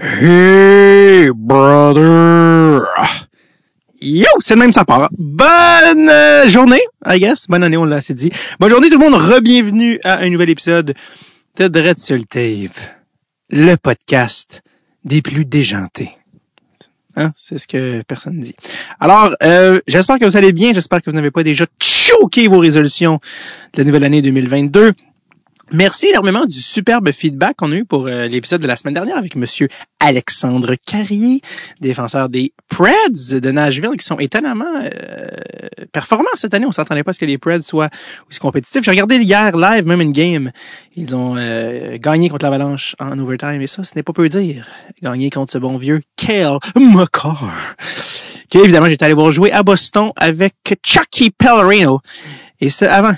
Hey, 0.00 1.28
brother! 1.34 2.86
Yo, 4.00 4.28
c'est 4.38 4.54
le 4.54 4.60
même 4.60 4.72
ça. 4.72 4.84
Bonne 4.86 6.08
euh, 6.08 6.48
journée, 6.48 6.82
I 7.04 7.18
guess. 7.18 7.48
Bonne 7.48 7.64
année, 7.64 7.76
on 7.76 7.84
l'a 7.84 7.96
assez 7.96 8.14
dit. 8.14 8.30
Bonne 8.60 8.70
journée 8.70 8.90
tout 8.90 8.98
le 9.00 9.10
monde, 9.10 9.20
re-bienvenue 9.20 9.98
à 10.04 10.18
un 10.18 10.30
nouvel 10.30 10.50
épisode 10.50 10.94
de 11.56 11.66
Dread 11.66 11.98
sur 11.98 12.16
le 12.16 12.22
Tape, 12.22 12.78
le 13.50 13.74
podcast 13.74 14.62
des 15.02 15.20
plus 15.20 15.44
déjantés. 15.44 16.12
Hein? 17.16 17.32
C'est 17.34 17.58
ce 17.58 17.66
que 17.66 18.00
personne 18.02 18.38
dit. 18.38 18.54
Alors, 19.00 19.34
euh, 19.42 19.80
j'espère 19.88 20.20
que 20.20 20.26
vous 20.26 20.36
allez 20.36 20.52
bien, 20.52 20.72
j'espère 20.72 21.02
que 21.02 21.10
vous 21.10 21.16
n'avez 21.16 21.32
pas 21.32 21.42
déjà 21.42 21.66
choqué 21.82 22.46
vos 22.46 22.60
résolutions 22.60 23.18
de 23.72 23.78
la 23.78 23.84
nouvelle 23.84 24.04
année 24.04 24.22
2022. 24.22 24.92
Merci 25.70 26.06
énormément 26.06 26.46
du 26.46 26.62
superbe 26.62 27.12
feedback 27.12 27.56
qu'on 27.56 27.72
a 27.72 27.76
eu 27.76 27.84
pour 27.84 28.06
euh, 28.06 28.26
l'épisode 28.26 28.62
de 28.62 28.66
la 28.66 28.74
semaine 28.74 28.94
dernière 28.94 29.18
avec 29.18 29.36
Monsieur 29.36 29.68
Alexandre 30.00 30.76
Carrier, 30.76 31.42
défenseur 31.78 32.30
des 32.30 32.54
Preds 32.68 33.38
de 33.38 33.50
Nashville, 33.50 33.96
qui 33.98 34.04
sont 34.04 34.18
étonnamment 34.18 34.64
euh, 34.82 35.26
performants 35.92 36.24
cette 36.36 36.54
année. 36.54 36.64
On 36.64 36.72
s'attendait 36.72 37.02
pas 37.02 37.10
à 37.10 37.12
ce 37.12 37.18
que 37.18 37.26
les 37.26 37.36
Preds 37.36 37.60
soient 37.60 37.90
aussi 38.30 38.38
compétitifs. 38.38 38.82
J'ai 38.82 38.90
regardé 38.90 39.16
hier 39.16 39.54
live, 39.58 39.84
même 39.84 40.00
une 40.00 40.12
game, 40.12 40.52
ils 40.96 41.14
ont 41.14 41.34
euh, 41.36 41.98
gagné 41.98 42.30
contre 42.30 42.46
l'Avalanche 42.46 42.96
en 42.98 43.18
overtime, 43.18 43.60
et 43.60 43.66
ça, 43.66 43.84
ce 43.84 43.92
n'est 43.94 44.02
pas 44.02 44.14
peu 44.14 44.30
dire. 44.30 44.66
Gagné 45.02 45.28
contre 45.28 45.52
ce 45.52 45.58
bon 45.58 45.76
vieux 45.76 46.00
Kale 46.16 46.60
McCarr, 46.76 47.76
qui 48.48 48.56
évidemment 48.56 48.86
j'étais 48.86 49.04
allé 49.04 49.14
voir 49.14 49.32
jouer 49.32 49.52
à 49.52 49.62
Boston 49.62 50.12
avec 50.16 50.54
Chucky 50.82 51.30
Pellerino. 51.30 52.00
Et 52.60 52.70
ça 52.70 52.92
avant 52.92 53.14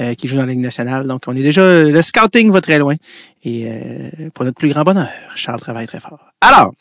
euh, 0.00 0.14
qui 0.14 0.28
joue 0.28 0.36
dans 0.36 0.46
la 0.46 0.52
Ligue 0.52 0.60
nationale. 0.60 1.08
Donc, 1.08 1.22
on 1.26 1.34
est 1.34 1.42
déjà, 1.42 1.82
le 1.82 2.02
scouting 2.02 2.52
va 2.52 2.60
très 2.60 2.78
loin. 2.78 2.94
Et 3.42 3.66
euh, 3.66 4.30
pour 4.32 4.44
notre 4.44 4.56
plus 4.56 4.68
grand 4.68 4.84
bonheur, 4.84 5.08
Charles 5.34 5.58
travaille 5.58 5.88
très 5.88 5.98
fort. 5.98 6.20
Alors, 6.40 6.72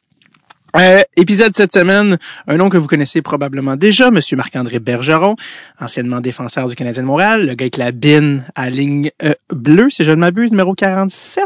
euh, 0.75 1.01
épisode 1.15 1.55
cette 1.55 1.73
semaine, 1.73 2.19
un 2.47 2.57
nom 2.57 2.69
que 2.69 2.77
vous 2.77 2.85
connaissez 2.85 3.23
probablement 3.23 3.75
déjà, 3.75 4.11
Monsieur 4.11 4.37
Marc-André 4.37 4.77
Bergeron, 4.77 5.35
anciennement 5.79 6.21
défenseur 6.21 6.67
du 6.67 6.75
Canadien 6.75 7.01
de 7.01 7.07
Montréal, 7.07 7.47
le 7.47 7.55
gars 7.55 7.63
avec 7.63 7.77
la 7.77 7.91
bine 7.91 8.45
à 8.53 8.69
ligne 8.69 9.09
bleue, 9.51 9.89
si 9.89 10.03
je 10.03 10.11
ne 10.11 10.17
m'abuse, 10.17 10.51
numéro 10.51 10.75
47. 10.75 11.45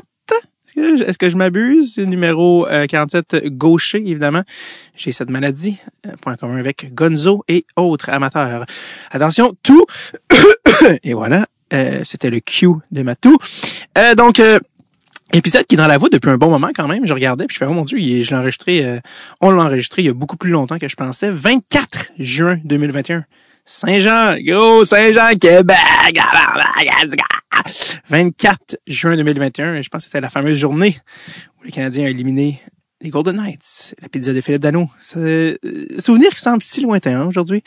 Est-ce 0.76 1.18
que 1.18 1.30
je 1.30 1.38
m'abuse? 1.38 1.98
Numéro 2.00 2.66
47 2.90 3.48
gaucher, 3.48 4.00
évidemment. 4.00 4.44
J'ai 4.98 5.14
cette 5.14 5.30
maladie, 5.30 5.78
point 6.20 6.36
commun 6.36 6.58
avec 6.58 6.94
Gonzo 6.94 7.46
et 7.48 7.66
autres 7.78 8.10
amateurs. 8.10 8.66
Attention, 9.12 9.54
tout, 9.64 9.86
et 11.04 11.14
voilà, 11.14 11.42
euh, 11.42 11.61
c'était 12.04 12.30
le 12.30 12.40
Q 12.40 12.68
de 12.92 13.02
Matou. 13.04 13.38
Euh, 13.98 14.16
donc, 14.16 14.40
euh, 14.40 14.60
épisode 15.34 15.66
qui 15.66 15.76
est 15.76 15.78
dans 15.78 15.88
la 15.88 15.98
voûte 15.98 16.12
depuis 16.12 16.30
un 16.30 16.38
bon 16.38 16.50
moment 16.50 16.72
quand 16.76 16.88
même. 16.88 17.06
Je 17.06 17.14
regardais 17.14 17.46
puis 17.46 17.56
je 17.56 17.60
fais 17.60 17.66
oh 17.66 17.74
mon 17.74 17.84
dieu, 17.84 17.98
je 17.98 18.30
l'ai 18.30 18.36
enregistré. 18.36 19.00
on 19.40 19.52
l'a 19.52 19.64
enregistré 19.64 20.02
il 20.02 20.06
y 20.06 20.10
a 20.10 20.14
beaucoup 20.14 20.38
plus 20.38 20.52
longtemps 20.52 20.78
que 20.78 20.90
je 20.90 20.96
pensais. 20.96 21.32
24 21.32 22.12
juin 22.20 22.60
2021. 22.64 23.26
Saint-Jean, 23.64 24.36
gros 24.40 24.84
Saint-Jean, 24.84 25.38
Québec. 25.40 25.78
24 28.10 28.78
juin 28.88 29.16
2021. 29.16 29.82
Je 29.82 29.90
pense 29.90 30.02
que 30.02 30.06
c'était 30.06 30.22
la 30.22 30.30
fameuse 30.30 30.58
journée 30.58 30.98
où 31.60 31.64
les 31.64 31.72
Canadiens 31.72 32.06
ont 32.06 32.08
éliminé 32.08 32.62
les 33.02 33.10
Golden 33.10 33.36
Knights, 33.38 33.96
la 34.02 34.10
pizza 34.10 34.34
de 34.34 34.42
Philippe 34.42 34.62
Dano. 34.62 34.90
souvenir 35.02 36.30
qui 36.32 36.40
semble 36.40 36.62
si 36.62 36.82
lointain 36.82 37.22
hein, 37.22 37.26
aujourd'hui. 37.26 37.64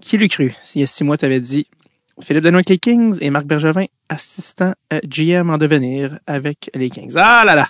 qui 0.00 0.18
l'eût 0.18 0.28
cru? 0.28 0.54
S'il 0.62 0.80
y 0.80 0.84
a 0.84 0.86
six 0.86 1.04
mois, 1.04 1.16
tu 1.16 1.24
avais 1.24 1.40
dit 1.40 1.66
Philippe 2.22 2.44
Danois 2.44 2.58
avec 2.58 2.70
les 2.70 2.78
Kings 2.78 3.18
et 3.20 3.30
Marc 3.30 3.46
Bergevin, 3.46 3.86
assistant 4.08 4.72
euh, 4.92 5.00
GM 5.04 5.50
en 5.50 5.58
devenir 5.58 6.18
avec 6.26 6.70
les 6.74 6.88
Kings. 6.88 7.12
Ah 7.16 7.42
là 7.44 7.54
là, 7.54 7.66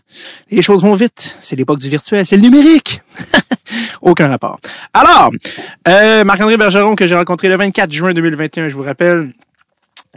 les 0.51 0.63
choses 0.63 0.83
vont 0.83 0.95
vite. 0.95 1.37
C'est 1.41 1.57
l'époque 1.57 1.79
du 1.79 1.89
virtuel, 1.89 2.27
c'est 2.27 2.37
le 2.37 2.43
numérique. 2.43 3.01
Aucun 4.03 4.29
rapport. 4.29 4.61
Alors, 4.93 5.31
euh, 5.89 6.25
Marc-André 6.25 6.57
Bergeron 6.57 6.95
que 6.95 7.07
j'ai 7.07 7.15
rencontré 7.15 7.49
le 7.49 7.57
24 7.57 7.91
juin 7.91 8.13
2021, 8.13 8.69
je 8.69 8.75
vous 8.75 8.83
rappelle, 8.83 9.33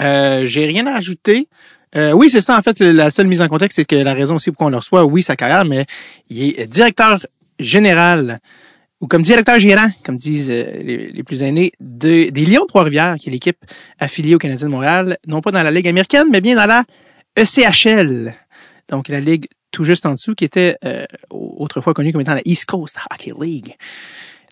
euh, 0.02 0.46
j'ai 0.46 0.66
rien 0.66 0.86
à 0.88 0.96
ajouter. 0.98 1.48
Euh, 1.96 2.12
oui, 2.12 2.30
c'est 2.30 2.42
ça. 2.42 2.58
En 2.58 2.62
fait, 2.62 2.80
la 2.80 3.12
seule 3.12 3.28
mise 3.28 3.42
en 3.42 3.48
contexte, 3.48 3.78
c'est 3.78 3.86
que 3.86 3.96
la 3.96 4.14
raison 4.14 4.36
aussi 4.36 4.52
pour 4.52 4.58
qu'on 4.58 4.70
le 4.70 4.78
reçoit, 4.78 5.06
oui, 5.06 5.24
sa 5.24 5.36
carrière, 5.36 5.66
mais 5.66 5.86
il 6.30 6.60
est 6.60 6.66
directeur 6.66 7.26
général 7.60 8.40
ou 9.00 9.08
comme 9.08 9.22
directeur 9.22 9.60
gérant, 9.60 9.90
comme 10.04 10.18
disent 10.18 10.50
euh, 10.50 10.64
les, 10.82 11.24
plus 11.24 11.44
aînés, 11.44 11.72
de, 11.80 12.30
des 12.30 12.46
Lions 12.46 12.64
de 12.64 12.68
Trois-Rivières, 12.68 13.16
qui 13.20 13.30
est 13.30 13.32
l'équipe 13.32 13.58
affiliée 14.00 14.36
au 14.36 14.40
Canadien 14.40 14.68
de 14.68 14.72
Montréal, 14.72 15.18
non 15.28 15.42
pas 15.42 15.52
dans 15.52 15.62
la 15.64 15.72
Ligue 15.72 15.88
américaine, 15.88 16.28
mais 16.32 16.42
bien 16.42 16.56
dans 16.56 16.66
la 16.66 16.84
ECHL. 17.38 18.34
Donc 18.90 19.10
la 19.10 19.20
ligue 19.20 19.48
tout 19.72 19.84
juste 19.84 20.06
en 20.06 20.14
dessous, 20.14 20.34
qui 20.34 20.46
était 20.46 20.78
euh, 20.86 21.06
autrefois 21.30 21.94
connue 21.94 22.12
comme 22.12 22.22
étant 22.22 22.34
la 22.34 22.42
East 22.46 22.66
Coast 22.66 22.98
Hockey 23.12 23.34
League. 23.40 23.76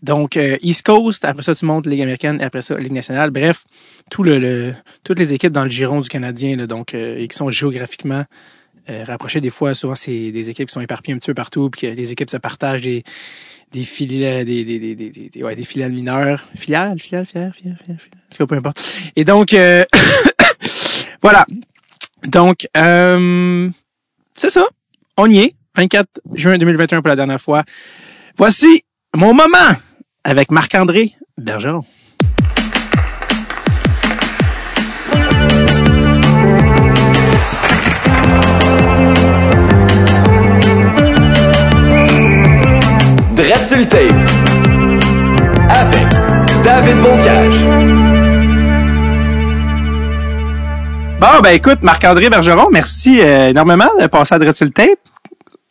Donc 0.04 0.38
euh, 0.38 0.58
East 0.62 0.86
Coast, 0.86 1.26
après 1.26 1.42
ça 1.42 1.56
tu 1.56 1.66
montes 1.66 1.88
Ligue 1.88 2.02
américaine, 2.02 2.40
et 2.40 2.44
après 2.44 2.62
ça 2.62 2.78
Ligue 2.78 2.92
nationale. 2.92 3.32
Bref, 3.32 3.64
tout 4.12 4.22
le, 4.22 4.76
toutes 5.04 5.18
les 5.18 5.34
équipes 5.34 5.54
dans 5.54 5.64
le 5.64 5.70
giron 5.70 6.02
du 6.02 6.10
Canadien, 6.10 6.58
là, 6.58 6.68
donc 6.68 6.94
et 6.94 7.28
qui 7.28 7.36
sont 7.36 7.50
géographiquement 7.50 8.26
rapprochées 8.88 9.42
des 9.42 9.50
fois. 9.50 9.74
Souvent 9.74 9.96
c'est 9.96 10.32
des 10.32 10.50
équipes 10.52 10.68
qui 10.68 10.74
sont 10.74 10.82
éparpillées 10.82 11.16
un 11.16 11.18
petit 11.18 11.28
peu 11.28 11.34
partout, 11.34 11.70
puis 11.72 11.82
que 11.82 11.88
les 11.88 12.12
équipes 12.12 12.30
se 12.30 12.38
partagent 12.38 12.82
des 12.82 13.04
des 13.72 13.84
filiales, 13.84 14.46
des, 14.46 14.64
des, 14.64 14.80
des, 14.80 14.96
des, 14.96 15.44
ouais, 15.44 15.56
des 15.56 15.64
filiales 15.64 15.92
mineures. 15.92 16.44
Filiales, 16.56 17.00
filiales, 17.00 17.26
filiales, 17.26 17.54
filiales, 17.54 17.78
filiales, 17.78 18.00
filiales. 18.00 18.62
peu. 18.62 18.72
Et 19.16 19.24
donc, 19.26 19.54
euh, 19.54 19.84
voilà. 21.22 21.46
Donc, 22.28 22.68
euh, 22.78 23.70
c'est 24.36 24.50
ça. 24.50 24.66
On 25.18 25.30
y 25.30 25.40
est. 25.40 25.56
24 25.76 26.22
juin 26.34 26.58
2021 26.58 27.02
pour 27.02 27.10
la 27.10 27.16
dernière 27.16 27.42
fois. 27.42 27.64
Voici 28.38 28.84
mon 29.16 29.34
moment 29.34 29.76
avec 30.24 30.52
Marc-André 30.52 31.14
Bergeron. 31.38 31.86
Sur 43.68 43.78
le 43.78 43.88
tape. 43.88 44.12
Avec 45.70 46.08
David 46.64 46.98
Bocage. 47.02 47.66
Bon, 51.20 51.42
ben 51.42 51.50
écoute, 51.52 51.80
Marc-André 51.82 52.30
Bergeron, 52.30 52.68
merci 52.72 53.22
euh, 53.22 53.50
énormément 53.50 53.90
de 54.00 54.06
passer 54.08 54.36
à 54.36 54.54
sur 54.54 54.66
le 54.66 54.72
tape. 54.72 55.00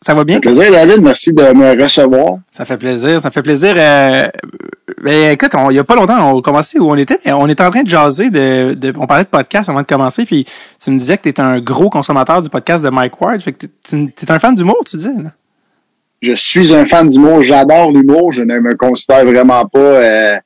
Ça 0.01 0.13
va 0.13 0.23
bien? 0.23 0.35
Ça 0.35 0.41
fait 0.41 0.53
plaisir, 0.53 0.71
David. 0.71 1.01
Merci 1.01 1.33
de 1.33 1.53
me 1.53 1.81
recevoir. 1.81 2.39
Ça 2.51 2.65
fait 2.65 2.77
plaisir, 2.77 3.21
ça 3.21 3.31
fait 3.31 3.41
plaisir. 3.41 3.73
Euh, 3.77 4.27
ben, 5.01 5.31
écoute, 5.31 5.51
il 5.69 5.75
y 5.75 5.79
a 5.79 5.83
pas 5.83 5.95
longtemps, 5.95 6.33
on 6.33 6.39
a 6.39 6.41
commencé 6.41 6.79
où 6.79 6.89
on 6.89 6.95
était, 6.95 7.19
on 7.31 7.47
était 7.47 7.63
en 7.63 7.69
train 7.69 7.83
de 7.83 7.89
jaser, 7.89 8.29
de, 8.29 8.73
de, 8.73 8.93
on 8.97 9.07
parlait 9.07 9.23
de 9.23 9.29
podcast 9.29 9.69
avant 9.69 9.81
de 9.81 9.87
commencer, 9.87 10.25
puis 10.25 10.45
tu 10.83 10.91
me 10.91 10.99
disais 10.99 11.17
que 11.17 11.23
tu 11.23 11.29
étais 11.29 11.41
un 11.41 11.59
gros 11.59 11.89
consommateur 11.89 12.41
du 12.41 12.49
podcast 12.49 12.83
de 12.83 12.89
Mike 12.89 13.21
Ward. 13.21 13.39
Fait 13.41 13.53
que 13.53 13.67
tu 13.87 13.95
es 13.95 14.31
un 14.31 14.39
fan 14.39 14.55
d'humour, 14.55 14.79
tu. 14.85 14.97
Là 14.97 15.31
je 16.21 16.33
suis 16.33 16.73
un 16.73 16.85
fan 16.85 17.07
d'humour, 17.07 17.43
j'adore 17.43 17.91
l'humour, 17.91 18.33
je 18.33 18.41
ne 18.41 18.59
me 18.59 18.75
considère 18.75 19.25
vraiment 19.25 19.65
pas. 19.65 19.79
Euh, 19.79 20.37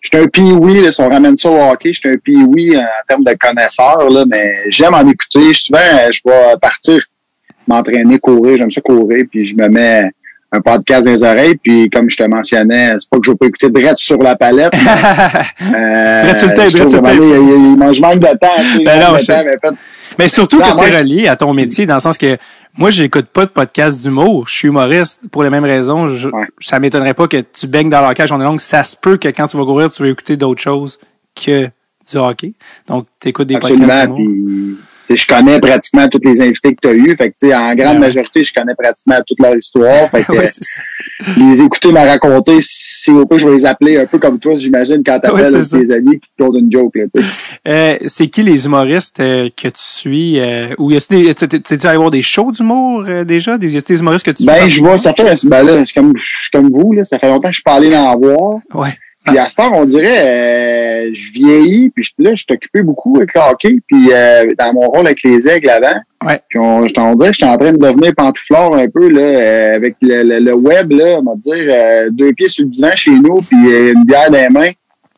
je 0.00 0.08
suis 0.08 0.18
un 0.18 0.26
pee-wee, 0.26 0.92
si 0.92 1.00
on 1.00 1.08
ramène 1.08 1.36
ça 1.36 1.48
au 1.48 1.60
hockey, 1.60 1.92
je 1.92 2.00
suis 2.00 2.08
un 2.08 2.16
pee-wee 2.16 2.76
en 2.76 3.06
termes 3.06 3.24
de 3.24 3.34
connaisseur, 3.34 4.10
là, 4.10 4.24
mais 4.26 4.64
j'aime 4.68 4.94
en 4.94 5.08
écouter. 5.08 5.54
Souvent, 5.54 5.78
je 6.10 6.20
vais 6.24 6.56
partir 6.60 7.00
m'entraîner, 7.66 8.18
courir, 8.18 8.58
j'aime 8.58 8.70
ça 8.70 8.80
courir, 8.80 9.24
puis 9.30 9.44
je 9.44 9.54
me 9.54 9.68
mets 9.68 10.10
un 10.50 10.60
podcast 10.60 11.04
dans 11.04 11.12
les 11.12 11.22
oreilles, 11.22 11.56
puis 11.56 11.88
comme 11.88 12.10
je 12.10 12.16
te 12.16 12.24
mentionnais, 12.24 12.94
c'est 12.98 13.08
pas 13.08 13.16
que 13.18 13.24
je 13.24 13.30
vais 13.30 13.36
pas 13.36 13.46
écouter 13.46 13.70
direct 13.70 13.98
sur 13.98 14.18
la 14.18 14.36
palette. 14.36 14.74
euh, 15.74 16.36
sur 16.36 16.48
le 16.48 16.54
tape, 16.54 16.70
sur 16.70 16.84
le 16.84 16.90
tape. 16.90 17.14
Il, 17.14 18.00
manque 18.00 18.18
de 18.18 18.38
temps. 18.38 18.84
Ben 18.84 19.00
non, 19.00 19.16
mais, 19.16 19.70
mais, 20.18 20.28
surtout 20.28 20.58
que 20.58 20.70
c'est 20.70 20.98
relié 20.98 21.28
à 21.28 21.36
ton 21.36 21.54
métier, 21.54 21.86
dans 21.86 21.94
le 21.94 22.00
sens 22.00 22.18
que 22.18 22.36
moi, 22.78 22.90
j'écoute 22.90 23.26
pas 23.26 23.44
de 23.44 23.50
podcast 23.50 24.00
d'humour. 24.00 24.48
Je 24.48 24.54
suis 24.54 24.68
humoriste 24.68 25.28
pour 25.30 25.42
les 25.42 25.50
mêmes 25.50 25.64
raisons. 25.64 26.08
Je, 26.08 26.28
Ça 26.58 26.80
m'étonnerait 26.80 27.14
pas 27.14 27.28
que 27.28 27.36
tu 27.38 27.66
baignes 27.66 27.90
dans 27.90 28.00
le 28.00 28.06
hockey 28.06 28.30
en 28.32 28.38
longue. 28.38 28.60
Ça 28.60 28.82
se 28.82 28.96
peut 28.96 29.18
que 29.18 29.28
quand 29.28 29.46
tu 29.46 29.56
vas 29.58 29.64
courir, 29.64 29.90
tu 29.92 30.02
vas 30.02 30.08
écouter 30.08 30.36
d'autres 30.36 30.62
choses 30.62 30.98
que 31.34 31.66
du 32.10 32.16
hockey. 32.16 32.54
Donc, 32.86 33.06
tu 33.20 33.28
écoutes 33.28 33.48
des 33.48 33.58
podcasts 33.58 34.12
d'humour 34.14 34.78
je 35.16 35.26
connais 35.26 35.60
pratiquement 35.60 36.08
tous 36.08 36.20
les 36.24 36.40
invités 36.40 36.74
que 36.74 36.80
tu 36.82 36.88
as 36.88 36.92
eus. 36.92 37.16
Fait 37.16 37.30
que, 37.30 37.54
en 37.54 37.74
grande 37.74 37.98
majorité, 37.98 38.44
je 38.44 38.52
connais 38.52 38.74
pratiquement 38.74 39.16
toute 39.26 39.40
leur 39.40 39.56
histoire. 39.56 40.10
Fait 40.10 40.24
que, 40.24 40.32
les 41.40 41.62
écouter 41.62 41.92
me 41.92 41.98
raconter, 41.98 42.58
si 42.60 43.10
au 43.10 43.26
peu 43.26 43.38
je 43.38 43.48
vais 43.48 43.54
les 43.56 43.66
appeler 43.66 43.98
un 43.98 44.06
peu 44.06 44.18
comme 44.18 44.38
toi, 44.38 44.56
j'imagine, 44.56 45.02
quand 45.04 45.18
tu 45.20 45.30
appelles 45.30 45.68
tes 45.68 45.92
amis 45.92 46.20
qui 46.20 46.30
te 46.36 46.58
une 46.58 46.70
joke. 46.70 46.94
euh, 47.68 47.96
c'est 48.06 48.28
qui 48.28 48.42
les 48.42 48.66
humoristes 48.66 49.20
euh, 49.20 49.48
que 49.56 49.68
tu 49.68 49.72
suis? 49.76 50.40
Euh, 50.40 50.74
ou 50.78 50.92
t'es-tu 50.92 51.86
allé 51.86 51.96
voir 51.96 52.10
des 52.10 52.22
shows 52.22 52.52
d'humour 52.52 53.04
euh, 53.08 53.24
déjà? 53.24 53.58
Des, 53.58 53.80
des 53.80 53.98
humoristes 53.98 54.26
que 54.26 54.30
tu 54.30 54.44
Ben, 54.44 54.68
je 54.68 54.80
vois, 54.80 54.98
ça 54.98 55.12
fait, 55.14 55.46
ben 55.46 55.62
là, 55.62 55.84
comme, 55.94 56.12
comme 56.52 56.70
vous, 56.70 56.92
là, 56.92 57.04
ça 57.04 57.18
fait 57.18 57.28
longtemps 57.28 57.48
que 57.48 57.54
je 57.54 57.58
suis 57.58 57.62
pas 57.62 57.74
allé 57.74 57.94
en 57.96 58.18
voir. 58.18 58.60
Ouais. 58.74 58.94
Puis 59.24 59.38
à 59.38 59.48
ce 59.48 59.56
temps, 59.56 59.70
on 59.74 59.84
dirait, 59.84 61.06
euh, 61.06 61.10
je 61.14 61.32
vieillis, 61.32 61.90
puis 61.90 62.04
là, 62.18 62.30
je 62.34 62.42
suis 62.42 62.52
occupé 62.52 62.82
beaucoup 62.82 63.16
avec 63.16 63.32
le 63.34 63.40
hockey, 63.40 63.78
puis 63.86 64.08
euh, 64.12 64.52
dans 64.58 64.72
mon 64.72 64.88
rôle 64.88 65.06
avec 65.06 65.22
les 65.22 65.46
aigles 65.46 65.70
avant. 65.70 66.00
Ouais. 66.26 66.40
Puis 66.48 66.58
on, 66.58 66.86
je 66.86 66.92
t'en 66.92 67.14
dirais 67.14 67.28
que 67.30 67.34
je 67.34 67.44
suis 67.44 67.46
en 67.48 67.56
train 67.56 67.72
de 67.72 67.78
devenir 67.78 68.14
pantouflard 68.16 68.74
un 68.74 68.88
peu, 68.88 69.08
là, 69.08 69.20
euh, 69.20 69.74
avec 69.76 69.94
le, 70.02 70.22
le- 70.22 70.40
le 70.40 70.54
web, 70.54 70.90
là, 70.92 71.20
on 71.20 71.22
va 71.22 71.36
dire, 71.36 71.66
euh, 71.68 72.10
deux 72.10 72.32
pieds 72.32 72.48
sur 72.48 72.64
le 72.64 72.70
divan 72.70 72.90
chez 72.96 73.12
nous, 73.12 73.40
puis 73.42 73.58
euh, 73.72 73.92
une 73.94 74.04
bière 74.04 74.30
dans 74.30 74.38
les 74.38 74.48
mains, 74.48 74.70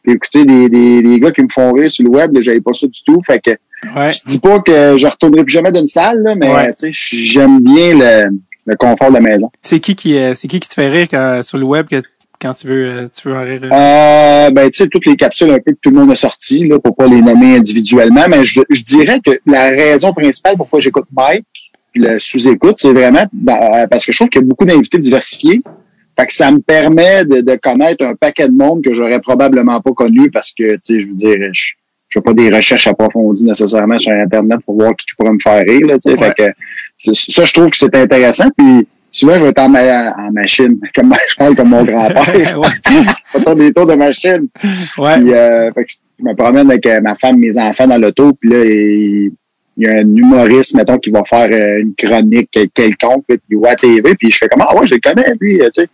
puis 0.02 0.12
écouter 0.14 0.44
des, 0.44 0.68
des, 0.68 1.02
des 1.02 1.20
gars 1.20 1.30
qui 1.30 1.42
me 1.42 1.48
font 1.48 1.72
rire 1.72 1.90
sur 1.90 2.04
le 2.04 2.10
web, 2.10 2.30
j'avais 2.42 2.60
pas 2.60 2.72
ça 2.74 2.86
du 2.86 3.02
tout. 3.04 3.20
Fait 3.26 3.40
que 3.40 3.50
Ouais. 3.94 4.10
je 4.12 4.20
dis 4.30 4.38
pas 4.38 4.60
que 4.60 4.96
je 4.96 5.06
retournerai 5.06 5.44
plus 5.44 5.52
jamais 5.52 5.70
d'une 5.70 5.86
salle, 5.86 6.22
là, 6.22 6.34
mais 6.34 6.48
Ouais. 6.48 6.72
tu 6.72 6.90
sais, 6.90 7.16
j'aime 7.16 7.60
bien 7.60 7.92
le, 7.94 8.30
le 8.64 8.76
confort 8.76 9.08
de 9.10 9.14
la 9.14 9.20
maison. 9.20 9.50
C'est 9.60 9.78
qui 9.78 9.94
qui, 9.94 10.16
euh, 10.18 10.32
c'est 10.34 10.48
qui 10.48 10.58
qui 10.58 10.68
te 10.70 10.74
fait 10.74 10.88
rire 10.88 11.06
quand, 11.10 11.40
sur 11.42 11.58
le 11.58 11.64
web 11.64 11.86
que, 11.86 11.96
quand 12.44 12.52
tu 12.54 12.66
veux, 12.66 12.84
euh, 12.86 13.08
tu 13.08 13.28
veux 13.28 13.34
en 13.34 13.42
rire? 13.42 13.60
euh? 13.64 13.70
Euh, 13.72 14.50
ben, 14.50 14.68
tu 14.68 14.76
sais, 14.76 14.88
toutes 14.88 15.06
les 15.06 15.16
capsules 15.16 15.50
un 15.50 15.58
peu 15.58 15.72
que 15.72 15.78
tout 15.80 15.90
le 15.90 15.96
monde 15.98 16.10
a 16.10 16.14
sorties, 16.14 16.66
là, 16.68 16.78
pour 16.78 16.94
pas 16.94 17.06
les 17.06 17.22
nommer 17.22 17.56
individuellement, 17.56 18.26
mais 18.28 18.44
je, 18.44 18.60
je 18.68 18.82
dirais 18.82 19.18
que 19.24 19.32
la 19.46 19.68
raison 19.70 20.12
principale 20.12 20.56
pourquoi 20.56 20.78
j'écoute 20.80 21.06
Mike, 21.16 21.46
le 21.94 22.18
sous-écoute, 22.18 22.76
c'est 22.78 22.92
vraiment 22.92 23.24
dans- 23.32 23.88
parce 23.88 24.04
que 24.04 24.12
je 24.12 24.18
trouve 24.18 24.28
qu'il 24.28 24.42
y 24.42 24.44
a 24.44 24.46
beaucoup 24.46 24.66
d'invités 24.66 24.98
diversifiés. 24.98 25.62
Fait 26.18 26.26
que 26.26 26.34
ça 26.34 26.50
me 26.50 26.58
permet 26.60 27.24
de, 27.24 27.40
de 27.40 27.54
connaître 27.56 28.04
un 28.04 28.14
paquet 28.14 28.48
de 28.48 28.54
monde 28.54 28.84
que 28.84 28.94
j'aurais 28.94 29.20
probablement 29.20 29.80
pas 29.80 29.92
connu 29.92 30.30
parce 30.30 30.52
que, 30.52 30.72
tu 30.74 30.78
sais, 30.82 31.00
je 31.00 31.06
veux 31.06 31.14
dire, 31.14 31.36
je, 31.52 31.72
je 32.08 32.18
fais 32.18 32.22
pas 32.22 32.34
des 32.34 32.50
recherches 32.50 32.86
approfondies 32.86 33.44
nécessairement 33.44 33.98
sur 33.98 34.12
Internet 34.12 34.58
pour 34.66 34.76
voir 34.76 34.94
qui 34.94 35.06
pourrait 35.16 35.32
me 35.32 35.38
faire 35.42 35.62
rire, 35.66 35.86
là, 35.86 35.94
tu 35.98 36.10
sais. 36.10 36.18
Ouais. 36.18 36.32
Fait 36.36 36.52
que 36.54 37.12
ça, 37.14 37.44
je 37.44 37.52
trouve 37.54 37.70
que 37.70 37.76
c'est 37.76 37.96
intéressant. 37.96 38.48
Puis 38.56 38.86
souvent, 39.18 39.34
je 39.34 39.40
vais 39.40 39.48
être 39.48 39.60
en, 39.60 39.68
ma- 39.68 40.14
en 40.16 40.30
machine, 40.32 40.78
comme 40.94 41.14
je 41.28 41.36
parle 41.36 41.54
comme 41.54 41.68
mon 41.68 41.84
grand-père. 41.84 42.24
Je 43.34 43.40
fais 43.40 43.54
des 43.56 43.72
tours 43.72 43.86
de 43.86 43.94
machine. 43.94 44.48
Ouais. 44.98 45.14
Puis, 45.20 45.32
euh, 45.34 45.72
fait 45.72 45.84
que 45.84 45.92
je 46.20 46.24
me 46.24 46.34
promène 46.34 46.70
avec 46.70 46.86
euh, 46.86 47.00
ma 47.00 47.14
femme, 47.16 47.38
mes 47.38 47.58
enfants 47.58 47.86
dans 47.88 47.98
l'auto, 48.00 48.32
puis 48.40 48.48
là, 48.50 48.64
il 48.64 49.32
y 49.76 49.86
a 49.88 49.94
un 49.98 50.16
humoriste, 50.16 50.76
mettons, 50.76 50.98
qui 50.98 51.10
va 51.10 51.24
faire 51.24 51.48
euh, 51.50 51.80
une 51.80 51.94
chronique 51.96 52.56
quelconque, 52.72 53.24
puis 53.26 53.40
il 53.50 53.56
voit 53.56 53.70
à 53.70 53.76
TV, 53.76 54.14
puis 54.14 54.30
je 54.30 54.38
fais 54.38 54.48
comme, 54.48 54.64
ah 54.66 54.76
ouais, 54.76 54.86
je 54.86 54.94
le 54.94 55.00
connais, 55.00 55.34
lui, 55.40 55.60
euh, 55.60 55.68
tu 55.74 55.82
sais. 55.82 55.88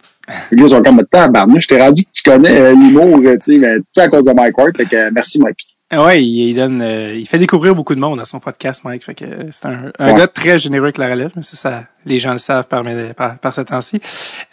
Puis 0.50 0.58
là, 0.58 0.66
ils 0.66 0.68
sont 0.68 0.82
comme, 0.82 1.02
tabarnouche, 1.10 1.62
je 1.62 1.68
t'ai 1.68 1.80
rendu 1.80 2.04
que 2.04 2.10
tu 2.12 2.22
connais 2.22 2.72
l'humour, 2.72 3.20
tu 3.22 3.52
sais, 3.54 3.58
mais 3.58 3.76
tu 3.78 3.84
sais, 3.92 4.02
à 4.02 4.08
cause 4.08 4.26
de 4.26 4.32
Mike 4.32 4.58
Ward, 4.58 4.76
fait 4.76 4.84
que 4.84 5.10
merci, 5.10 5.40
Mike. 5.40 5.56
Ouais, 5.92 6.22
il, 6.22 6.50
il 6.50 6.54
donne, 6.54 6.80
euh, 6.82 7.14
il 7.16 7.26
fait 7.26 7.38
découvrir 7.38 7.74
beaucoup 7.74 7.94
de 7.96 8.00
monde 8.00 8.18
dans 8.18 8.24
son 8.24 8.38
podcast, 8.38 8.82
Mike. 8.84 9.04
Fait 9.04 9.14
que 9.14 9.24
euh, 9.24 9.50
c'est 9.50 9.66
un, 9.66 9.90
un 9.98 10.12
Ouais. 10.12 10.18
gars 10.18 10.26
très 10.28 10.58
généreux 10.58 10.84
avec 10.84 10.98
la 10.98 11.08
relève, 11.10 11.32
mais 11.34 11.42
ça, 11.42 11.56
ça 11.56 11.84
les 12.06 12.18
gens 12.20 12.32
le 12.32 12.38
savent 12.38 12.66
par, 12.68 12.84
par, 13.16 13.38
par 13.38 13.54
ce 13.54 13.60
temps-ci. 13.62 14.00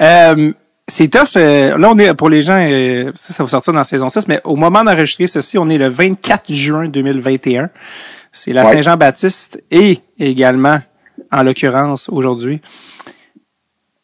Euh, 0.01 0.51
c'est 0.87 1.09
tough. 1.09 1.35
euh, 1.35 1.77
là, 1.77 1.89
on 1.91 1.97
est 1.99 2.13
pour 2.15 2.29
les 2.29 2.41
gens, 2.41 2.57
euh, 2.59 3.11
ça, 3.13 3.33
ça 3.33 3.43
va 3.43 3.49
sortir 3.49 3.73
dans 3.73 3.79
la 3.79 3.83
saison 3.85 4.09
6, 4.09 4.27
mais 4.27 4.41
au 4.45 4.55
moment 4.55 4.83
d'enregistrer 4.83 5.27
ceci, 5.27 5.57
on 5.57 5.69
est 5.69 5.77
le 5.77 5.89
24 5.89 6.51
juin 6.53 6.87
2021. 6.87 7.69
C'est 8.31 8.53
la 8.53 8.65
Ouais. 8.65 8.73
Saint-Jean-Baptiste 8.73 9.61
et 9.69 9.99
également, 10.19 10.79
en 11.31 11.43
l'occurrence, 11.43 12.07
aujourd'hui, 12.09 12.61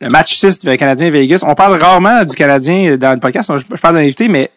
le 0.01 0.09
match 0.09 0.35
6 0.35 0.59
du 0.59 0.77
Canadien 0.77 1.09
Vegas. 1.09 1.43
On 1.47 1.55
parle 1.55 1.79
rarement 1.81 2.23
du 2.25 2.35
Canadien 2.35 2.97
dans 2.97 3.13
le 3.13 3.19
podcast. 3.19 3.51
Je, 3.57 3.63
je 3.75 3.81
parle 3.81 3.95
d'un 3.95 4.01
invité, 4.01 4.27
mais 4.27 4.51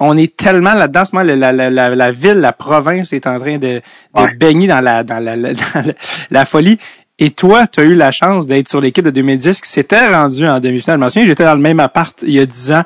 on 0.00 0.16
est 0.16 0.36
tellement 0.36 0.74
là-dedans. 0.74 1.00
en 1.00 1.04
ce 1.06 1.14
moment, 1.16 1.26
la, 1.26 1.36
la, 1.36 1.52
la, 1.52 1.70
la, 1.70 1.94
la 1.96 2.12
ville, 2.12 2.34
la 2.38 2.52
province 2.52 3.12
est 3.12 3.26
en 3.26 3.38
train 3.40 3.58
de, 3.58 3.66
de 3.66 3.80
Ouais. 4.14 4.34
baigner 4.34 4.66
dans 4.66 4.80
la, 4.80 5.02
dans 5.04 5.18
la, 5.18 5.36
la, 5.36 5.54
dans 5.54 5.60
la, 5.86 5.92
la 6.30 6.44
folie. 6.44 6.78
Et 7.20 7.30
toi, 7.30 7.66
tu 7.66 7.80
as 7.80 7.82
eu 7.82 7.94
la 7.96 8.12
chance 8.12 8.46
d'être 8.46 8.68
sur 8.68 8.80
l'équipe 8.80 9.04
de 9.04 9.10
2010 9.10 9.60
qui 9.60 9.68
s'était 9.68 10.06
rendue 10.06 10.46
en 10.46 10.60
demi-finale. 10.60 11.00
Je 11.00 11.04
me 11.04 11.08
souviens, 11.08 11.26
j'étais 11.26 11.42
dans 11.44 11.56
le 11.56 11.60
même 11.60 11.80
appart 11.80 12.16
il 12.22 12.30
y 12.30 12.38
a 12.38 12.46
10 12.46 12.70
ans, 12.72 12.82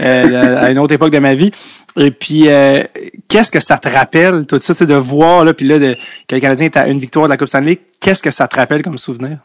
euh, 0.00 0.58
à 0.60 0.70
une 0.72 0.78
autre 0.80 0.92
époque 0.92 1.12
de 1.12 1.20
ma 1.20 1.34
vie. 1.34 1.52
Et 1.96 2.10
puis, 2.10 2.48
euh, 2.48 2.82
qu'est-ce 3.28 3.52
que 3.52 3.60
ça 3.60 3.78
te 3.78 3.88
rappelle, 3.88 4.44
tout 4.44 4.58
ça, 4.58 4.84
de 4.84 4.94
voir, 4.94 5.44
là, 5.44 5.54
puis 5.54 5.68
là, 5.68 5.78
de, 5.78 5.96
que 6.26 6.34
le 6.34 6.40
Canadien 6.40 6.66
est 6.66 6.76
à 6.76 6.88
une 6.88 6.98
victoire 6.98 7.26
de 7.26 7.30
la 7.30 7.36
Coupe 7.36 7.46
Stanley, 7.48 7.78
qu'est-ce 8.00 8.24
que 8.24 8.32
ça 8.32 8.48
te 8.48 8.56
rappelle 8.56 8.82
comme 8.82 8.98
souvenir? 8.98 9.38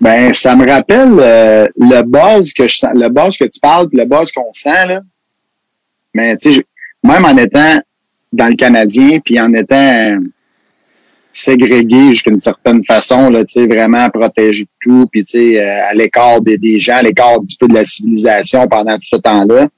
Ben, 0.00 0.32
ça 0.32 0.56
me 0.56 0.66
rappelle 0.68 1.12
euh, 1.18 1.66
le 1.76 2.02
buzz 2.02 2.52
que 2.52 2.66
je 2.66 2.76
sens, 2.76 2.90
le 2.94 3.08
buzz 3.08 3.36
que 3.36 3.44
tu 3.44 3.60
parles, 3.60 3.88
puis 3.88 3.98
le 3.98 4.04
buzz 4.04 4.32
qu'on 4.32 4.52
sent, 4.52 4.86
là. 4.86 5.00
Mais, 6.14 6.36
tu 6.36 6.52
sais, 6.52 6.62
même 7.02 7.24
en 7.24 7.36
étant 7.36 7.80
dans 8.32 8.48
le 8.48 8.54
Canadien, 8.54 9.18
puis 9.24 9.40
en 9.40 9.52
étant 9.52 9.76
euh, 9.76 10.18
ségrégué 11.30 12.08
jusqu'à 12.12 12.30
une 12.30 12.38
certaine 12.38 12.84
façon, 12.84 13.30
là, 13.30 13.44
tu 13.44 13.60
sais, 13.60 13.66
vraiment 13.66 14.08
protégé 14.10 14.64
de 14.64 14.68
tout, 14.80 15.06
puis, 15.10 15.24
tu 15.24 15.32
sais, 15.32 15.62
euh, 15.62 15.90
à 15.90 15.94
l'écart 15.94 16.40
des, 16.40 16.58
des 16.58 16.80
gens, 16.80 16.96
à 16.96 17.02
l'écart 17.02 17.34
un 17.34 17.40
petit 17.40 17.56
peu 17.58 17.68
de 17.68 17.74
la 17.74 17.84
civilisation 17.84 18.66
pendant 18.68 18.94
tout 18.94 19.08
ce 19.08 19.16
temps-là, 19.16 19.68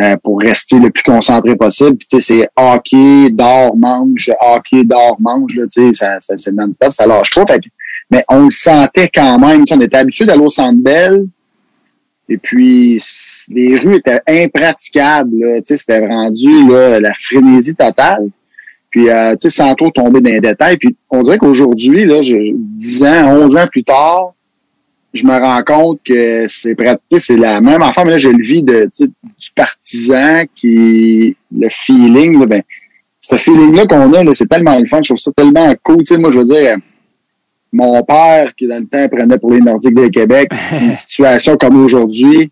euh, 0.00 0.16
pour 0.22 0.40
rester 0.40 0.78
le 0.78 0.90
plus 0.90 1.02
concentré 1.02 1.56
possible. 1.56 1.96
Puis, 1.96 2.08
tu 2.10 2.20
sais, 2.20 2.34
c'est 2.34 2.48
hockey, 2.56 3.30
dors, 3.30 3.76
mange, 3.76 4.30
hockey, 4.40 4.84
dors, 4.84 5.16
mange, 5.20 5.54
là, 5.56 5.64
tu 5.66 5.88
sais, 5.88 5.94
ça, 5.94 6.16
ça, 6.20 6.38
c'est 6.38 6.52
non-stop, 6.52 6.92
ça 6.92 7.06
lâche 7.06 7.30
pas. 7.30 7.44
Fait 7.46 7.60
mais 8.10 8.24
on 8.28 8.44
le 8.46 8.50
sentait 8.50 9.10
quand 9.14 9.38
même. 9.38 9.60
Tu 9.60 9.66
sais, 9.66 9.74
on 9.74 9.80
était 9.80 9.98
habitué 9.98 10.24
d'aller 10.24 10.42
au 10.42 10.50
Centre. 10.50 10.78
Et 12.30 12.38
puis, 12.38 13.02
les 13.50 13.76
rues 13.76 13.96
étaient 13.96 14.20
impraticables. 14.28 15.32
Tu 15.32 15.62
sais, 15.64 15.76
C'était 15.76 16.06
rendu 16.06 16.68
là, 16.68 17.00
la 17.00 17.12
frénésie 17.12 17.74
totale. 17.74 18.28
Puis, 18.88 19.10
euh, 19.10 19.32
tu 19.32 19.50
sais, 19.50 19.50
sans 19.50 19.74
trop 19.74 19.90
tomber 19.90 20.20
dans 20.20 20.30
les 20.30 20.40
détails. 20.40 20.76
Puis, 20.76 20.96
on 21.10 21.22
dirait 21.22 21.38
qu'aujourd'hui, 21.38 22.04
là, 22.04 22.22
je, 22.22 22.36
10 22.54 23.04
ans, 23.04 23.42
11 23.42 23.56
ans 23.56 23.66
plus 23.68 23.82
tard, 23.82 24.34
je 25.12 25.26
me 25.26 25.32
rends 25.32 25.62
compte 25.64 26.00
que 26.04 26.46
c'est 26.48 26.76
C'est 27.18 27.36
la 27.36 27.60
même 27.60 27.82
affaire, 27.82 28.04
mais 28.04 28.12
là, 28.12 28.18
je 28.18 28.28
le 28.28 28.42
vis 28.42 28.62
de, 28.62 28.88
du 28.96 29.50
partisan 29.56 30.44
qui, 30.54 31.36
le 31.50 31.68
feeling, 31.68 32.38
là, 32.38 32.46
ben, 32.46 32.62
ce 33.20 33.36
feeling-là 33.36 33.86
qu'on 33.86 34.12
a, 34.12 34.22
là, 34.22 34.32
c'est 34.34 34.48
tellement 34.48 34.78
le 34.78 34.86
fun. 34.86 35.00
Je 35.02 35.08
trouve 35.08 35.18
ça 35.18 35.32
tellement 35.36 35.74
cool. 35.82 35.98
Tu 35.98 36.04
sais, 36.06 36.16
moi, 36.16 36.30
je 36.30 36.38
veux 36.38 36.44
dire, 36.44 36.76
mon 37.72 38.02
père, 38.02 38.54
qui 38.56 38.66
dans 38.66 38.80
le 38.80 38.86
temps 38.86 39.08
prenait 39.08 39.38
pour 39.38 39.52
les 39.52 39.60
Nordiques 39.60 39.94
de 39.94 40.08
Québec, 40.08 40.50
une 40.72 40.94
situation 40.94 41.56
comme 41.56 41.84
aujourd'hui, 41.84 42.50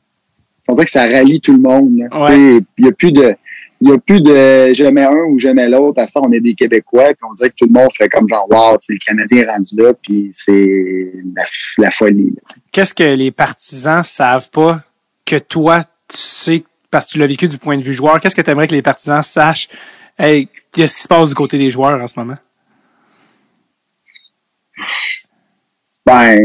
on 0.69 0.75
dirait 0.75 0.85
que 0.85 0.91
ça 0.91 1.07
rallie 1.07 1.41
tout 1.41 1.53
le 1.53 1.61
monde. 1.61 1.91
Ouais. 2.13 2.61
Il 2.77 2.85
y 2.85 2.89
a 2.89 2.93
plus 2.93 3.13
de. 3.13 3.35
Il 3.81 3.91
y 3.91 3.93
a 3.93 3.99
plus 3.99 4.21
de 4.21 4.75
jamais 4.75 5.05
un 5.05 5.25
ou 5.31 5.39
jamais 5.39 5.69
l'autre. 5.69 6.03
À 6.03 6.07
ça, 6.09 6.21
on 6.21 6.33
est 6.33 6.41
des 6.41 6.55
Québécois, 6.55 7.05
puis 7.05 7.29
on 7.31 7.33
dirait 7.35 7.51
que 7.51 7.55
tout 7.55 7.67
le 7.67 7.73
monde 7.73 7.91
fait 7.97 8.09
comme 8.09 8.29
genre 8.29 8.49
Wow, 8.51 8.77
le 8.89 8.99
Canadien 8.99 9.43
est 9.45 9.49
rendu 9.49 9.77
là, 9.77 9.93
puis 10.03 10.31
c'est 10.35 11.13
la, 11.37 11.45
la 11.79 11.91
folie. 11.93 12.35
Qu'est-ce 12.73 12.93
que 12.93 13.05
les 13.05 13.31
partisans 13.31 14.03
savent 14.03 14.51
pas 14.51 14.83
que 15.25 15.37
toi, 15.37 15.85
tu 16.09 16.17
sais, 16.17 16.65
parce 16.91 17.07
que 17.07 17.13
tu 17.13 17.19
l'as 17.19 17.29
vécu 17.29 17.47
du 17.47 17.59
point 17.59 17.77
de 17.77 17.83
vue 17.83 17.95
joueur, 17.95 18.19
qu'est-ce 18.19 18.35
que 18.35 18.41
tu 18.41 18.51
aimerais 18.51 18.67
que 18.67 18.75
les 18.75 18.83
partisans 18.83 19.23
sachent? 19.23 19.69
Hey, 20.19 20.49
qu'est-ce 20.73 20.97
qui 20.97 21.03
se 21.03 21.09
passe 21.09 21.29
du 21.29 21.37
côté 21.37 21.57
des 21.57 21.71
joueurs 21.71 22.03
en 22.03 22.09
ce 22.09 22.19
moment? 22.19 22.37
Ben 26.07 26.39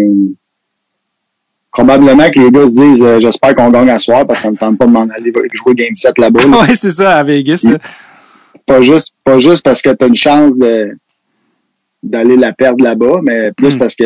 probablement 1.71 2.29
que 2.29 2.39
les 2.39 2.51
gars 2.51 2.67
se 2.67 2.75
disent 2.75 3.03
euh, 3.03 3.19
j'espère 3.19 3.55
qu'on 3.55 3.71
gagne 3.71 3.89
à 3.89 3.97
soir 3.99 4.27
parce 4.27 4.39
que 4.39 4.43
ça 4.43 4.51
me 4.51 4.57
tente 4.57 4.77
pas 4.77 4.85
de 4.85 4.91
m'en 4.91 5.07
aller 5.09 5.33
jouer 5.53 5.73
game 5.73 5.95
7 5.95 6.17
là-bas. 6.19 6.43
là. 6.45 6.59
ouais, 6.61 6.75
c'est 6.75 6.91
ça, 6.91 7.17
à 7.17 7.23
Vegas. 7.23 7.65
là. 7.69 7.77
pas 8.67 8.81
juste 8.81 9.15
pas 9.23 9.39
juste 9.39 9.63
parce 9.63 9.81
que 9.81 9.89
tu 9.89 10.03
as 10.05 10.07
une 10.07 10.15
chance 10.15 10.57
de 10.59 10.95
d'aller 12.03 12.35
la 12.35 12.51
perdre 12.53 12.83
là-bas, 12.83 13.19
mais 13.23 13.51
plus 13.53 13.75
Mm. 13.75 13.79
parce 13.79 13.95
que 13.95 14.03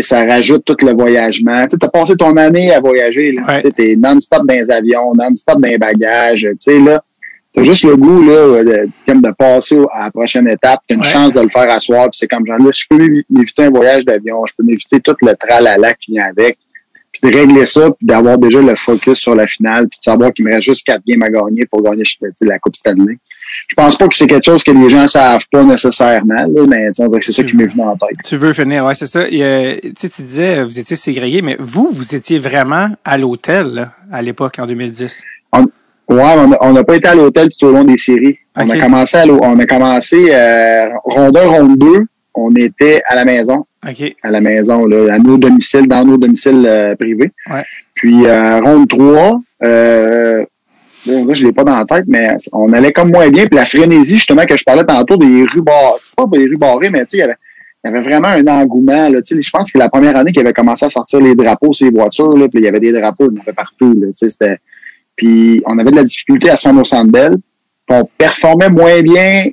ça 0.00 0.24
rajoute 0.24 0.64
tout 0.64 0.76
le 0.86 0.92
voyagement. 0.92 1.66
Tu 1.66 1.76
as 1.80 1.88
passé 1.88 2.16
ton 2.16 2.36
année 2.36 2.72
à 2.72 2.80
voyager. 2.80 3.32
là. 3.32 3.42
Ouais. 3.46 3.70
Tu 3.72 3.90
es 3.92 3.96
non-stop 3.96 4.46
dans 4.46 4.54
les 4.54 4.70
avions, 4.70 5.12
non-stop 5.14 5.60
dans 5.60 5.68
les 5.68 5.76
bagages. 5.78 6.42
Tu 6.52 6.54
sais, 6.58 6.78
là, 6.78 7.02
t'as 7.54 7.62
juste 7.62 7.84
le 7.84 7.96
goût 7.96 8.22
là, 8.22 8.62
de, 8.64 8.88
comme 9.06 9.20
de 9.22 9.30
passer 9.30 9.78
à 9.92 10.04
la 10.04 10.10
prochaine 10.10 10.48
étape. 10.48 10.80
Tu 10.88 10.94
as 10.94 10.96
une 10.96 11.02
Ouais. 11.02 11.08
chance 11.08 11.34
de 11.34 11.40
le 11.40 11.48
faire 11.48 11.70
à 11.70 11.80
soir. 11.80 12.04
Puis 12.10 12.18
c'est 12.20 12.28
comme 12.28 12.46
genre 12.46 12.58
là, 12.58 12.70
je 12.74 12.84
peux 12.88 12.96
m'évi- 12.96 13.24
m'éviter 13.30 13.64
un 13.64 13.70
voyage 13.70 14.04
d'avion, 14.04 14.44
je 14.46 14.52
peux 14.56 14.62
m'éviter 14.64 15.00
tout 15.00 15.16
le 15.22 15.34
tralala 15.34 15.94
qui 15.94 16.12
vient 16.12 16.26
avec. 16.28 16.58
Puis 17.12 17.28
de 17.28 17.36
régler 17.36 17.66
ça, 17.66 17.90
puis 17.90 18.06
d'avoir 18.06 18.38
déjà 18.38 18.62
le 18.62 18.76
focus 18.76 19.18
sur 19.18 19.34
la 19.34 19.48
finale, 19.48 19.88
puis 19.88 19.98
de 19.98 20.02
savoir 20.04 20.32
qu'il 20.32 20.44
me 20.44 20.52
reste 20.52 20.62
juste 20.62 20.86
quatre 20.86 21.02
games 21.04 21.20
à 21.22 21.28
gagner 21.28 21.66
pour 21.66 21.82
gagner 21.82 22.04
la 22.42 22.58
Coupe 22.60 22.76
Stanley 22.76 23.18
je 23.68 23.74
pense 23.74 23.96
pas 23.98 24.06
que 24.06 24.14
c'est 24.16 24.28
quelque 24.28 24.44
chose 24.44 24.62
que 24.62 24.70
les 24.70 24.88
gens 24.90 25.08
savent 25.08 25.44
pas 25.50 25.64
nécessairement, 25.64 26.46
là, 26.46 26.66
mais 26.68 26.88
on 27.00 27.08
dirait 27.08 27.18
que 27.20 27.26
c'est 27.26 27.32
ça 27.32 27.42
qui 27.42 27.56
m'est 27.56 27.66
venu 27.66 27.82
en 27.82 27.96
tête. 27.96 28.16
Tu 28.24 28.36
veux 28.36 28.52
finir, 28.52 28.84
ouais, 28.84 28.94
c'est 28.94 29.06
ça. 29.06 29.28
Y 29.28 29.42
a- 29.42 29.74
tu 29.80 29.92
sais, 29.96 30.08
tu 30.08 30.22
disais, 30.22 30.62
vous 30.62 30.78
étiez 30.78 30.94
ségrégés, 30.96 31.42
mais 31.42 31.56
vous, 31.58 31.90
vous 31.92 32.14
étiez 32.14 32.38
vraiment 32.38 32.88
à 33.04 33.18
l'hôtel, 33.18 33.90
à 34.12 34.22
l'époque, 34.22 34.60
en 34.60 34.66
2010. 34.66 35.24
Ouais, 36.10 36.56
on 36.60 36.72
n'a 36.72 36.82
pas 36.82 36.96
été 36.96 37.06
à 37.06 37.14
l'hôtel 37.14 37.48
tout 37.50 37.66
au 37.66 37.70
long 37.72 37.84
des 37.84 37.96
séries. 37.96 38.36
On 38.56 38.68
a 38.68 38.76
commencé 38.78 39.16
à 39.16 39.24
on 39.26 39.58
a 39.58 39.66
commencé 39.66 40.28
euh, 40.32 40.88
ronde 41.04 41.36
1, 41.36 41.48
ronde 41.48 41.78
2, 41.78 42.04
on 42.34 42.52
était 42.56 43.00
à 43.06 43.14
la 43.14 43.24
maison, 43.24 43.64
à 44.22 44.30
la 44.30 44.40
maison, 44.40 44.86
là, 44.86 45.14
à 45.14 45.18
nos 45.18 45.36
domiciles, 45.36 45.86
dans 45.86 46.04
nos 46.04 46.16
domiciles 46.16 46.64
euh, 46.66 46.96
privés. 46.96 47.30
Ouais. 47.48 47.62
Puis 47.94 48.26
euh, 48.26 48.60
ronde 48.60 48.88
3, 48.88 49.38
euh, 49.62 50.44
là, 51.06 51.24
là, 51.24 51.34
je 51.34 51.46
l'ai 51.46 51.52
pas 51.52 51.62
dans 51.62 51.78
la 51.78 51.84
tête, 51.84 52.06
mais 52.08 52.36
on 52.52 52.72
allait 52.72 52.92
comme 52.92 53.12
moins 53.12 53.28
bien. 53.28 53.46
Puis 53.46 53.56
la 53.56 53.64
frénésie, 53.64 54.16
justement, 54.16 54.44
que 54.46 54.56
je 54.56 54.64
parlais 54.64 54.84
tantôt 54.84 55.16
des 55.16 55.44
rues 55.44 55.62
barrées, 55.62 56.00
c'est 56.02 56.14
pas 56.16 56.26
des 56.26 56.44
rues 56.44 56.56
barrées, 56.56 56.90
mais 56.90 57.04
tu 57.04 57.10
sais, 57.10 57.16
il 57.18 57.20
y 57.20 57.22
avait 57.22 57.36
il 57.82 57.90
y 57.90 57.94
avait 57.94 58.02
vraiment 58.02 58.28
un 58.28 58.46
engouement. 58.46 59.08
Là, 59.08 59.22
Tu 59.22 59.36
sais, 59.36 59.42
je 59.42 59.50
pense 59.50 59.72
que 59.72 59.78
la 59.78 59.88
première 59.88 60.16
année 60.16 60.32
qu'il 60.32 60.42
avait 60.42 60.52
commencé 60.52 60.84
à 60.84 60.90
sortir 60.90 61.20
les 61.20 61.34
drapeaux 61.34 61.72
sur 61.72 61.86
les 61.86 61.92
voitures, 61.92 62.36
là, 62.36 62.48
puis 62.48 62.60
il 62.60 62.64
y 62.64 62.68
avait 62.68 62.80
des 62.80 62.92
drapeaux 62.92 63.30
il 63.30 63.36
y 63.36 63.38
en 63.38 63.42
avait 63.42 63.52
partout. 63.52 63.94
Là, 63.98 64.08
Tu 64.08 64.16
sais, 64.16 64.30
c'était, 64.30 64.58
Puis 65.16 65.62
on 65.66 65.78
avait 65.78 65.90
de 65.90 65.96
la 65.96 66.04
difficulté 66.04 66.50
à 66.50 66.56
se 66.56 66.68
au 66.68 66.84
Centre 66.84 67.10
Bell. 67.10 67.36
On 67.88 68.08
performait 68.18 68.68
moins 68.68 69.02
bien 69.02 69.46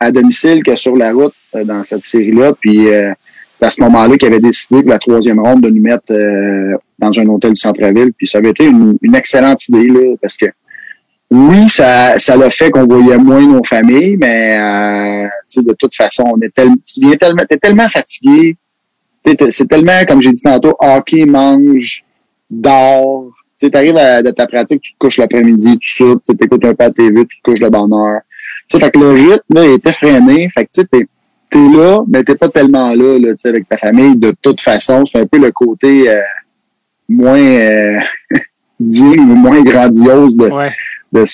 à 0.00 0.10
domicile 0.10 0.62
que 0.62 0.76
sur 0.76 0.96
la 0.96 1.12
route 1.12 1.34
euh, 1.54 1.64
dans 1.64 1.84
cette 1.84 2.04
série-là. 2.04 2.52
Puis 2.60 2.88
euh, 2.88 3.12
c'est 3.52 3.66
à 3.66 3.70
ce 3.70 3.82
moment-là 3.82 4.16
qu'il 4.16 4.28
avait 4.28 4.40
décidé 4.40 4.82
que 4.82 4.88
la 4.88 4.98
troisième 4.98 5.40
ronde 5.40 5.62
de 5.62 5.68
nous 5.68 5.82
mettre 5.82 6.12
euh, 6.12 6.76
dans 6.98 7.18
un 7.18 7.26
hôtel 7.26 7.52
du 7.52 7.60
centre-ville. 7.60 8.12
Puis 8.16 8.26
ça 8.26 8.38
avait 8.38 8.50
été 8.50 8.66
une, 8.66 8.96
une 9.02 9.14
excellente 9.14 9.66
idée 9.68 9.88
là, 9.88 10.14
parce 10.20 10.36
que 10.36 10.46
oui, 11.30 11.68
ça, 11.68 12.18
ça 12.18 12.36
l'a 12.36 12.50
fait 12.50 12.70
qu'on 12.70 12.86
voyait 12.86 13.18
moins 13.18 13.46
nos 13.46 13.62
familles, 13.62 14.16
mais 14.16 14.56
euh, 14.58 15.28
de 15.62 15.74
toute 15.74 15.94
façon, 15.94 16.24
on 16.26 16.40
est 16.40 16.52
tu 16.54 17.00
viens 17.00 17.16
tellement, 17.16 17.42
t'es 17.46 17.58
tellement 17.58 17.88
fatigué. 17.88 18.56
C'est 19.50 19.68
tellement, 19.68 20.04
comme 20.06 20.22
j'ai 20.22 20.32
dit 20.32 20.42
tantôt, 20.42 20.74
hockey, 20.78 21.26
mange, 21.26 22.02
dors. 22.48 23.30
Tu 23.60 23.66
sais, 23.66 23.70
t'arrives 23.70 23.96
à 23.96 24.22
de 24.22 24.30
ta 24.30 24.46
pratique, 24.46 24.80
tu 24.82 24.92
te 24.92 24.98
couches 24.98 25.18
l'après-midi, 25.18 25.78
tu 25.78 25.92
soupes, 25.92 26.22
tu 26.24 26.32
écoutes 26.44 26.64
un 26.64 26.74
peu 26.74 26.84
à 26.84 26.90
TV, 26.90 27.26
tu 27.26 27.38
te 27.38 27.42
couches 27.50 27.60
de 27.60 27.68
bonne 27.68 27.92
heure. 27.92 28.20
Tu 28.68 28.78
sais, 28.78 28.84
fait 28.84 28.90
que 28.92 28.98
le 28.98 29.10
rythme 29.10 29.54
là, 29.54 29.64
était 29.66 29.92
freiné. 29.92 30.48
Fait 30.50 30.64
que 30.64 30.70
tu 30.72 30.80
sais, 30.82 30.86
t'es, 30.86 31.08
t'es 31.50 31.58
là, 31.76 32.02
mais 32.08 32.22
t'es 32.22 32.36
pas 32.36 32.48
tellement 32.48 32.92
là, 32.94 33.18
là 33.18 33.28
tu 33.30 33.38
sais, 33.38 33.48
avec 33.48 33.68
ta 33.68 33.76
famille. 33.76 34.16
De 34.16 34.32
toute 34.42 34.60
façon, 34.60 35.04
c'est 35.06 35.18
un 35.18 35.26
peu 35.26 35.38
le 35.38 35.50
côté 35.50 36.08
euh, 36.10 36.20
moins 37.08 37.38
euh, 37.40 37.98
digne 38.80 39.20
ou 39.20 39.34
moins 39.34 39.60
grandiose 39.62 40.36
de, 40.36 40.44
Ouais. 40.50 40.70
de, 41.12 41.24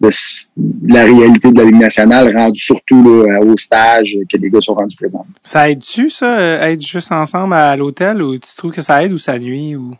de- 0.00 0.10
de 0.56 0.92
la 0.92 1.04
réalité 1.04 1.50
de 1.52 1.58
la 1.58 1.64
Ligue 1.64 1.78
nationale, 1.80 2.36
rendu 2.36 2.60
surtout 2.60 3.02
là, 3.26 3.40
au 3.40 3.56
stage 3.56 4.16
que 4.30 4.36
les 4.36 4.50
gars 4.50 4.60
sont 4.60 4.74
rendus 4.74 4.96
présents. 4.96 5.24
Ça 5.44 5.70
aide-tu, 5.70 6.10
ça, 6.10 6.38
euh, 6.38 6.62
être 6.62 6.84
juste 6.84 7.12
ensemble 7.12 7.54
à 7.54 7.74
l'hôtel, 7.76 8.20
ou 8.22 8.36
tu 8.38 8.54
trouves 8.56 8.72
que 8.72 8.82
ça 8.82 9.02
aide 9.04 9.12
ou 9.12 9.18
ça 9.18 9.38
nuit, 9.38 9.76
ou? 9.76 9.94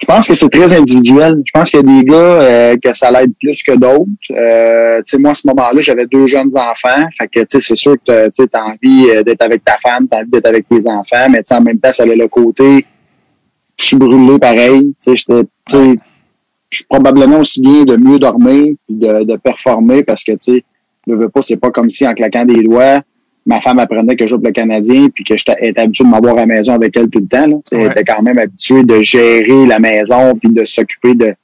Je 0.00 0.06
pense 0.06 0.28
que 0.28 0.34
c'est 0.34 0.48
très 0.48 0.74
individuel. 0.74 1.42
Je 1.44 1.50
pense 1.52 1.70
qu'il 1.70 1.80
y 1.80 1.82
a 1.82 1.86
des 1.86 2.04
gars 2.04 2.16
euh, 2.16 2.76
que 2.76 2.92
ça 2.92 3.10
l'aide 3.10 3.32
plus 3.40 3.62
que 3.62 3.72
d'autres. 3.72 4.10
Euh, 4.30 4.98
tu 4.98 5.10
sais, 5.10 5.18
moi, 5.18 5.32
à 5.32 5.34
ce 5.34 5.46
moment-là, 5.48 5.80
j'avais 5.80 6.06
deux 6.06 6.26
jeunes 6.26 6.56
enfants. 6.56 7.08
Fait 7.16 7.28
que, 7.28 7.40
tu 7.40 7.46
sais, 7.48 7.60
c'est 7.60 7.76
sûr 7.76 7.96
que 8.06 8.28
tu 8.30 8.42
as 8.52 8.64
envie 8.64 9.10
euh, 9.10 9.22
d'être 9.22 9.42
avec 9.42 9.64
ta 9.64 9.76
femme, 9.76 10.08
t'as 10.08 10.20
envie 10.20 10.30
d'être 10.30 10.46
avec 10.46 10.66
tes 10.68 10.88
enfants, 10.88 11.28
mais 11.30 11.40
en 11.50 11.60
même 11.60 11.78
temps, 11.78 11.92
ça 11.92 12.02
a 12.02 12.06
le 12.06 12.28
côté, 12.28 12.84
je 13.78 13.84
suis 13.84 13.96
brûlé 13.96 14.38
pareil. 14.38 14.94
Tu 15.02 15.16
sais, 15.16 15.34
je 15.70 16.78
suis 16.78 16.86
probablement 16.86 17.38
aussi 17.38 17.60
bien 17.60 17.84
de 17.84 17.96
mieux 17.96 18.18
dormir 18.18 18.74
puis 18.86 18.96
de, 18.96 19.36
performer 19.36 20.02
parce 20.02 20.24
que, 20.24 20.32
tu 20.32 20.54
sais, 20.54 20.64
veux 21.06 21.28
pas, 21.28 21.42
c'est 21.42 21.58
pas 21.58 21.70
comme 21.70 21.90
si 21.90 22.06
en 22.06 22.14
claquant 22.14 22.44
des 22.44 22.62
doigts, 22.62 23.00
ma 23.46 23.60
femme 23.60 23.78
apprenait 23.78 24.16
que 24.16 24.24
je 24.24 24.30
joue 24.30 24.38
pour 24.38 24.46
le 24.46 24.52
Canadien 24.52 25.08
puis 25.14 25.24
que 25.24 25.36
j'étais 25.36 25.56
était 25.60 25.80
habitué 25.82 26.04
de 26.04 26.08
m'avoir 26.10 26.34
à 26.34 26.40
la 26.40 26.46
maison 26.46 26.72
avec 26.74 26.96
elle 26.96 27.08
tout 27.08 27.20
le 27.20 27.26
temps. 27.26 27.46
Là. 27.46 27.56
Elle 27.72 27.86
était 27.90 28.04
quand 28.04 28.22
même 28.22 28.38
habituée 28.38 28.82
de 28.82 29.00
gérer 29.02 29.66
la 29.66 29.78
maison 29.78 30.34
puis 30.36 30.50
de 30.50 30.64
s'occuper 30.64 31.14
de 31.14 31.34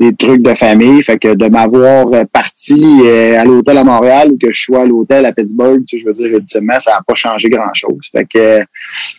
des 0.00 0.14
trucs 0.14 0.42
de 0.42 0.54
famille. 0.54 1.02
Fait 1.02 1.18
que 1.18 1.34
de 1.34 1.46
m'avoir 1.48 2.24
parti 2.32 3.00
euh, 3.04 3.36
à 3.40 3.44
l'hôtel 3.44 3.78
à 3.78 3.82
Montréal 3.84 4.30
ou 4.30 4.38
que 4.40 4.52
je 4.52 4.62
sois 4.62 4.82
à 4.82 4.86
l'hôtel 4.86 5.26
à 5.26 5.32
Pittsburgh, 5.32 5.84
tu 5.84 5.96
sais, 5.98 6.02
je 6.02 6.06
veux 6.06 6.12
dire, 6.12 6.36
ultimement, 6.38 6.78
ça 6.78 6.92
n'a 6.92 7.00
pas 7.04 7.16
changé 7.16 7.48
grand-chose. 7.50 7.98
Fait 8.12 8.24
que 8.24 8.60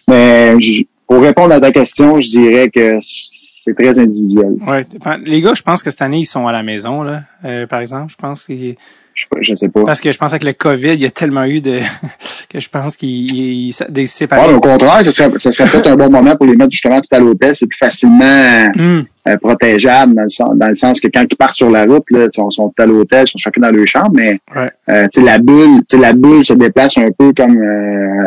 mais 0.08 0.60
je- 0.62 0.84
pour 1.08 1.22
répondre 1.22 1.54
à 1.54 1.60
ta 1.60 1.72
question, 1.72 2.22
je 2.22 2.30
dirais 2.30 2.70
que 2.70 2.98
c'est 3.02 3.74
très 3.74 4.00
individuel. 4.00 4.56
Ouais. 4.68 4.86
Les 5.26 5.42
gars, 5.42 5.54
je 5.56 5.64
pense 5.64 5.82
que 5.84 5.90
cette 5.90 6.02
année, 6.02 6.20
ils 6.20 6.26
sont 6.26 6.48
à 6.48 6.52
la 6.52 6.64
maison, 6.64 7.02
là, 7.04 7.24
euh, 7.44 7.66
par 7.68 7.82
exemple. 7.82 8.12
Je 8.12 8.16
pense 8.16 8.46
qu'ils- 8.46 8.76
Je, 9.20 9.26
je 9.42 9.56
sais 9.56 9.68
pas. 9.70 9.84
Parce 9.84 10.00
que 10.00 10.12
je 10.12 10.18
pense 10.18 10.32
avec 10.32 10.44
le 10.46 10.54
COVID, 10.54 10.94
il 10.94 11.02
y 11.02 11.06
a 11.06 11.10
tellement 11.12 11.44
eu 11.44 11.60
de 11.60 11.80
que 12.50 12.60
je 12.60 12.70
pense 12.70 12.96
ils- 13.02 13.74
des 13.90 14.02
Ouais, 14.02 14.08
séparés. 14.08 14.48
mais 14.48 14.54
au 14.54 14.62
contraire, 14.62 15.04
ce 15.04 15.12
serait, 15.12 15.30
ce 15.38 15.52
serait 15.52 15.70
peut-être 15.70 15.88
un 15.90 15.96
bon 15.98 16.10
moment 16.10 16.36
pour 16.38 16.46
les 16.46 16.56
mettre 16.56 16.72
justement 16.72 17.00
tout 17.02 17.14
à 17.16 17.20
l'hôtel. 17.20 17.56
C'est 17.56 17.68
plus 17.68 17.78
facilement 17.78 18.70
Hum, 18.78 19.06
euh, 19.28 19.38
protégeable 19.38 20.14
dans 20.16 20.24
le, 20.24 20.30
sens, 20.30 20.52
dans 20.56 20.68
le 20.70 20.76
sens 20.76 21.00
que 21.02 21.08
quand 21.14 21.26
ils 21.30 21.36
partent 21.36 21.56
sur 21.56 21.70
la 21.70 21.84
route, 21.86 22.04
là, 22.12 22.26
ils 22.26 22.34
sont, 22.34 22.50
sont 22.50 22.74
à 22.78 22.86
l'hôtel, 22.86 23.26
ils 23.28 23.32
sont 23.32 23.38
chacun 23.38 23.62
dans 23.62 23.72
leur 23.76 23.86
chambre, 23.88 24.12
mais 24.14 24.40
Ouais. 24.56 24.72
euh, 24.90 25.08
la 25.24 25.38
bulle, 25.40 25.82
la 26.00 26.14
bulle 26.14 26.46
se 26.46 26.54
déplace 26.54 26.98
un 26.98 27.10
peu 27.18 27.34
comme 27.34 27.58
euh, 27.58 28.26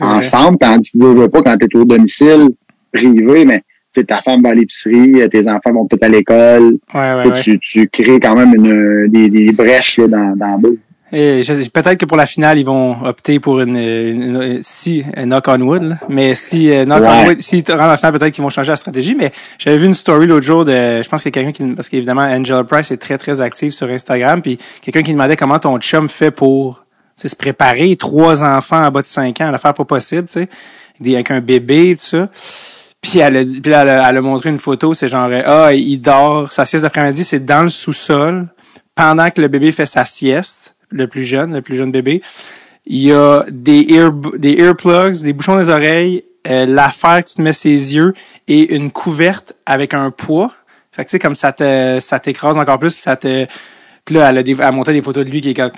ensemble, 0.00 0.58
tandis 0.60 0.92
que 0.92 0.98
tu 0.98 1.14
veux 1.14 1.28
pas 1.28 1.42
quand 1.42 1.56
tu 1.58 1.66
es 1.66 1.76
au 1.80 1.84
domicile 1.84 2.50
privé, 2.92 3.44
mais 3.44 3.62
sais, 3.90 4.04
ta 4.04 4.20
femme 4.22 4.42
va 4.42 4.50
à 4.50 4.54
l'épicerie, 4.54 5.20
euh, 5.22 5.28
tes 5.28 5.48
enfants 5.48 5.72
vont 5.72 5.86
peut-être 5.86 6.04
à 6.04 6.08
l'école. 6.08 6.78
Ouais, 6.94 7.14
ouais, 7.14 7.22
Tu 7.22 7.28
ouais. 7.28 7.40
Tu, 7.40 7.58
tu 7.60 7.88
crées 7.88 8.20
quand 8.20 8.34
même 8.36 8.54
une, 8.54 9.08
des, 9.08 9.28
des 9.28 9.52
brèches 9.52 9.98
là, 9.98 10.06
dans, 10.08 10.36
dans 10.36 10.46
la 10.46 10.56
je- 11.42 11.68
peut-être 11.70 11.96
que 11.98 12.04
pour 12.06 12.16
la 12.16 12.26
finale, 12.26 12.56
ils 12.58 12.64
vont 12.64 13.04
opter 13.04 13.40
pour 13.40 13.60
une, 13.60 13.76
une, 13.76 14.42
une- 14.42 14.58
si 14.62 15.02
euh, 15.16 15.24
knock 15.24 15.46
on 15.48 15.60
wood, 15.60 15.82
là. 15.82 15.96
mais 16.08 16.36
si 16.36 16.70
euh, 16.70 16.84
knock 16.84 17.02
on 17.04 17.26
wood, 17.26 17.42
rentrent 17.68 17.82
en 17.94 17.96
finale, 17.96 18.12
peut-être 18.18 18.32
qu'ils 18.32 18.44
vont 18.44 18.48
changer 18.50 18.70
la 18.70 18.76
stratégie. 18.76 19.16
Mais 19.16 19.32
j'avais 19.58 19.76
vu 19.78 19.86
une 19.86 19.94
story 19.94 20.28
l'autre 20.28 20.46
jour 20.46 20.64
de, 20.64 20.70
je 21.02 21.08
pense 21.08 21.24
qu'il 21.24 21.34
y 21.34 21.38
a 21.38 21.42
quelqu'un 21.42 21.50
qui, 21.66 21.74
parce 21.74 21.88
qu'évidemment 21.88 22.20
Angela 22.22 22.62
Price 22.62 22.92
est 22.92 22.96
très 22.96 23.18
très 23.18 23.40
active 23.40 23.72
sur 23.72 23.88
Instagram, 23.90 24.40
puis 24.40 24.56
quelqu'un 24.82 25.02
qui 25.02 25.12
demandait 25.12 25.36
comment 25.36 25.58
ton 25.58 25.78
chum 25.80 26.08
fait 26.08 26.30
pour 26.30 26.84
se 27.16 27.34
préparer, 27.34 27.96
trois 27.96 28.44
enfants 28.44 28.82
en 28.86 28.90
bas 28.92 29.00
de 29.02 29.06
cinq 29.06 29.40
ans, 29.40 29.50
l'affaire 29.50 29.74
pas 29.74 29.84
possible, 29.84 30.28
tu 30.28 30.40
sais, 30.40 30.48
avec 31.16 31.30
un 31.32 31.40
bébé, 31.40 31.96
tout 31.98 32.06
ça. 32.06 32.28
Puis 33.00 33.18
elle 33.18 33.36
a, 33.36 33.44
puis 33.44 33.72
elle 33.72 33.88
a, 33.88 34.20
montré 34.20 34.50
une 34.50 34.58
photo, 34.58 34.92
c'est 34.92 35.08
genre 35.08 35.30
ah 35.46 35.72
il 35.72 35.98
dort, 35.98 36.52
sa 36.52 36.64
sieste 36.64 36.84
d'après-midi 36.84 37.24
c'est 37.24 37.44
dans 37.44 37.62
le 37.62 37.70
sous-sol 37.70 38.48
pendant 38.94 39.30
que 39.30 39.40
le 39.40 39.48
bébé 39.48 39.72
fait 39.72 39.86
sa 39.86 40.04
sieste, 40.04 40.76
le 40.90 41.06
plus 41.06 41.24
jeune, 41.24 41.54
le 41.54 41.62
plus 41.62 41.76
jeune 41.76 41.92
bébé. 41.92 42.20
Il 42.86 42.98
y 42.98 43.12
a 43.12 43.44
des 43.50 43.86
ear 43.88 44.12
des 44.12 44.52
earplugs, 44.52 45.22
des 45.22 45.32
bouchons 45.32 45.56
des 45.56 45.70
oreilles, 45.70 46.24
euh, 46.46 46.66
l'affaire 46.66 47.24
que 47.24 47.30
tu 47.30 47.36
te 47.36 47.42
mets 47.42 47.52
ses 47.52 47.94
yeux 47.94 48.12
et 48.48 48.74
une 48.74 48.90
couverte 48.90 49.54
avec 49.64 49.94
un 49.94 50.10
poids. 50.10 50.52
Fait 50.92 51.04
que 51.04 51.08
tu 51.08 51.12
sais 51.12 51.18
comme 51.18 51.34
ça 51.34 51.52
te 51.52 51.98
ça 52.00 52.18
t'écrase 52.18 52.58
encore 52.58 52.78
plus 52.78 52.92
puis 52.92 53.02
ça 53.02 53.16
te 53.16 53.46
puis 54.04 54.14
là, 54.14 54.30
elle 54.30 54.38
a, 54.38 54.42
des, 54.42 54.54
montré 54.54 54.92
des 54.92 55.02
photos 55.02 55.24
de 55.24 55.30
lui 55.30 55.40
qui 55.40 55.50
est 55.50 55.54
comme, 55.54 55.70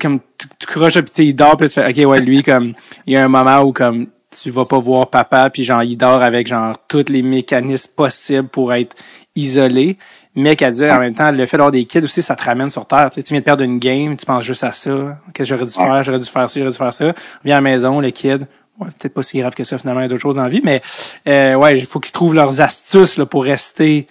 comme 0.00 0.20
tu, 0.36 0.48
tu 0.58 0.66
croches, 0.66 1.00
puis 1.00 1.28
il 1.28 1.34
dort, 1.34 1.56
puis 1.56 1.68
tu 1.68 1.74
fais, 1.74 1.88
OK, 1.88 2.10
ouais, 2.10 2.20
lui, 2.20 2.42
comme, 2.42 2.72
il 3.06 3.12
y 3.12 3.16
a 3.16 3.24
un 3.24 3.28
moment 3.28 3.60
où, 3.60 3.72
comme, 3.72 4.08
tu 4.30 4.50
vas 4.50 4.64
pas 4.64 4.78
voir 4.78 5.08
papa, 5.08 5.48
puis 5.50 5.64
genre, 5.64 5.82
il 5.82 5.96
dort 5.96 6.22
avec, 6.22 6.46
genre, 6.46 6.76
tous 6.86 7.08
les 7.08 7.22
mécanismes 7.22 7.92
possibles 7.96 8.48
pour 8.48 8.72
être 8.74 8.94
isolé. 9.34 9.96
Mais 10.34 10.54
qu'à 10.54 10.70
dire, 10.70 10.92
en 10.92 11.00
même 11.00 11.14
temps, 11.14 11.32
le 11.32 11.46
fait 11.46 11.56
d'avoir 11.56 11.72
des 11.72 11.84
kids 11.84 12.04
aussi, 12.04 12.22
ça 12.22 12.36
te 12.36 12.44
ramène 12.44 12.70
sur 12.70 12.86
terre. 12.86 13.10
Tu 13.10 13.20
viens 13.22 13.40
de 13.40 13.44
perdre 13.44 13.64
une 13.64 13.78
game, 13.78 14.16
tu 14.16 14.24
penses 14.24 14.44
juste 14.44 14.62
à 14.62 14.72
ça. 14.72 15.18
Qu'est-ce 15.34 15.50
que 15.50 15.56
j'aurais 15.56 15.64
dû 15.64 15.72
faire? 15.72 16.04
J'aurais 16.04 16.18
dû 16.18 16.26
faire 16.26 16.48
ça, 16.48 16.60
j'aurais 16.60 16.70
dû 16.70 16.76
faire 16.76 16.92
ça. 16.92 17.12
Viens 17.44 17.56
à 17.56 17.58
la 17.58 17.62
maison, 17.62 18.00
le 18.00 18.10
kid. 18.10 18.46
Ouais, 18.78 18.86
peut-être 18.98 19.14
pas 19.14 19.24
si 19.24 19.40
grave 19.40 19.54
que 19.54 19.64
ça, 19.64 19.78
finalement, 19.78 20.00
il 20.00 20.04
y 20.04 20.06
a 20.06 20.08
d'autres 20.08 20.22
choses 20.22 20.36
dans 20.36 20.44
la 20.44 20.48
vie, 20.48 20.60
mais, 20.62 20.80
euh, 21.26 21.54
ouais, 21.56 21.76
il 21.76 21.86
faut 21.86 21.98
qu'ils 21.98 22.12
trouvent 22.12 22.34
leurs 22.34 22.60
astuces, 22.60 23.16
là, 23.16 23.26
pour 23.26 23.42
rester 23.42 24.06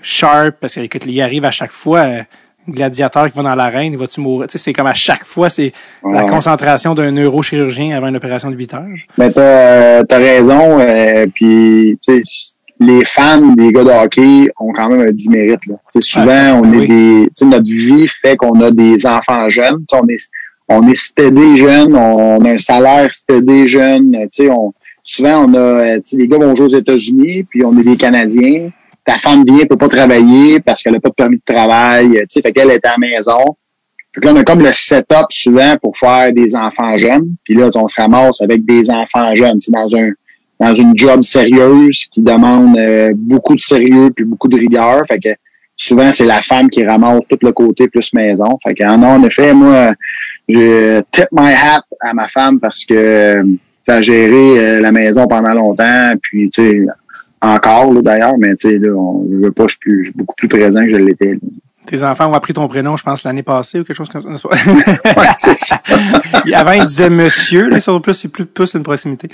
sharp, 0.00 0.56
parce 0.60 0.76
que, 0.76 0.80
écoute, 0.80 1.02
il 1.06 1.20
arrive 1.20 1.44
à 1.44 1.50
chaque 1.50 1.72
fois, 1.72 2.00
euh, 2.00 2.22
gladiateur 2.68 3.30
qui 3.30 3.36
va 3.36 3.42
dans 3.42 3.54
l'arène, 3.54 3.92
il 3.92 3.98
va-tu 3.98 4.20
mourir? 4.20 4.48
Tu 4.48 4.52
sais, 4.58 4.64
c'est 4.64 4.72
comme 4.72 4.86
à 4.86 4.94
chaque 4.94 5.24
fois, 5.24 5.48
c'est 5.48 5.72
la 6.08 6.24
concentration 6.24 6.94
d'un 6.94 7.10
neurochirurgien 7.10 7.96
avant 7.96 8.08
une 8.08 8.16
opération 8.16 8.50
de 8.50 8.56
8 8.56 8.74
heures. 8.74 8.84
Mais 9.18 9.30
t'as 9.32 10.00
as 10.00 10.16
raison. 10.18 10.78
Euh, 10.80 11.26
puis, 11.34 11.98
tu 12.06 12.22
sais, 12.22 12.22
les 12.80 13.04
fans 13.04 13.40
des 13.56 13.72
gars 13.72 13.84
de 13.84 13.90
hockey 13.90 14.50
ont 14.58 14.72
quand 14.72 14.88
même 14.88 15.10
du 15.12 15.28
mérite. 15.28 15.64
Là. 15.66 15.76
Souvent, 16.00 16.26
Ah, 16.28 16.50
ça, 16.50 16.56
on 16.56 16.62
ben 16.62 16.74
est 16.74 16.78
oui. 16.78 17.28
des. 17.38 17.46
Notre 17.46 17.64
vie 17.70 18.06
fait 18.20 18.36
qu'on 18.36 18.60
a 18.60 18.70
des 18.70 19.06
enfants 19.06 19.48
jeunes. 19.48 19.84
On 19.92 20.06
est 20.08 20.18
on 20.66 20.88
est 20.88 20.94
stédé 20.96 21.58
jeunes, 21.58 21.94
on 21.94 22.42
a 22.42 22.50
un 22.50 22.58
salaire 22.58 23.14
stédé 23.14 23.68
jeune. 23.68 24.12
Tu 24.32 24.44
sais, 24.44 24.50
on, 24.50 24.72
souvent, 25.02 25.44
on 25.46 25.54
a. 25.54 25.58
euh, 25.58 26.00
les 26.14 26.26
gars 26.26 26.38
vont 26.38 26.56
jouer 26.56 26.64
aux 26.64 26.68
États-Unis, 26.78 27.44
puis 27.44 27.62
on 27.64 27.78
est 27.78 27.82
des 27.84 27.96
Canadiens. 27.96 28.70
Ta 29.04 29.18
femme 29.18 29.44
vient, 29.44 29.66
peut 29.66 29.76
pas 29.76 29.88
travailler 29.88 30.60
parce 30.60 30.82
qu'elle 30.82 30.96
a 30.96 31.00
pas 31.00 31.10
de 31.10 31.14
permis 31.14 31.36
de 31.36 31.54
travail. 31.54 32.10
Tu 32.12 32.24
sais, 32.28 32.42
fait 32.42 32.52
qu'elle 32.52 32.70
est 32.70 32.84
à 32.84 32.92
la 32.92 32.98
maison. 32.98 33.56
Que 34.12 34.20
là, 34.20 34.32
on 34.32 34.36
a 34.36 34.44
comme 34.44 34.62
le 34.62 34.72
setup 34.72 35.26
souvent 35.30 35.76
pour 35.82 35.98
faire 35.98 36.32
des 36.32 36.54
enfants 36.54 36.96
jeunes. 36.96 37.34
Puis 37.44 37.54
là, 37.54 37.68
on 37.74 37.88
se 37.88 38.00
ramasse 38.00 38.40
avec 38.40 38.64
des 38.64 38.88
enfants 38.90 39.34
jeunes. 39.34 39.60
C'est 39.60 39.72
dans 39.72 39.94
un 39.96 40.10
dans 40.60 40.74
une 40.74 40.96
job 40.96 41.22
sérieuse 41.22 42.06
qui 42.12 42.22
demande 42.22 42.78
euh, 42.78 43.12
beaucoup 43.14 43.54
de 43.54 43.60
sérieux 43.60 44.10
puis 44.14 44.24
beaucoup 44.24 44.48
de 44.48 44.56
rigueur. 44.56 45.04
Fait 45.08 45.18
que 45.18 45.30
souvent, 45.76 46.12
c'est 46.12 46.24
la 46.24 46.42
femme 46.42 46.70
qui 46.70 46.84
ramasse 46.84 47.22
tout 47.28 47.38
le 47.42 47.52
côté 47.52 47.88
plus 47.88 48.12
maison. 48.12 48.58
Fait 48.62 48.74
que, 48.74 48.84
en, 48.84 49.02
en 49.02 49.22
effet, 49.24 49.52
moi, 49.52 49.94
je 50.48 51.00
tip 51.10 51.28
my 51.32 51.52
hat 51.52 51.82
à 52.00 52.14
ma 52.14 52.28
femme 52.28 52.60
parce 52.60 52.84
que 52.84 52.94
euh, 52.94 53.44
ça 53.82 53.96
a 53.96 54.02
géré 54.02 54.58
euh, 54.58 54.80
la 54.80 54.92
maison 54.92 55.26
pendant 55.26 55.52
longtemps. 55.52 56.12
Puis, 56.22 56.48
tu 56.50 56.62
sais, 56.62 56.86
encore, 57.44 57.92
d'ailleurs, 58.02 58.34
mais 58.38 58.54
tu 58.56 58.68
sais, 58.70 58.78
là, 58.78 58.92
on 58.94 59.26
je 59.30 59.36
veux 59.44 59.52
pas, 59.52 59.64
je 59.64 59.70
suis 59.72 59.78
plus- 59.78 60.04
je 60.04 60.08
suis 60.10 60.16
beaucoup 60.16 60.34
plus 60.36 60.48
présent 60.48 60.82
que 60.82 60.90
je 60.90 60.96
l'étais. 60.96 61.38
Tes 61.86 62.02
enfants 62.02 62.30
ont 62.30 62.32
appris 62.32 62.54
ton 62.54 62.66
prénom, 62.66 62.96
je 62.96 63.02
pense, 63.02 63.24
l'année 63.24 63.42
passée 63.42 63.78
ou 63.80 63.84
quelque 63.84 63.96
chose 63.96 64.08
comme 64.08 64.22
ça. 64.22 64.48
Ouais, 64.48 65.26
c'est 65.36 65.54
ça. 65.54 65.82
Avant, 66.54 66.72
il 66.72 66.86
disait 66.86 67.10
monsieur, 67.10 67.68
là, 67.68 67.78
sur 67.78 68.00
plus, 68.00 68.14
c'est 68.14 68.28
plus, 68.28 68.46
plus 68.46 68.72
une 68.74 68.82
proximité. 68.82 69.28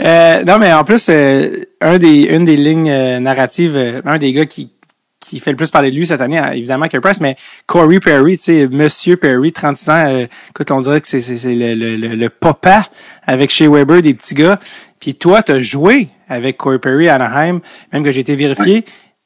Euh, 0.00 0.42
non, 0.44 0.58
mais 0.58 0.72
en 0.72 0.82
plus, 0.82 1.08
euh, 1.10 1.50
un 1.82 1.98
des, 1.98 2.22
une 2.22 2.46
des 2.46 2.56
lignes 2.56 2.88
euh, 2.90 3.20
narratives, 3.20 3.76
euh, 3.76 4.00
un 4.06 4.16
des 4.16 4.32
gars 4.32 4.46
qui, 4.46 4.72
qui 5.20 5.40
fait 5.40 5.50
le 5.50 5.58
plus 5.58 5.70
parler 5.70 5.90
de 5.90 5.96
lui 5.96 6.06
cette 6.06 6.22
année, 6.22 6.38
euh, 6.40 6.52
évidemment, 6.52 6.86
Carey 6.88 7.02
Price, 7.02 7.20
mais 7.20 7.36
Corey 7.66 8.00
Perry, 8.00 8.38
tu 8.38 8.44
sais, 8.44 8.66
Monsieur 8.68 9.18
Perry, 9.18 9.52
36 9.52 9.90
ans, 9.90 10.04
euh, 10.08 10.26
écoute, 10.48 10.70
on 10.70 10.80
dirait 10.80 11.02
que 11.02 11.06
c'est, 11.08 11.20
le, 11.20 11.74
le, 11.74 11.96
le, 11.96 12.16
le 12.16 12.28
papa 12.30 12.84
avec 13.26 13.50
Shea 13.50 13.68
Weber, 13.68 14.00
des 14.00 14.14
petits 14.14 14.34
gars. 14.34 14.58
Puis 15.00 15.14
toi, 15.14 15.42
t'as 15.42 15.58
joué 15.58 16.08
avec 16.28 16.56
Corey 16.58 16.78
Perry 16.78 17.08
à 17.08 17.16
Anaheim, 17.16 17.60
même 17.92 18.04
que 18.04 18.12
j'ai 18.12 18.20
été 18.20 18.36
vérifié. 18.36 18.84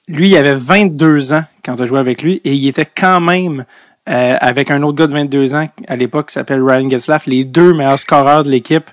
lui, 0.08 0.28
il 0.30 0.36
avait 0.36 0.54
22 0.54 1.32
ans 1.32 1.44
quand 1.64 1.76
tu 1.76 1.82
as 1.82 1.86
joué 1.86 1.98
avec 1.98 2.22
lui 2.22 2.40
et 2.44 2.52
il 2.54 2.68
était 2.68 2.86
quand 2.86 3.20
même 3.20 3.64
euh, 4.08 4.36
avec 4.40 4.70
un 4.70 4.82
autre 4.82 4.98
gars 4.98 5.06
de 5.06 5.12
22 5.12 5.54
ans 5.54 5.68
à 5.88 5.96
l'époque 5.96 6.28
qui 6.28 6.34
s'appelle 6.34 6.62
Ryan 6.62 6.88
Getzlaff, 6.90 7.26
les 7.26 7.44
deux 7.44 7.72
meilleurs 7.74 7.98
scoreurs 7.98 8.42
de 8.44 8.50
l'équipe. 8.50 8.90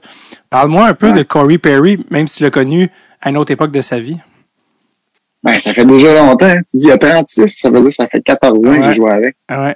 Parle-moi 0.50 0.86
un 0.88 0.94
peu 0.94 1.08
Ouais. 1.12 1.18
de 1.18 1.24
Corey 1.24 1.58
Perry, 1.58 2.04
même 2.10 2.28
si 2.28 2.38
tu 2.38 2.44
l'as 2.44 2.50
connu 2.50 2.90
à 3.22 3.30
une 3.30 3.38
autre 3.38 3.52
époque 3.52 3.72
de 3.72 3.82
sa 3.82 4.00
vie. 4.00 4.18
Ben, 5.44 5.60
ça 5.60 5.74
fait 5.74 5.86
déjà 5.86 6.14
longtemps. 6.16 6.46
hein. 6.46 6.62
Tu 6.70 6.78
dis, 6.78 6.84
il 6.86 6.90
y 6.90 6.92
a 6.92 6.98
36, 6.98 7.48
ça 7.58 7.70
veut 7.70 7.80
dire 7.80 7.88
que 7.90 7.94
ça 7.94 8.08
fait 8.08 8.22
14 8.22 8.66
ans 8.68 8.74
que 8.74 8.80
Ouais. 8.80 8.92
je 8.92 8.96
joue 8.96 9.08
avec. 9.08 9.36
Ah 9.48 9.64
ouais. 9.66 9.76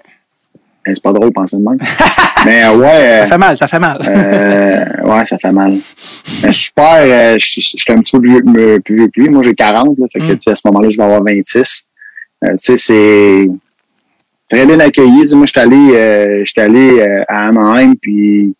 Ben, 0.86 0.94
c'est 0.94 1.04
pas 1.04 1.14
drôle 1.14 1.32
penser 1.32 1.58
de 1.58 1.64
même. 1.64 1.78
Mais 2.46 2.64
euh, 2.64 2.76
ouais, 2.78 2.88
euh, 2.88 3.20
Ça 3.22 3.28
fait 3.28 3.38
mal, 3.40 3.58
ça 3.58 3.68
fait 3.68 3.80
mal. 3.80 4.00
euh, 4.08 4.86
ouais, 5.04 5.26
ça 5.26 5.38
fait 5.40 5.52
mal. 5.52 5.74
Mais 6.44 6.52
super, 6.52 6.98
euh, 7.00 7.38
je 7.40 7.46
je 7.62 7.62
suis 7.62 7.92
un 7.92 7.98
petit 8.02 8.12
peu 8.12 8.22
plus 8.22 8.32
vieux, 8.32 8.80
plus 8.82 8.96
vieux 8.98 9.08
que 9.08 9.20
lui. 9.22 9.30
Moi, 9.30 9.42
j'ai 9.44 9.56
40, 9.56 9.98
là, 9.98 10.06
fait 10.14 10.20
que, 10.20 10.26
Mm. 10.26 10.38
tu 10.38 10.42
sais, 10.44 10.52
à 10.52 10.56
ce 10.56 10.62
moment-là, 10.66 10.90
je 10.92 10.98
vais 10.98 11.04
avoir 11.04 11.24
26. 11.24 11.84
Euh, 12.44 12.50
tu 12.52 12.58
sais, 12.58 12.78
c'est 12.78 13.50
très 14.50 14.66
bien 14.68 14.80
accueilli. 14.80 15.28
Sais, 15.28 15.36
moi, 15.36 15.48
je 15.48 15.52
suis 15.52 15.60
allé, 15.60 15.92
euh, 15.96 16.44
j'étais 16.46 16.62
allé 16.62 17.00
euh, 17.00 17.24
à 17.28 17.48
Anaheim, 17.48 17.94
puis 18.00 18.54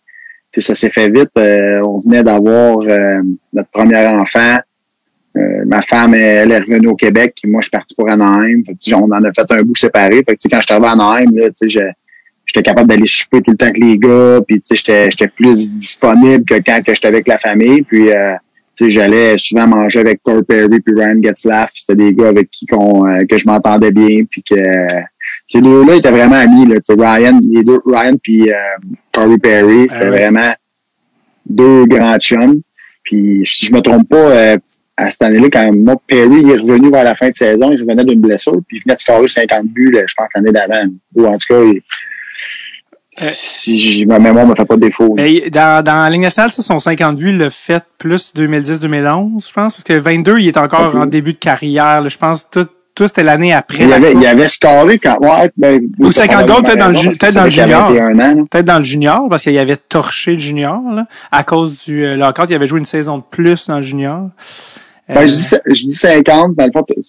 tu 0.52 0.60
sais, 0.60 0.66
ça 0.66 0.74
s'est 0.74 0.90
fait 0.90 1.08
vite. 1.08 1.30
Euh, 1.38 1.80
on 1.84 2.00
venait 2.00 2.24
d'avoir 2.24 2.78
euh, 2.80 3.22
notre 3.52 3.70
premier 3.70 4.04
enfant. 4.04 4.58
Euh, 5.36 5.64
ma 5.66 5.82
femme, 5.82 6.14
elle 6.14 6.50
est 6.50 6.58
revenue 6.58 6.88
au 6.88 6.96
Québec, 6.96 7.34
puis 7.40 7.48
moi, 7.50 7.60
je 7.60 7.66
suis 7.66 7.70
parti 7.70 7.94
pour 7.94 8.10
Anaheim. 8.10 8.62
Fait 8.66 8.94
on 8.94 9.04
en 9.12 9.22
a 9.22 9.32
fait 9.32 9.46
un 9.50 9.62
bout 9.62 9.76
séparé. 9.76 10.22
Fait 10.26 10.34
que, 10.34 10.48
quand 10.50 10.58
je 10.58 10.64
suis 10.64 10.72
arrivé 10.72 10.88
à 10.88 10.92
Anaheim, 10.92 11.28
là, 11.34 11.48
je- 11.62 11.78
j'étais 12.46 12.62
capable 12.62 12.88
d'aller 12.88 13.06
souper 13.06 13.42
tout 13.42 13.50
le 13.50 13.56
temps 13.56 13.66
avec 13.66 13.78
les 13.78 13.98
gars, 13.98 14.40
puis 14.46 14.60
tu 14.60 14.66
sais, 14.68 14.76
j'étais, 14.76 15.10
j'étais 15.10 15.28
plus 15.28 15.74
disponible 15.74 16.44
que 16.44 16.54
quand 16.64 16.80
que 16.84 16.94
j'étais 16.94 17.08
avec 17.08 17.26
la 17.28 17.38
famille. 17.38 17.82
Puis 17.82 18.10
euh, 18.10 18.32
tu 18.76 18.84
sais, 18.86 18.90
j'allais 18.90 19.36
souvent 19.38 19.66
manger 19.66 19.98
avec 20.00 20.22
Corey 20.22 20.42
Perry 20.42 20.80
puis 20.80 20.94
Ryan 20.96 21.20
Getzlaff. 21.22 21.70
C'était 21.74 21.96
des 22.04 22.14
gars 22.14 22.28
avec 22.28 22.50
qui 22.50 22.66
qu'on, 22.66 23.06
euh, 23.06 23.24
que 23.28 23.36
je 23.36 23.46
m'entendais 23.46 23.90
bien, 23.90 24.24
puis 24.30 24.42
que 24.42 24.54
ces 25.46 25.60
deux-là 25.60 25.96
étaient 25.96 26.10
vraiment 26.10 26.36
amis. 26.36 26.66
Là, 26.66 26.76
tu 26.76 26.82
sais, 26.82 26.94
Ryan, 26.94 27.38
les 27.50 27.62
deux, 27.64 27.78
Ryan 27.84 28.16
puis 28.22 28.50
euh, 28.50 28.54
Corey 29.12 29.38
Perry, 29.38 29.86
c'était 29.88 30.04
Ah 30.06 30.10
ouais. 30.10 30.18
vraiment 30.28 30.52
deux 31.48 31.86
grands 31.86 32.18
chums. 32.18 32.60
Puis 33.02 33.42
si 33.46 33.66
je 33.66 33.72
me 33.72 33.80
trompe 33.80 34.08
pas, 34.08 34.16
euh, 34.16 34.56
à 34.96 35.10
cette 35.10 35.22
année-là, 35.22 35.48
quand 35.52 35.72
moi, 35.74 35.94
Perry 36.06 36.40
il 36.42 36.50
est 36.50 36.56
revenu 36.56 36.90
vers 36.90 37.04
la 37.04 37.14
fin 37.14 37.28
de 37.28 37.34
saison, 37.34 37.70
il 37.70 37.80
revenait 37.80 38.04
d'une 38.04 38.20
blessure, 38.20 38.60
puis 38.66 38.78
il 38.78 38.82
venait 38.82 38.94
de 38.96 39.00
scorer 39.00 39.28
50 39.28 39.66
buts, 39.66 39.90
là, 39.92 40.00
je 40.06 40.14
pense, 40.16 40.28
l'année 40.34 40.52
d'avant. 40.52 40.86
Ou 41.14 41.26
en 41.26 41.32
tout 41.36 41.46
cas, 41.48 41.62
il- 41.64 41.82
si 43.32 43.78
j- 43.78 44.06
ma 44.06 44.18
mémoire 44.18 44.46
me 44.46 44.54
fait 44.54 44.64
pas 44.64 44.76
de 44.76 44.80
défaut. 44.82 45.14
là. 45.16 45.22
Mais 45.22 45.50
dans, 45.50 45.82
dans 45.84 46.02
la 46.04 46.10
Ligue 46.10 46.22
nationale, 46.22 46.50
ça, 46.52 46.62
son 46.62 46.78
50 46.78 47.16
buts, 47.16 47.30
il 47.30 47.38
l'a 47.38 47.50
fait 47.50 47.82
plus 47.98 48.32
2010-2011, 48.36 49.46
je 49.48 49.52
pense, 49.52 49.74
parce 49.74 49.82
que 49.84 49.94
22, 49.94 50.36
il 50.38 50.48
est 50.48 50.56
encore 50.58 50.94
en 50.96 51.06
début 51.06 51.32
de 51.32 51.38
carrière. 51.38 52.00
là. 52.02 52.08
je 52.08 52.18
pense 52.18 52.48
tout, 52.50 52.66
tout 52.94 53.06
c'était 53.06 53.22
l'année 53.22 53.52
après. 53.52 53.84
Il 53.84 53.92
avait, 53.92 54.12
il 54.14 54.26
avait 54.26 54.48
scoré 54.48 54.98
quand. 54.98 55.18
Ouais, 55.20 55.50
ben, 55.56 55.82
Ou 55.98 56.06
oui, 56.06 56.12
50 56.12 56.38
t'as 56.40 56.46
goals, 56.46 56.62
peut-être 56.62 56.78
dans 56.78 56.88
le 56.88 56.94
peut-être 56.94 57.34
dans 57.34 57.44
le 57.44 57.50
junior. 57.50 57.84
avait 57.86 57.98
21 58.00 58.14
ans, 58.14 58.34
là. 58.36 58.42
Peut-être 58.50 58.64
dans 58.64 58.78
le 58.78 58.84
junior, 58.84 59.28
parce 59.28 59.42
qu'il 59.42 59.58
avait 59.58 59.76
torché 59.76 60.32
le 60.34 60.38
junior, 60.38 60.80
là, 60.92 61.06
à 61.32 61.44
cause 61.44 61.76
du 61.84 62.04
euh, 62.04 62.16
lockout. 62.16 62.46
Il 62.48 62.54
avait 62.54 62.66
joué 62.66 62.78
une 62.78 62.84
saison 62.86 63.18
de 63.18 63.22
plus 63.28 63.66
dans 63.66 63.76
le 63.76 63.82
junior. 63.82 64.28
Ben, 65.08 65.18
Euh, 65.18 65.26
je, 65.28 65.34
dis, 65.34 65.54
je 65.66 65.82
dis 65.86 65.92
50, 65.92 66.56
dans 66.56 66.66
le 66.66 66.72
fond, 66.72 66.84
ben, 66.88 66.96
tu 66.96 67.02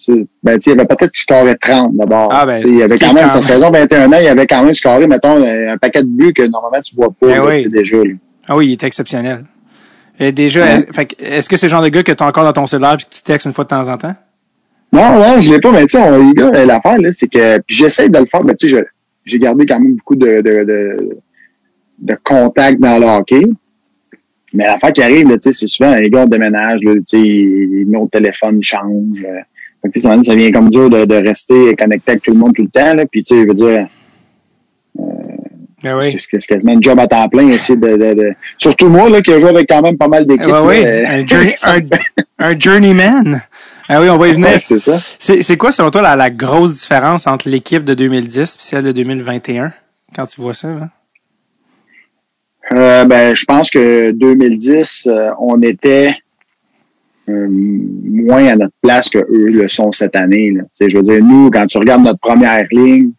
sais, 0.60 0.70
il 0.70 0.80
avait 0.80 0.86
peut-être 0.86 1.14
scoré 1.16 1.56
30 1.56 1.96
d'abord. 1.96 2.28
Ah, 2.32 2.46
ben, 2.46 2.60
Tu 2.62 2.68
sais, 2.68 2.74
il 2.74 2.82
avait 2.84 2.98
quand 2.98 3.12
même, 3.12 3.28
sa 3.28 3.42
saison 3.42 3.70
21 3.72 4.12
ans, 4.12 4.18
il 4.20 4.28
avait 4.28 4.46
quand 4.46 4.62
même 4.62 4.72
scoré, 4.74 5.06
mettons, 5.08 5.36
un 5.44 5.72
un 5.72 5.78
paquet 5.78 6.02
de 6.02 6.08
buts 6.08 6.32
que 6.32 6.44
normalement 6.46 6.80
tu 6.80 6.94
vois 6.94 7.08
pas, 7.08 7.26
Ben 7.26 7.36
là, 7.36 7.46
oui. 7.46 7.68
déjà, 7.68 7.96
là. 7.96 8.12
Ah 8.46 8.56
oui, 8.56 8.68
il 8.68 8.72
était 8.74 8.86
exceptionnel. 8.86 9.44
Et 10.20 10.30
déjà, 10.32 10.60
Ouais. 10.62 10.74
est- 10.80 10.92
fait 10.94 11.06
que, 11.06 11.22
est-ce 11.24 11.48
que 11.48 11.56
c'est 11.56 11.66
le 11.66 11.70
genre 11.70 11.82
de 11.82 11.88
gars 11.88 12.02
que 12.04 12.12
tu 12.12 12.22
as 12.22 12.26
encore 12.26 12.44
dans 12.44 12.52
ton 12.52 12.66
cellulaire 12.66 12.94
et 12.94 12.98
que 12.98 13.08
tu 13.10 13.22
textes 13.22 13.46
une 13.46 13.52
fois 13.52 13.64
de 13.64 13.68
temps 13.70 13.88
en 13.88 13.96
temps? 13.98 14.14
Non, 14.92 15.18
non, 15.18 15.40
je 15.40 15.50
l'ai 15.52 15.60
pas, 15.60 15.70
mais 15.72 15.86
tu 15.86 15.98
sais, 15.98 16.66
l'affaire, 16.66 16.98
là, 16.98 17.12
c'est 17.12 17.28
que, 17.28 17.60
j'essaie 17.68 18.08
de 18.08 18.18
le 18.18 18.26
faire, 18.30 18.42
mais 18.44 18.54
tu 18.54 18.70
sais, 18.70 18.84
j'ai 19.24 19.38
gardé 19.38 19.66
quand 19.66 19.78
même 19.80 19.96
beaucoup 19.96 20.16
de, 20.16 20.40
de, 20.40 20.64
de, 20.64 21.18
de 21.98 22.18
contacts 22.24 22.80
dans 22.80 22.98
le 22.98 23.06
hockey. 23.06 23.42
Mais 24.54 24.64
l'affaire 24.64 24.92
qui 24.92 25.02
arrive, 25.02 25.36
c'est 25.40 25.52
souvent, 25.52 25.94
les 25.94 26.08
gars, 26.08 26.22
on 26.22 26.26
déménage, 26.26 26.80
là, 26.82 26.92
les 27.12 27.66
numéros 27.84 28.06
de 28.06 28.10
téléphone 28.10 28.58
ils 28.60 28.64
changent. 28.64 29.24
euh. 29.24 29.40
Fait 29.82 29.90
que, 29.92 30.00
ça, 30.00 30.16
ça 30.22 30.34
vient 30.34 30.50
comme 30.50 30.70
dur 30.70 30.90
de, 30.90 31.04
de 31.04 31.14
rester 31.14 31.76
connecté 31.76 32.12
avec 32.12 32.22
tout 32.22 32.32
le 32.32 32.38
monde 32.38 32.52
tout 32.54 32.62
le 32.62 32.68
temps, 32.68 32.94
là. 32.94 33.04
Puis, 33.06 33.22
tu 33.22 33.34
sais, 33.34 33.42
je 33.42 33.46
veux 33.48 33.54
dire, 33.54 33.86
Ben 35.82 35.96
oui. 35.96 36.16
c'est 36.18 36.38
quasiment 36.46 36.72
un 36.72 36.80
job 36.80 36.98
à 36.98 37.06
temps 37.06 37.28
plein, 37.28 37.48
essayer 37.50 37.78
de, 37.78 37.96
de, 37.96 38.14
de- 38.14 38.32
Surtout 38.56 38.88
moi, 38.88 39.08
là, 39.08 39.20
qui 39.22 39.32
a 39.32 39.38
joué 39.38 39.50
avec 39.50 39.68
quand 39.68 39.80
même 39.82 39.96
pas 39.96 40.08
mal 40.08 40.26
d'équipes. 40.26 40.46
Ouais, 40.48 40.58
oui, 40.66 40.82
là, 40.82 41.12
un, 41.12 41.26
journey- 41.26 41.54
un, 41.64 41.78
un 42.50 42.58
journeyman. 42.58 43.40
Ah 43.88 44.00
oui, 44.02 44.10
on 44.10 44.16
va 44.18 44.28
y 44.28 44.32
venir. 44.32 44.48
ouais, 44.48 44.58
c'est 44.58 44.80
ça. 44.80 44.96
C'est 45.18 45.42
c'est 45.42 45.56
quoi, 45.56 45.70
selon 45.70 45.90
toi, 45.90 46.02
la, 46.02 46.16
la 46.16 46.30
grosse 46.30 46.74
différence 46.74 47.26
entre 47.26 47.48
l'équipe 47.48 47.84
de 47.84 47.94
2010 47.94 48.40
et 48.40 48.46
celle 48.58 48.84
de 48.84 48.92
2021, 48.92 49.72
quand 50.14 50.26
tu 50.26 50.40
vois 50.40 50.52
ça? 50.54 50.68
Là? 50.68 50.88
Euh, 52.74 53.04
ben, 53.04 53.34
je 53.34 53.44
pense 53.44 53.70
que 53.70 54.10
2010, 54.10 55.06
euh, 55.06 55.30
on 55.40 55.60
était 55.62 56.14
euh, 57.28 57.46
moins 57.50 58.46
à 58.46 58.56
notre 58.56 58.74
place 58.82 59.08
que 59.08 59.18
eux 59.18 59.50
le 59.50 59.68
sont 59.68 59.92
cette 59.92 60.16
année. 60.16 60.50
Là. 60.50 60.62
Je 60.80 60.96
veux 60.96 61.02
dire, 61.02 61.22
nous, 61.24 61.50
quand 61.50 61.66
tu 61.66 61.78
regardes 61.78 62.04
notre 62.04 62.20
première 62.20 62.66
ligne, 62.70 63.10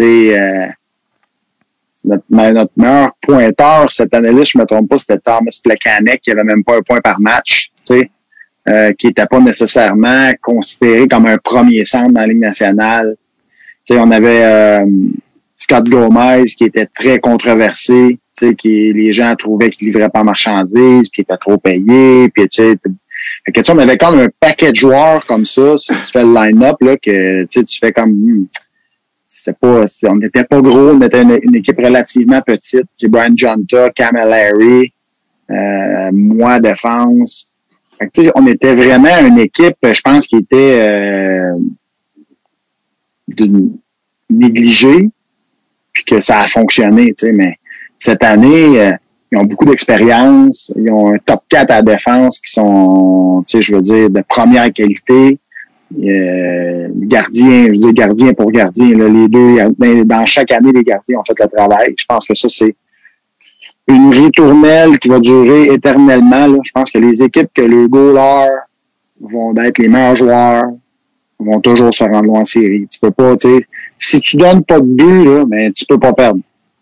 euh, 0.00 0.66
notre, 2.04 2.24
ma- 2.30 2.52
notre 2.52 2.72
meilleur 2.76 3.10
pointeur 3.20 3.90
cette 3.90 4.14
année-là, 4.14 4.42
je 4.44 4.56
me 4.56 4.64
trompe 4.64 4.88
pas, 4.88 4.98
c'était 4.98 5.18
Thomas 5.18 5.58
Plekanec, 5.62 6.20
qui 6.22 6.30
avait 6.30 6.44
même 6.44 6.62
pas 6.62 6.76
un 6.76 6.82
point 6.82 7.00
par 7.00 7.20
match, 7.20 7.70
euh, 8.68 8.92
qui 8.92 9.08
était 9.08 9.26
pas 9.26 9.40
nécessairement 9.40 10.32
considéré 10.40 11.08
comme 11.08 11.26
un 11.26 11.38
premier 11.38 11.84
centre 11.84 12.12
dans 12.12 12.20
la 12.20 12.26
Ligue 12.28 12.40
nationale. 12.40 13.16
Tu 13.84 13.94
sais, 13.94 14.00
on 14.00 14.10
avait 14.10 14.44
euh, 14.44 14.86
Scott 15.58 15.88
Gomez 15.88 16.44
qui 16.46 16.64
était 16.64 16.86
très 16.86 17.18
controversé, 17.18 18.18
qui 18.56 18.92
les 18.92 19.12
gens 19.12 19.34
trouvaient 19.36 19.70
qu'il 19.70 19.88
livrait 19.88 20.08
pas 20.08 20.22
marchandises, 20.22 21.10
puis 21.10 21.22
était 21.22 21.36
trop 21.36 21.58
payé, 21.58 22.28
puis 22.30 22.48
tu 22.48 22.62
sais, 22.62 23.72
on 23.72 23.78
avait 23.78 23.98
comme 23.98 24.20
un 24.20 24.28
paquet 24.40 24.70
de 24.70 24.76
joueurs 24.76 25.26
comme 25.26 25.44
ça, 25.44 25.76
si 25.76 25.92
tu 25.92 26.12
fais 26.12 26.22
le 26.22 26.32
line-up, 26.32 26.76
là, 26.80 26.96
que 26.96 27.44
tu 27.44 27.78
fais 27.78 27.92
comme 27.92 28.12
hmm, 28.12 28.46
c'est 29.30 29.58
pas, 29.58 29.84
on 30.04 30.16
n'était 30.16 30.44
pas 30.44 30.60
gros, 30.60 30.90
on 30.90 31.02
était 31.02 31.22
une, 31.22 31.54
équipe 31.54 31.76
relativement 31.78 32.40
petite. 32.40 32.86
C'est 32.94 33.08
Brian 33.08 33.34
Jonta, 33.36 33.90
Camillary, 33.90 34.92
euh, 35.50 36.10
moi 36.12 36.58
défense. 36.60 37.50
Fait 37.98 38.08
que, 38.08 38.30
on 38.34 38.46
était 38.46 38.74
vraiment 38.74 39.18
une 39.26 39.38
équipe, 39.38 39.76
je 39.82 40.00
pense, 40.00 40.26
qui 40.28 40.36
était 40.36 40.78
euh, 40.80 41.58
négligée, 44.30 45.10
puis 45.98 46.16
que 46.16 46.20
ça 46.20 46.40
a 46.40 46.48
fonctionné, 46.48 47.06
tu 47.06 47.26
sais, 47.26 47.32
mais 47.32 47.58
cette 47.98 48.22
année, 48.22 48.80
euh, 48.80 48.92
ils 49.32 49.38
ont 49.38 49.44
beaucoup 49.44 49.64
d'expérience, 49.64 50.72
ils 50.76 50.90
ont 50.92 51.12
un 51.12 51.18
top 51.18 51.42
4 51.48 51.70
à 51.70 51.74
la 51.76 51.82
défense 51.82 52.38
qui 52.40 52.52
sont, 52.52 53.42
tu 53.46 53.58
sais, 53.58 53.62
je 53.62 53.74
veux 53.74 53.80
dire, 53.80 54.10
de 54.10 54.22
première 54.26 54.72
qualité. 54.72 55.38
Euh, 56.04 56.88
gardien, 56.94 57.66
je 57.66 57.70
veux 57.70 57.78
dire 57.78 57.92
gardien 57.94 58.32
pour 58.34 58.50
gardien, 58.52 58.94
là, 58.94 59.08
les 59.08 59.28
deux, 59.28 59.56
dans, 59.78 60.04
dans 60.04 60.26
chaque 60.26 60.52
année, 60.52 60.70
les 60.72 60.84
gardiens 60.84 61.18
ont 61.18 61.24
fait 61.26 61.42
le 61.42 61.48
travail. 61.48 61.94
Je 61.96 62.04
pense 62.06 62.26
que 62.26 62.34
ça, 62.34 62.48
c'est 62.48 62.76
une 63.88 64.12
ritournelle 64.12 64.98
qui 64.98 65.08
va 65.08 65.18
durer 65.18 65.72
éternellement. 65.72 66.46
Là. 66.46 66.58
Je 66.62 66.70
pense 66.72 66.92
que 66.92 66.98
les 66.98 67.22
équipes 67.22 67.48
que 67.54 67.62
le 67.62 67.88
goaler 67.88 68.50
vont 69.20 69.56
être 69.56 69.78
les 69.78 69.88
meilleurs 69.88 70.16
joueurs 70.16 70.64
vont 71.38 71.60
toujours 71.60 71.92
se 71.92 72.04
rendre 72.04 72.24
loin 72.24 72.40
en 72.40 72.44
série. 72.44 72.86
Tu 72.90 73.00
peux 73.00 73.10
pas, 73.10 73.36
tu 73.36 73.48
sais, 73.48 73.66
si 73.98 74.20
tu 74.20 74.36
donnes 74.36 74.64
pas 74.64 74.80
de 74.80 74.86
but, 74.86 75.24
là, 75.24 75.44
mais 75.48 75.70
tu 75.72 75.84
peux 75.86 75.98
pas 75.98 76.12
perdre. 76.12 76.40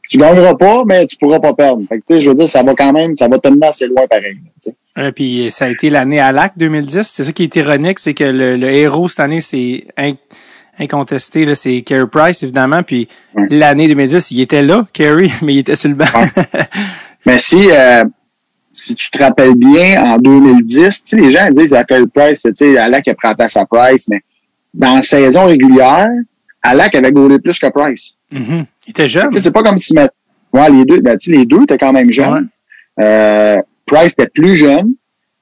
Tu 0.09 0.19
gagneras 0.19 0.55
pas, 0.55 0.85
mais 0.87 1.07
tu 1.07 1.17
pourras 1.17 1.41
pas 1.41 1.53
perdre. 1.53 1.83
Fait 1.89 1.97
que, 1.99 2.07
tu 2.07 2.15
sais, 2.15 2.21
je 2.21 2.29
veux 2.31 2.37
dire, 2.37 2.49
ça 2.49 2.63
va 2.63 2.75
quand 2.75 2.93
même, 2.93 3.17
ça 3.17 3.27
va 3.29 3.39
te 3.39 3.49
mener 3.49 3.67
assez 3.67 3.87
loin 3.89 4.07
pareil. 4.09 4.35
là, 4.45 4.51
tu 4.63 4.71
sais. 4.71 4.77
Euh, 4.99 5.11
puis 5.13 5.51
ça 5.51 5.65
a 5.67 5.69
été 5.69 5.91
l'année 5.91 6.21
à 6.21 6.31
LAC 6.33 6.53
2010. 6.57 7.03
C'est 7.03 7.25
ça 7.25 7.33
qui 7.33 7.43
est 7.43 7.57
ironique, 7.57 7.99
c'est 7.99 8.15
que 8.15 8.25
le, 8.25 8.57
le 8.57 8.69
héros 8.71 9.09
cette 9.09 9.21
année, 9.21 9.41
c'est 9.41 9.85
in- 9.99 10.15
incontesté, 10.79 11.53
c'est 11.55 11.83
Carey 11.83 12.07
Price, 12.11 12.43
évidemment. 12.43 12.83
Puis 12.83 13.09
Ouais. 13.35 13.47
l'année 13.51 13.89
2010, 13.89 14.31
il 14.31 14.41
était 14.41 14.63
là, 14.63 14.87
Carey, 14.93 15.29
mais 15.43 15.55
il 15.55 15.59
était 15.59 15.77
sur 15.77 15.89
le 15.91 15.97
banc. 15.97 16.07
Mais 17.27 17.39
si, 17.39 17.69
euh, 17.73 18.05
si 18.71 18.95
tu 18.95 19.11
te 19.11 19.19
rappelles 19.19 19.57
bien, 19.57 20.01
en 20.15 20.19
2010, 20.19 21.05
tu 21.05 21.17
sais, 21.17 21.17
les 21.17 21.33
gens 21.33 21.49
disent 21.51 21.75
à 21.75 21.83
Carey 21.83 22.05
Price, 22.15 22.43
tu 22.43 22.51
sais, 22.55 22.79
Alak 22.79 23.09
a 23.09 23.15
pris 23.15 23.35
à 23.39 23.49
sa 23.49 23.67
Price, 23.67 24.07
mais 24.09 24.21
dans 24.73 24.95
la 24.95 25.03
saison 25.03 25.47
régulière, 25.47 26.09
Alak 26.67 26.95
avait 26.95 27.13
gaulé 27.13 27.39
plus 27.39 27.59
que 27.59 27.69
Price. 27.69 28.15
Mhm. 28.31 28.67
Il 28.87 28.91
était 28.91 29.09
jeune. 29.09 29.33
c'est 29.33 29.53
pas 29.53 29.63
comme 29.63 29.79
si 29.79 29.95
ouais, 30.53 30.71
les 30.71 30.85
deux, 30.85 31.01
ben, 31.01 31.19
les 31.27 31.47
deux 31.47 31.63
étaient 31.63 31.79
quand 31.79 31.93
même 31.93 32.13
jeunes. 32.13 32.49
Euh, 33.01 33.61
Price 33.85 34.13
était 34.13 34.29
plus 34.29 34.57
jeune, 34.57 34.95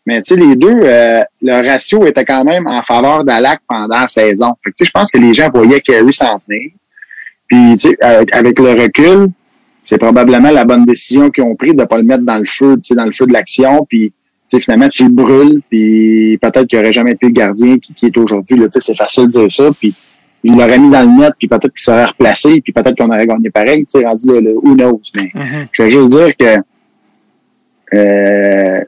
mais 0.06 0.22
les 0.30 0.56
deux, 0.56 0.80
euh, 0.82 1.22
le 1.40 1.66
ratio 1.66 2.06
était 2.06 2.24
quand 2.24 2.44
même 2.44 2.66
en 2.66 2.82
faveur 2.82 3.24
d'Alak 3.24 3.60
pendant 3.66 4.00
la 4.00 4.08
saison. 4.08 4.54
Fait 4.62 4.70
que, 4.70 4.84
je 4.84 4.90
pense 4.90 5.10
que 5.10 5.18
les 5.18 5.32
gens 5.32 5.50
voyaient 5.52 5.80
Carey 5.80 6.12
s'en 6.12 6.38
tenir. 6.38 6.70
Puis, 7.46 7.78
sais, 7.78 7.96
avec, 8.02 8.58
le 8.58 8.82
recul, 8.82 9.28
c'est 9.82 9.98
probablement 9.98 10.50
la 10.50 10.64
bonne 10.64 10.84
décision 10.84 11.30
qu'ils 11.30 11.44
ont 11.44 11.54
prise 11.54 11.74
de 11.74 11.84
pas 11.84 11.98
le 11.98 12.04
mettre 12.04 12.24
dans 12.24 12.38
le 12.38 12.44
feu, 12.44 12.76
tu 12.76 12.88
sais, 12.88 12.94
dans 12.94 13.04
le 13.04 13.12
feu 13.12 13.26
de 13.26 13.32
l'action. 13.32 13.86
Puis, 13.88 14.12
finalement, 14.60 14.88
tu 14.88 15.04
le 15.04 15.10
brûles, 15.10 15.62
puis 15.68 16.38
peut-être 16.40 16.66
qu'il 16.66 16.78
aurait 16.78 16.92
jamais 16.92 17.12
été 17.12 17.26
le 17.26 17.32
gardien 17.32 17.78
qui, 17.78 17.94
qui 17.94 18.06
est 18.06 18.16
aujourd'hui. 18.16 18.60
C'est 18.70 18.96
facile 18.96 19.26
de 19.26 19.30
dire 19.30 19.52
ça, 19.52 19.70
puis 19.78 19.94
il 20.44 20.52
l'aurait 20.56 20.78
mis 20.78 20.90
dans 20.90 21.00
le 21.00 21.20
net, 21.22 21.32
puis 21.38 21.48
peut-être 21.48 21.68
qu'il 21.72 21.82
serait 21.82 22.04
replacé, 22.04 22.60
puis 22.60 22.72
peut-être 22.72 22.96
qu'on 22.96 23.08
aurait 23.08 23.26
gagné 23.26 23.50
pareil. 23.50 23.84
Tu 23.86 23.98
sais, 23.98 24.06
rendu 24.06 24.26
là, 24.26 24.40
le 24.40 24.54
who 24.54 24.74
knows. 24.76 25.00
Mais 25.16 25.30
Mhm. 25.34 25.66
je 25.72 25.82
veux 25.82 25.88
juste 25.88 26.10
dire 26.10 26.36
que 26.36 26.60
euh, 27.94 28.84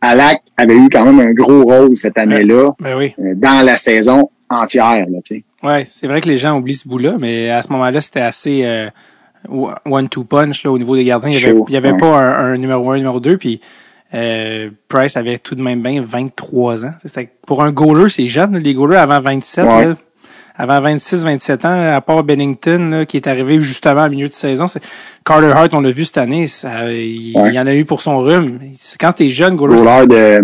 Alak 0.00 0.42
avait 0.56 0.74
eu 0.76 0.88
quand 0.90 1.04
même 1.04 1.20
un 1.20 1.32
gros 1.32 1.62
rôle 1.62 1.96
cette 1.96 2.18
année-là 2.18 2.70
Ben 2.80 2.96
oui. 2.96 3.14
euh, 3.18 3.34
dans 3.36 3.64
la 3.64 3.78
saison 3.78 4.30
entière. 4.48 5.06
Là, 5.08 5.18
tu 5.24 5.36
sais. 5.36 5.44
Ouais, 5.62 5.84
c'est 5.88 6.06
vrai 6.06 6.20
que 6.20 6.28
les 6.28 6.38
gens 6.38 6.58
oublient 6.58 6.74
ce 6.74 6.88
bout-là, 6.88 7.16
mais 7.18 7.50
à 7.50 7.62
ce 7.62 7.72
moment-là, 7.72 8.00
c'était 8.00 8.20
assez 8.20 8.62
euh, 8.64 8.88
one-two 9.84 10.24
punch 10.24 10.64
là, 10.64 10.70
au 10.72 10.78
niveau 10.78 10.96
des 10.96 11.04
gardiens. 11.04 11.30
Il 11.30 11.40
y 11.40 11.44
avait, 11.46 11.58
il 11.68 11.74
y 11.74 11.76
avait 11.76 11.92
ouais. 11.92 11.98
pas 11.98 12.18
un, 12.18 12.52
un 12.52 12.56
numéro 12.58 12.90
un, 12.90 12.96
numéro 12.96 13.20
deux, 13.20 13.36
puis 13.38 13.60
euh, 14.14 14.70
Price 14.88 15.16
avait 15.16 15.38
tout 15.38 15.54
de 15.54 15.62
même 15.62 15.82
bien 15.82 16.02
23 16.04 16.84
ans. 16.84 16.92
C'était, 17.04 17.30
pour 17.46 17.62
un 17.62 17.70
goaler, 17.70 18.08
c'est 18.08 18.26
jeune, 18.26 18.56
les 18.58 18.74
goalers 18.74 18.96
avant 18.98 19.20
27, 19.20 19.64
Ouais. 19.64 19.84
là, 19.86 19.94
avant 20.56 20.80
26, 20.80 21.24
27 21.24 21.64
ans, 21.64 21.94
à 21.94 22.00
part 22.00 22.24
Bennington, 22.24 22.90
là, 22.90 23.06
qui 23.06 23.16
est 23.16 23.26
arrivé 23.26 23.60
justement 23.62 24.04
au 24.06 24.10
milieu 24.10 24.28
de 24.28 24.32
saison. 24.32 24.66
Carter 25.24 25.52
Hart, 25.52 25.72
on 25.74 25.80
l'a 25.80 25.90
vu 25.90 26.04
cette 26.04 26.18
année, 26.18 26.46
ça, 26.46 26.92
il, 26.92 27.32
Ouais. 27.36 27.48
il 27.48 27.54
y 27.54 27.60
en 27.60 27.66
a 27.66 27.74
eu 27.74 27.84
pour 27.84 28.00
son 28.02 28.18
rhume. 28.18 28.58
C'est 28.80 29.00
quand 29.00 29.12
t'es 29.12 29.30
jeune, 29.30 29.56
Goaler 29.56 29.76
de 30.06 30.40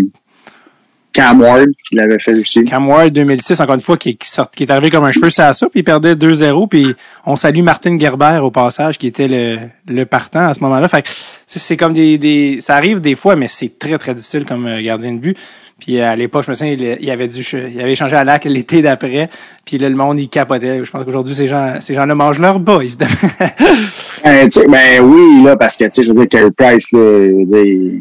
Cam 1.12 1.40
Ward, 1.40 1.66
qui 1.88 1.96
l'avait 1.96 2.18
fait 2.18 2.34
aussi. 2.38 2.64
Cam 2.64 2.86
Ward 2.86 3.10
2006, 3.12 3.60
encore 3.60 3.74
une 3.74 3.80
fois, 3.80 3.96
qui, 3.96 4.16
qui, 4.16 4.28
sort- 4.28 4.50
qui 4.50 4.62
est 4.64 4.70
arrivé 4.70 4.90
comme 4.90 5.04
un 5.04 5.10
cheveu 5.10 5.30
sur 5.30 5.42
la 5.42 5.54
soupe, 5.54 5.72
il 5.74 5.82
perdait 5.82 6.14
2-0, 6.14 6.68
puis 6.68 6.94
on 7.26 7.34
salue 7.34 7.62
Martin 7.62 7.98
Gerber 7.98 8.38
au 8.42 8.50
passage, 8.50 8.98
qui 8.98 9.06
était 9.08 9.26
le, 9.26 9.58
le 9.88 10.04
partant 10.04 10.40
à 10.48 10.54
ce 10.54 10.60
moment-là. 10.60 10.86
Fait 10.86 11.04
c'est 11.46 11.76
comme 11.78 11.94
des, 11.94 12.18
des, 12.18 12.60
ça 12.60 12.76
arrive 12.76 13.00
des 13.00 13.14
fois, 13.14 13.36
mais 13.36 13.48
c'est 13.48 13.78
très 13.78 13.96
très 13.98 14.14
difficile 14.14 14.44
comme 14.44 14.66
euh, 14.66 14.82
gardien 14.82 15.12
de 15.12 15.18
but. 15.18 15.36
Puis 15.80 16.00
à 16.00 16.16
l'époque, 16.16 16.44
je 16.44 16.50
me 16.50 16.56
souviens, 16.56 16.72
il, 16.72 16.98
il 17.00 17.10
avait 17.10 17.28
dû, 17.28 17.40
il 17.40 17.80
avait 17.80 17.92
échangé 17.92 18.16
à 18.16 18.24
lac 18.24 18.44
l'été 18.44 18.82
d'après, 18.82 19.30
puis 19.64 19.78
là, 19.78 19.88
le 19.88 19.94
monde 19.94 20.18
il 20.18 20.28
capotait. 20.28 20.84
Je 20.84 20.90
pense 20.90 21.04
qu'aujourd'hui 21.04 21.34
ces 21.34 21.46
gens, 21.46 21.76
ces 21.80 21.94
gens-là 21.94 22.14
mangent 22.14 22.40
leur 22.40 22.58
bas, 22.60 22.80
évidemment. 22.82 23.10
Ben, 24.24 24.48
ben 24.68 25.00
oui, 25.00 25.44
là, 25.44 25.56
parce 25.56 25.76
que, 25.76 25.84
tu 25.84 25.90
sais, 25.92 26.02
je 26.02 26.08
veux 26.08 26.14
dire, 26.14 26.28
Carey 26.28 26.50
Price, 26.50 26.90
là, 26.92 26.98
je 26.98 27.34
veux 27.34 27.44
dire, 27.46 28.00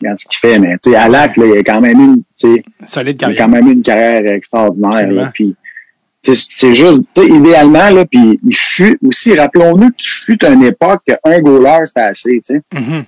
regarde 0.00 0.18
ce 0.18 0.26
qu'il 0.26 0.38
fait, 0.38 0.58
mais, 0.58 0.76
tu 0.82 0.90
sais, 0.90 0.96
Alak, 0.96 1.36
là, 1.36 1.46
il 1.46 1.58
a 1.58 1.62
quand 1.62 1.80
même 1.80 2.00
une, 2.00 2.16
tu 2.38 2.56
sais, 2.84 3.02
il 3.02 3.24
a 3.24 3.34
quand 3.34 3.48
même 3.48 3.68
eu 3.68 3.72
une 3.72 3.82
carrière 3.82 4.26
extraordinaire, 4.26 5.10
là, 5.12 5.30
puis, 5.32 5.54
c'est 6.20 6.74
juste, 6.74 7.04
tu 7.14 7.22
sais, 7.22 7.28
idéalement, 7.28 7.90
là, 7.90 8.04
puis 8.06 8.40
il 8.44 8.56
fut, 8.56 8.98
aussi, 9.06 9.34
rappelons-nous 9.34 9.90
qu'il 9.92 10.08
fut 10.08 10.44
une 10.44 10.64
époque 10.64 11.02
qu'un 11.06 11.40
goaler, 11.40 11.86
c'était 11.86 12.00
assez, 12.00 12.40
tu 12.44 12.54
sais. 12.54 12.60
Mhm. 12.74 13.04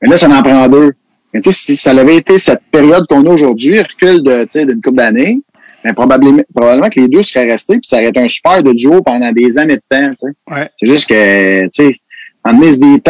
Mais 0.00 0.08
là, 0.08 0.16
ça 0.16 0.28
en 0.28 0.42
prend 0.42 0.68
deux. 0.68 0.92
Mais 1.32 1.40
tu 1.40 1.50
sais, 1.52 1.58
si 1.58 1.76
ça 1.76 1.92
avait 1.92 2.16
été 2.16 2.38
cette 2.38 2.62
période 2.70 3.06
qu'on 3.08 3.24
a 3.26 3.30
aujourd'hui, 3.30 3.80
recul 3.80 4.22
de, 4.22 4.42
tu 4.42 4.50
sais, 4.50 4.66
d'une 4.66 4.80
couple 4.82 4.96
d'années, 4.96 5.38
ben, 5.84 5.94
probablement, 5.94 6.42
probablement 6.54 6.88
que 6.90 7.00
les 7.00 7.08
deux 7.08 7.22
seraient 7.22 7.50
restés, 7.50 7.74
puis 7.74 7.88
ça 7.88 7.96
aurait 7.96 8.08
été 8.10 8.20
un 8.20 8.28
super 8.28 8.62
de 8.62 8.72
duo 8.72 9.02
pendant 9.02 9.32
des 9.32 9.58
années 9.58 9.76
de 9.76 9.82
temps, 9.88 10.10
tu 10.10 10.16
sais. 10.28 10.32
Ouais. 10.54 10.68
C'est 10.78 10.86
juste 10.86 11.08
que, 11.08 11.62
tu 11.64 11.70
sais, 11.72 11.96
c'est 12.44 12.80
des 12.80 13.00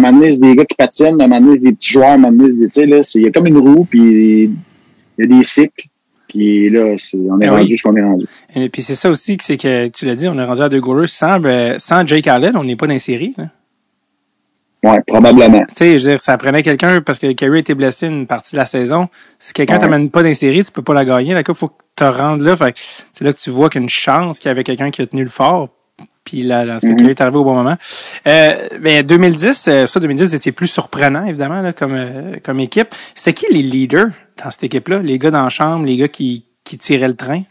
donné, 0.00 0.32
c'est 0.32 0.40
des 0.40 0.56
gars 0.56 0.64
qui 0.64 0.74
patinent, 0.76 1.16
c'est 1.18 1.62
des 1.62 1.72
petits 1.72 1.92
joueurs, 1.92 2.18
c'est 2.20 2.58
des, 2.58 2.64
tu 2.66 2.70
sais, 2.70 2.86
là, 2.86 3.02
c'est- 3.02 3.18
il 3.18 3.24
y 3.24 3.28
a 3.28 3.30
comme 3.30 3.46
une 3.46 3.58
roue, 3.58 3.84
puis 3.88 4.44
il 4.44 4.50
y 5.18 5.22
a 5.22 5.26
des 5.26 5.42
cycles, 5.44 5.86
puis 6.28 6.68
là, 6.70 6.96
c'est, 6.98 7.16
on 7.16 7.40
est 7.40 7.46
Ben 7.46 7.50
rendu 7.52 7.72
oui. 7.72 7.78
ce 7.78 7.82
qu'on 7.82 7.96
est 7.96 8.02
rendu. 8.02 8.26
Et 8.56 8.68
puis 8.68 8.82
c'est 8.82 8.94
ça 8.94 9.08
aussi 9.10 9.36
que 9.36 9.44
c'est 9.44 9.56
que 9.56 9.88
tu 9.88 10.04
l'as 10.06 10.14
dit, 10.14 10.26
on 10.28 10.38
est 10.38 10.44
rendu 10.44 10.62
à 10.62 10.68
deux 10.68 10.80
goalers 10.80 11.08
sans, 11.08 11.38
ben, 11.40 11.78
sans 11.78 12.06
Jake 12.06 12.26
Allen, 12.26 12.56
on 12.56 12.64
n'est 12.64 12.76
pas 12.76 12.86
dans 12.86 12.92
les 12.94 12.98
séries. 12.98 13.34
Là. 13.38 13.44
Ouais, 14.84 15.00
probablement. 15.06 15.64
Tu 15.68 15.74
sais, 15.76 15.98
je 15.98 16.04
veux 16.06 16.10
dire, 16.12 16.20
ça 16.22 16.36
prenait 16.36 16.62
quelqu'un 16.64 17.00
parce 17.02 17.18
que 17.20 17.30
Kerry 17.32 17.60
était 17.60 17.74
blessé 17.76 18.08
une 18.08 18.26
partie 18.26 18.52
de 18.56 18.58
la 18.60 18.66
saison. 18.66 19.08
Si 19.38 19.52
quelqu'un 19.52 19.74
Ouais. 19.74 19.80
t'amène 19.80 20.10
pas 20.10 20.22
dans 20.22 20.28
les 20.28 20.34
séries, 20.34 20.64
tu 20.64 20.72
peux 20.72 20.82
pas 20.82 20.94
la 20.94 21.04
gagner. 21.04 21.34
La 21.34 21.44
coupe, 21.44 21.56
faut 21.56 21.68
que 21.68 21.74
tu 21.96 22.04
te 22.04 22.04
rendes 22.04 22.40
là. 22.40 22.56
Fait 22.56 22.72
que 22.72 22.78
c'est 23.12 23.24
là 23.24 23.32
que 23.32 23.38
tu 23.38 23.50
vois 23.50 23.70
qu'il 23.70 23.80
y 23.80 23.82
a 23.82 23.84
une 23.84 23.88
chance 23.88 24.38
qu'il 24.40 24.48
y 24.48 24.50
avait 24.52 24.64
quelqu'un 24.64 24.90
qui 24.90 25.02
a 25.02 25.06
tenu 25.06 25.22
le 25.22 25.28
fort. 25.30 25.68
Puis 26.24 26.42
là, 26.42 26.64
là, 26.64 26.74
parce 26.74 26.82
que 26.84 26.88
Mhm. 26.88 26.96
Kerry 26.96 27.10
est 27.10 27.20
arrivé 27.20 27.36
au 27.36 27.44
bon 27.44 27.54
moment. 27.54 27.76
Euh, 28.26 28.54
ben, 28.80 29.04
2010, 29.06 29.66
euh, 29.68 29.86
ça, 29.86 30.00
2010, 30.00 30.30
c'était 30.30 30.52
plus 30.52 30.66
surprenant, 30.68 31.26
évidemment, 31.26 31.62
là, 31.62 31.72
comme, 31.72 31.94
euh, 31.94 32.36
comme 32.44 32.58
équipe. 32.60 32.88
C'était 33.14 33.34
qui 33.34 33.52
les 33.52 33.62
leaders 33.62 34.08
dans 34.42 34.50
cette 34.50 34.64
équipe-là? 34.64 34.98
Les 35.00 35.18
gars 35.18 35.30
dans 35.30 35.42
la 35.44 35.48
chambre, 35.48 35.84
les 35.86 35.96
gars 35.96 36.08
qui, 36.08 36.44
qui 36.64 36.76
tiraient 36.78 37.08
le 37.08 37.16
train? 37.16 37.42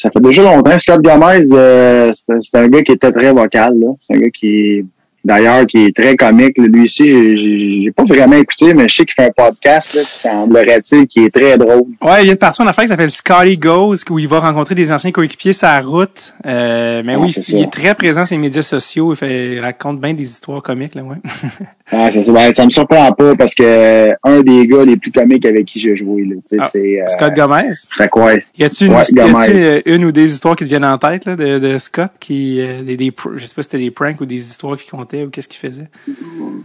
Ça 0.00 0.10
fait 0.10 0.20
déjà 0.20 0.42
longtemps. 0.44 0.78
Scott 0.78 1.02
Gomez, 1.02 1.44
euh, 1.52 2.12
c'est 2.14 2.54
un 2.54 2.68
gars 2.68 2.82
qui 2.82 2.92
était 2.92 3.10
très 3.10 3.32
vocal. 3.32 3.74
C'est 4.00 4.16
un 4.16 4.20
gars 4.20 4.30
qui, 4.30 4.84
d'ailleurs, 5.24 5.66
qui 5.66 5.86
est 5.86 5.96
très 5.96 6.16
comique. 6.16 6.56
Lui 6.58 6.84
ici, 6.86 7.06
j'ai- 7.36 7.90
pas 7.92 8.04
vraiment 8.04 8.36
écouté, 8.36 8.74
mais 8.74 8.88
je 8.88 8.94
sais 8.96 9.04
qu'il 9.04 9.14
fait 9.14 9.26
un 9.26 9.30
podcast, 9.44 9.94
là, 9.94 10.02
puis 10.02 10.18
semblerait-il 10.18 11.06
qu'il 11.06 11.24
est 11.24 11.30
très 11.34 11.56
drôle. 11.58 11.82
Ouais, 12.02 12.22
il 12.22 12.26
y 12.26 12.28
a 12.30 12.32
une 12.32 12.38
partie 12.38 12.62
en 12.62 12.66
affaire 12.66 12.84
qui 12.84 12.88
s'appelle 12.88 13.10
Scotty 13.10 13.56
Goes, 13.58 13.96
où 14.10 14.18
il 14.18 14.28
va 14.28 14.40
rencontrer 14.40 14.74
des 14.74 14.92
anciens 14.92 15.10
coéquipiers 15.12 15.52
la 15.62 15.80
route. 15.80 16.34
Euh, 16.46 17.02
mais 17.04 17.14
Ah, 17.14 17.18
oui, 17.20 17.34
il 17.48 17.62
est 17.62 17.70
très 17.72 17.94
présent 17.94 18.24
sur 18.24 18.34
les 18.36 18.40
médias 18.40 18.62
sociaux. 18.62 19.12
Il, 19.12 19.16
fait, 19.16 19.54
il 19.54 19.60
raconte 19.60 20.00
bien 20.00 20.14
des 20.14 20.24
histoires 20.24 20.62
comiques, 20.62 20.94
là, 20.94 21.02
ouais. 21.02 21.16
Ah, 21.90 22.10
ça, 22.10 22.22
ça, 22.22 22.32
ben, 22.32 22.52
ça 22.52 22.66
me 22.66 22.70
surprend 22.70 23.10
pas 23.12 23.34
parce 23.34 23.54
que 23.54 23.62
euh, 23.64 24.12
un 24.22 24.42
des 24.42 24.66
gars 24.66 24.84
les 24.84 24.98
plus 24.98 25.10
comiques 25.10 25.46
avec 25.46 25.64
qui 25.64 25.78
j'ai 25.78 25.96
joué, 25.96 26.22
là, 26.26 26.34
Ah, 26.60 26.68
c'est, 26.70 27.00
euh, 27.00 27.06
Scott 27.08 27.32
Gomez? 27.34 27.70
fait 27.90 28.08
quoi? 28.08 28.34
Y 28.58 28.64
a-tu 28.64 28.84
une, 28.86 28.92
Ouais, 28.94 29.04
euh, 29.16 29.80
une 29.86 30.04
ou 30.04 30.12
des 30.12 30.30
histoires 30.34 30.54
qui 30.54 30.64
te 30.64 30.68
viennent 30.68 30.84
en 30.84 30.98
tête, 30.98 31.24
là, 31.24 31.34
de, 31.34 31.58
de 31.58 31.78
Scott, 31.78 32.10
qui, 32.20 32.56
des, 32.84 32.96
des, 32.98 33.10
je 33.36 33.44
sais 33.46 33.54
pas 33.54 33.62
si 33.62 33.70
c'était 33.70 33.78
des 33.78 33.90
pranks 33.90 34.20
ou 34.20 34.26
des 34.26 34.36
histoires 34.36 34.76
qu'il 34.76 34.86
ou 35.14 35.30
qu'est-ce 35.30 35.48
qu'il 35.48 35.58
faisait? 35.68 35.88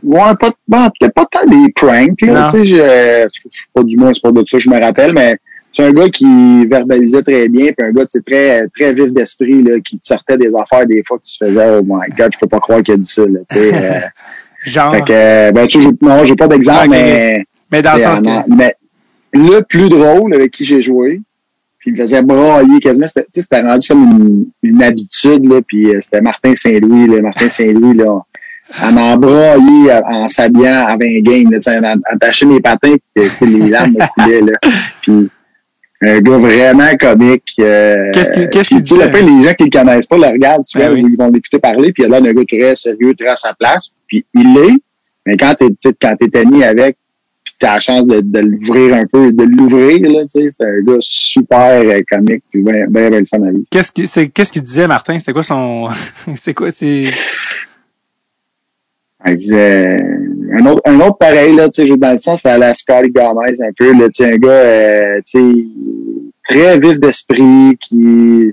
Ouais, 0.03 0.35
pas, 0.39 0.51
bon, 0.67 0.89
peut-être 0.99 1.13
pas 1.13 1.25
tant 1.31 1.45
des 1.47 1.71
pranks, 1.73 2.21
là, 2.21 2.47
tu 2.51 2.59
sais, 2.59 2.65
je- 2.65 3.27
pas 3.73 3.83
du 3.83 3.97
moins, 3.97 4.11
c'est 4.13 4.21
pas 4.21 4.31
de 4.31 4.43
ça, 4.43 4.59
je 4.59 4.69
me 4.69 4.79
rappelle, 4.79 5.13
mais 5.13 5.37
c'est 5.71 5.85
un 5.85 5.91
gars 5.91 6.09
qui 6.09 6.65
verbalisait 6.67 7.23
très 7.23 7.47
bien, 7.49 7.71
puis 7.71 7.87
un 7.87 7.91
gars, 7.91 8.05
tu 8.05 8.21
très, 8.21 8.67
très 8.67 8.93
vif 8.93 9.11
d'esprit, 9.11 9.63
là, 9.63 9.79
qui 9.79 9.97
te 9.97 10.05
sortait 10.05 10.37
des 10.37 10.51
affaires 10.55 10.85
des 10.85 11.01
fois 11.05 11.17
que 11.17 11.23
tu 11.23 11.37
faisais, 11.37 11.77
oh 11.79 11.81
my 11.83 12.09
god, 12.17 12.31
je 12.33 12.37
peux 12.39 12.47
pas 12.47 12.59
croire 12.59 12.83
qu'il 12.83 12.93
a 12.93 12.97
dit 12.97 13.07
ça, 13.07 13.25
là, 13.25 13.39
tu 13.49 13.57
sais, 13.57 13.71
euh, 13.73 13.99
Genre, 14.65 14.93
Fait 14.95 15.01
que, 15.01 15.11
euh, 15.11 15.51
ben, 15.51 15.67
tu 15.67 15.81
sais, 15.81 15.89
non, 16.01 16.25
j'ai 16.25 16.35
pas 16.37 16.47
d'exemple, 16.47 16.87
mais, 16.89 17.45
mais 17.69 17.81
dans 17.81 17.93
le 17.93 17.99
sens 17.99 18.21
que... 18.21 18.55
mais 18.55 18.73
le 19.33 19.59
plus 19.61 19.89
drôle 19.89 20.33
avec 20.33 20.51
qui 20.51 20.63
j'ai 20.63 20.81
joué, 20.81 21.19
puis 21.79 21.91
il 21.91 21.93
me 21.93 21.97
faisait 21.97 22.21
brailler 22.21 22.79
quasiment, 22.79 23.07
c'était, 23.07 23.23
tu 23.23 23.29
sais, 23.33 23.41
c'était 23.41 23.61
rendu 23.61 23.85
comme 23.89 24.03
une, 24.03 24.45
une 24.71 24.81
habitude, 24.81 25.43
là, 25.51 25.59
puis 25.67 25.87
euh, 25.93 25.99
c'était 26.01 26.21
Martin 26.21 26.55
Saint-Louis, 26.55 27.07
là, 27.07 27.21
Martin 27.21 27.49
Saint-Louis, 27.49 27.97
là, 27.97 28.21
en 28.81 28.97
en 28.97 29.17
brailler, 29.17 29.91
en, 30.05 30.29
s'habillant 30.29 30.85
avant 30.87 31.05
un 31.05 31.21
game, 31.21 31.51
là, 31.51 31.95
attacher 32.11 32.45
mes 32.45 32.59
patins, 32.59 32.95
puis 33.15 33.25
les 33.41 33.69
lames 33.69 33.91
me 33.91 34.23
coulaient, 34.23 34.41
là, 34.41 34.53
puis 35.01 35.29
un 36.05 36.19
gars 36.19 36.37
vraiment 36.37 36.95
comique. 36.99 37.43
euh, 37.59 38.11
Qu'est-ce 38.13 38.33
qu'il- 38.33 38.49
tu 38.49 38.63
sais, 38.63 38.81
disait? 38.81 39.03
après, 39.03 39.21
les 39.21 39.43
gens 39.43 39.53
qui 39.53 39.65
le 39.65 39.69
connaissent 39.69 40.07
pas 40.07 40.17
le 40.17 40.27
regardent, 40.27 40.65
tu 40.65 40.77
Ben 40.77 40.87
vois, 40.89 40.95
oui. 40.95 41.05
ils 41.09 41.17
vont 41.17 41.29
l'écouter 41.29 41.59
parler, 41.59 41.93
puis 41.93 42.03
l'air 42.07 42.21
d'un 42.21 42.33
gars 42.33 42.41
très 42.47 42.75
sérieux, 42.75 43.13
très 43.17 43.29
à 43.29 43.35
sa 43.35 43.53
place, 43.53 43.89
puis 44.07 44.25
il 44.33 44.53
l'est, 44.53 44.73
mais 45.25 45.37
quand 45.37 45.53
t'es, 45.57 45.67
quand 46.01 46.15
t'es 46.17 46.37
ami 46.39 46.63
avec, 46.63 46.97
puis 47.45 47.53
t'as 47.59 47.75
la 47.75 47.79
chance 47.79 48.05
de, 48.07 48.19
de 48.21 48.39
l'ouvrir 48.39 48.95
un 48.95 49.05
peu, 49.05 49.31
de 49.31 49.43
l'ouvrir, 49.43 50.01
là, 50.11 50.21
tu 50.23 50.41
sais, 50.41 50.49
c'est 50.57 50.65
un 50.65 50.81
gars 50.81 50.97
super 50.99 51.81
euh, 51.81 52.01
comique, 52.09 52.43
puis 52.51 52.61
bien, 52.61 52.85
bien, 52.89 53.09
bien 53.09 53.19
le 53.21 53.25
fun 53.25 53.41
à 53.43 53.51
lui. 53.51 53.65
Qu'est-ce 53.69 53.91
qu'il 53.93 54.07
c'est- 54.09 54.27
qu'est-ce 54.27 54.51
qu'il 54.51 54.63
disait, 54.63 54.87
Martin? 54.87 55.17
C'était 55.19 55.31
quoi 55.33 55.43
son... 55.43 55.87
c'est 56.37 56.53
quoi, 56.53 56.71
c'est... 56.71 57.03
Disait, 59.25 59.97
un 60.51 60.65
autre, 60.65 60.81
un 60.85 60.99
autre 60.99 61.17
pareil, 61.17 61.55
là, 61.55 61.69
tu 61.69 61.87
sais, 61.87 61.97
dans 61.97 62.11
le 62.11 62.17
sens, 62.17 62.41
c'est 62.41 62.49
à 62.49 62.57
la 62.57 62.73
Scotty 62.73 63.09
Gomez, 63.09 63.61
un 63.61 63.71
peu, 63.75 63.91
là, 63.93 64.09
tu 64.09 64.23
sais, 64.23 64.33
un 64.33 64.37
gars, 64.37 64.49
euh, 64.49 65.21
tu 65.25 65.39
sais, 65.39 65.65
très 66.47 66.79
vif 66.79 66.99
d'esprit, 66.99 67.77
qui, 67.79 68.51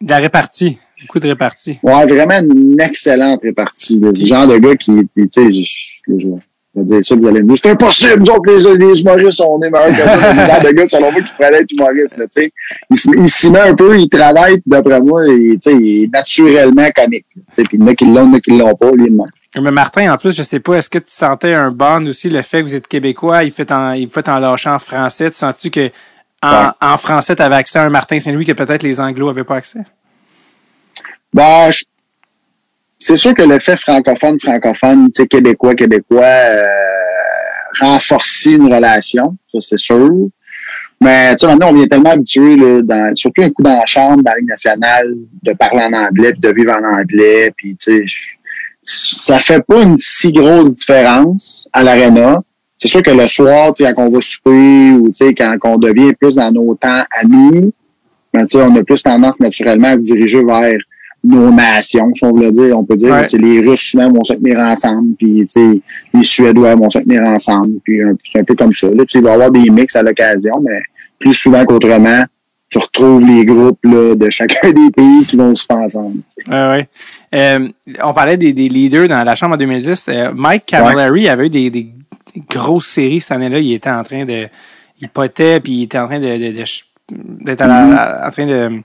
De 0.00 0.10
la 0.10 0.18
répartie. 0.18 0.78
Beaucoup 1.02 1.18
de 1.18 1.28
répartie. 1.28 1.78
ouais, 1.82 2.06
vraiment 2.06 2.40
une 2.40 2.80
excellente 2.80 3.40
répartie, 3.42 3.98
là, 4.00 4.12
du 4.12 4.26
genre 4.26 4.46
de 4.46 4.58
gars 4.58 4.76
qui, 4.76 4.92
tu 5.16 5.28
sais, 5.30 5.52
je, 5.52 5.62
je, 6.08 6.18
je 6.18 6.80
vais 6.80 6.84
dire 6.84 7.04
ça, 7.04 7.14
vous 7.16 7.26
allez 7.26 7.42
me 7.42 7.48
dire, 7.48 7.58
c'est 7.62 7.70
impossible, 7.70 8.18
nous 8.18 8.32
autres, 8.32 8.76
les, 8.78 8.86
les 8.86 9.00
humoristes, 9.00 9.40
on 9.40 9.60
est 9.62 9.70
meilleurs 9.70 9.88
que 9.88 9.94
ça, 9.94 10.16
le 10.32 10.46
genre 10.46 10.62
de 10.62 10.70
gars, 10.72 10.86
selon 10.86 11.12
moi, 11.12 11.20
qui 11.22 11.28
pourrait 11.36 11.54
être 11.54 11.72
humoriste, 11.72 12.18
là, 12.18 12.24
tu 12.26 12.42
sais. 12.42 12.52
Il, 12.90 13.28
s'y 13.28 13.50
met 13.50 13.60
un 13.60 13.74
peu, 13.74 13.98
il 13.98 14.08
travaille, 14.08 14.60
d'après 14.66 15.00
moi, 15.00 15.22
il, 15.26 15.58
tu 15.58 15.70
sais, 15.70 15.76
il 15.76 16.04
est 16.04 16.12
naturellement 16.12 16.88
comique, 16.94 17.26
tu 17.34 17.40
sais, 17.50 17.62
puis 17.62 17.78
il 17.78 17.80
y 17.80 17.84
en 17.84 17.86
a 17.88 17.94
qui 17.94 18.04
l'ont, 18.04 18.12
il 18.12 18.16
y 18.16 18.18
en 18.18 18.32
a 18.34 18.40
qui 18.40 18.50
l'ont 18.50 18.74
pas, 18.74 18.90
lui, 18.92 19.06
il 19.06 19.14
ment. 19.14 19.26
Mais 19.60 19.70
Martin, 19.70 20.12
en 20.12 20.16
plus, 20.18 20.36
je 20.36 20.42
sais 20.42 20.60
pas, 20.60 20.74
est-ce 20.74 20.90
que 20.90 20.98
tu 20.98 21.10
sentais 21.10 21.54
un 21.54 21.70
bond 21.70 22.06
aussi, 22.06 22.28
le 22.28 22.42
fait 22.42 22.58
que 22.60 22.64
vous 22.64 22.74
êtes 22.74 22.88
québécois, 22.88 23.42
il 23.44 23.50
fait 23.52 23.72
en, 23.72 23.92
il 23.92 24.08
fait 24.08 24.28
en 24.28 24.38
lâchant 24.38 24.74
en 24.74 24.78
français, 24.78 25.30
tu 25.30 25.36
sens-tu 25.38 25.70
que 25.70 25.90
en, 26.42 26.64
Ouais. 26.66 26.70
en 26.82 26.96
français, 26.98 27.34
tu 27.34 27.42
avais 27.42 27.54
accès 27.56 27.78
à 27.78 27.84
un 27.84 27.88
Martin 27.88 28.20
Saint-Louis 28.20 28.44
que 28.44 28.52
peut-être 28.52 28.82
les 28.82 29.00
Anglos 29.00 29.30
avaient 29.30 29.44
pas 29.44 29.56
accès? 29.56 29.80
Ben, 31.32 31.70
je- 31.70 31.84
c'est 32.98 33.16
sûr 33.16 33.32
que 33.34 33.42
le 33.42 33.58
fait 33.58 33.76
francophone, 33.76 34.38
francophone, 34.38 35.06
tu 35.06 35.22
sais, 35.22 35.26
québécois, 35.26 35.74
québécois, 35.74 36.24
euh, 36.24 36.62
renforce 37.80 38.44
une 38.46 38.72
relation, 38.72 39.36
ça 39.52 39.58
c'est 39.60 39.78
sûr. 39.78 40.10
Mais 41.00 41.34
tu 41.34 41.40
sais, 41.40 41.46
maintenant, 41.46 41.70
on 41.70 41.74
vient 41.74 41.86
tellement 41.86 42.10
habitué, 42.12 42.56
là, 42.56 42.80
dans, 42.82 43.14
surtout 43.16 43.42
un 43.42 43.50
coup 43.50 43.62
dans 43.62 43.76
la 43.78 43.84
chambre, 43.86 44.22
dans 44.22 44.30
la 44.32 44.38
Ligue 44.38 44.48
nationale, 44.48 45.08
de 45.42 45.52
parler 45.52 45.82
en 45.82 45.92
anglais, 45.92 46.32
puis 46.32 46.40
de 46.40 46.48
vivre 46.50 46.72
en 46.72 46.98
anglais, 46.98 47.52
puis 47.56 47.76
tu 47.76 47.98
sais, 47.98 48.04
ça 48.86 49.38
fait 49.38 49.60
pas 49.66 49.82
une 49.82 49.96
si 49.96 50.32
grosse 50.32 50.74
différence. 50.76 51.68
à 51.72 51.82
l'aréna. 51.82 52.36
C'est 52.78 52.88
sûr 52.88 53.02
que 53.02 53.10
le 53.10 53.26
soir, 53.26 53.72
tu 53.72 53.84
sais, 53.84 53.92
quand 53.94 54.06
on 54.06 54.10
va 54.10 54.20
souper 54.20 54.92
ou 54.92 55.06
tu 55.06 55.12
sais, 55.26 55.34
quand 55.34 55.56
on 55.64 55.78
devient 55.78 56.12
plus 56.12 56.34
dans 56.36 56.52
nos 56.52 56.74
temps 56.74 57.04
à 57.10 57.26
nous, 57.26 57.72
ben, 58.34 58.44
tu 58.46 58.58
sais, 58.58 58.62
on 58.62 58.74
a 58.76 58.84
plus 58.84 59.02
tendance 59.02 59.40
naturellement 59.40 59.88
à 59.88 59.96
se 59.96 60.02
diriger 60.02 60.44
vers 60.44 60.76
nos 61.24 61.50
nations, 61.50 62.12
si 62.14 62.22
on 62.24 62.34
veut 62.34 62.50
dire. 62.52 62.78
On 62.78 62.84
peut 62.84 62.96
dire, 62.96 63.12
Ouais. 63.12 63.26
les 63.32 63.60
Russes 63.60 63.80
souvent 63.80 64.12
vont 64.12 64.22
se 64.24 64.34
tenir 64.34 64.58
ensemble, 64.60 65.14
puis 65.16 65.40
tu 65.40 65.48
sais, 65.48 65.80
les 66.14 66.22
Suédois 66.22 66.74
vont 66.74 66.90
se 66.90 66.98
tenir 66.98 67.22
ensemble, 67.22 67.80
puis 67.82 67.98
c'est 68.30 68.40
un 68.40 68.44
peu 68.44 68.54
comme 68.54 68.72
ça. 68.74 68.88
Là, 68.88 69.04
il 69.12 69.22
va 69.22 69.30
y 69.30 69.32
avoir 69.32 69.50
des 69.50 69.70
mix 69.70 69.96
à 69.96 70.02
l'occasion, 70.02 70.52
mais 70.62 70.78
plus 71.18 71.32
souvent 71.32 71.64
qu'autrement, 71.64 72.22
tu 72.68 72.78
retrouves 72.78 73.24
les 73.24 73.44
groupes 73.44 73.78
là, 73.84 74.14
de 74.14 74.28
chacun 74.30 74.72
des 74.72 74.90
pays 74.90 75.24
qui 75.26 75.36
vont 75.36 75.54
se 75.54 75.64
faire 75.64 75.78
ensemble. 75.78 76.22
sais. 76.28 76.42
Ouais, 76.48 76.70
ouais. 76.70 76.88
Euh, 77.34 77.68
on 78.02 78.12
parlait 78.12 78.36
des, 78.36 78.52
des 78.52 78.68
leaders 78.68 79.08
dans 79.08 79.22
la 79.24 79.34
Chambre 79.34 79.54
en 79.54 79.58
2010. 79.58 80.04
Euh, 80.08 80.32
Mike 80.34 80.66
Camilleri 80.66 81.28
avait 81.28 81.46
eu 81.46 81.50
des, 81.50 81.70
des 81.70 81.88
grosses 82.50 82.86
séries 82.88 83.20
cette 83.20 83.32
année-là. 83.32 83.58
Il 83.60 83.72
était 83.72 83.90
en 83.90 84.02
train 84.02 84.24
de... 84.24 84.48
Il 85.00 85.08
potait, 85.08 85.60
puis 85.60 85.72
il 85.72 85.82
était 85.84 85.98
en 85.98 86.06
train 86.06 86.18
de... 86.18 86.26
de- 86.26 86.50
de 86.52 86.56
ch- 86.56 86.86
d'être 87.12 87.62
à 87.62 87.66
la- 87.68 87.96
à- 88.24 88.28
en 88.28 88.30
train 88.32 88.46
de... 88.46 88.80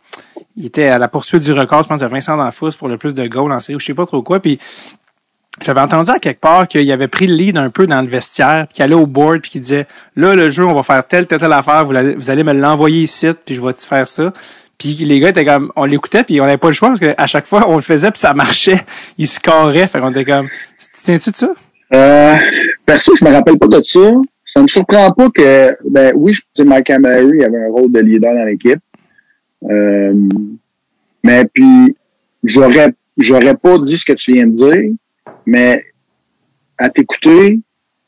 Il 0.57 0.65
était 0.65 0.87
à 0.87 0.99
la 0.99 1.07
poursuite 1.07 1.41
du 1.43 1.53
record, 1.53 1.83
je 1.83 1.87
pense, 1.87 2.01
de 2.01 2.05
Vincent 2.05 2.35
D'Anfous 2.37 2.71
pour 2.77 2.87
le 2.89 2.97
plus 2.97 3.13
de 3.15 3.25
goals 3.25 3.51
en 3.53 3.59
série, 3.61 3.77
ou 3.77 3.79
je 3.79 3.85
sais 3.85 3.93
pas 3.93 4.05
trop 4.05 4.21
quoi. 4.21 4.39
Puis 4.41 4.59
j'avais 5.59 5.81
entendu 5.81 6.09
à 6.09 6.19
quelque 6.19 6.39
part 6.39 6.67
qu'il 6.67 6.89
avait 6.91 7.07
pris 7.09 7.27
le 7.27 7.35
lead 7.35 7.57
un 7.57 7.69
peu 7.69 7.85
dans 7.87 8.01
le 8.01 8.07
vestiaire, 8.07 8.67
puis 8.67 8.75
qu'il 8.75 8.83
allait 8.83 8.95
au 8.95 9.05
board, 9.05 9.41
puis 9.41 9.51
qu'il 9.51 9.61
disait 9.61 9.85
là 10.15 10.35
le 10.35 10.49
jeu 10.49 10.65
on 10.65 10.73
va 10.73 10.83
faire 10.83 11.05
telle 11.05 11.27
telle 11.27 11.39
telle 11.39 11.51
affaire, 11.53 11.85
vous, 11.85 11.95
allez- 11.95 12.15
vous 12.15 12.29
allez 12.29 12.43
me 12.43 12.53
l'envoyer 12.53 13.03
ici, 13.03 13.27
puis 13.45 13.55
je 13.55 13.61
vais 13.61 13.73
te 13.73 13.83
faire 13.85 14.07
ça. 14.07 14.33
Puis 14.77 14.93
les 14.93 15.19
gars 15.19 15.29
étaient 15.29 15.45
comme 15.45 15.71
on 15.75 15.85
l'écoutait 15.85 16.23
puis 16.23 16.39
on 16.41 16.45
n'avait 16.45 16.57
pas 16.57 16.67
le 16.67 16.73
choix 16.73 16.89
parce 16.89 16.99
qu'à 17.01 17.27
chaque 17.27 17.45
fois 17.45 17.69
on 17.69 17.75
le 17.75 17.81
faisait 17.81 18.11
puis 18.11 18.19
ça 18.19 18.33
marchait, 18.33 18.81
il 19.17 19.27
scorait, 19.27 19.87
fait 19.87 19.99
qu'on 19.99 20.11
était 20.11 20.25
comme 20.25 20.47
tu 20.79 20.87
tiens-tu 21.03 21.31
de 21.31 21.35
ça? 21.35 21.53
Euh, 21.93 22.33
perso, 22.85 23.13
je 23.19 23.25
me 23.25 23.31
rappelle 23.31 23.57
pas 23.59 23.67
de 23.67 23.81
ça. 23.83 23.99
Ça 24.45 24.61
me 24.61 24.67
surprend 24.67 25.11
pas 25.11 25.29
que, 25.29 25.77
ben 25.89 26.13
oui, 26.15 26.33
je 26.33 26.41
sais, 26.51 26.63
Mike 26.65 26.87
Camilleri 26.87 27.43
avait 27.43 27.65
un 27.65 27.69
rôle 27.71 27.91
de 27.91 27.99
leader 27.99 28.33
dans 28.33 28.45
l'équipe. 28.45 28.79
Euh, 29.69 30.13
mais 31.23 31.45
puis, 31.53 31.95
j'aurais, 32.43 32.93
j'aurais 33.17 33.55
pas 33.55 33.77
dit 33.77 33.97
ce 33.97 34.05
que 34.05 34.13
tu 34.13 34.33
viens 34.33 34.47
de 34.47 34.53
dire, 34.53 34.91
mais 35.45 35.83
à 36.77 36.89
t'écouter, 36.89 37.59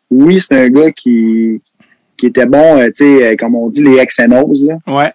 oui, 0.10 0.40
c'est 0.40 0.56
un 0.56 0.70
gars 0.70 0.92
qui, 0.92 1.62
qui 2.18 2.28
était 2.28 2.46
bon, 2.46 2.78
euh, 2.80 2.88
tu 2.88 3.04
sais, 3.06 3.28
euh, 3.28 3.36
comme 3.38 3.56
on 3.56 3.70
dit, 3.70 3.84
les 3.84 4.06
XNOs, 4.06 4.66
là. 4.68 4.78
Ouais. 4.88 5.12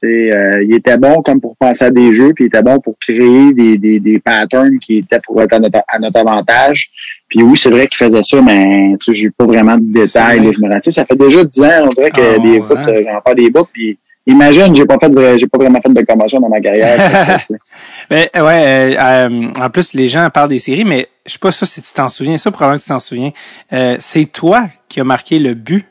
Tu 0.00 0.06
sais, 0.08 0.34
euh, 0.34 0.64
il 0.64 0.74
était 0.74 0.96
bon 0.96 1.20
comme 1.22 1.40
pour 1.40 1.56
penser 1.56 1.84
à 1.84 1.90
des 1.90 2.14
jeux, 2.14 2.32
puis 2.34 2.44
il 2.44 2.46
était 2.48 2.62
bon 2.62 2.78
pour 2.78 2.98
créer 2.98 3.52
des, 3.52 3.76
des, 3.76 4.00
des 4.00 4.18
patterns 4.18 4.78
qui 4.78 4.98
étaient 4.98 5.18
pour 5.24 5.42
être 5.42 5.52
à 5.52 5.58
notre, 5.58 5.80
à 5.88 5.98
notre 5.98 6.18
avantage. 6.18 6.88
Puis 7.28 7.42
oui, 7.42 7.56
c'est 7.56 7.70
vrai 7.70 7.86
qu'il 7.86 7.98
faisait 7.98 8.22
ça, 8.22 8.40
mais 8.42 8.96
tu 8.98 9.12
sais, 9.12 9.14
j'ai 9.14 9.30
pas 9.30 9.44
vraiment 9.44 9.76
de 9.76 9.84
détails. 9.92 10.40
Là, 10.40 10.52
je 10.52 10.60
me 10.60 10.80
sais, 10.82 10.90
ça 10.90 11.04
fait 11.04 11.16
déjà 11.16 11.44
10 11.44 11.62
ans, 11.62 11.88
on 11.88 11.92
dirait 11.92 12.10
que 12.10 12.36
Ah, 12.36 12.38
des 12.38 12.50
ouais. 12.52 12.62
foot, 12.62 12.78
j'en 12.78 13.20
fais 13.26 13.34
des 13.34 13.50
bouts, 13.50 13.68
puis 13.72 13.98
imagine, 14.26 14.74
j'ai 14.76 14.84
pas 14.86 14.98
fait 14.98 15.10
de, 15.10 15.38
j'ai 15.38 15.46
pas 15.46 15.58
vraiment 15.58 15.80
fait 15.80 15.92
de 15.92 16.02
commotion 16.02 16.40
dans 16.40 16.48
ma 16.48 16.60
carrière. 16.60 17.40
Ben, 18.10 18.28
ouais, 18.34 18.96
euh, 18.98 19.52
en 19.60 19.70
plus, 19.70 19.94
les 19.94 20.08
gens 20.08 20.28
parlent 20.30 20.48
des 20.48 20.58
séries, 20.58 20.84
mais 20.84 21.08
je 21.26 21.32
sais 21.32 21.38
pas 21.38 21.52
ça 21.52 21.64
si 21.66 21.80
tu 21.80 21.92
t'en 21.92 22.08
souviens. 22.08 22.36
Ça, 22.38 22.50
probablement 22.50 22.78
que 22.78 22.82
tu 22.82 22.88
t'en 22.88 22.98
souviens. 22.98 23.30
Euh, 23.72 23.96
c'est 24.00 24.24
toi 24.26 24.68
qui 24.88 25.00
as 25.00 25.04
marqué 25.04 25.38
le 25.38 25.54
but 25.54 25.86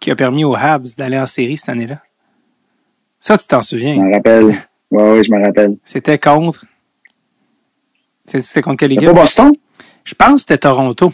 qui 0.00 0.10
a 0.10 0.16
permis 0.16 0.44
aux 0.44 0.54
Habs 0.56 0.94
d'aller 0.96 1.18
en 1.18 1.26
série 1.26 1.56
cette 1.56 1.68
année-là? 1.70 1.98
Ça, 3.20 3.38
tu 3.38 3.46
t'en 3.46 3.60
je 3.60 3.68
souviens. 3.68 3.94
me 3.96 4.12
rappelle. 4.14 4.46
Ouais, 4.90 5.10
ouais, 5.12 5.24
je 5.24 5.30
me 5.30 5.40
rappelle. 5.42 5.76
C'était 5.84 6.18
contre? 6.18 6.64
C'était 8.26 8.62
contre 8.62 8.78
quelle 8.80 8.92
équipe? 8.92 9.06
pas 9.06 9.12
Boston? 9.14 9.52
Je 10.04 10.14
pense 10.14 10.34
que 10.34 10.40
c'était 10.40 10.58
Toronto. 10.58 11.12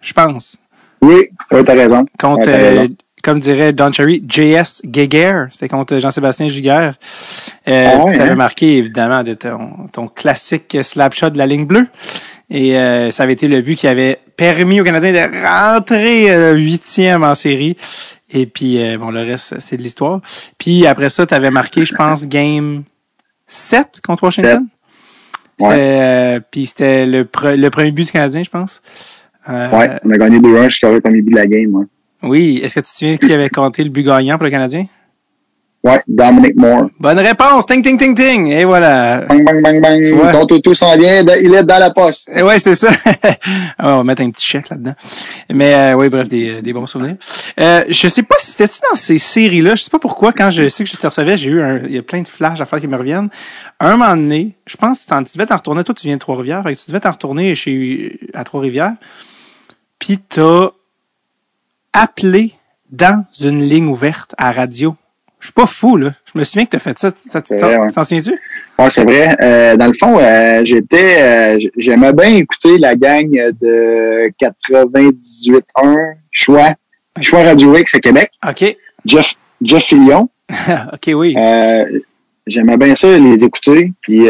Je 0.00 0.12
pense. 0.12 0.56
Oui, 1.00 1.28
ouais, 1.50 1.64
t'as 1.64 1.74
raison. 1.74 2.04
Contre, 2.18 2.46
Ouais, 2.46 2.54
euh, 2.54 2.80
raison. 2.80 2.94
Comme 3.26 3.40
dirait 3.40 3.72
Don 3.74 3.92
Cherry, 3.92 4.22
JS 4.26 4.80
Giguère. 4.90 5.48
C'était 5.50 5.68
contre 5.68 5.98
Jean-Sébastien 5.98 6.48
Giguère. 6.48 6.94
Euh, 7.68 7.88
Ah 7.92 8.04
ouais, 8.04 8.14
tu 8.14 8.20
avais 8.20 8.30
hein? 8.30 8.34
marqué, 8.36 8.78
évidemment, 8.78 9.22
de 9.22 9.34
ton, 9.34 9.88
ton 9.92 10.08
classique 10.08 10.78
slap 10.82 11.12
shot 11.12 11.30
de 11.30 11.38
la 11.38 11.46
ligne 11.46 11.66
bleue. 11.66 11.86
Et 12.48 12.78
euh, 12.78 13.10
ça 13.10 13.24
avait 13.24 13.32
été 13.34 13.48
le 13.48 13.60
but 13.60 13.74
qui 13.76 13.88
avait 13.88 14.18
permis 14.36 14.80
aux 14.80 14.84
Canadiens 14.84 15.12
de 15.12 15.44
rentrer 15.74 16.30
euh, 16.30 16.54
huitième 16.54 17.24
en 17.24 17.34
série. 17.34 17.76
Et 18.30 18.46
puis, 18.46 18.80
euh, 18.82 18.96
bon, 18.98 19.10
le 19.10 19.20
reste, 19.20 19.56
c'est 19.60 19.76
de 19.76 19.82
l'histoire. 19.82 20.20
Puis 20.58 20.86
après 20.86 21.10
ça, 21.10 21.26
tu 21.26 21.34
avais 21.34 21.50
marqué, 21.50 21.84
je 21.84 21.94
pense, 21.94 22.26
game 22.26 22.84
7 23.46 24.00
contre 24.06 24.22
Washington. 24.24 24.66
Ouais. 25.58 25.70
C'était, 25.70 25.80
euh, 26.00 26.40
puis 26.50 26.66
c'était 26.66 27.06
le, 27.06 27.24
pre- 27.24 27.56
le 27.56 27.70
premier 27.70 27.90
but 27.90 28.04
du 28.04 28.12
Canadien, 28.12 28.42
je 28.42 28.50
pense. 28.50 28.80
Euh, 29.48 29.70
Ouais, 29.70 29.90
on 30.04 30.10
a 30.10 30.18
gagné 30.18 30.38
2-1 30.38 30.68
jusqu'à 30.68 30.90
le 30.92 31.00
premier 31.00 31.22
but 31.22 31.30
de 31.30 31.36
la 31.36 31.46
game, 31.46 31.74
ouais. 31.74 31.86
Oui. 32.26 32.60
Est-ce 32.62 32.76
que 32.76 32.80
tu 32.80 32.92
te 32.92 32.98
souviens 32.98 33.16
qui 33.16 33.32
avait 33.32 33.48
compté 33.48 33.84
le 33.84 33.90
but 33.90 34.02
gagnant 34.02 34.36
pour 34.36 34.44
le 34.44 34.50
Canadien? 34.50 34.86
Ouais, 35.86 36.02
Dominic 36.08 36.56
Moore. 36.56 36.88
Bonne 36.98 37.20
réponse! 37.20 37.64
Ting, 37.64 37.80
ting, 37.80 37.96
ting, 37.96 38.12
ting! 38.12 38.48
Et 38.48 38.64
voilà. 38.64 39.20
Bang, 39.28 39.44
bang, 39.44 39.62
bang, 39.62 39.80
bang. 39.80 40.02
Tu 40.02 40.10
vois? 40.10 40.32
Ton 40.32 40.44
toutou 40.44 40.74
s'en 40.74 40.96
vient, 40.96 41.22
il 41.40 41.54
est 41.54 41.62
dans 41.62 41.78
la 41.78 41.92
poste. 41.92 42.28
Et 42.34 42.42
ouais, 42.42 42.58
c'est 42.58 42.74
ça. 42.74 42.90
On 43.78 43.98
va 43.98 44.02
mettre 44.02 44.22
un 44.22 44.30
petit 44.30 44.44
chèque 44.44 44.68
là-dedans. 44.68 44.94
Mais 45.48 45.74
euh, 45.74 45.94
oui, 45.94 46.08
bref, 46.08 46.28
des, 46.28 46.60
des 46.60 46.72
bons 46.72 46.88
souvenirs. 46.88 47.14
Euh, 47.60 47.84
je 47.88 48.08
sais 48.08 48.24
pas 48.24 48.34
si 48.40 48.50
c'était-tu 48.50 48.80
dans 48.90 48.96
ces 48.96 49.18
séries-là. 49.18 49.76
Je 49.76 49.84
sais 49.84 49.90
pas 49.90 50.00
pourquoi, 50.00 50.32
quand 50.32 50.50
je 50.50 50.68
sais 50.68 50.82
que 50.82 50.90
je 50.90 50.96
te 50.96 51.06
recevais, 51.06 51.38
j'ai 51.38 51.50
eu 51.50 51.62
un. 51.62 51.78
Il 51.84 51.94
y 51.94 51.98
a 51.98 52.02
plein 52.02 52.22
de 52.22 52.28
flashs 52.28 52.60
à 52.60 52.66
faire 52.66 52.80
qui 52.80 52.88
me 52.88 52.96
reviennent. 52.96 53.28
Un 53.78 53.92
moment 53.92 54.10
donné, 54.10 54.56
je 54.66 54.76
pense 54.76 54.98
que 55.04 55.22
tu, 55.22 55.38
devais 55.38 55.46
t'en 55.46 55.56
retourner. 55.56 55.84
Toi, 55.84 55.94
tu 55.94 56.08
viens 56.08 56.16
de 56.16 56.20
Trois-Rivières. 56.20 56.64
Fait 56.64 56.74
que 56.74 56.80
tu 56.80 56.86
devais 56.88 57.00
t'en 57.00 57.12
retourner 57.12 57.54
chez 57.54 58.18
à 58.34 58.42
Trois-Rivières. 58.42 58.94
Puis 60.00 60.18
t'as 60.18 60.70
appelé 61.96 62.52
dans 62.90 63.24
une 63.40 63.60
ligne 63.60 63.88
ouverte 63.88 64.34
à 64.38 64.52
radio. 64.52 64.94
Je 65.40 65.46
suis 65.46 65.52
pas 65.52 65.66
fou, 65.66 65.96
là. 65.96 66.12
Je 66.32 66.38
me 66.38 66.44
souviens 66.44 66.64
que 66.64 66.70
t'as 66.70 66.78
fait 66.78 66.98
ça. 66.98 67.10
Ça, 67.14 67.40
tu 67.40 67.56
t'en 67.56 68.04
souviens-tu? 68.04 68.38
Ouais, 68.78 68.90
c'est 68.90 69.04
vrai. 69.04 69.36
Euh, 69.42 69.76
dans 69.76 69.86
le 69.86 69.94
fond, 69.94 70.18
euh, 70.18 70.62
j'étais, 70.64 71.22
euh, 71.22 71.58
j'aimais 71.76 72.12
bien 72.12 72.34
écouter 72.36 72.78
la 72.78 72.94
gang 72.94 73.30
de 73.30 74.30
98.1 74.38 76.14
Choix, 76.30 76.74
Choix 77.20 77.42
Radio 77.42 77.76
X 77.76 77.94
à 77.94 78.00
Québec. 78.00 78.30
OK. 78.46 78.76
Jeff, 79.04 79.34
Jeff 79.62 79.84
Fillion. 79.84 80.28
OK, 80.92 81.10
oui. 81.14 81.34
J'aimais 82.46 82.76
bien 82.76 82.94
ça, 82.94 83.18
les 83.18 83.44
écouter. 83.44 83.92
Puis, 84.02 84.24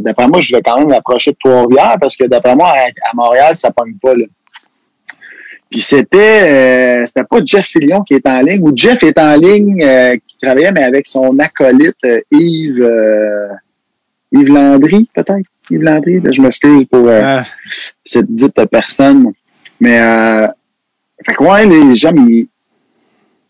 d'après 0.00 0.28
moi, 0.28 0.40
je 0.40 0.54
vais 0.54 0.62
quand 0.62 0.78
même 0.78 0.88
m'approcher 0.88 1.32
de 1.32 1.36
Trois-Rivières 1.42 1.96
parce 2.00 2.16
que 2.16 2.24
d'après 2.24 2.54
moi, 2.54 2.68
à, 2.68 2.86
à 2.86 3.14
Montréal, 3.14 3.56
ça 3.56 3.70
pogne 3.70 3.94
pas, 4.00 4.14
là. 4.14 4.24
Puis 5.70 5.80
c'était, 5.80 7.02
euh, 7.02 7.06
c'était 7.06 7.24
pas 7.24 7.40
Jeff 7.44 7.66
Fillion 7.66 8.02
qui 8.02 8.14
est 8.14 8.26
en 8.26 8.40
ligne, 8.40 8.62
ou 8.62 8.72
Jeff 8.74 9.02
est 9.02 9.18
en 9.18 9.36
ligne, 9.36 9.82
euh, 9.82 10.14
qui 10.14 10.36
travaillait, 10.40 10.72
mais 10.72 10.82
avec 10.84 11.06
son 11.06 11.38
acolyte 11.38 11.96
euh, 12.06 12.20
Yves, 12.30 12.80
euh, 12.82 13.48
Yves 14.32 14.48
Landry, 14.48 15.08
peut-être? 15.14 15.46
Yves 15.70 15.82
Landry, 15.82 16.20
là, 16.20 16.32
je 16.32 16.40
m'excuse 16.40 16.86
pour 16.86 17.06
euh, 17.08 17.20
Euh, 17.22 17.42
cette 18.04 18.32
dite 18.32 18.64
personne. 18.70 19.32
Mais, 19.78 20.00
euh, 20.00 20.46
fait 21.24 21.34
que 21.34 21.44
ouais, 21.44 21.66
les 21.66 21.96
gens, 21.96 22.12
ils, 22.16 22.48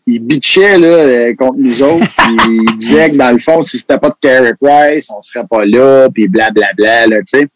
ils 0.05 0.19
bitchaient, 0.19 0.77
là, 0.77 1.33
contre 1.35 1.57
nous 1.59 1.81
autres. 1.81 2.05
ils 2.47 2.77
disaient 2.77 3.11
que, 3.11 3.15
dans 3.15 3.31
le 3.31 3.39
fond, 3.39 3.61
si 3.61 3.77
c'était 3.77 3.97
pas 3.97 4.09
de 4.09 4.15
Carey 4.19 4.53
Price, 4.59 5.09
on 5.15 5.21
serait 5.21 5.47
pas 5.49 5.65
là, 5.65 6.09
puis 6.13 6.27
blablabla, 6.27 7.07
là, 7.07 7.17
tu 7.19 7.39
sais. 7.39 7.47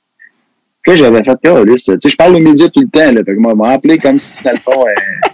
Puis 0.83 0.91
là, 0.91 0.95
j'avais 0.97 1.23
fait, 1.23 1.37
oh, 1.49 1.63
là, 1.63 1.73
tu 1.75 1.77
sais, 1.77 1.97
je 2.09 2.15
parle 2.15 2.35
aux 2.35 2.39
médias 2.39 2.67
tout 2.69 2.81
le 2.81 2.87
temps, 2.89 3.11
là. 3.11 3.21
Fait 3.23 3.33
que 3.35 3.39
moi, 3.39 3.55
m'a 3.55 3.69
appelé 3.71 3.97
comme 3.97 4.19
si, 4.19 4.35
dans 4.43 4.51
le 4.51 4.57
fond, 4.57 4.85
euh, 4.85 5.29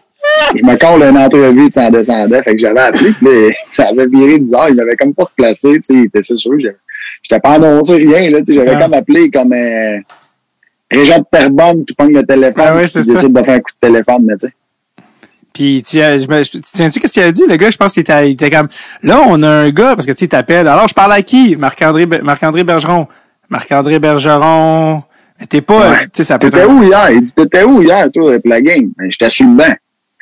je 0.56 0.64
me 0.64 0.76
colle 0.78 1.04
une 1.10 1.18
entrevue, 1.18 1.70
tu 1.70 1.80
en 1.80 1.90
descendant. 1.90 2.42
Fait 2.44 2.54
que 2.56 2.60
j'avais 2.62 2.80
appelé, 2.80 3.12
puis 3.12 3.26
là, 3.28 3.50
ça 3.72 3.88
avait 3.90 4.06
viré 4.08 4.40
bizarre. 4.40 4.70
Il 4.70 4.76
m'avait 4.76 4.96
comme 4.96 5.14
pas 5.14 5.24
replacé, 5.24 5.74
tu 5.76 5.80
sais. 5.84 5.94
il 5.94 6.06
était- 6.06 6.22
sûr, 6.24 6.52
j'étais 6.60 7.40
pas 7.42 7.54
annoncé 7.54 7.96
rien, 7.96 8.30
là, 8.30 8.40
tu 8.40 8.46
sais. 8.48 8.56
J'avais 8.56 8.76
Ah. 8.76 8.82
comme 8.84 8.94
appelé 8.94 9.30
comme, 9.32 9.54
euh, 9.54 9.98
Régent 10.92 11.20
de 11.20 11.26
Terrebonne 11.32 11.86
qui 11.86 11.94
pogne 11.94 12.14
le 12.14 12.24
téléphone, 12.26 12.64
Ah 12.66 12.88
c'est 12.88 13.04
ça. 13.04 13.14
décide 13.14 13.32
de 13.34 13.44
faire 13.44 13.54
un 13.56 13.60
coup 13.60 13.72
de 13.82 13.88
téléphone, 13.88 14.24
mais 14.26 14.36
tu 14.38 14.48
sais. 14.48 14.54
Puis 15.54 15.84
tu, 15.88 16.00
euh, 16.00 16.20
je 16.20 16.28
me, 16.28 16.42
je- 16.44 16.50
tu 16.52 16.62
te 16.62 16.68
souviens-tu 16.68 17.00
qu'est-ce 17.00 17.14
qu'il 17.14 17.24
a 17.24 17.32
dit? 17.32 17.44
Le 17.48 17.56
gars, 17.58 17.70
je 17.70 17.78
pense 17.78 17.94
qu'il 17.94 18.02
était, 18.02 18.30
il 18.30 18.34
était 18.34 18.50
comme 18.50 18.68
là, 19.04 19.22
on 19.28 19.42
a 19.44 19.48
un 19.50 19.70
gars, 19.72 19.96
parce 19.96 20.06
que 20.08 20.12
tu 20.14 20.20
sais, 20.20 20.26
il 20.26 20.30
t'appelle. 20.30 20.68
Alors, 20.68 20.88
je 20.88 20.94
parle 20.94 21.14
à 21.14 21.22
qui? 21.22 21.56
Marc-André 21.56 22.06
Marc-André 22.08 22.64
Bergeron. 22.64 23.08
Marc-André 23.50 24.00
Bergeron. 24.00 25.04
T'es 25.48 25.62
pas. 25.62 25.92
Ouais. 25.92 26.04
Tu 26.06 26.10
sais, 26.16 26.24
ça 26.26 26.38
peut 26.40 26.50
T'étais 26.50 26.66
où 26.66 26.84
hier? 26.84 27.10
Il 27.12 27.24
dit, 27.24 27.34
t'étais 27.34 27.64
où 27.64 27.82
hier, 27.82 28.10
toi, 28.12 28.40
pour 28.40 28.50
la 28.50 28.62
game? 28.62 28.92
Ben, 28.98 29.10
j'étais 29.10 29.30
sur 29.30 29.46
le 29.48 29.54
banc. 29.56 29.74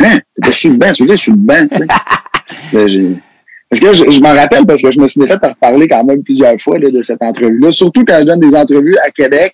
Hein? 0.01 0.19
T'étais 0.35 0.53
sur 0.53 0.69
le 0.71 0.77
banc? 0.77 0.91
Tu 0.93 1.03
veux 1.03 1.07
dire, 1.09 1.19
sur 1.19 1.31
le 1.33 1.37
banc, 1.39 1.67
tu 1.71 1.77
sais? 1.77 2.87
J'ai- 2.87 3.15
Parce 3.69 3.81
que 3.81 3.93
je, 3.93 4.11
je 4.11 4.19
m'en 4.21 4.33
rappelle 4.33 4.65
parce 4.65 4.81
que 4.81 4.91
je 4.91 4.99
me 4.99 5.07
suis 5.07 5.21
fait 5.27 5.33
reparler 5.33 5.87
quand 5.87 6.03
même 6.03 6.23
plusieurs 6.23 6.57
fois 6.61 6.77
là, 6.79 6.89
de 6.89 7.01
cette 7.03 7.21
entrevue-là. 7.21 7.71
Surtout 7.71 8.05
quand 8.05 8.17
je 8.19 8.25
donne 8.25 8.39
des 8.39 8.55
entrevues 8.55 8.95
à 9.05 9.11
Québec, 9.11 9.53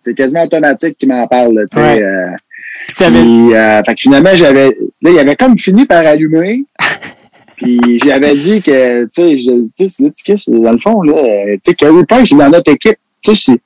c'est 0.00 0.14
quasiment 0.14 0.44
automatique 0.44 0.96
qu'il 0.98 1.08
m'en 1.08 1.26
parle. 1.26 1.64
tu 1.72 1.76
sais, 1.78 1.82
Ouais. 1.82 2.02
euh, 2.02 2.26
Puis 2.88 3.54
euh, 3.54 3.82
fait 3.82 3.94
que 3.94 4.00
finalement, 4.00 4.30
j'avais, 4.34 4.66
là, 5.02 5.10
il 5.10 5.18
avait 5.18 5.34
comme 5.36 5.58
fini 5.58 5.86
par 5.86 6.04
allumer. 6.06 6.62
puis 7.56 7.98
j'avais 8.04 8.36
dit 8.36 8.60
que, 8.62 9.04
tu 9.06 9.10
sais, 9.12 9.38
je- 9.38 9.66
tu 9.78 9.88
sais, 9.88 10.36
c'est- 10.36 10.50
dans 10.50 10.72
le 10.72 10.78
fond, 10.78 11.02
là, 11.02 11.14
tu 11.54 11.60
sais, 11.66 11.74
Carey 11.74 12.04
Price 12.08 12.30
est 12.32 12.36
dans 12.36 12.50
notre 12.50 12.70
équipe. 12.72 12.98
Tu 13.22 13.34
sais, 13.34 13.56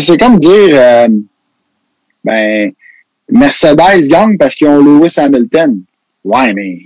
c'est, 0.00 0.18
comme 0.18 0.38
dire, 0.38 0.68
euh, 0.72 1.08
ben, 2.24 2.72
Mercedes 3.30 4.08
gagne 4.08 4.36
parce 4.38 4.54
qu'ils 4.54 4.68
ont 4.68 4.78
Lewis 4.80 5.14
Hamilton. 5.16 5.80
Ouais, 6.24 6.52
mais 6.54 6.78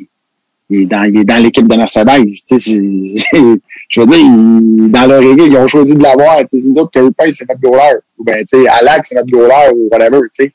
il 0.71 0.83
est 0.83 0.87
dans, 0.87 1.05
il 1.05 1.19
est 1.19 1.25
dans 1.25 1.37
l'équipe 1.43 1.67
de 1.67 1.77
Mercedes. 1.77 2.27
Tu 2.27 2.37
sais, 2.37 2.59
c'est- 2.59 3.39
je 3.89 4.01
veux 4.01 4.07
dire, 4.07 4.17
il- 4.19 4.91
dans 4.91 5.07
leur 5.07 5.21
équipe, 5.23 5.47
ils 5.49 5.57
ont 5.59 5.69
choisi 5.69 5.95
de 5.95 6.03
l'avoir. 6.03 6.39
Tu 6.41 6.47
sais, 6.49 6.61
C'est 6.61 6.69
nous 6.69 6.79
autres, 6.81 7.11
Price, 7.17 7.37
c'est 7.39 7.49
notre 7.49 7.61
goaler. 7.61 7.99
Ou 8.19 8.25
ben, 8.25 8.45
tu 8.47 8.59
sais, 8.63 8.69
Alak, 8.69 9.07
c'est 9.07 9.15
notre 9.15 9.29
goaler, 9.31 9.73
ou 9.75 9.89
whatever, 9.93 10.21
tu 10.35 10.45
sais. 10.47 10.53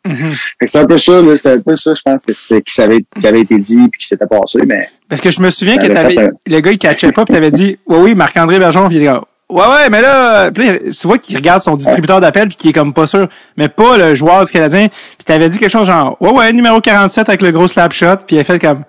Fait 0.60 0.66
que 0.66 0.72
c'est 0.72 0.80
un 0.80 0.86
peu 0.86 0.98
ça, 0.98 1.22
là. 1.22 1.38
C'est 1.38 1.52
un 1.52 1.60
peu 1.60 1.76
ça, 1.76 1.94
je 1.94 2.02
pense, 2.02 2.26
que 2.26 2.34
c'est, 2.34 2.62
qui, 2.64 2.74
savait, 2.74 3.06
qui 3.20 3.28
avait 3.28 3.42
été 3.42 3.58
dit 3.60 3.88
puis 3.90 4.00
qui 4.02 4.08
s'était 4.08 4.26
passé, 4.26 4.60
mais. 4.66 4.88
Parce 5.08 5.22
que 5.22 5.30
je 5.30 5.40
me 5.42 5.50
souviens 5.52 5.78
que 5.78 5.88
T'avais 5.88 6.18
un- 6.20 6.32
le 6.48 6.60
gars, 6.60 6.72
il 6.72 6.78
catchait 6.80 7.12
pas, 7.12 7.24
puis 7.26 7.34
t'avais 7.36 7.52
dit, 7.52 7.78
ouais, 7.86 7.98
oui, 8.00 8.16
Marc-André 8.16 8.58
Bergeron, 8.58 8.88
il 8.90 8.98
comme, 9.00 9.26
ouais, 9.52 9.68
ouais, 9.68 9.90
mais 9.90 10.02
là, 10.02 10.50
tu 10.52 11.08
vois 11.08 11.18
qu'il 11.18 11.36
regarde 11.36 11.62
son 11.62 11.76
distributeur 11.76 12.20
d'appel, 12.20 12.48
puis 12.48 12.58
qu'il 12.58 12.70
est 12.70 12.74
comme 12.74 12.94
pas 12.94 13.06
sûr, 13.06 13.28
mais 13.58 13.68
pas 13.68 13.98
le 13.98 14.16
joueur 14.16 14.46
du 14.46 14.52
Canadien, 14.52 14.88
puis 14.88 15.26
t'avais 15.26 15.50
dit 15.50 15.60
quelque 15.60 15.72
chose 15.72 15.88
genre, 15.88 16.18
ouais, 16.20 16.32
ouais, 16.32 16.54
numéro 16.54 16.80
47 16.80 17.30
avec 17.30 17.42
le 17.42 17.52
gros 17.52 17.68
slap 17.68 17.94
shot, 17.94 18.18
puis 18.26 18.38
il 18.38 18.40
a 18.40 18.44
fait 18.44 18.60
comme, 18.60 18.84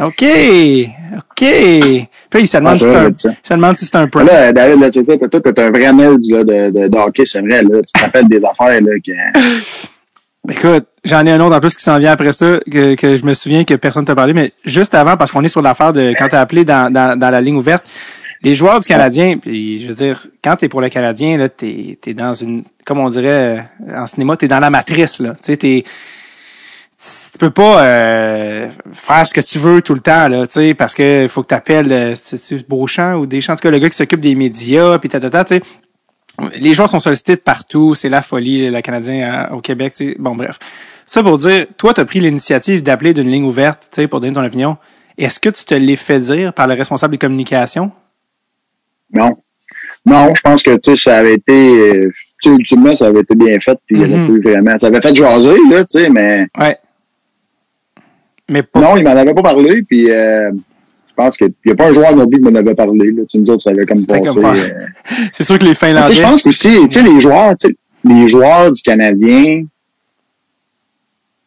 OK, 0.00 0.24
OK. 1.16 1.36
Puis 1.36 2.08
là, 2.32 2.40
il 2.40 2.48
se 2.48 2.56
demande 2.56 2.78
si 2.78 2.84
c'est 2.84 2.94
un, 2.94 3.04
j'ai 3.04 3.10
dit 3.10 3.22
ça. 3.22 3.30
il 3.30 3.48
se 3.48 3.54
demande 3.54 3.76
si 3.76 3.84
c'est 3.84 3.96
un 3.96 4.06
prank. 4.06 4.26
Là, 4.26 4.52
David, 4.52 4.80
là, 4.80 4.90
tu 4.90 5.04
sais, 5.04 5.18
toi, 5.18 5.40
t'es 5.40 5.60
un 5.60 5.70
vrai 5.70 5.92
nerd, 5.92 6.18
là, 6.28 6.44
de, 6.44 6.70
de, 6.70 6.88
de 6.88 6.98
hockey, 6.98 7.24
c'est 7.26 7.40
vrai, 7.40 7.62
là. 7.62 7.80
Tu 7.82 7.92
te 7.92 8.00
rappelles 8.00 8.28
des 8.28 8.42
affaires, 8.44 8.80
là, 8.80 8.92
que. 9.04 9.12
Écoute, 10.50 10.86
j'en 11.04 11.24
ai 11.24 11.30
un 11.30 11.40
autre 11.40 11.56
en 11.56 11.60
plus 11.60 11.74
qui 11.74 11.82
s'en 11.82 11.98
vient 11.98 12.12
après 12.12 12.32
ça, 12.32 12.58
que, 12.70 12.94
que 12.96 13.16
je 13.16 13.24
me 13.24 13.32
souviens 13.32 13.64
que 13.64 13.74
personne 13.74 14.04
t'a 14.04 14.14
parlé, 14.14 14.34
mais 14.34 14.52
juste 14.64 14.94
avant, 14.94 15.16
parce 15.16 15.32
qu'on 15.32 15.42
est 15.42 15.48
sur 15.48 15.62
l'affaire 15.62 15.94
de 15.94 16.12
quand 16.18 16.28
t'as 16.28 16.40
appelé 16.40 16.66
dans, 16.66 16.92
dans, 16.92 17.18
dans 17.18 17.30
la 17.30 17.40
ligne 17.40 17.56
ouverte, 17.56 17.88
les 18.44 18.54
joueurs 18.54 18.78
du 18.78 18.86
Canadien, 18.86 19.38
puis 19.38 19.80
je 19.80 19.88
veux 19.88 19.94
dire, 19.94 20.26
quand 20.42 20.56
t'es 20.56 20.68
pour 20.68 20.82
le 20.82 20.90
Canadien, 20.90 21.38
là, 21.38 21.48
t'es, 21.48 21.98
t'es 22.00 22.12
dans 22.12 22.34
une, 22.34 22.64
comme 22.84 22.98
on 22.98 23.08
dirait 23.08 23.66
euh, 23.88 23.96
en 23.96 24.06
cinéma, 24.06 24.36
t'es 24.36 24.48
dans 24.48 24.60
la 24.60 24.70
matrice, 24.70 25.18
là. 25.18 25.30
Tu 25.30 25.38
sais, 25.40 25.56
t'es, 25.56 25.84
tu 27.32 27.38
peux 27.38 27.50
pas 27.50 27.82
euh, 27.82 28.68
faire 28.92 29.26
ce 29.26 29.32
que 29.34 29.40
tu 29.40 29.58
veux 29.58 29.80
tout 29.80 29.94
le 29.94 30.00
temps, 30.00 30.28
là, 30.28 30.46
tu 30.46 30.54
sais, 30.54 30.74
parce 30.74 30.94
que 30.94 31.26
faut 31.28 31.42
que 31.42 31.48
t'appelles, 31.48 31.90
euh, 31.90 32.14
Beauchamp 32.68 33.16
ou 33.16 33.26
Deschamps, 33.26 33.54
en 33.54 33.56
tout 33.56 33.62
cas, 33.62 33.70
le 33.70 33.78
gars 33.78 33.88
qui 33.88 33.96
s'occupe 33.96 34.20
des 34.20 34.34
médias, 34.34 34.98
puis 34.98 35.08
tatata, 35.08 35.44
tu 35.44 35.54
sais. 35.56 35.62
Les 36.56 36.74
joueurs 36.74 36.88
sont 36.88 36.98
sollicités 36.98 37.36
de 37.36 37.40
partout, 37.40 37.94
c'est 37.94 38.08
la 38.08 38.20
folie, 38.20 38.68
le 38.68 38.80
Canadien 38.80 39.48
euh, 39.52 39.54
au 39.56 39.60
Québec. 39.60 39.94
Bon, 40.18 40.34
bref. 40.34 40.58
Ça 41.06 41.22
pour 41.22 41.38
dire, 41.38 41.66
toi, 41.78 41.94
tu 41.94 42.00
as 42.00 42.04
pris 42.04 42.18
l'initiative 42.18 42.82
d'appeler 42.82 43.14
d'une 43.14 43.30
ligne 43.30 43.44
ouverte, 43.44 43.88
tu 43.92 44.02
sais, 44.02 44.08
pour 44.08 44.20
donner 44.20 44.32
ton 44.32 44.44
opinion. 44.44 44.76
Est-ce 45.16 45.38
que 45.38 45.48
tu 45.48 45.64
te 45.64 45.74
l'es 45.74 45.96
fait 45.96 46.18
dire 46.18 46.52
par 46.52 46.66
le 46.66 46.74
responsable 46.74 47.12
des 47.12 47.18
communications? 47.18 47.92
Non. 49.12 49.36
Non, 50.06 50.34
je 50.34 50.40
pense 50.42 50.62
que, 50.62 50.72
tu 50.76 50.94
sais, 50.94 50.96
ça 50.96 51.18
avait 51.18 51.34
été, 51.34 51.52
euh, 51.52 52.10
tu 52.42 52.50
sais, 52.50 52.54
ultimement, 52.56 52.94
ça 52.94 53.06
avait 53.06 53.20
été 53.20 53.34
bien 53.34 53.58
fait, 53.60 53.78
puis 53.86 53.96
il 53.96 54.04
avait 54.04 54.16
Mhm. 54.16 54.40
vraiment, 54.42 54.78
ça 54.78 54.88
avait 54.88 55.00
fait 55.00 55.14
jaser, 55.14 55.56
là, 55.70 55.84
tu 55.84 55.98
sais, 55.98 56.10
mais 56.10 56.46
Ouais. 56.60 56.76
Mais 58.50 58.62
pas. 58.62 58.80
non, 58.80 58.96
il 58.98 59.04
m'en 59.04 59.10
avait 59.12 59.32
pas 59.32 59.42
parlé, 59.42 59.82
puis 59.88 60.10
euh, 60.10 60.50
je 60.52 61.14
pense 61.16 61.36
qu'il 61.38 61.50
n'y 61.64 61.72
a 61.72 61.74
pas 61.74 61.88
un 61.88 61.92
joueur 61.94 62.14
non 62.14 62.28
plus 62.28 62.38
qui 62.38 62.44
m'en 62.44 62.54
avait 62.58 62.74
parlé, 62.74 63.10
là, 63.12 63.22
tu 63.26 63.38
nous 63.38 63.48
autres, 63.48 63.62
ça 63.62 63.70
avait 63.70 63.86
comme 63.86 64.04
passé. 64.04 64.28
euh, 64.36 64.86
C'est 65.32 65.44
sûr 65.44 65.58
que 65.58 65.64
les 65.64 65.74
Finlandais. 65.74 66.12
je 66.14 66.22
pense 66.22 66.42
qu'aussi, 66.42 66.76
tu 66.88 66.90
sais, 66.90 67.02
les 67.02 67.20
joueurs, 67.20 67.54
les 68.04 68.28
joueurs 68.28 68.70
du 68.72 68.82
Canadien, 68.82 69.64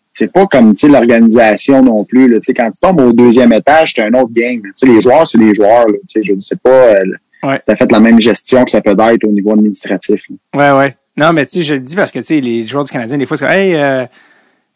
c'est 0.10 0.32
pas 0.32 0.48
comme, 0.48 0.74
l'organisation 0.90 1.84
non 1.84 2.04
plus, 2.04 2.28
là. 2.28 2.40
Quand 2.56 2.72
tu 2.72 2.80
tombes 2.82 3.02
au 3.02 3.14
deuxième 3.14 3.54
étage, 3.54 3.94
c'est 3.96 4.02
un 4.02 4.14
autre 4.16 4.32
game. 4.34 4.62
Les 4.82 5.02
joueurs, 5.02 5.28
c'est 5.28 5.38
les 5.38 5.54
joueurs, 5.54 5.88
là. 5.88 5.98
Je 6.16 6.34
dis, 6.34 6.44
c'est 6.44 6.60
pas, 6.60 6.70
euh, 6.72 7.04
Ouais. 7.44 7.62
t'as 7.66 7.76
fait 7.76 7.92
la 7.92 8.00
même 8.00 8.20
gestion 8.20 8.66
que 8.66 8.72
ça 8.72 8.82
peut 8.82 8.96
être 8.98 9.24
au 9.24 9.32
niveau 9.32 9.54
administratif, 9.54 10.24
là. 10.30 10.36
Ouais, 10.74 10.80
ouais. 10.80 10.98
Non, 11.16 11.34
mais 11.34 11.46
tu 11.46 11.58
sais, 11.58 11.64
je 11.64 11.74
le 11.74 11.80
dis 11.80 11.96
parce 11.96 12.12
que, 12.12 12.20
tu 12.20 12.26
sais, 12.26 12.42
les 12.42 12.66
joueurs 12.68 12.84
du 12.84 12.92
Canadien, 12.92 13.18
des 13.18 13.26
fois, 13.26 13.38
c'est 13.38 13.46
comme, 13.46 13.54
hey, 13.54 13.76
euh, 13.76 14.06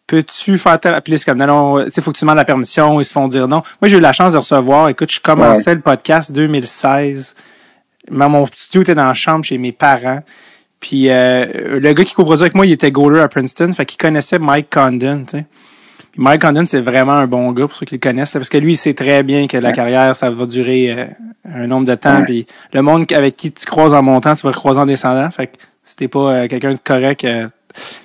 peux-tu 0.08 0.58
faire 0.58 0.80
tel, 0.80 1.00
puis 1.02 1.18
c'est 1.18 1.26
comme, 1.26 1.38
non, 1.38 1.48
non, 1.48 1.86
tu 1.86 1.92
sais, 1.92 2.02
faut 2.02 2.12
que 2.12 2.18
tu 2.18 2.26
demandes 2.26 2.38
la 2.38 2.46
permission, 2.46 3.00
ils 3.00 3.06
se 3.06 3.12
font 3.12 3.28
dire 3.28 3.48
non. 3.48 3.62
Moi, 3.82 3.90
j'ai 3.90 3.98
eu 3.98 4.02
la 4.02 4.14
chance 4.14 4.34
de 4.34 4.38
recevoir, 4.38 4.90
écoute, 4.90 5.12
je 5.12 5.20
commençais 5.20 5.76
le 5.76 5.82
podcast 5.82 6.32
2016. 6.32 7.36
Dans 8.10 8.30
mon 8.30 8.46
studio 8.48 8.82
était 8.82 8.96
dans 8.96 9.06
la 9.06 9.14
chambre 9.14 9.46
chez 9.46 9.58
mes 9.58 9.72
parents. 9.72 10.22
Puis 10.80 11.10
euh, 11.10 11.80
le 11.80 11.94
gars 11.94 12.04
qui 12.04 12.14
coproduisait 12.14 12.46
avec 12.46 12.56
moi, 12.56 12.66
il 12.66 12.72
était 12.72 12.92
goaler 12.92 13.22
à 13.22 13.28
Princeton, 13.28 13.72
fait 13.74 13.86
qu'il 13.86 14.00
connaissait 14.00 14.40
Mike 14.40 14.70
Condon, 14.72 15.26
tu 15.26 15.38
sais. 15.38 15.46
Puis 16.12 16.22
Mike 16.22 16.42
Condon, 16.42 16.66
c'est 16.68 16.82
vraiment 16.82 17.14
un 17.14 17.28
bon 17.28 17.52
gars 17.52 17.68
pour 17.68 17.76
ceux 17.76 17.86
qui 17.86 17.96
le 17.96 18.00
connaissent, 18.00 18.34
parce 18.34 18.50
que 18.50 18.58
lui, 18.58 18.74
il 18.74 18.78
sait 18.78 18.94
très 18.94 19.24
bien 19.24 19.48
que 19.48 19.58
la 19.58 19.70
Ouais. 19.70 19.76
carrière, 19.76 20.16
ça 20.16 20.30
va 20.30 20.46
durer 20.46 20.92
euh, 20.92 21.06
un 21.46 21.68
nombre 21.68 21.88
de 21.88 21.96
temps. 21.96 22.20
Ouais. 22.20 22.26
Puis 22.26 22.48
le 22.74 22.82
monde 22.82 23.06
avec 23.14 23.38
qui 23.38 23.52
tu 23.52 23.66
croises 23.66 23.94
en 23.94 24.04
montant, 24.04 24.36
tu 24.36 24.42
vas 24.44 24.50
le 24.50 24.56
croiser 24.56 24.80
en 24.80 24.86
descendant. 24.86 25.30
Fait 25.32 25.48
que 25.48 25.58
si 25.84 25.96
t'es 25.96 26.08
pas 26.08 26.20
euh, 26.34 26.48
quelqu'un 26.48 26.72
de 26.74 26.80
correct. 26.84 27.24
euh, 27.26 27.48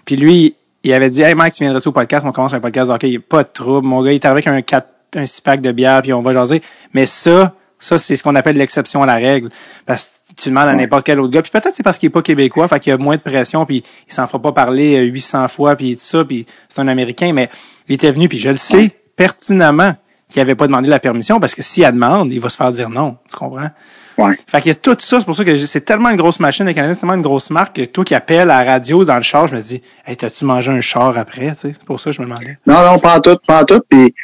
Puis 0.05 0.17
lui, 0.17 0.55
il 0.85 0.93
avait 0.93 1.11
dit 1.11 1.23
Hey 1.23 1.35
Mike, 1.35 1.55
tu 1.55 1.65
viendrais 1.65 1.85
au 1.87 1.93
podcast, 1.93 2.25
on 2.27 2.33
commence 2.33 2.55
un 2.55 2.61
podcast 2.61 2.91
ok, 2.91 3.03
il 3.03 3.11
n'y 3.11 3.17
a 3.17 3.21
pas 3.21 3.43
de 3.43 3.49
trouble. 3.53 3.87
Mon 3.87 4.03
gars, 4.03 4.13
il 4.13 4.17
est 4.17 4.25
avec 4.25 4.47
un 4.47 4.63
4, 4.63 4.87
un 5.17 5.27
six 5.27 5.41
pack 5.41 5.61
de 5.61 5.73
bière, 5.73 6.01
puis 6.03 6.13
on 6.13 6.21
va 6.23 6.33
jaser. 6.33 6.63
Mais 6.95 7.07
ça, 7.07 7.55
ça, 7.81 7.99
c'est 7.99 8.15
ce 8.17 8.23
qu'on 8.23 8.37
appelle 8.37 8.57
l'exception 8.57 9.03
à 9.03 9.07
la 9.07 9.17
règle. 9.17 9.51
Parce 9.85 10.07
que 10.07 10.11
tu 10.43 10.49
demandes 10.51 10.69
à 10.69 10.75
n'importe 10.75 11.05
quel 11.05 11.19
autre 11.21 11.33
gars. 11.33 11.43
Puis 11.43 11.51
peut-être 11.51 11.75
c'est 11.75 11.83
parce 11.83 11.99
qu'il 11.99 12.07
est 12.07 12.11
pas 12.11 12.23
québécois, 12.23 12.69
fait 12.69 12.79
qu'il 12.81 12.91
y 12.91 12.95
a 12.95 12.99
moins 12.99 13.17
de 13.17 13.21
pression, 13.21 13.67
puis 13.67 13.83
il 14.09 14.13
s'en 14.15 14.27
fera 14.29 14.41
pas 14.41 14.53
parler 14.53 14.97
euh, 14.97 15.03
800 15.11 15.49
fois, 15.49 15.75
puis 15.77 15.97
tout 15.97 16.03
ça, 16.05 16.25
puis 16.25 16.47
c'est 16.69 16.81
un 16.81 16.89
Américain, 16.89 17.33
mais 17.35 17.49
il 17.89 17.95
était 17.95 18.11
venu, 18.11 18.29
puis 18.29 18.39
je 18.39 18.51
le 18.51 18.57
sais 18.57 18.91
pertinemment 19.17 19.95
qu'il 20.29 20.43
avait 20.43 20.57
pas 20.57 20.67
demandé 20.67 20.89
la 20.89 20.99
permission, 20.99 21.39
parce 21.39 21.55
que 21.55 21.63
s'il 21.63 21.85
la 21.85 21.93
demande, 21.93 22.33
il 22.33 22.41
va 22.41 22.49
se 22.49 22.57
faire 22.57 22.73
dire 22.73 22.91
non. 22.91 23.17
Tu 23.31 23.37
comprends? 23.37 23.71
Ouais. 24.19 24.37
Fait 24.47 24.61
qu'il 24.61 24.69
y 24.69 24.73
a 24.73 24.75
tout 24.75 24.97
ça, 24.99 25.21
c'est 25.21 25.27
pour 25.27 25.37
ça 25.37 25.45
que 25.45 25.57
c'est 25.59 25.83
tellement 25.83 26.09
une 26.11 26.17
grosse 26.17 26.41
machine, 26.41 26.67
le 26.67 26.73
Canadien, 26.73 26.95
c'est 26.95 27.01
tellement 27.01 27.15
une 27.15 27.23
grosse 27.23 27.51
marque 27.51 27.77
que 27.77 27.85
toi 27.85 28.05
qui 28.05 28.15
appelles 28.15 28.51
à 28.51 28.65
la 28.65 28.65
radio 28.65 29.05
dans 29.05 29.17
le 29.17 29.23
char, 29.23 29.47
je 29.47 29.55
me 29.55 29.61
dis, 29.61 29.83
hey, 30.07 30.17
t'as-tu 30.17 30.45
mangé 30.45 30.73
un 30.73 30.81
char 30.81 31.17
après, 31.17 31.53
tu 31.53 31.61
sais? 31.61 31.73
C'est 31.75 31.85
pour 31.85 32.01
ça 32.01 32.11
que 32.11 32.17
je 32.17 32.23
me 32.23 32.27
demandais. 32.27 32.59
Non, 32.67 32.83
non, 32.85 32.99
pas 32.99 33.19
en 33.19 33.21
tout, 33.21 33.37
pas 33.47 33.63
en 33.63 33.65
tout. 33.65 33.81
Puis, 33.89 34.13
tu 34.13 34.15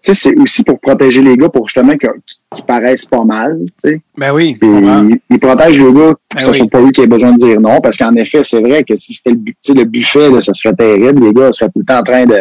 sais, 0.00 0.14
c'est 0.14 0.34
aussi 0.38 0.62
pour 0.62 0.80
protéger 0.80 1.20
les 1.20 1.36
gars, 1.36 1.50
pour 1.50 1.68
justement 1.68 1.94
qu'ils 1.98 2.64
paraissent 2.64 3.04
pas 3.04 3.24
mal, 3.24 3.58
tu 3.84 3.90
sais. 3.90 4.00
Ben 4.16 4.32
oui, 4.32 4.56
ils, 4.62 5.20
ils 5.28 5.38
protègent 5.38 5.78
le 5.78 5.92
gars, 5.92 6.14
Ben 6.32 6.38
que 6.38 6.42
ce 6.42 6.52
soit 6.54 6.70
pas 6.70 6.80
lui 6.80 6.92
qui 6.92 7.02
ait 7.02 7.06
besoin 7.06 7.32
de 7.32 7.38
dire 7.38 7.60
non, 7.60 7.80
parce 7.82 7.98
qu'en 7.98 8.14
effet, 8.14 8.42
c'est 8.44 8.60
vrai 8.62 8.82
que 8.82 8.96
si 8.96 9.12
c'était 9.12 9.32
le, 9.32 9.74
le 9.74 9.84
buffet, 9.84 10.30
là, 10.30 10.40
ça 10.40 10.54
serait 10.54 10.74
terrible. 10.74 11.26
Les 11.26 11.34
gars 11.34 11.52
seraient 11.52 11.70
tout 11.70 11.80
le 11.80 11.84
temps 11.84 11.98
en 11.98 12.02
train 12.02 12.24
de 12.24 12.40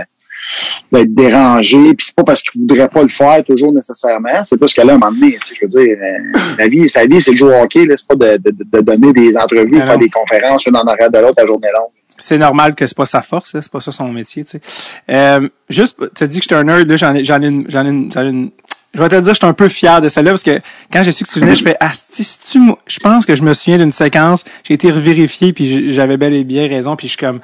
d'être 0.91 1.13
dérangés. 1.13 1.93
Puis 1.95 2.07
c'est 2.07 2.15
pas 2.15 2.23
parce 2.23 2.41
qu'ils 2.43 2.61
voudraient 2.61 2.89
pas 2.89 3.03
le 3.03 3.09
faire 3.09 3.43
toujours 3.43 3.73
nécessairement. 3.73 4.43
C'est 4.43 4.57
parce 4.57 4.73
que 4.73 4.81
là, 4.81 4.93
à 4.93 4.95
un 4.95 4.99
moment 4.99 5.11
donné, 5.11 5.37
tu 5.41 5.49
sais, 5.49 5.55
je 5.59 5.65
veux 5.65 5.69
dire, 5.85 5.97
euh, 6.01 6.39
la 6.57 6.67
vie, 6.67 6.87
sa 6.89 7.05
vie, 7.05 7.21
c'est 7.21 7.31
le 7.31 7.37
jouer 7.37 7.55
au 7.59 7.63
hockey. 7.63 7.85
C'est 7.95 8.07
pas 8.07 8.15
de, 8.15 8.37
de, 8.37 8.51
de 8.71 8.81
donner 8.81 9.13
des 9.13 9.35
entrevues, 9.37 9.79
de 9.79 9.85
faire 9.85 9.97
des 9.97 10.09
conférences, 10.09 10.65
une 10.65 10.75
en 10.77 10.83
arrière 10.83 11.11
de 11.11 11.19
l'autre 11.19 11.35
la 11.37 11.45
journée 11.47 11.67
longue. 11.77 11.89
c'est 12.17 12.37
normal 12.37 12.75
que 12.75 12.85
c'est 12.85 12.97
pas 12.97 13.05
sa 13.05 13.21
force, 13.21 13.53
là, 13.53 13.61
c'est 13.61 13.71
pas 13.71 13.79
ça 13.81 13.91
son 13.91 14.09
métier, 14.09 14.43
tu 14.43 14.51
sais. 14.51 14.61
Euh, 15.09 15.47
juste, 15.69 15.97
tu 16.15 16.27
dit 16.27 16.39
que 16.39 16.43
j'étais 16.43 16.55
un 16.55 16.63
nerd, 16.65 16.89
là, 16.89 16.97
j'en 16.97 17.15
ai, 17.15 17.23
j'en 17.23 17.41
ai 17.41 17.47
une, 17.47 17.65
j'en 17.69 17.85
ai 17.85 17.89
une, 17.89 18.11
j'en 18.11 18.23
ai 18.25 18.29
une- 18.29 18.51
je 18.93 18.99
vais 19.03 19.07
te 19.09 19.15
dire, 19.21 19.33
j'étais 19.35 19.45
un 19.45 19.53
peu 19.53 19.67
fier 19.69 20.01
de 20.01 20.09
celle-là 20.09 20.31
parce 20.31 20.41
que 20.43 20.59
quand 20.91 21.03
j'ai 21.03 21.11
su 21.11 21.23
que 21.23 21.29
tu 21.31 21.39
venais, 21.39 21.53
je 21.55 21.61
fais, 21.63 21.77
ah, 21.79 21.91
si, 21.93 22.25
tu, 22.51 22.59
je 22.87 22.99
pense 22.99 23.25
que 23.27 23.35
je 23.35 23.43
me 23.43 23.53
souviens 23.53 23.77
d'une 23.77 23.91
séquence, 23.91 24.43
j'ai 24.63 24.73
été 24.73 24.89
revérifié 24.91 25.53
puis 25.53 25.93
j'avais 25.93 26.17
bel 26.17 26.33
et 26.33 26.43
bien 26.43 26.67
raison 26.67 26.95
puis 26.95 27.07
je 27.07 27.11
suis 27.11 27.19
comme, 27.19 27.39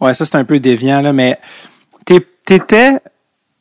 ouais, 0.00 0.14
ça 0.14 0.24
c'est 0.24 0.36
un 0.36 0.44
peu 0.44 0.58
déviant, 0.58 1.02
là, 1.02 1.12
mais 1.12 1.38
t'es- 2.06 2.26
t'étais, 2.46 2.98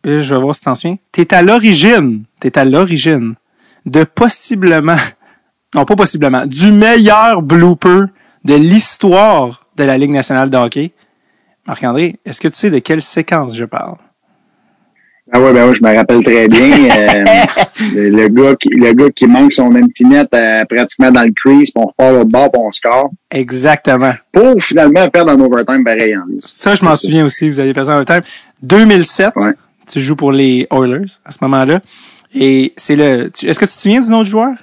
je 0.06 0.34
vais 0.34 0.39
voir 0.39 0.56
si 0.56 0.62
t'en 0.62 0.76
souviens, 0.76 0.98
t'es 1.12 1.34
à 1.34 1.41
l'origine, 1.41 2.24
t'es 2.39 2.58
à 2.58 2.63
l'origine 2.63 3.36
de 3.86 4.06
possiblement, 4.06 4.95
non 5.76 5.84
pas 5.84 5.95
possiblement, 5.98 6.45
du 6.45 6.71
meilleur 6.71 7.41
blooper 7.41 8.06
de 8.45 8.54
l'histoire 8.54 9.65
de 9.76 9.84
la 9.84 9.98
Ligue 9.98 10.12
nationale 10.12 10.50
de 10.50 10.56
hockey. 10.58 10.93
Marc-André, 11.67 12.15
est-ce 12.24 12.39
que 12.39 12.48
tu 12.48 12.56
sais 12.56 12.69
de 12.69 12.80
quelle 12.80 13.02
séquence 13.02 13.56
je 13.56 13.65
parle? 13.65 13.98
Ah 15.32 15.42
ouais, 15.42 15.54
ben 15.54 15.68
ouais, 15.68 15.76
je 15.76 15.82
me 15.84 15.96
rappelle 15.96 16.24
très 16.24 16.48
bien. 16.48 16.70
euh, 16.70 17.24
le, 17.96 18.10
le 18.10 18.28
gars 18.30 18.56
qui, 18.56 18.70
le 18.70 18.94
gars 18.94 19.10
qui 19.10 19.26
manque 19.26 19.54
son 19.54 19.76
empty 19.76 20.06
net 20.06 20.28
euh, 20.36 20.64
pratiquement 20.66 21.12
dans 21.12 21.24
le 21.24 21.34
crease, 21.36 21.72
puis 21.72 21.84
on 21.84 21.88
repart 21.88 22.14
l'autre 22.14 22.30
bord, 22.30 22.52
puis 22.52 22.62
on 22.64 22.72
score. 22.72 23.10
Exactement. 23.32 24.14
Pour 24.32 24.62
finalement 24.64 25.10
perdre 25.10 25.32
en 25.32 25.40
overtime 25.40 25.84
pareil. 25.84 26.16
en 26.16 26.26
plus. 26.26 26.40
Ça, 26.42 26.76
je 26.76 26.86
m'en 26.86 26.96
souviens 26.96 27.26
aussi. 27.26 27.50
Vous 27.50 27.60
avez 27.60 27.74
passé 27.74 27.90
un 27.90 28.04
time. 28.06 28.22
2007, 28.62 29.32
Ouais. 29.36 29.52
tu 29.92 30.00
joues 30.02 30.16
pour 30.16 30.32
les 30.32 30.68
Oilers 30.72 31.06
à 31.26 31.32
ce 31.32 31.38
moment-là. 31.42 31.80
Et 32.34 32.74
c'est 32.78 32.96
le. 32.96 33.32
Est-ce 33.44 33.58
que 33.60 33.66
tu 33.66 33.72
te 33.76 33.80
souviens 33.82 34.02
du 34.02 34.10
nom 34.12 34.22
du 34.24 34.30
joueur 34.30 34.54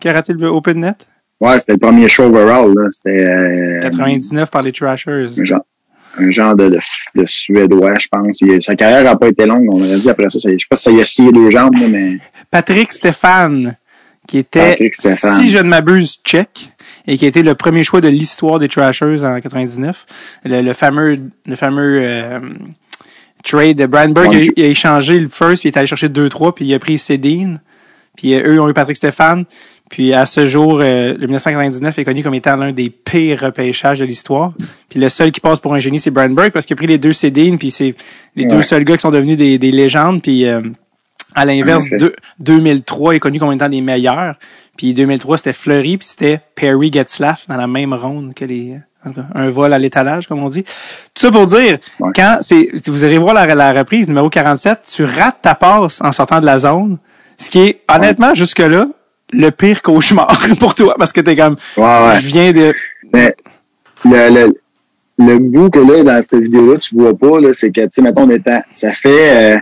qui 0.00 0.08
a 0.08 0.12
raté 0.12 0.32
le 0.32 0.46
Open 0.48 0.80
Net? 0.80 1.06
Ouais, 1.40 1.58
c'était 1.60 1.72
le 1.72 1.78
premier 1.78 2.08
show 2.08 2.24
overall. 2.24 2.72
là. 2.76 2.88
C'était 2.90 3.28
euh, 3.28 3.80
99 3.80 4.50
par 4.50 4.62
les 4.62 4.72
Trashers. 4.72 5.28
un 5.38 5.44
genre, 5.44 5.64
un 6.18 6.30
genre 6.30 6.54
de, 6.56 6.68
de, 6.68 6.78
de 7.14 7.26
Suédois, 7.26 7.94
je 7.98 8.08
pense. 8.10 8.40
Il- 8.40 8.62
sa 8.62 8.74
carrière 8.74 9.04
n'a 9.04 9.16
pas 9.16 9.28
été 9.28 9.46
longue. 9.46 9.66
On 9.72 9.80
aurait 9.82 9.98
dit 9.98 10.10
après 10.10 10.28
ça. 10.28 10.38
ça- 10.40 10.50
je 10.50 10.58
sais 10.58 10.66
pas 10.68 10.76
si 10.76 10.82
ça 10.84 10.90
y 10.90 11.00
a 11.00 11.04
scié 11.04 11.30
les 11.32 11.52
jambes, 11.52 11.74
mais 11.88 12.18
Patrick 12.50 12.92
Stéphane, 12.92 13.76
qui 14.26 14.38
était, 14.38 14.90
Stéphane. 14.92 15.40
si 15.40 15.50
je 15.50 15.58
ne 15.58 15.64
m'abuse, 15.68 16.18
tchèque, 16.24 16.72
et 17.06 17.16
qui 17.16 17.24
a 17.24 17.28
été 17.28 17.42
le 17.42 17.54
premier 17.54 17.84
choix 17.84 18.00
de 18.00 18.08
l'histoire 18.08 18.58
des 18.58 18.68
Trashers 18.68 19.24
en 19.24 19.40
99. 19.40 20.06
Le, 20.44 20.62
le 20.62 20.72
fameux, 20.74 21.16
le 21.46 21.56
fameux 21.56 22.00
euh, 22.02 22.40
trade 23.42 23.76
de 23.76 23.86
Brandberg, 23.86 24.28
Ouais. 24.30 24.44
il, 24.46 24.48
a, 24.50 24.52
il 24.56 24.64
a 24.64 24.68
échangé 24.68 25.18
le 25.18 25.28
first, 25.28 25.62
puis 25.62 25.68
il 25.70 25.72
est 25.72 25.78
allé 25.78 25.86
chercher 25.86 26.08
2-3, 26.08 26.52
puis 26.54 26.64
il 26.66 26.74
a 26.74 26.78
pris 26.78 26.98
Cédine. 26.98 27.60
Puis 28.16 28.34
euh, 28.34 28.42
eux 28.48 28.54
ils 28.54 28.60
ont 28.60 28.68
eu 28.68 28.74
Patrick 28.74 28.96
Stéphane. 28.96 29.44
Puis 29.90 30.14
à 30.14 30.24
ce 30.24 30.46
jour, 30.46 30.78
euh, 30.80 31.12
le 31.18 31.26
1999 31.26 31.98
est 31.98 32.04
connu 32.04 32.22
comme 32.22 32.32
étant 32.34 32.56
l'un 32.56 32.72
des 32.72 32.88
pires 32.90 33.40
repêchages 33.40 33.98
de 33.98 34.04
l'histoire. 34.06 34.52
Puis 34.88 34.98
le 35.00 35.08
seul 35.10 35.32
qui 35.32 35.40
passe 35.40 35.58
pour 35.58 35.74
un 35.74 35.78
génie, 35.80 35.98
c'est 35.98 36.10
Brian 36.10 36.30
Burke 36.30 36.52
parce 36.52 36.64
qu'il 36.64 36.74
a 36.74 36.78
pris 36.78 36.86
les 36.86 36.96
deux 36.98 37.12
Cédines, 37.12 37.58
puis 37.58 37.70
c'est 37.70 37.94
les 38.36 38.46
deux 38.46 38.62
seuls 38.62 38.84
gars 38.84 38.96
qui 38.96 39.02
sont 39.02 39.10
devenus 39.10 39.36
des, 39.36 39.58
des 39.58 39.72
légendes. 39.72 40.22
Puis 40.22 40.46
euh, 40.46 40.62
à 41.34 41.44
l'inverse, 41.44 41.82
En 41.84 41.86
effet. 41.86 41.96
deux- 41.98 42.14
2003 42.38 43.16
est 43.16 43.18
connu 43.20 43.38
comme 43.38 43.52
étant 43.52 43.68
des 43.68 43.80
meilleurs. 43.80 44.36
Puis 44.76 44.94
2003, 44.94 45.36
c'était 45.38 45.52
Fleury, 45.52 45.98
puis 45.98 46.06
c'était 46.08 46.40
Perry 46.54 46.90
Getzlaff 46.92 47.46
dans 47.48 47.56
la 47.56 47.66
même 47.66 47.92
ronde 47.92 48.32
que 48.34 48.44
les... 48.44 48.76
Un 49.34 49.48
vol 49.48 49.72
à 49.72 49.78
l'étalage, 49.78 50.26
comme 50.28 50.42
on 50.42 50.50
dit. 50.50 50.62
Tout 50.62 51.22
ça 51.22 51.30
pour 51.30 51.46
dire, 51.46 51.78
Ouais. 52.00 52.10
quand 52.14 52.38
c'est, 52.42 52.68
vous 52.86 53.02
allez 53.02 53.16
voir 53.16 53.32
la, 53.32 53.46
la 53.54 53.72
reprise 53.72 54.06
numéro 54.08 54.28
47, 54.28 54.80
tu 54.94 55.04
rates 55.04 55.38
ta 55.40 55.54
passe 55.54 56.02
en 56.02 56.12
sortant 56.12 56.38
de 56.38 56.44
la 56.44 56.58
zone, 56.58 56.98
ce 57.38 57.48
qui 57.48 57.60
est, 57.60 57.80
honnêtement, 57.90 58.34
jusque-là, 58.34 58.86
le 59.32 59.50
pire 59.50 59.82
cauchemar 59.82 60.40
pour 60.60 60.74
toi, 60.74 60.94
parce 60.98 61.12
que 61.12 61.20
t'es 61.20 61.36
comme, 61.36 61.56
Ouais, 61.76 61.84
ouais. 61.84 62.20
je 62.20 62.26
viens 62.26 62.52
de... 62.52 62.74
Mais 63.12 63.34
le, 64.04 64.28
le, 64.30 64.54
le 65.18 65.38
bout 65.38 65.70
que 65.70 65.78
là, 65.80 66.02
dans 66.04 66.22
cette 66.22 66.34
vidéo-là, 66.40 66.78
tu 66.78 66.94
vois 66.94 67.16
pas, 67.16 67.40
là, 67.40 67.50
c'est 67.52 67.70
que, 67.70 67.82
tu 67.82 67.88
sais, 67.92 68.02
mettons, 68.02 68.22
on 68.22 68.30
est 68.30 68.42
ça 68.72 68.92
fait, 68.92 69.54
euh, 69.54 69.58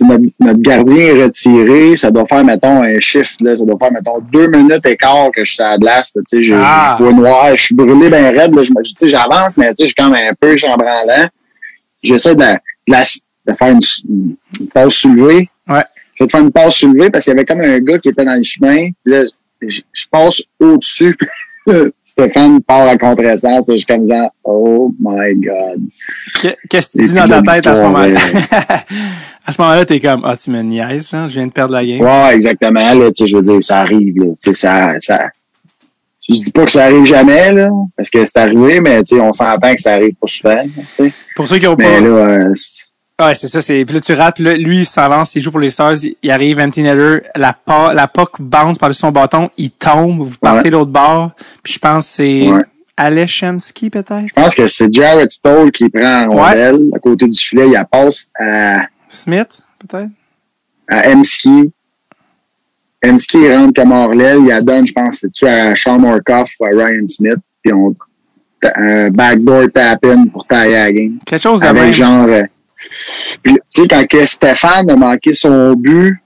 notre, 0.00 0.24
notre 0.40 0.58
gardien 0.60 0.96
est 1.14 1.22
retiré, 1.24 1.96
ça 1.96 2.10
doit 2.10 2.26
faire, 2.26 2.44
mettons, 2.44 2.82
un 2.82 2.98
shift, 2.98 3.40
là, 3.40 3.56
ça 3.56 3.64
doit 3.64 3.76
faire, 3.78 3.92
mettons, 3.92 4.18
deux 4.32 4.48
minutes 4.48 4.84
et 4.86 4.96
quart 4.96 5.30
que 5.34 5.44
je 5.44 5.52
suis 5.54 5.62
à 5.62 5.70
la 5.70 5.78
glace, 5.78 6.12
là, 6.16 6.22
tu 6.28 6.38
sais, 6.38 6.42
je, 6.42 6.54
Ah. 6.56 6.96
vois 6.98 7.12
noir, 7.12 7.56
je 7.56 7.62
suis 7.64 7.74
brûlé 7.74 8.08
ben 8.08 8.36
raide, 8.36 8.54
là, 8.54 8.62
tu 8.62 8.72
sais, 8.96 9.08
j'avance, 9.08 9.56
mais, 9.56 9.68
tu 9.74 9.74
sais, 9.76 9.82
je 9.84 9.88
suis 9.88 9.94
comme 9.94 10.14
un 10.14 10.32
peu 10.40 10.56
chambranlant. 10.56 11.28
J'essaie 12.02 12.34
de, 12.34 12.40
de, 12.42 12.56
la- 12.88 13.02
de 13.46 13.54
faire 13.56 13.68
une, 13.68 13.80
une 14.60 14.66
passe 14.68 14.94
soulevée. 14.94 15.48
Ouais. 16.22 16.26
Je 16.26 16.26
vais 16.26 16.26
te 16.26 16.30
faire 16.32 16.40
une 16.40 16.52
passe 16.52 16.74
soulevée 16.76 17.10
parce 17.10 17.24
qu'il 17.24 17.32
y 17.32 17.36
avait 17.36 17.44
comme 17.44 17.60
un 17.60 17.78
gars 17.80 17.98
qui 17.98 18.08
était 18.08 18.24
dans 18.24 18.36
le 18.36 18.42
chemin, 18.42 18.90
puis 19.04 19.12
là, 19.14 19.22
je, 19.60 19.80
je 19.92 20.04
passe 20.10 20.42
au-dessus, 20.60 21.16
Stéphane 22.04 22.60
part 22.62 22.88
à 22.88 22.96
contre-essence, 22.98 23.66
je 23.68 23.76
suis 23.76 23.86
comme 23.86 24.08
genre, 24.10 24.30
oh 24.44 24.92
my 25.00 25.34
god. 25.36 25.80
Que- 26.42 26.56
Qu'est-ce 26.68 26.88
que 26.88 26.98
tu 26.98 27.04
Et 27.04 27.08
dis 27.08 27.14
dans 27.14 27.28
ta 27.28 27.40
tête 27.54 27.66
à 27.66 27.76
ce 27.76 27.82
moment-là? 27.82 28.18
à 29.46 29.52
ce 29.52 29.60
moment-là, 29.62 29.84
t'es 29.86 30.00
comme, 30.00 30.22
ah, 30.24 30.36
tu 30.36 30.50
me 30.50 30.60
niaises, 30.62 31.14
hein, 31.14 31.28
je 31.28 31.34
viens 31.34 31.46
de 31.46 31.52
perdre 31.52 31.74
la 31.74 31.86
game. 31.86 32.00
Ouais, 32.00 32.34
exactement, 32.34 32.94
là, 32.94 33.10
tu 33.12 33.22
sais, 33.22 33.26
je 33.28 33.36
veux 33.36 33.42
dire, 33.42 33.62
ça 33.62 33.78
arrive, 33.80 34.16
là, 34.18 34.26
tu 34.42 34.52
sais, 34.52 34.54
ça, 34.54 34.94
ça, 34.98 35.20
je 36.28 36.34
dis 36.34 36.50
pas 36.52 36.64
que 36.66 36.72
ça 36.72 36.84
arrive 36.84 37.04
jamais, 37.04 37.52
là, 37.52 37.68
parce 37.96 38.10
que 38.10 38.24
c'est 38.24 38.36
arrivé, 38.38 38.80
mais, 38.80 39.02
tu 39.04 39.14
sais, 39.16 39.22
on 39.22 39.32
s'entend 39.32 39.74
que 39.74 39.80
ça 39.82 39.92
arrive 39.92 40.14
pas 40.20 40.26
souvent, 40.28 40.64
tu 40.64 41.04
sais. 41.04 41.12
Pour 41.36 41.48
ceux 41.48 41.58
qui 41.58 41.66
ont 41.68 41.76
Mais 41.78 41.84
pas... 41.84 42.00
là, 42.00 42.08
euh, 42.08 42.54
Ouais, 43.26 43.34
c'est 43.34 43.48
ça, 43.48 43.60
c'est, 43.60 43.84
puis 43.84 43.94
là, 43.94 44.00
tu 44.00 44.12
rates, 44.14 44.38
là, 44.38 44.56
lui, 44.56 44.78
il 44.80 44.86
s'avance, 44.86 45.34
il 45.36 45.42
joue 45.42 45.50
pour 45.50 45.60
les 45.60 45.70
Stars, 45.70 45.94
il, 46.22 46.30
arrive, 46.30 46.58
empty 46.58 46.82
netter, 46.82 47.18
la, 47.36 47.52
pa, 47.52 47.92
la 47.94 48.08
puck 48.08 48.40
bounce 48.40 48.78
par-dessus 48.78 49.00
son 49.00 49.10
bâton, 49.12 49.50
il 49.58 49.70
tombe, 49.70 50.18
vous 50.26 50.36
partez 50.40 50.64
Ouais. 50.64 50.70
de 50.70 50.76
l'autre 50.76 50.90
bord, 50.90 51.30
puis 51.62 51.72
je 51.74 51.78
pense 51.78 52.06
que 52.06 52.12
c'est 52.14 52.48
Ouais. 52.48 52.62
Peut-être? 53.90 54.26
je 54.28 54.32
pense 54.34 54.54
que 54.54 54.68
c'est 54.68 54.92
Jared 54.92 55.30
Stoll 55.30 55.70
qui 55.72 55.88
prend 55.88 56.26
Ouais. 56.28 56.36
rondelle, 56.36 56.80
à 56.94 56.98
côté 56.98 57.26
du 57.26 57.38
filet, 57.38 57.66
il 57.66 57.72
la 57.72 57.84
passe 57.84 58.28
à, 58.38 58.82
Smith, 59.08 59.60
peut-être? 59.78 60.10
à 60.88 61.08
Emski. 61.10 61.72
Emski, 63.04 63.52
rentre 63.52 63.82
comme 63.82 64.12
l'aile, 64.16 64.38
il 64.42 64.48
la 64.48 64.60
donne, 64.60 64.86
je 64.86 64.92
pense, 64.92 65.16
c'est-tu 65.20 65.46
à 65.46 65.74
Sean 65.74 65.98
Morkoff 65.98 66.50
ou 66.60 66.66
à 66.66 66.68
Ryan 66.68 67.06
Smith, 67.08 67.38
puis 67.62 67.72
on, 67.72 67.94
un 68.76 69.10
backdoor 69.10 69.64
tap-in 69.74 70.26
pour 70.26 70.46
tailler 70.46 70.74
la 70.74 70.92
game. 70.92 71.18
Quelque 71.26 71.40
chose 71.42 71.58
de 71.60 71.66
avec 71.66 71.82
même. 71.82 71.92
genre 71.92 72.22
euh, 72.28 72.42
puis, 73.42 73.54
tu 73.54 73.82
sais 73.82 73.88
quand 73.88 74.06
que 74.06 74.26
Stéphane 74.26 74.90
a 74.90 74.96
manqué 74.96 75.34
son 75.34 75.74
but 75.74 76.18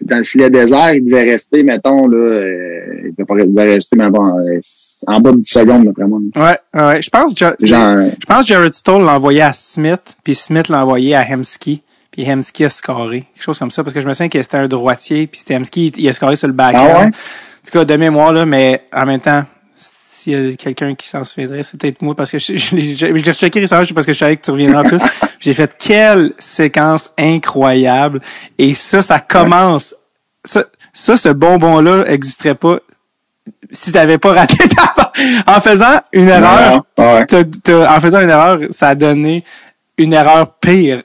dans 0.00 0.18
le 0.18 0.24
filet 0.24 0.48
désert 0.48 0.94
il 0.94 1.04
devait 1.04 1.30
rester 1.30 1.62
mettons 1.62 2.08
là 2.08 2.16
euh, 2.16 3.12
il 3.18 3.48
devait, 3.48 3.74
rester 3.74 3.96
mais 3.96 4.08
bon, 4.08 4.38
euh, 4.38 4.60
en 5.06 5.20
bas 5.20 5.32
de 5.32 5.38
10 5.38 5.48
secondes 5.48 5.84
là, 5.84 5.90
vraiment 5.96 6.20
Ouais, 6.36 6.58
ouais, 6.80 7.02
je 7.02 7.10
pense, 7.10 7.36
genre 7.36 7.52
euh, 7.60 8.08
je 8.18 8.26
pense 8.26 8.40
que 8.42 8.46
Jared 8.46 8.72
Stoll 8.72 9.04
l'a 9.04 9.16
envoyé 9.16 9.42
à 9.42 9.52
Smith, 9.52 10.16
puis 10.24 10.34
Smith 10.34 10.68
l'a 10.68 10.84
envoyé 10.84 11.14
à 11.14 11.28
Hemsky, 11.28 11.82
puis 12.10 12.22
Hemsky 12.22 12.64
a 12.64 12.70
scoré. 12.70 13.26
Quelque 13.34 13.42
chose 13.42 13.58
comme 13.58 13.70
ça, 13.70 13.82
parce 13.82 13.94
que 13.94 14.00
je 14.00 14.08
me 14.08 14.14
souviens 14.14 14.28
que 14.28 14.42
c'était 14.42 14.56
un 14.56 14.68
droitier, 14.68 15.26
puis 15.26 15.40
c'était 15.40 15.54
Hemsky, 15.54 15.92
il 15.96 16.08
a 16.08 16.12
scoré 16.12 16.36
sur 16.36 16.48
le 16.48 16.54
backhand. 16.54 16.86
Ah 16.94 17.00
ouais? 17.00 17.06
En 17.06 17.66
tout 17.66 17.72
cas, 17.72 17.84
de 17.84 17.96
mémoire, 17.96 18.32
là, 18.32 18.46
mais 18.46 18.82
en 18.92 19.06
même 19.06 19.20
temps, 19.20 19.44
s'il 20.20 20.32
y 20.32 20.52
a 20.52 20.56
quelqu'un 20.56 20.94
qui 20.94 21.08
s'en 21.08 21.24
souviendrait, 21.24 21.62
c'est 21.62 21.80
peut-être 21.80 22.02
moi, 22.02 22.14
parce 22.14 22.30
que 22.30 22.38
je, 22.38 22.52
je, 22.56 22.76
je, 22.76 22.94
je 22.94 23.06
l'ai 23.06 23.30
rechecké 23.30 23.60
récemment, 23.60 23.84
parce 23.94 24.06
que 24.06 24.12
je 24.12 24.18
savais 24.18 24.36
que 24.36 24.44
tu 24.44 24.50
reviendrais 24.50 24.80
en 24.80 24.88
plus. 24.88 24.98
J'ai 25.40 25.54
fait 25.54 25.70
quelle 25.78 26.32
séquence 26.38 27.10
incroyable. 27.18 28.20
Et 28.58 28.74
ça, 28.74 29.00
ça 29.00 29.20
commence. 29.20 29.94
Ça, 30.44 30.64
ça 30.92 31.16
ce 31.16 31.30
bonbon-là 31.30 32.04
existerait 32.08 32.54
pas 32.54 32.78
si 33.72 33.92
t'avais 33.92 34.18
pas 34.18 34.32
raté 34.34 34.56
ta 34.68 35.12
En 35.46 35.60
faisant 35.60 36.00
une 36.12 36.28
erreur, 36.28 36.84
ouais. 36.98 37.86
en 37.88 38.00
faisant 38.00 38.20
une 38.20 38.30
erreur, 38.30 38.58
ça 38.70 38.88
a 38.88 38.94
donné 38.94 39.44
une 39.96 40.12
erreur 40.12 40.54
pire. 40.60 41.02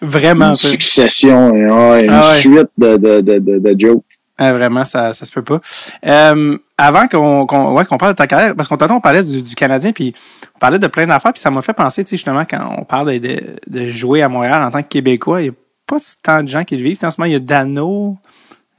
Vraiment 0.00 0.48
une 0.48 0.54
succession 0.54 1.50
ouais, 1.50 2.04
une 2.04 2.10
Ah 2.10 2.20
ouais. 2.20 2.36
suite 2.38 2.70
de, 2.76 2.96
de, 2.96 3.20
de, 3.20 3.38
de, 3.38 3.58
de 3.58 3.78
jokes 3.78 4.04
Ah, 4.38 4.52
vraiment, 4.52 4.84
ça, 4.84 5.12
ça 5.14 5.26
se 5.26 5.32
peut 5.32 5.42
pas. 5.42 5.60
Euh, 6.06 6.56
avant 6.76 7.08
qu'on 7.08 7.44
qu'on 7.44 7.72
ouais, 7.74 7.84
qu'on 7.84 7.98
parle 7.98 8.12
de 8.12 8.16
ta 8.16 8.28
carrière, 8.28 8.54
parce 8.54 8.68
qu'on 8.68 8.76
tantôt 8.76 8.94
on 8.94 9.00
parlait 9.00 9.24
du, 9.24 9.42
du 9.42 9.54
Canadien, 9.56 9.90
puis 9.90 10.14
on 10.54 10.58
parlait 10.60 10.78
de 10.78 10.86
plein 10.86 11.06
d'affaires, 11.06 11.32
puis 11.32 11.40
ça 11.40 11.50
m'a 11.50 11.60
fait 11.60 11.72
penser, 11.72 12.04
tu 12.04 12.10
sais, 12.10 12.16
justement, 12.16 12.44
quand 12.48 12.76
on 12.78 12.84
parle 12.84 13.12
de, 13.14 13.18
de, 13.18 13.40
de 13.66 13.90
jouer 13.90 14.22
à 14.22 14.28
Montréal 14.28 14.62
en 14.62 14.70
tant 14.70 14.82
que 14.82 14.88
Québécois, 14.88 15.42
il 15.42 15.46
y 15.46 15.50
a 15.50 15.52
pas 15.88 15.96
tant 16.22 16.42
de 16.42 16.48
gens 16.48 16.62
qui 16.62 16.76
le 16.76 16.84
vivent. 16.84 16.98
En 17.02 17.10
ce 17.10 17.20
moment, 17.20 17.28
il 17.28 17.32
y 17.32 17.36
a 17.36 17.40
Dano. 17.40 18.16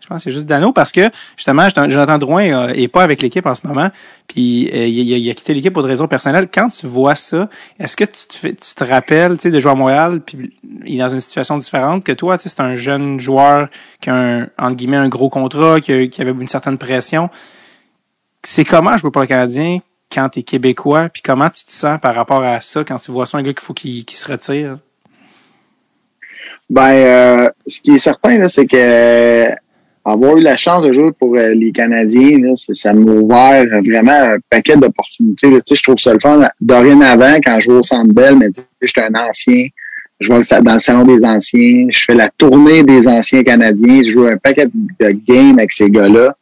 Pense 0.09 0.17
que 0.17 0.23
c'est 0.23 0.31
juste 0.31 0.47
Dano 0.47 0.73
parce 0.73 0.91
que, 0.91 1.09
justement, 1.37 1.69
Jonathan 1.69 2.17
Drouin 2.17 2.69
euh, 2.69 2.73
est 2.73 2.87
pas 2.87 3.03
avec 3.03 3.21
l'équipe 3.21 3.45
en 3.45 3.53
ce 3.53 3.65
moment, 3.67 3.89
puis 4.27 4.67
euh, 4.73 4.87
il, 4.87 5.29
a- 5.29 5.33
quitté 5.35 5.53
l'équipe 5.53 5.71
pour 5.71 5.83
des 5.83 5.89
raisons 5.89 6.07
personnelles. 6.07 6.47
Quand 6.51 6.67
tu 6.69 6.87
vois 6.87 7.13
ça, 7.13 7.47
est-ce 7.79 7.95
que 7.95 8.05
tu 8.05 8.27
te, 8.27 8.33
fais- 8.33 8.53
tu 8.55 8.73
te 8.73 8.83
rappelles, 8.83 9.35
tu 9.35 9.43
sais, 9.43 9.51
de 9.51 9.59
jouer 9.59 9.71
à 9.71 9.75
Montréal, 9.75 10.21
puis 10.25 10.51
il 10.83 10.95
est 10.95 10.99
dans 10.99 11.09
une 11.09 11.19
situation 11.19 11.59
différente 11.59 12.03
que 12.03 12.11
toi, 12.11 12.39
tu 12.39 12.49
c'est 12.49 12.59
un 12.59 12.73
jeune 12.73 13.19
joueur 13.19 13.69
qui 14.01 14.09
a 14.09 14.15
un, 14.15 14.47
entre 14.57 14.75
guillemets, 14.75 14.97
un 14.97 15.09
gros 15.09 15.29
contrat, 15.29 15.79
qui, 15.79 15.91
avait 15.91 16.31
une 16.31 16.47
certaine 16.47 16.79
pression. 16.79 17.29
C'est 18.43 18.65
comment 18.65 18.97
jouer 18.97 19.11
pour 19.11 19.21
le 19.21 19.27
Canadien 19.27 19.79
quand 20.11 20.27
t'es 20.29 20.41
québécois, 20.41 21.09
puis 21.09 21.21
comment 21.21 21.51
tu 21.51 21.63
te 21.65 21.71
sens 21.71 21.99
par 22.01 22.15
rapport 22.15 22.43
à 22.43 22.61
ça 22.61 22.83
quand 22.83 22.97
tu 22.97 23.11
vois 23.11 23.27
ça, 23.27 23.37
un 23.37 23.43
gars 23.43 23.53
qu'il 23.53 23.61
faut 23.61 23.75
qu'il 23.75 24.09
se 24.09 24.27
retire? 24.27 24.79
Ben, 26.69 26.91
euh, 26.91 27.49
ce 27.67 27.81
qui 27.81 27.91
est 27.91 27.99
certain, 27.99 28.47
c'est 28.49 28.67
que 28.67 28.75
euh, 28.77 29.49
avoir 30.11 30.37
eu 30.37 30.41
la 30.41 30.55
chance 30.55 30.83
de 30.83 30.93
jouer 30.93 31.11
pour 31.17 31.35
euh, 31.35 31.53
les 31.53 31.71
Canadiens, 31.71 32.53
ça, 32.55 32.93
m'a 32.93 33.11
ouvert 33.11 33.65
vraiment 33.81 34.11
un 34.11 34.37
paquet 34.49 34.75
d'opportunités. 34.75 35.49
je 35.49 35.83
trouve 35.83 35.97
ça 35.97 36.13
le 36.13 36.19
fun. 36.19 36.47
Dorénavant, 36.59 37.35
quand 37.43 37.59
je 37.59 37.65
joue 37.65 37.77
au 37.77 37.83
Centre 37.83 38.13
Bell, 38.13 38.35
mais 38.37 38.47
j'étais 38.81 39.03
un 39.03 39.15
ancien. 39.15 39.67
Je 40.19 40.27
joue 40.27 40.41
dans 40.61 40.73
le 40.73 40.79
salon 40.79 41.05
des 41.05 41.23
anciens. 41.23 41.87
Je 41.89 42.03
fais 42.05 42.15
la 42.15 42.29
tournée 42.29 42.83
des 42.83 43.07
anciens 43.07 43.43
Canadiens. 43.43 44.01
Je 44.03 44.11
joue 44.11 44.25
un 44.25 44.37
paquet 44.37 44.67
de 44.67 45.11
games 45.11 45.57
avec 45.57 45.71
ces 45.71 45.89
gars-là. 45.89 46.35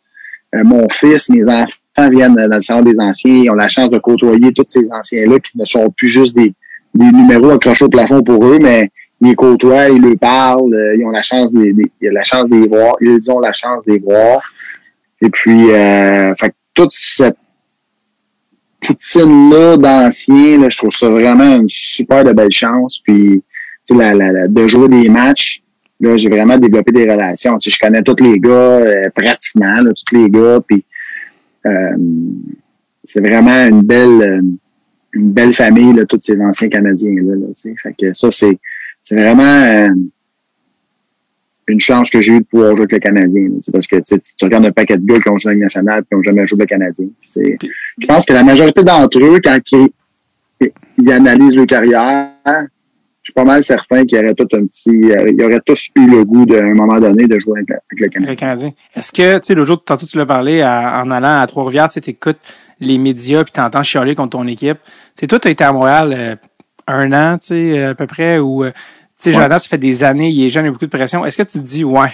Euh, 0.55 0.63
mon 0.63 0.87
fils, 0.89 1.29
mes 1.29 1.43
enfants 1.43 2.09
viennent 2.09 2.35
dans 2.35 2.55
le 2.55 2.61
salon 2.61 2.81
des 2.81 2.99
anciens. 2.99 3.43
Ils 3.43 3.51
ont 3.51 3.55
la 3.55 3.67
chance 3.67 3.91
de 3.91 3.99
côtoyer 3.99 4.51
tous 4.53 4.65
ces 4.67 4.87
anciens-là 4.91 5.39
qui 5.39 5.57
ne 5.57 5.65
sont 5.65 5.89
plus 5.95 6.09
juste 6.09 6.35
des, 6.35 6.53
des 6.95 7.11
numéros 7.11 7.51
accrochés 7.51 7.85
au 7.85 7.89
plafond 7.89 8.23
pour 8.23 8.45
eux, 8.45 8.59
mais 8.59 8.89
ils 9.21 9.29
les 9.29 9.35
côtoient, 9.35 9.89
ils 9.89 10.01
leur 10.01 10.17
parlent, 10.17 10.73
euh, 10.73 10.95
ils 10.95 11.05
ont 11.05 11.09
la 11.09 11.21
chance 11.23 11.53
de, 11.53 11.65
ils 11.65 12.09
ont 12.09 12.13
la 12.13 12.23
chance 12.23 12.49
de 12.49 12.55
les 12.55 12.67
voir, 12.67 12.95
ils 13.01 13.31
ont 13.31 13.39
la 13.39 13.53
chance 13.53 13.85
de 13.85 13.93
les 13.93 13.99
voir. 13.99 14.41
Et 15.21 15.29
puis, 15.29 15.71
euh, 15.71 16.35
fait 16.35 16.53
toute 16.73 16.93
cette 16.93 17.37
poutine-là 18.81 19.77
d'anciens, 19.77 20.69
je 20.69 20.77
trouve 20.77 20.91
ça 20.91 21.09
vraiment 21.09 21.57
une 21.57 21.67
super 21.67 22.23
de 22.23 22.31
belle 22.33 22.51
chance. 22.51 22.99
Puis, 23.03 23.43
la, 23.89 24.13
la, 24.13 24.31
la- 24.31 24.47
de 24.47 24.67
jouer 24.67 24.87
des 24.87 25.09
matchs, 25.09 25.63
là, 25.99 26.15
j'ai 26.17 26.29
vraiment 26.29 26.57
développé 26.57 26.91
des 26.91 27.09
relations. 27.11 27.57
Tu 27.57 27.71
sais, 27.71 27.75
je 27.75 27.79
connais 27.79 28.01
tous 28.03 28.21
les 28.23 28.39
gars, 28.39 28.49
euh, 28.51 29.09
pratiquement, 29.15 29.81
là, 29.81 29.91
tous 29.91 30.15
les 30.15 30.29
gars. 30.29 30.59
Puis, 30.67 30.85
euh, 31.65 31.97
c'est 33.03 33.21
vraiment 33.21 33.65
une 33.65 33.81
belle, 33.81 34.21
euh, 34.21 34.41
une 35.13 35.31
belle 35.31 35.53
famille, 35.53 35.93
là, 35.93 36.05
tous 36.05 36.19
ces 36.21 36.39
anciens 36.41 36.69
Canadiens-là. 36.69 37.35
Là, 37.35 37.73
fait 37.81 37.95
que 37.99 38.13
ça, 38.13 38.29
c'est, 38.29 38.59
c'est 39.09 39.15
vraiment 39.21 39.43
euh, 39.43 39.87
une 41.69 41.79
chance 41.79 42.09
que 42.09 42.21
j'ai 42.21 42.33
eu 42.33 42.39
de 42.39 42.45
pouvoir 42.45 42.71
jouer 42.71 42.79
avec 42.81 42.91
le 42.93 42.99
Canadien. 42.99 43.49
sais, 43.61 43.71
parce 43.71 43.87
que 43.87 43.97
tu, 43.97 44.15
regardes 44.45 44.65
un 44.65 44.71
paquet 44.71 44.97
de 44.97 45.05
gars 45.05 45.19
qui 45.19 45.29
ont 45.29 45.37
joué 45.37 45.51
avec 45.51 45.63
nationale 45.63 45.99
et 45.99 46.03
qui 46.03 46.15
n'ont 46.15 46.23
jamais 46.23 46.45
joué 46.47 46.57
avec 46.61 46.71
le 46.71 46.77
Canadien. 46.77 47.07
C'est- 47.27 47.57
Je 47.99 48.05
pense 48.07 48.25
que 48.25 48.33
la 48.33 48.43
majorité 48.43 48.83
d'entre 48.83 49.19
eux, 49.19 49.39
quand 49.43 49.59
ils, 49.71 49.89
ils 50.97 51.11
analysent 51.11 51.55
leur 51.57 51.65
carrière, 51.67 52.31
je 52.45 53.31
suis 53.31 53.33
pas 53.33 53.43
mal 53.43 53.61
certain 53.63 54.05
qu'ils 54.05 54.17
auraient 54.19 54.33
tout 54.33 54.47
un 54.53 54.65
petit. 54.65 55.11
euh, 55.11 55.29
Ils 55.29 55.43
auraient 55.43 55.59
tous 55.65 55.89
eu 55.97 56.09
le 56.09 56.23
goût 56.23 56.45
d'un 56.45 56.73
moment 56.73 56.99
donné 56.99 57.27
de 57.27 57.37
jouer 57.39 57.59
avec, 57.59 57.71
avec 57.71 57.99
le 57.99 58.07
Canadien. 58.07 58.31
Le 58.33 58.37
Canadien. 58.37 58.71
Est-ce 58.95 59.11
que, 59.11 59.37
tu 59.39 59.47
sais, 59.47 59.53
l'autre 59.55 59.67
jour, 59.67 59.83
tantôt 59.83 60.05
tu 60.05 60.17
l'as 60.17 60.25
parlé, 60.25 60.61
à- 60.61 61.01
en 61.03 61.11
allant 61.11 61.39
à 61.41 61.47
Trois-Rivières, 61.47 61.89
tu 61.89 61.95
sais, 61.95 62.01
t'écoutes 62.01 62.39
les 62.79 62.97
médias 62.97 63.43
puis 63.43 63.51
t'entends 63.51 63.83
chialer 63.83 64.15
contre 64.15 64.37
ton 64.37 64.47
équipe. 64.47 64.77
Tu 64.83 65.21
sais, 65.21 65.27
toi, 65.27 65.39
t'as 65.39 65.49
été 65.49 65.63
à 65.65 65.73
Montréal 65.73 66.13
euh, 66.17 66.35
un 66.87 67.11
an, 67.11 67.37
tu 67.37 67.47
sais, 67.47 67.83
à 67.83 67.95
peu 67.95 68.07
près, 68.07 68.39
ou, 68.39 68.63
tu 69.17 69.23
sais, 69.23 69.29
Ouais. 69.29 69.35
Jonathan, 69.35 69.57
ça 69.59 69.67
fait 69.67 69.77
des 69.77 70.03
années, 70.03 70.29
il 70.29 70.45
est 70.45 70.49
jeune, 70.49 70.65
il 70.65 70.69
a 70.69 70.71
beaucoup 70.71 70.85
de 70.85 70.91
pression. 70.95 71.25
Est-ce 71.25 71.37
que 71.37 71.43
tu 71.43 71.59
te 71.59 71.63
dis, 71.65 71.83
ouais, 71.83 72.09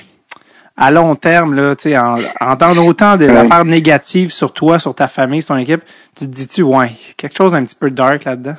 à 0.78 0.90
long 0.92 1.16
terme, 1.16 1.54
là, 1.54 1.76
tu 1.76 1.84
sais, 1.90 1.98
en, 1.98 2.18
entendre 2.42 2.86
autant 2.86 3.18
Ouais. 3.18 3.28
d'affaires 3.28 3.66
négatives 3.66 4.32
sur 4.32 4.54
toi, 4.54 4.80
sur 4.80 4.96
ta 4.96 5.08
famille, 5.08 5.42
sur 5.42 5.56
ton 5.56 5.62
équipe, 5.62 5.82
tu 6.16 6.26
te 6.26 6.32
dis-tu, 6.32 6.62
ouais, 6.64 6.92
quelque 7.18 7.36
chose 7.36 7.52
d'un 7.52 7.64
petit 7.64 7.76
peu 7.76 7.92
dark 7.92 8.24
là-dedans? 8.24 8.56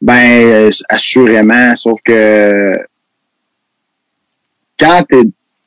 Ben, 0.00 0.42
euh, 0.46 0.70
assurément, 0.88 1.74
sauf 1.76 1.98
que 2.04 2.78
quand 4.78 5.02
t'es 5.08 5.22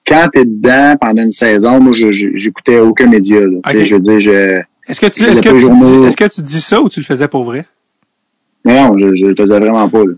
quand 0.08 0.28
t'es 0.34 0.46
dedans 0.46 0.96
pendant 1.00 1.22
une 1.22 1.30
saison, 1.30 1.80
moi, 1.80 1.94
j'écoutais 1.96 2.80
aucun 2.80 3.06
média. 3.08 3.40
là. 3.42 3.60
Je 3.72 3.94
veux 3.96 4.00
dire, 4.00 4.20
je, 4.20 4.60
Est-ce 4.88 5.00
que 5.00 5.06
tu, 5.08 5.22
est-ce 5.24 5.42
que 5.42 5.50
tu, 5.50 5.56
dis, 6.02 6.06
est-ce 6.08 6.18
que 6.18 6.28
tu 6.34 6.42
dis 6.42 6.62
ça 6.62 6.82
ou 6.82 6.90
tu 6.90 7.00
le 7.00 7.06
faisais 7.06 7.28
pour 7.28 7.44
vrai? 7.44 7.66
non, 8.66 8.74
non, 8.74 8.98
je, 8.98 9.16
je 9.16 9.26
le 9.28 9.36
faisais 9.36 9.60
vraiment 9.60 9.88
pas. 9.88 10.00
là. 10.00 10.14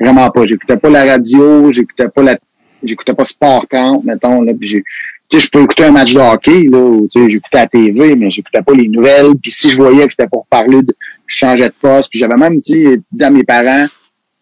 Vraiment 0.00 0.30
pas. 0.30 0.46
J'écoutais 0.46 0.76
pas 0.76 0.90
la 0.90 1.04
radio, 1.04 1.72
j'écoutais 1.72 2.08
pas 2.08 2.22
la, 2.22 2.38
j'écoutais 2.82 3.14
pas 3.14 3.24
Sport 3.24 3.66
30, 3.68 4.04
mettons. 4.04 4.42
Là, 4.42 4.52
puis 4.58 4.68
j'ai- 4.68 4.84
tu 5.28 5.38
sais, 5.38 5.46
je 5.46 5.50
peux 5.50 5.62
écouter 5.62 5.84
un 5.84 5.92
match 5.92 6.12
de 6.14 6.20
hockey, 6.20 6.64
là, 6.70 6.78
ou, 6.78 7.08
tu 7.10 7.20
sais, 7.20 7.30
j'écoutais 7.30 7.58
la 7.58 7.66
TV, 7.66 8.16
mais 8.16 8.30
j'écoutais 8.30 8.62
pas 8.62 8.74
les 8.74 8.88
nouvelles. 8.88 9.34
Puis 9.40 9.50
si 9.50 9.70
je 9.70 9.76
voyais 9.76 10.06
que 10.06 10.12
c'était 10.12 10.28
pour 10.28 10.46
parler 10.46 10.82
de, 10.82 10.94
je 11.26 11.36
changeais 11.36 11.68
de 11.68 11.74
poste. 11.80 12.10
Puis 12.10 12.18
j'avais 12.18 12.36
même 12.36 12.58
dit, 12.58 12.86
à 13.20 13.30
mes 13.30 13.44
parents, 13.44 13.86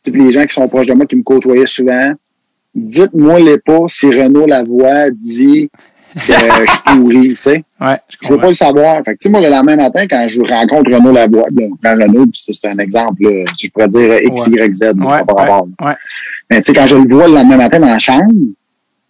puis 0.03 0.23
les 0.25 0.33
gens 0.33 0.47
qui 0.47 0.55
sont 0.55 0.67
proches 0.69 0.87
de 0.87 0.95
moi, 0.95 1.07
qui 1.07 1.17
me 1.17 1.23
côtoyaient 1.23 1.67
souvent, 1.67 2.13
dites-moi 2.75 3.41
les 3.41 3.59
pas 3.59 3.81
si 3.89 4.07
Renaud 4.07 4.47
Lavoie 4.47 5.11
dit 5.11 5.69
que 6.15 6.67
je 6.67 6.71
suis 6.71 6.81
pourri, 7.01 7.29
tu 7.31 7.37
sais. 7.41 7.65
Ouais, 7.81 7.97
je 8.09 8.17
Je 8.23 8.29
veux 8.29 8.39
pas 8.39 8.49
le 8.49 8.55
savoir. 8.55 8.97
Fait 9.05 9.05
que, 9.05 9.11
tu 9.11 9.17
sais, 9.21 9.29
moi, 9.31 9.41
le 9.41 9.49
lendemain 9.49 9.77
matin, 9.77 10.07
quand 10.09 10.27
je 10.29 10.41
rencontre 10.41 10.91
Renaud 10.93 11.13
Lavoie, 11.13 11.47
là, 11.55 11.67
on 11.71 11.77
prend 11.77 11.93
Renaud, 11.95 12.27
puis 12.27 12.43
c'est 12.45 12.65
un 12.67 12.79
exemple, 12.79 13.23
je 13.23 13.69
pourrais 13.71 13.89
dire 13.89 14.23
X. 14.23 14.47
Y, 14.49 14.75
Z, 14.75 14.93
pas 15.25 15.35
rapport. 15.35 15.69
ouais. 15.81 15.93
Mais, 16.51 16.61
tu 16.63 16.73
sais, 16.73 16.79
quand 16.79 16.87
je 16.87 16.97
le 16.97 17.09
vois 17.15 17.29
le 17.29 17.35
lendemain 17.35 17.57
matin 17.57 17.79
dans 17.81 17.87
la 17.87 17.99
chambre, 17.99 18.33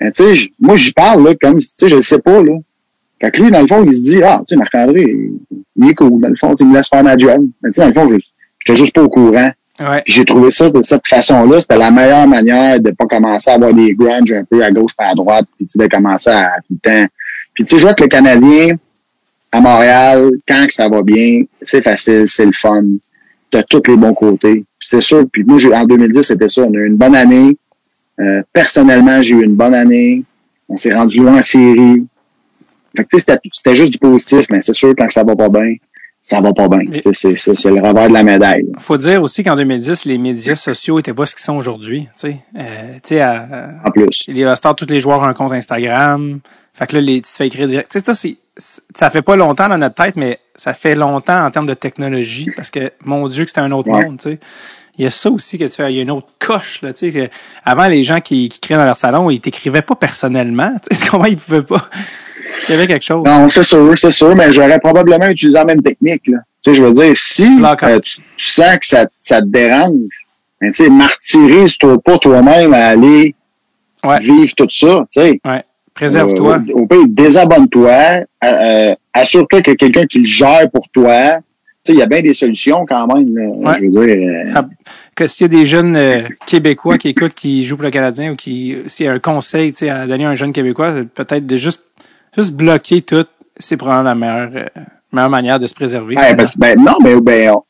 ben, 0.01 0.13
tu 0.13 0.23
sais, 0.37 0.51
moi, 0.61 0.77
j'y 0.77 0.93
parle, 0.93 1.25
là, 1.25 1.35
comme, 1.41 1.61
si, 1.61 1.75
tu 1.75 1.85
sais, 1.85 1.89
je 1.89 1.97
le 1.97 2.03
sais 2.03 2.19
pas, 2.21 2.43
là. 2.43 2.55
Fait 3.21 3.31
que 3.31 3.43
lui, 3.43 3.51
dans 3.51 3.61
le 3.61 3.67
fond, 3.67 3.83
il 3.85 3.93
se 3.93 4.01
dit, 4.03 4.23
ah, 4.23 4.39
tu 4.47 4.55
sais, 4.55 4.57
Marc-André, 4.57 5.15
il 5.77 5.89
est 5.91 5.95
cool, 5.95 6.21
dans 6.21 6.29
le 6.29 6.37
fond, 6.37 6.55
il 6.59 6.67
me 6.67 6.77
laisse 6.77 6.89
faire 6.89 7.05
ma 7.05 7.17
job. 7.19 7.47
Mais, 7.63 7.71
tu 7.71 7.75
sais, 7.75 7.83
dans 7.83 7.89
le 7.89 7.95
fond, 8.11 8.19
je- 8.19 8.25
j'étais 8.65 8.79
juste 8.79 8.95
pas 8.95 9.03
au 9.03 9.09
courant. 9.09 9.51
J'ai 10.07 10.25
trouvé 10.25 10.51
ça 10.51 10.71
de 10.71 10.83
cette 10.83 11.07
façon-là, 11.07 11.61
c'était 11.61 11.77
la 11.79 11.91
meilleure 11.91 12.27
manière 12.27 12.81
de 12.81 12.91
pas 12.91 13.07
commencer 13.07 13.51
à 13.51 13.55
avoir 13.55 13.73
des 13.73 13.95
grunges 13.95 14.33
un 14.33 14.45
peu 14.45 14.63
à 14.63 14.71
gauche 14.71 14.93
et 15.01 15.05
à 15.05 15.15
droite, 15.15 15.47
puis 15.57 15.67
de 15.75 15.87
commencer 15.87 16.31
à 16.31 16.51
tout 16.67 16.75
le 16.83 16.91
temps. 16.91 17.07
Puis 17.55 17.65
tu 17.65 17.73
sais, 17.73 17.79
je 17.79 17.83
vois 17.85 17.95
que 17.95 18.03
le 18.03 18.09
Canadien, 18.09 18.77
à 19.53 19.61
Montréal, 19.61 20.31
quand 20.47 20.67
que 20.67 20.73
ça 20.75 20.89
va 20.89 21.03
bien, 21.03 21.43
c'est 21.61 21.83
facile, 21.83 22.25
c'est 22.27 22.47
le 22.47 22.53
fun. 22.53 22.83
De 23.53 23.61
tous 23.69 23.83
les 23.89 23.97
bons 23.97 24.15
côtés. 24.15 24.65
C'est 24.79 25.01
sûr, 25.01 25.25
puis 25.33 25.43
moi, 25.43 25.59
en 25.75 25.85
2010, 25.85 26.23
c'était 26.23 26.49
ça. 26.49 26.63
On 26.63 26.73
a 26.73 26.77
eu 26.77 26.87
une 26.87 26.95
bonne 26.95 27.17
année. 27.17 27.57
Euh, 28.21 28.43
personnellement, 28.53 29.21
j'ai 29.25 29.35
eu 29.35 29.43
une 29.45 29.57
bonne 29.57 29.75
année. 29.75 30.23
On 30.69 30.77
s'est 30.77 30.95
rendu 30.95 31.19
loin 31.19 31.39
en 31.39 31.43
série. 31.43 32.07
Fait 32.97 33.03
que, 33.03 33.09
tu 33.09 33.19
sais, 33.19 33.39
c'était- 33.53 33.75
juste 33.75 33.93
du 33.93 33.99
positif, 33.99 34.47
mais 34.51 34.61
c'est 34.61 34.73
sûr, 34.73 34.95
quand 34.97 35.11
ça 35.11 35.25
va 35.25 35.35
pas 35.35 35.49
bien, 35.49 35.75
ça 36.21 36.41
va 36.41 36.53
pas 36.53 36.69
bien. 36.69 36.81
Mais- 36.89 37.01
C'est 37.01 37.15
c'est- 37.15 37.37
c'est 37.55 37.71
le 37.71 37.81
revers 37.81 38.09
de 38.09 38.13
la 38.13 38.23
médaille. 38.23 38.65
là. 38.73 38.79
Faut 38.79 38.97
dire 38.99 39.23
aussi 39.23 39.43
qu'en 39.43 39.57
2010, 39.57 40.05
les 40.05 40.19
médias 40.19 40.55
sociaux 40.55 40.99
étaient 40.99 41.15
pas 41.15 41.27
ce 41.27 41.35
qu'ils 41.35 41.45
sont 41.45 41.57
aujourd'hui. 41.57 42.03
Tu 42.15 42.33
sais, 42.33 42.37
euh, 42.59 42.95
tu 43.03 43.09
sais, 43.09 43.21
à- 43.21 43.71
En 43.85 43.91
plus. 43.91 44.25
les 44.29 44.45
All-Stars, 44.45 44.77
tous 44.77 44.87
les 44.89 45.01
joueurs 45.01 45.21
ont 45.21 45.25
un 45.25 45.35
compte 45.35 45.53
Instagram. 45.53 46.41
Fait 46.75 46.87
que 46.87 46.95
là, 46.97 47.01
les, 47.03 47.17
tu 47.23 47.31
te 47.33 47.37
fais 47.37 47.47
écrire 47.47 47.67
direct. 47.69 47.99
Ça, 48.05 48.15
c'est, 48.15 48.37
ça 48.95 49.11
fait 49.11 49.23
pas 49.23 49.37
longtemps 49.37 49.69
dans 49.69 49.79
notre 49.79 49.95
tête, 49.97 50.17
mais 50.17 50.39
ça 50.55 50.75
fait 50.75 50.95
longtemps 50.95 51.45
en 51.45 51.51
termes 51.51 51.67
de 51.67 51.75
technologie 51.75 52.51
parce 52.55 52.71
que, 52.71 52.93
mon 53.05 53.27
Dieu, 53.29 53.45
que 53.45 53.51
c'était 53.51 53.61
un 53.63 53.73
autre 53.73 53.91
Ouais. 53.91 54.05
monde, 54.05 54.19
tu 54.19 54.31
sais. 54.31 54.41
Il 55.01 55.05
y 55.05 55.07
a 55.07 55.11
ça 55.11 55.31
aussi 55.31 55.57
que 55.57 55.65
tu 55.65 55.71
fais, 55.71 55.91
il 55.93 55.97
y 55.97 55.99
a 56.01 56.03
une 56.03 56.11
autre 56.11 56.29
coche, 56.39 56.83
là, 56.83 56.93
tu 56.93 57.11
sais. 57.11 57.27
que 57.29 57.33
Avant, 57.65 57.87
les 57.89 58.05
gens 58.05 58.21
qui, 58.21 58.51
qui 58.51 58.61
créaient 58.61 58.77
dans 58.77 58.85
leur 58.85 58.99
salon, 58.99 59.31
ils 59.31 59.41
t'écrivaient 59.41 59.81
pas 59.83 59.95
personnellement. 59.95 60.73
Tu 60.91 60.95
sais, 60.97 61.07
comment 61.11 61.25
ils 61.25 61.37
pouvaient 61.39 61.63
pas? 61.63 61.89
Il 62.69 62.73
y 62.73 62.75
avait 62.75 62.87
quelque 62.87 63.05
chose. 63.05 63.25
Non, 63.25 63.49
c'est 63.49 63.63
sûr, 63.63 63.95
c'est 63.99 64.11
sûr, 64.13 64.37
mais 64.37 64.53
j'aurais 64.53 64.79
probablement 64.79 65.27
utilisé 65.29 65.57
la 65.57 65.65
même 65.65 65.81
technique. 65.83 66.27
Là. 66.27 66.39
Tu 66.63 66.71
sais, 66.71 66.75
je 66.75 66.85
veux 66.85 66.93
dire, 66.93 67.17
si 67.17 67.45
euh, 67.45 68.01
tu, 68.01 68.21
tu 68.37 68.47
sens 68.47 68.79
que 68.79 68.87
ça, 68.87 69.07
ça 69.23 69.41
te 69.41 69.47
dérange, 69.47 69.93
ben, 70.61 70.71
tu 70.73 70.85
sais, 70.85 70.91
martyrise-toi 70.91 71.99
pas 72.03 72.19
toi-même 72.19 72.75
à 72.75 72.89
aller 72.89 73.35
Ouais. 74.05 74.19
vivre 74.21 74.55
tout 74.57 74.69
ça. 74.71 75.07
Tu 75.13 75.21
sais. 75.21 75.41
Ouais. 75.45 75.63
Préserve-toi. 75.95 76.59
Euh, 76.69 76.73
au 76.75 76.87
pire, 76.87 77.07
désabonne-toi. 77.09 78.21
euh, 78.45 78.95
assure-toi 79.13 79.61
qu'il 79.63 79.73
y 79.73 79.75
a 79.75 79.77
quelqu'un 79.77 80.07
qui 80.07 80.19
le 80.21 80.27
gère 80.27 80.71
pour 80.71 80.89
toi. 80.91 81.39
Tu 81.85 81.93
sais, 81.93 81.93
il 81.95 81.99
y 81.99 82.03
a 82.03 82.07
bien 82.07 82.21
des 82.23 82.35
solutions 82.35 82.85
quand 82.87 83.07
même. 83.15 83.29
là. 83.37 83.47
Ouais. 83.55 83.75
Je 83.79 83.85
veux 83.99 84.07
dire, 84.07 84.55
que 85.21 85.27
s'il 85.27 85.45
y 85.53 85.57
a 85.57 85.61
des 85.61 85.67
jeunes 85.67 85.97
euh, 85.97 86.23
Québécois 86.47 86.97
qui 86.97 87.09
écoutent, 87.09 87.35
qui 87.35 87.67
jouent 87.67 87.77
pour 87.77 87.85
le 87.85 87.91
Canadien 87.91 88.33
ou 88.33 88.37
qui, 88.37 88.77
s'il 88.87 89.05
y 89.05 89.09
a 89.09 89.13
un 89.13 89.19
conseil, 89.19 89.73
tu 89.73 89.81
sais, 89.81 89.91
à 89.91 90.07
donner 90.07 90.25
à 90.25 90.31
un 90.31 90.35
jeune 90.35 90.53
Québécois, 90.53 90.95
c'est 90.97 91.09
peut-être 91.09 91.47
de 91.47 91.57
juste, 91.59 91.83
juste 92.37 92.55
bloquer 92.55 93.03
tout, 93.03 93.27
c'est 93.59 93.77
probablement 93.77 94.09
la 94.09 94.15
meilleure, 94.15 94.51
euh, 94.55 94.81
meilleure 95.13 95.31
manière 95.31 95.59
de 95.59 95.67
se 95.67 95.75
préserver. 95.75 96.17
ouais, 96.17 96.35
parce- 96.37 96.57
ben, 96.57 96.79
non, 96.83 96.97
mais 97.03 97.21
ben, 97.21 97.51
on- 97.51 97.65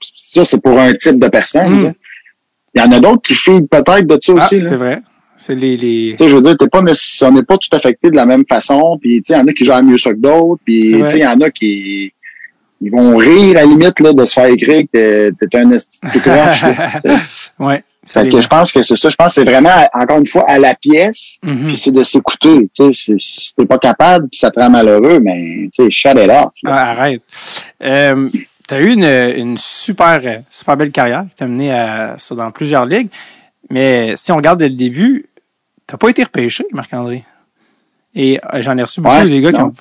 ça, 0.00 0.44
c'est 0.44 0.60
pour 0.62 0.78
un 0.78 0.92
type 0.94 1.18
de 1.18 1.28
personne. 1.28 1.76
Mm. 1.76 1.80
sais. 1.80 1.94
Il 2.74 2.82
y 2.82 2.84
en 2.84 2.92
a 2.92 3.00
d'autres 3.00 3.22
qui 3.22 3.34
filent 3.34 3.66
peut-être 3.66 4.06
de 4.06 4.18
ça 4.20 4.32
ah, 4.36 4.44
aussi. 4.44 4.60
c'est 4.60 4.76
vrai. 4.76 5.00
C'est 5.36 5.54
les, 5.54 5.76
les, 5.76 6.10
Tu 6.10 6.24
sais, 6.24 6.28
je 6.28 6.36
veux 6.36 6.42
dire, 6.42 6.56
t'es 6.58 6.68
pas 6.68 6.82
nécess- 6.82 7.24
on 7.26 7.32
n'est 7.32 7.42
pas 7.42 7.56
tout 7.56 7.74
affecté 7.74 8.10
de 8.10 8.16
la 8.16 8.26
même 8.26 8.44
façon. 8.46 8.98
Puis, 9.00 9.22
tu 9.22 9.28
sais, 9.28 9.34
il 9.34 9.40
y 9.40 9.42
en 9.42 9.46
a 9.46 9.52
qui 9.52 9.64
gèrent 9.64 9.82
mieux 9.82 9.98
ça 9.98 10.12
que 10.12 10.18
d'autres. 10.18 10.60
Puis, 10.64 10.92
tu 10.92 11.08
sais, 11.08 11.18
il 11.18 11.22
y 11.22 11.26
en 11.26 11.40
a 11.40 11.50
qui 11.50 12.12
ils 12.82 12.90
vont 12.90 13.16
rire 13.16 13.50
à 13.58 13.60
la 13.60 13.64
limite 13.66 14.00
là, 14.00 14.12
de 14.12 14.24
se 14.24 14.32
faire 14.34 14.46
écrire 14.46 14.84
que 14.92 15.30
t'es, 15.30 15.58
un 15.58 15.70
là. 15.70 15.76
ouais. 17.58 17.84
ça 18.04 18.22
Fait 18.22 18.28
que 18.30 18.40
je 18.40 18.48
pense 18.48 18.72
que 18.72 18.82
c'est 18.82 18.96
ça. 18.96 19.08
Je 19.08 19.16
pense 19.16 19.28
que 19.28 19.34
c'est 19.34 19.44
vraiment, 19.44 19.70
encore 19.94 20.18
une 20.18 20.26
fois, 20.26 20.44
à 20.48 20.58
la 20.58 20.74
pièce. 20.74 21.38
Mhm. 21.42 21.68
Puis 21.68 21.76
c'est 21.76 21.92
de 21.92 22.02
s'écouter. 22.04 22.68
Tu 22.74 22.84
sais, 22.84 22.90
c'est- 22.92 23.18
si 23.18 23.54
t'es 23.54 23.66
pas 23.66 23.78
capable, 23.78 24.28
puis 24.28 24.38
ça 24.38 24.50
te 24.50 24.58
rend 24.58 24.70
malheureux, 24.70 25.20
mais 25.20 25.68
tu 25.74 25.84
sais, 25.84 25.90
shut 25.90 26.12
it 26.18 26.30
off. 26.30 26.52
là. 26.62 26.74
Ah, 26.74 26.90
arrête. 26.90 27.22
Euh, 27.82 28.28
tu 28.68 28.74
as 28.74 28.80
eu 28.80 28.92
une, 28.92 29.04
une 29.04 29.58
super, 29.58 30.20
super 30.50 30.76
belle 30.76 30.90
carrière 30.92 31.24
qui 31.30 31.36
t'a 31.36 31.46
mené 31.46 31.72
à, 31.72 32.16
sur- 32.18 32.36
dans 32.36 32.50
plusieurs 32.50 32.86
ligues. 32.86 33.08
Mais 33.70 34.14
si 34.16 34.32
on 34.32 34.36
regarde 34.36 34.58
dès 34.58 34.68
le 34.68 34.74
début, 34.74 35.26
t'as 35.86 35.96
pas 35.96 36.08
été 36.10 36.22
repêché, 36.24 36.64
Marc-André. 36.72 37.24
Et 38.14 38.38
euh, 38.52 38.60
j'en 38.60 38.76
ai 38.76 38.82
reçu 38.82 39.00
beaucoup 39.00 39.14
Ouais, 39.16 39.26
des 39.26 39.40
gars 39.40 39.52
qui 39.52 39.60
ont, 39.60 39.72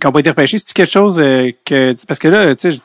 qui 0.00 0.06
ont 0.06 0.12
pas 0.12 0.20
été 0.20 0.30
repêchés. 0.30 0.58
C'est-tu 0.58 0.74
quelque 0.74 0.90
chose 0.90 1.20
euh, 1.20 1.50
que. 1.64 1.94
Parce 2.06 2.18
que 2.18 2.28
là, 2.28 2.54
tu 2.54 2.72
sais, 2.72 2.78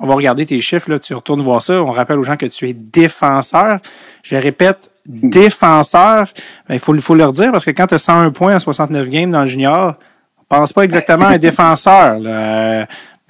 on 0.00 0.06
va 0.06 0.14
regarder 0.14 0.44
tes 0.46 0.60
chiffres, 0.60 0.90
là, 0.90 0.98
tu 0.98 1.14
retournes 1.14 1.42
voir 1.42 1.62
ça. 1.62 1.82
On 1.82 1.90
rappelle 1.92 2.18
aux 2.18 2.22
gens 2.22 2.36
que 2.36 2.46
tu 2.46 2.68
es 2.68 2.72
défenseur. 2.72 3.78
Je 4.22 4.36
répète, 4.36 4.90
défenseur. 5.06 6.26
Ben, 6.68 6.74
Il 6.74 6.80
faut, 6.80 6.98
faut 7.00 7.14
leur 7.14 7.32
dire 7.32 7.52
parce 7.52 7.64
que 7.64 7.70
quand 7.70 7.86
tu 7.86 7.94
as 7.94 7.98
101 7.98 8.30
points 8.30 8.56
en 8.56 8.58
69 8.58 9.08
games 9.08 9.30
dans 9.30 9.42
le 9.42 9.46
junior, 9.46 9.94
on 10.38 10.54
pense 10.56 10.72
pas 10.72 10.82
exactement 10.82 11.26
à 11.26 11.30
un 11.30 11.38
défenseur. 11.38 12.18
Là. 12.18 12.80
Euh, 12.82 12.84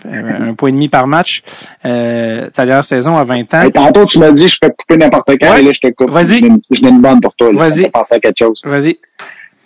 un 0.04 0.54
point 0.54 0.68
et 0.68 0.72
demi 0.72 0.88
par 0.88 1.06
match. 1.06 1.42
Euh, 1.84 2.50
ta 2.50 2.66
dernière 2.66 2.84
saison 2.84 3.16
à 3.16 3.24
20 3.24 3.54
ans. 3.54 3.62
Hey, 3.62 3.72
tantôt, 3.72 4.04
tu 4.04 4.18
m'as 4.18 4.30
dit, 4.30 4.46
je 4.46 4.58
peux 4.60 4.68
te 4.68 4.74
couper 4.76 4.98
n'importe 4.98 5.30
quand, 5.40 5.52
Ouais. 5.52 5.60
et 5.60 5.64
là, 5.64 5.72
je 5.72 5.80
te 5.80 5.88
coupe. 5.90 6.10
Vas-y. 6.10 6.40
Je 6.70 6.82
n'ai 6.82 6.90
une- 6.90 7.00
bonne 7.00 7.20
pour 7.20 7.34
toi. 7.34 7.50
Vas-y. 7.54 7.88
penser 7.90 8.16
à 8.16 8.20
quelque 8.20 8.38
chose. 8.38 8.60
Vas-y. 8.64 8.98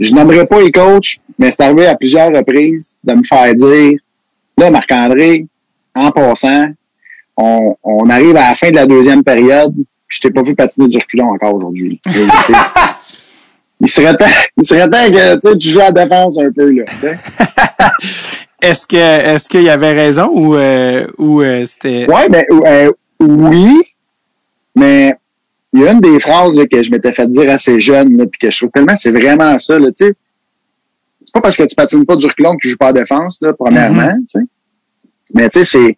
Je 0.01 0.15
n'aimerais 0.15 0.47
pas 0.47 0.61
les 0.61 0.73
coachs, 0.73 1.19
mais 1.39 1.51
c'est 1.51 1.63
arrivé 1.63 1.87
à 1.87 1.95
plusieurs 1.95 2.33
reprises 2.33 2.99
de 3.05 3.15
me 3.15 3.23
faire 3.23 3.55
dire, 3.55 3.99
là, 4.57 4.71
Marc-André, 4.71 5.47
en 5.95 6.11
passant, 6.11 6.69
on, 7.37 7.77
on 7.83 8.11
arrive 8.11 8.37
à 8.37 8.49
la 8.49 8.55
fin 8.55 8.71
de 8.71 8.77
la 8.77 8.87
deuxième 8.87 9.23
période, 9.23 9.75
je 10.09 10.21
t'ai 10.21 10.31
pas 10.31 10.43
vu 10.43 10.55
patiner 10.55 10.89
du 10.89 10.99
reculon 10.99 11.33
encore 11.33 11.55
aujourd'hui. 11.55 12.01
Il 13.81 13.89
serait 13.89 14.15
temps, 14.15 14.27
il 14.59 14.67
serait 14.67 14.91
temps 14.91 15.11
que 15.11 15.37
tu 15.37 15.49
sais, 15.49 15.57
tu 15.57 15.69
joues 15.71 15.81
à 15.81 15.91
la 15.91 16.05
défense 16.05 16.39
un 16.39 16.53
peu, 16.53 16.71
là. 16.71 16.85
Est-ce 18.63 18.87
que 18.87 18.97
est-ce 18.97 19.49
qu'il 19.49 19.63
y 19.63 19.71
avait 19.71 19.93
raison 19.93 20.31
ou 20.35 20.55
euh, 20.55 21.07
ou 21.17 21.41
euh, 21.41 21.65
c'était 21.65 22.07
Ouais, 22.13 22.29
ben, 22.29 22.45
euh, 22.67 22.93
oui, 23.19 23.75
mais 24.75 25.15
il 25.73 25.81
y 25.83 25.87
a 25.89 25.93
une 25.93 26.01
des 26.01 26.19
phrases 26.21 26.57
là, 26.57 26.67
que 26.67 26.83
je 26.83 26.91
m'étais 26.91 27.13
fait 27.13 27.29
dire 27.31 27.51
assez 27.51 27.81
jeune, 27.81 28.17
là, 28.17 28.25
puis 28.27 28.39
que 28.41 28.51
je 28.51 28.57
trouve 28.59 28.71
tellement 28.71 28.97
c'est 28.97 29.11
vraiment 29.13 29.59
ça, 29.59 29.79
là, 29.79 29.89
tu 29.89 30.07
sais. 30.07 30.15
C'est 31.23 31.33
pas 31.35 31.41
parce 31.43 31.57
que 31.57 31.63
tu 31.65 31.75
patines 31.77 32.05
pas 32.07 32.17
du 32.17 32.27
reculon 32.27 32.53
que 32.53 32.59
tu 32.63 32.71
joues 32.71 32.77
pas 32.77 32.89
à 32.89 32.93
la 32.93 33.01
défense, 33.01 33.39
là, 33.43 33.53
premièrement, 33.53 34.13
tu 34.29 34.41
sais. 34.41 34.47
Mais 35.35 35.49
tu 35.49 35.63
sais, 35.63 35.65
c'est. 35.65 35.97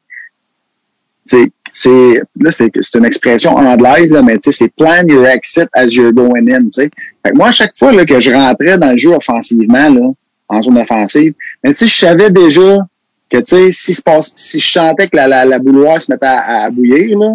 c'est- 1.26 1.52
c'est 1.74 2.20
là 2.38 2.50
c'est 2.52 2.70
c'est 2.82 2.98
une 2.98 3.06
expression 3.06 3.52
anglaise 3.56 4.12
là 4.12 4.20
mais 4.20 4.36
tu 4.36 4.52
sais 4.52 4.64
c'est 4.66 4.68
plan 4.76 5.06
your 5.08 5.26
exit 5.26 5.66
as 5.72 5.86
you're 5.86 6.12
going 6.12 6.46
in 6.50 6.64
tu 6.64 6.72
sais 6.72 6.90
fait 7.24 7.32
que 7.32 7.36
moi 7.38 7.48
à 7.48 7.52
chaque 7.52 7.74
fois 7.74 7.92
là 7.92 8.04
que 8.04 8.20
je 8.20 8.30
rentrais 8.30 8.76
dans 8.76 8.90
le 8.90 8.98
jeu 8.98 9.08
offensivement 9.14 9.88
là 9.88 10.10
en 10.48 10.62
zone 10.62 10.76
offensive 10.76 11.32
mais 11.64 11.72
tu 11.72 11.78
sais 11.78 11.86
je 11.86 11.96
savais 11.98 12.28
déjà 12.30 12.76
que 13.30 13.38
tu 13.38 13.44
sais 13.46 13.72
si 13.72 13.94
si 14.36 14.60
je 14.60 14.70
sentais 14.70 15.08
que 15.08 15.16
la 15.16 15.26
la, 15.26 15.46
la 15.46 15.58
bouilloire 15.58 16.02
se 16.02 16.12
mettait 16.12 16.26
à, 16.26 16.64
à 16.64 16.70
bouillir 16.70 17.18
là 17.18 17.32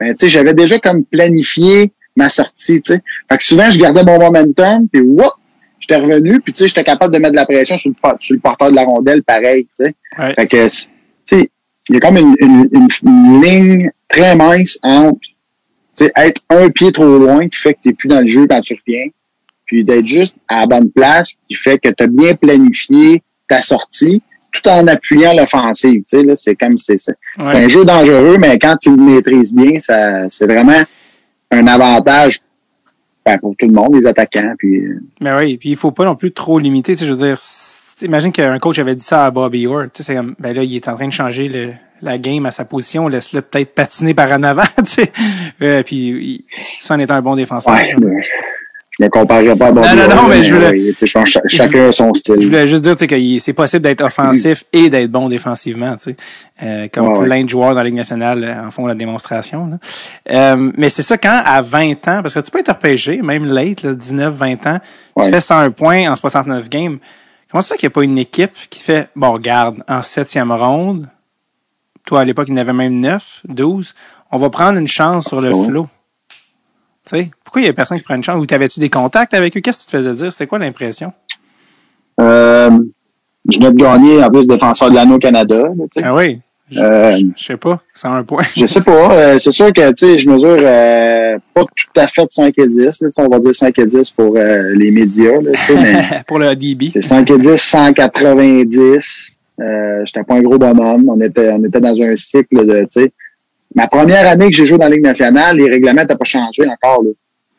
ben 0.00 0.14
tu 0.14 0.26
sais 0.26 0.28
j'avais 0.28 0.54
déjà 0.54 0.78
comme 0.78 1.04
planifié 1.04 1.92
ma 2.16 2.28
sortie 2.28 2.80
tu 2.82 2.92
sais 2.94 3.02
fait 3.30 3.36
que 3.38 3.44
souvent 3.44 3.70
je 3.70 3.78
gardais 3.78 4.04
mon 4.04 4.18
momentum 4.18 4.88
puis 4.92 5.00
whoop 5.02 5.32
j'étais 5.78 5.96
revenu 5.96 6.40
puis 6.40 6.52
tu 6.52 6.58
sais 6.60 6.68
j'étais 6.68 6.84
capable 6.84 7.12
de 7.14 7.18
mettre 7.18 7.32
de 7.32 7.36
la 7.36 7.46
pression 7.46 7.76
sur 7.78 7.90
le 7.90 7.96
por- 8.00 8.16
sur 8.20 8.34
le 8.34 8.40
porteur 8.40 8.70
de 8.70 8.76
la 8.76 8.84
rondelle 8.84 9.22
pareil 9.22 9.64
tu 9.76 9.84
sais 9.84 9.94
Ouais. 10.18 10.34
fait 10.34 10.46
que 10.46 10.64
tu 10.66 10.70
sais 11.24 11.50
il 11.88 11.94
y 11.94 11.96
a 11.98 12.00
comme 12.00 12.16
une, 12.16 12.34
une, 12.40 12.68
une, 12.72 12.88
une 13.04 13.42
ligne 13.42 13.90
très 14.08 14.34
mince 14.34 14.78
entre 14.82 15.18
tu 15.96 16.04
sais, 16.04 16.12
être 16.16 16.40
un 16.50 16.68
pied 16.70 16.90
trop 16.92 17.18
loin 17.18 17.48
qui 17.48 17.58
fait 17.60 17.74
que 17.74 17.78
tu 17.82 17.88
n'es 17.88 17.94
plus 17.94 18.08
dans 18.08 18.20
le 18.20 18.28
jeu 18.28 18.46
quand 18.46 18.60
tu 18.60 18.74
reviens. 18.74 19.06
puis 19.66 19.84
d'être 19.84 20.06
juste 20.06 20.36
à 20.48 20.60
la 20.60 20.66
bonne 20.66 20.90
place 20.90 21.34
qui 21.48 21.54
fait 21.54 21.78
que 21.78 21.88
tu 21.90 22.04
as 22.04 22.06
bien 22.06 22.34
planifié 22.34 23.22
ta 23.48 23.60
sortie 23.62 24.22
tout 24.62 24.68
en 24.70 24.86
appuyant 24.86 25.32
l'offensive. 25.34 26.02
Tu 26.08 26.18
sais, 26.18 26.22
là, 26.22 26.34
c'est 26.36 26.54
comme 26.56 26.76
c'est 26.78 26.96
Ouais. 27.38 27.64
un 27.64 27.68
jeu 27.68 27.84
dangereux, 27.84 28.36
mais 28.38 28.58
quand 28.58 28.76
tu 28.76 28.90
le 28.90 29.02
maîtrises 29.02 29.54
bien, 29.54 29.78
ça 29.80 30.28
c'est 30.28 30.46
vraiment 30.46 30.82
un 31.50 31.66
avantage 31.66 32.40
ben, 33.24 33.38
pour 33.38 33.54
tout 33.58 33.66
le 33.66 33.72
monde, 33.72 33.94
les 34.00 34.06
attaquants. 34.06 34.54
Puis 34.58 34.76
euh, 34.78 35.00
Mais 35.20 35.32
oui, 35.34 35.56
puis 35.58 35.70
il 35.70 35.76
faut 35.76 35.90
pas 35.92 36.04
non 36.04 36.14
plus 36.16 36.32
trop 36.32 36.58
limiter. 36.58 36.94
Tu 36.94 37.00
sais, 37.00 37.06
je 37.06 37.12
veux 37.12 37.26
dire, 37.26 37.38
imagine 38.02 38.32
qu'un 38.32 38.58
coach 38.58 38.78
avait 38.78 38.94
dit 38.94 39.04
ça 39.04 39.26
à 39.26 39.30
Bobby 39.30 39.66
Orr. 39.66 39.84
Tu 39.92 40.02
sais, 40.02 40.02
c'est 40.04 40.14
comme, 40.16 40.34
ben 40.38 40.54
là, 40.54 40.62
il 40.62 40.74
est 40.76 40.88
en 40.88 40.94
train 40.96 41.08
de 41.08 41.12
changer 41.12 41.48
le, 41.48 41.70
la 42.02 42.18
game 42.18 42.46
à 42.46 42.50
sa 42.50 42.64
position. 42.64 43.08
Laisse-le 43.08 43.42
peut-être 43.42 43.74
patiner 43.74 44.14
par 44.14 44.30
en 44.32 44.42
avant, 44.42 44.62
tu 44.78 44.84
sais. 44.86 45.12
Euh, 45.62 45.82
puis, 45.82 45.96
il, 45.96 46.44
ça 46.80 46.94
en 46.94 46.98
étant 47.00 47.14
un 47.14 47.22
bon 47.22 47.36
défenseur. 47.36 47.74
ouais, 47.74 47.94
je 48.98 49.04
me 49.04 49.08
comparerais 49.10 49.54
pas 49.56 49.66
à 49.68 49.72
Bobby 49.72 49.88
Non, 49.88 49.94
non, 50.08 50.16
non, 50.22 50.28
mais 50.28 50.42
je 50.42 50.54
voulais- 50.54 50.70
ouais, 50.70 50.92
sais, 50.96 51.06
je 51.06 51.12
pense 51.18 51.38
chacun 51.46 51.88
a 51.88 51.92
son 51.92 52.14
style. 52.14 52.36
Je 52.40 52.46
voulais 52.46 52.66
juste 52.66 52.82
dire, 52.82 52.96
que 52.96 53.38
c'est 53.38 53.52
possible 53.52 53.82
d'être 53.82 54.02
offensif 54.02 54.64
et 54.72 54.88
d'être 54.88 55.10
bon 55.10 55.28
défensivement, 55.28 55.96
tu 55.96 56.10
sais. 56.10 56.16
Euh, 56.62 56.88
comme 56.92 57.08
Ouais, 57.08 57.24
plein 57.26 57.44
de 57.44 57.48
joueurs 57.48 57.70
dans 57.74 57.80
la 57.80 57.84
Ligue 57.84 57.94
nationale 57.96 58.42
euh, 58.42 58.66
en 58.66 58.70
font 58.70 58.86
la 58.86 58.94
démonstration. 58.94 59.66
là. 59.66 59.78
Euh, 60.56 60.72
mais 60.78 60.88
c'est 60.88 61.02
ça, 61.02 61.18
quand 61.18 61.42
à 61.44 61.60
20 61.60 61.92
ans, 62.08 62.22
parce 62.22 62.32
que 62.34 62.40
tu 62.40 62.50
peux 62.50 62.60
être 62.60 62.70
repêché, 62.72 63.20
même 63.20 63.44
late, 63.44 63.82
là, 63.82 63.92
19, 63.94 64.34
20 64.34 64.66
ans, 64.66 64.78
tu 65.20 65.28
fais 65.30 65.40
101 65.40 65.70
points 65.70 66.10
en 66.10 66.16
69 66.16 66.68
games. 66.70 66.98
Comment 67.50 67.60
ça 67.62 67.74
fait 67.74 67.80
qu'il 67.80 67.88
n'y 67.88 67.92
a 67.92 67.94
pas 67.94 68.02
une 68.04 68.18
équipe 68.18 68.52
qui 68.70 68.80
fait, 68.80 69.08
bon, 69.14 69.32
regarde, 69.32 69.82
en 69.86 70.02
septième 70.02 70.50
ronde, 70.52 71.08
toi, 72.06 72.20
à 72.20 72.24
l'époque, 72.24 72.46
il 72.48 72.52
y 72.52 72.54
en 72.54 72.60
avait 72.60 72.72
même 72.72 72.98
9, 73.00 73.42
12, 73.48 73.94
on 74.32 74.38
va 74.38 74.48
prendre 74.50 74.78
une 74.78 74.88
chance 74.88 75.26
sur 75.28 75.40
le 75.40 75.52
Ouais. 75.52 75.66
flot. 75.66 75.86
Pourquoi 77.44 77.62
il 77.62 77.66
y 77.66 77.68
a 77.68 77.72
personne 77.72 77.98
qui 77.98 78.04
prend 78.04 78.14
une 78.16 78.22
chance? 78.24 78.40
Ou 78.40 78.46
t'avais-tu 78.46 78.80
des 78.80 78.90
contacts 78.90 79.34
avec 79.34 79.56
eux? 79.56 79.60
Qu'est-ce 79.60 79.78
que 79.78 79.82
tu 79.84 79.90
te 79.92 79.96
faisais 79.96 80.14
dire? 80.14 80.32
C'était 80.32 80.46
quoi 80.46 80.58
l'impression? 80.58 81.12
Euh, 82.20 82.70
je 83.48 83.58
venais 83.58 83.70
de 83.72 83.76
gagner 83.76 84.22
en 84.24 84.30
plus 84.30 84.46
défenseur 84.46 84.90
de 84.90 84.94
l'anneau 84.94 85.16
au 85.16 85.18
Canada. 85.18 85.56
là. 85.56 85.84
Ah 86.02 86.14
oui. 86.14 86.40
Je, 86.68 86.80
Euh, 86.80 87.16
je 87.36 87.44
sais 87.44 87.56
pas. 87.56 87.80
101 87.94 88.24
points. 88.24 88.42
Je 88.56 88.66
sais 88.66 88.80
pas. 88.80 89.14
euh, 89.16 89.38
c'est 89.38 89.52
sûr 89.52 89.72
que 89.72 89.88
tu 89.90 89.94
sais, 90.14 90.18
je 90.18 90.28
mesure 90.28 90.56
euh, 90.58 91.38
pas 91.54 91.62
tout 91.62 92.00
à 92.00 92.08
fait 92.08 92.22
de 92.24 92.30
5 92.32 92.52
et 92.58 92.66
10. 92.66 92.78
là, 92.80 92.90
tu 92.90 92.96
sais, 93.12 93.22
on 93.22 93.28
va 93.28 93.38
dire 93.38 93.54
5 93.54 93.78
et 93.78 93.86
10 93.86 94.10
pour 94.10 94.34
les 94.34 94.90
médias. 94.90 95.40
Là, 95.40 95.52
mais 95.76 96.22
Pour 96.26 96.40
le 96.40 96.56
DB. 96.56 96.90
c'est 96.92 97.02
5 97.02 97.30
et 97.30 97.38
10, 97.38 97.56
190. 97.56 99.36
Euh, 99.60 100.02
J'étais 100.04 100.24
pas 100.24 100.34
un 100.34 100.42
gros 100.42 100.58
bonhomme. 100.58 101.08
On 101.08 101.20
était, 101.20 101.50
on 101.52 101.64
était 101.64 101.80
dans 101.80 102.02
un 102.02 102.16
cycle 102.16 102.66
de. 102.66 102.80
tu 102.80 102.86
sais, 103.02 103.12
Ma 103.74 103.88
première 103.88 104.26
année 104.28 104.50
que 104.50 104.56
j'ai 104.56 104.64
joué 104.66 104.78
dans 104.78 104.86
la 104.88 104.94
Ligue 104.94 105.04
nationale, 105.04 105.56
les 105.56 105.68
règlements 105.70 106.00
n'étaient 106.02 106.16
pas 106.16 106.24
changés 106.24 106.64
encore. 106.68 107.02
Là. 107.02 107.10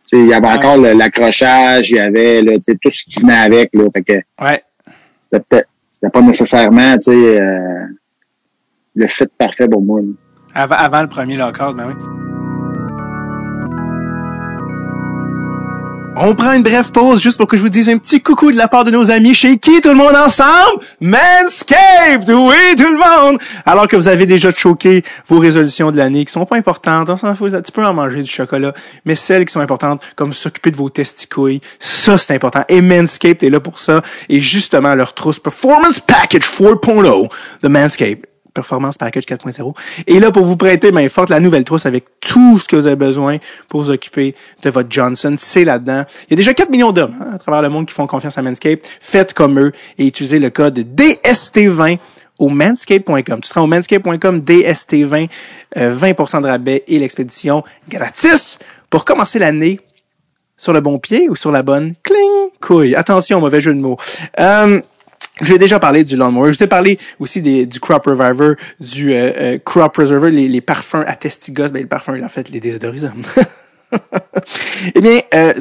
Tu 0.09 0.17
sais, 0.17 0.23
Il 0.23 0.27
y 0.29 0.33
avait 0.33 0.47
Ouais. 0.47 0.53
encore 0.53 0.77
l'accrochage, 0.77 1.89
il 1.91 1.97
y 1.97 1.99
avait 1.99 2.41
là, 2.41 2.53
tu 2.55 2.61
sais, 2.63 2.77
tout 2.81 2.89
ce 2.89 3.03
qui 3.03 3.19
venait 3.19 3.33
avec. 3.35 3.69
Là, 3.73 3.83
fait 3.93 4.03
que 4.03 4.13
Ouais. 4.43 4.63
c'était 5.19 5.43
peut-être 5.47 5.67
c'était 5.91 6.09
pas 6.11 6.21
nécessairement 6.21 6.93
tu 6.97 7.11
sais, 7.11 7.41
euh, 7.41 7.85
le 8.95 9.07
fit 9.07 9.25
parfait 9.37 9.67
pour 9.67 9.81
moi. 9.81 9.99
là. 10.01 10.07
Avant, 10.55 10.75
avant 10.75 11.01
le 11.01 11.07
premier 11.09 11.37
lockout, 11.37 11.75
ben 11.75 11.87
oui. 11.87 12.26
On 16.19 16.33
prend 16.33 16.53
une 16.53 16.63
brève 16.63 16.91
pause 16.91 17.21
juste 17.21 17.37
pour 17.37 17.47
que 17.47 17.57
je 17.57 17.61
vous 17.61 17.69
dise 17.69 17.89
un 17.89 17.99
petit 17.99 18.21
coucou 18.21 18.51
de 18.51 18.57
la 18.57 18.67
part 18.67 18.83
de 18.83 18.89
nos 18.89 19.11
amis 19.11 19.35
chez 19.35 19.59
qui 19.59 19.81
tout 19.81 19.89
le 19.89 19.95
monde 19.95 20.15
ensemble? 20.15 20.81
Manscaped! 20.99 22.27
Oui, 22.29 22.75
tout 22.75 22.91
le 22.91 22.97
monde! 22.97 23.37
Alors 23.67 23.87
que 23.87 23.95
vous 23.95 24.07
avez 24.07 24.25
déjà 24.25 24.51
choqué 24.51 25.03
vos 25.27 25.37
résolutions 25.37 25.91
de 25.91 25.97
l'année 25.97 26.25
qui 26.25 26.31
sont 26.31 26.45
pas 26.47 26.57
importantes, 26.57 27.11
on 27.11 27.17
s'en 27.17 27.35
fout, 27.35 27.53
tu 27.63 27.71
peux 27.71 27.85
en 27.85 27.93
manger 27.93 28.23
du 28.23 28.31
chocolat, 28.31 28.73
mais 29.05 29.13
celles 29.13 29.45
qui 29.45 29.53
sont 29.53 29.59
importantes, 29.59 30.01
comme 30.15 30.33
s'occuper 30.33 30.71
de 30.71 30.77
vos 30.77 30.89
testicouilles, 30.89 31.61
ça 31.77 32.17
c'est 32.17 32.33
important. 32.33 32.63
Et 32.67 32.81
Manscaped 32.81 33.43
est 33.43 33.51
là 33.51 33.59
pour 33.59 33.79
ça. 33.79 34.01
Et 34.27 34.39
justement, 34.39 34.95
leur 34.95 35.13
trousse 35.13 35.37
Performance 35.37 35.99
Package 35.99 36.41
4.0 36.41 37.29
de 37.61 37.67
Manscaped 37.67 38.25
Performance 38.57 38.97
Package 38.97 39.25
4.0. 39.25 39.73
Et 40.07 40.19
là, 40.19 40.31
pour 40.31 40.43
vous 40.43 40.57
prêter 40.57 40.91
main 40.91 41.07
forte, 41.09 41.29
la 41.29 41.39
nouvelle 41.39 41.63
trousse 41.63 41.85
avec 41.85 42.05
tout 42.19 42.57
ce 42.57 42.67
que 42.67 42.75
vous 42.75 42.87
avez 42.87 42.95
besoin 42.95 43.37
pour 43.69 43.81
vous 43.83 43.91
occuper 43.91 44.35
de 44.63 44.69
votre 44.71 44.89
Johnson, 44.89 45.35
c'est 45.37 45.63
là-dedans. 45.63 46.03
Il 46.27 46.31
y 46.31 46.33
a 46.33 46.37
déjà 46.37 46.53
4 46.53 46.71
millions 46.71 46.91
d'hommes 46.91 47.15
hein, 47.21 47.35
à 47.35 47.37
travers 47.37 47.61
le 47.61 47.69
monde 47.69 47.85
qui 47.85 47.93
font 47.93 48.07
confiance 48.07 48.37
à 48.37 48.41
Manscaped. 48.41 48.79
Faites 48.99 49.33
comme 49.33 49.59
eux 49.59 49.71
et 49.99 50.07
utilisez 50.07 50.39
le 50.39 50.49
code 50.49 50.79
DST20 50.79 51.99
au 52.39 52.49
manscape.com. 52.49 53.41
Tu 53.41 53.47
seras 53.47 53.61
au 53.61 53.67
manscape.com, 53.67 54.39
DST20, 54.41 55.29
euh, 55.77 55.95
20% 55.95 56.41
de 56.41 56.47
rabais 56.47 56.83
et 56.87 56.99
l'expédition 56.99 57.63
gratis 57.89 58.57
pour 58.89 59.05
commencer 59.05 59.39
l'année 59.39 59.79
sur 60.57 60.73
le 60.73 60.81
bon 60.81 60.97
pied 60.97 61.29
ou 61.29 61.35
sur 61.35 61.51
la 61.51 61.61
bonne 61.61 61.93
cling 62.03 62.49
couille. 62.59 62.95
Attention, 62.95 63.39
mauvais 63.39 63.61
jeu 63.61 63.73
de 63.73 63.79
mots. 63.79 63.97
Euh, 64.39 64.81
je 65.41 65.51
l'ai 65.51 65.59
déjà 65.59 65.79
parlé 65.79 66.03
du 66.03 66.15
lawnmower. 66.15 66.53
Je 66.53 66.57
t'ai 66.57 66.67
parlé 66.67 66.97
aussi 67.19 67.41
du 67.41 67.79
crop 67.79 68.05
reviver, 68.05 68.53
du 68.79 69.13
euh, 69.13 69.31
euh, 69.37 69.57
crop 69.59 69.93
preserver, 69.93 70.31
les, 70.31 70.47
les 70.47 70.61
parfums 70.61 71.03
à 71.05 71.15
testigos, 71.15 71.69
ben 71.69 71.79
les 71.79 71.85
parfums, 71.85 72.21
en 72.23 72.29
fait, 72.29 72.49
les 72.49 72.59
désodorisants. 72.59 73.13
eh 74.95 75.01
bien, 75.01 75.21
euh, 75.33 75.53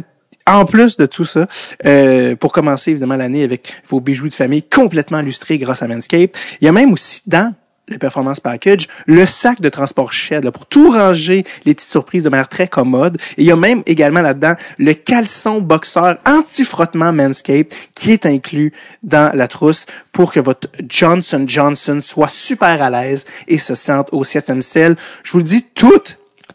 en 0.46 0.64
plus 0.64 0.96
de 0.96 1.06
tout 1.06 1.24
ça, 1.24 1.46
euh, 1.84 2.36
pour 2.36 2.52
commencer 2.52 2.92
évidemment 2.92 3.16
l'année 3.16 3.42
avec 3.42 3.82
vos 3.88 4.00
bijoux 4.00 4.28
de 4.28 4.34
famille 4.34 4.62
complètement 4.62 5.18
illustrés 5.20 5.58
grâce 5.58 5.82
à 5.82 5.88
Manscaped, 5.88 6.30
il 6.60 6.64
y 6.64 6.68
a 6.68 6.72
même 6.72 6.92
aussi 6.92 7.20
dans 7.26 7.54
le 7.88 7.98
Performance 7.98 8.40
Package, 8.40 8.88
le 9.06 9.26
sac 9.26 9.60
de 9.60 9.68
transport 9.68 10.12
Shed 10.12 10.44
là, 10.44 10.50
pour 10.50 10.66
tout 10.66 10.90
ranger 10.90 11.44
les 11.64 11.74
petites 11.74 11.90
surprises 11.90 12.24
de 12.24 12.28
manière 12.28 12.48
très 12.48 12.66
commode. 12.66 13.18
Et 13.36 13.42
il 13.42 13.46
y 13.46 13.52
a 13.52 13.56
même 13.56 13.82
également 13.86 14.22
là-dedans 14.22 14.54
le 14.78 14.92
caleçon 14.92 15.60
boxeur 15.60 16.18
anti-frottement 16.26 17.12
Manscaped 17.12 17.72
qui 17.94 18.12
est 18.12 18.26
inclus 18.26 18.72
dans 19.02 19.34
la 19.34 19.46
trousse 19.46 19.86
pour 20.12 20.32
que 20.32 20.40
votre 20.40 20.68
Johnson 20.88 21.44
Johnson 21.46 22.00
soit 22.02 22.28
super 22.28 22.82
à 22.82 22.90
l'aise 22.90 23.24
et 23.46 23.58
se 23.58 23.74
sente 23.74 24.08
au 24.12 24.24
septième 24.24 24.62
ciel. 24.62 24.96
Je 25.22 25.32
vous 25.32 25.38
le 25.38 25.44
dis, 25.44 25.62
tout 25.62 26.02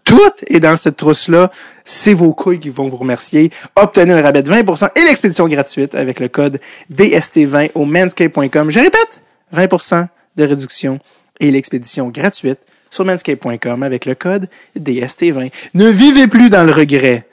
tout 0.04 0.32
est 0.48 0.60
dans 0.60 0.76
cette 0.76 0.98
trousse-là. 0.98 1.52
C'est 1.86 2.14
vos 2.14 2.34
couilles 2.34 2.60
qui 2.60 2.70
vont 2.70 2.90
vous 2.90 2.98
remercier. 2.98 3.52
Obtenez 3.76 4.12
un 4.12 4.22
rabais 4.22 4.44
de 4.44 4.52
20% 4.52 4.90
et 5.00 5.04
l'expédition 5.04 5.48
gratuite 5.48 5.96
avec 5.96 6.20
le 6.20 6.28
code 6.28 6.60
DST20 6.92 7.72
au 7.76 7.86
manscape.com. 7.86 8.72
Je 8.72 8.80
répète, 8.80 9.22
20% 9.56 10.08
de 10.36 10.44
réduction 10.44 11.00
et 11.42 11.52
l'expédition 11.52 12.08
gratuite 12.08 12.60
sur 12.90 13.04
manscape.com 13.04 13.84
avec 13.84 14.06
le 14.06 14.16
code 14.16 14.48
DST20. 14.80 15.52
Ne 15.74 15.90
vivez 15.90 16.28
plus 16.28 16.50
dans 16.50 16.64
le 16.64 16.72
regret 16.72 17.26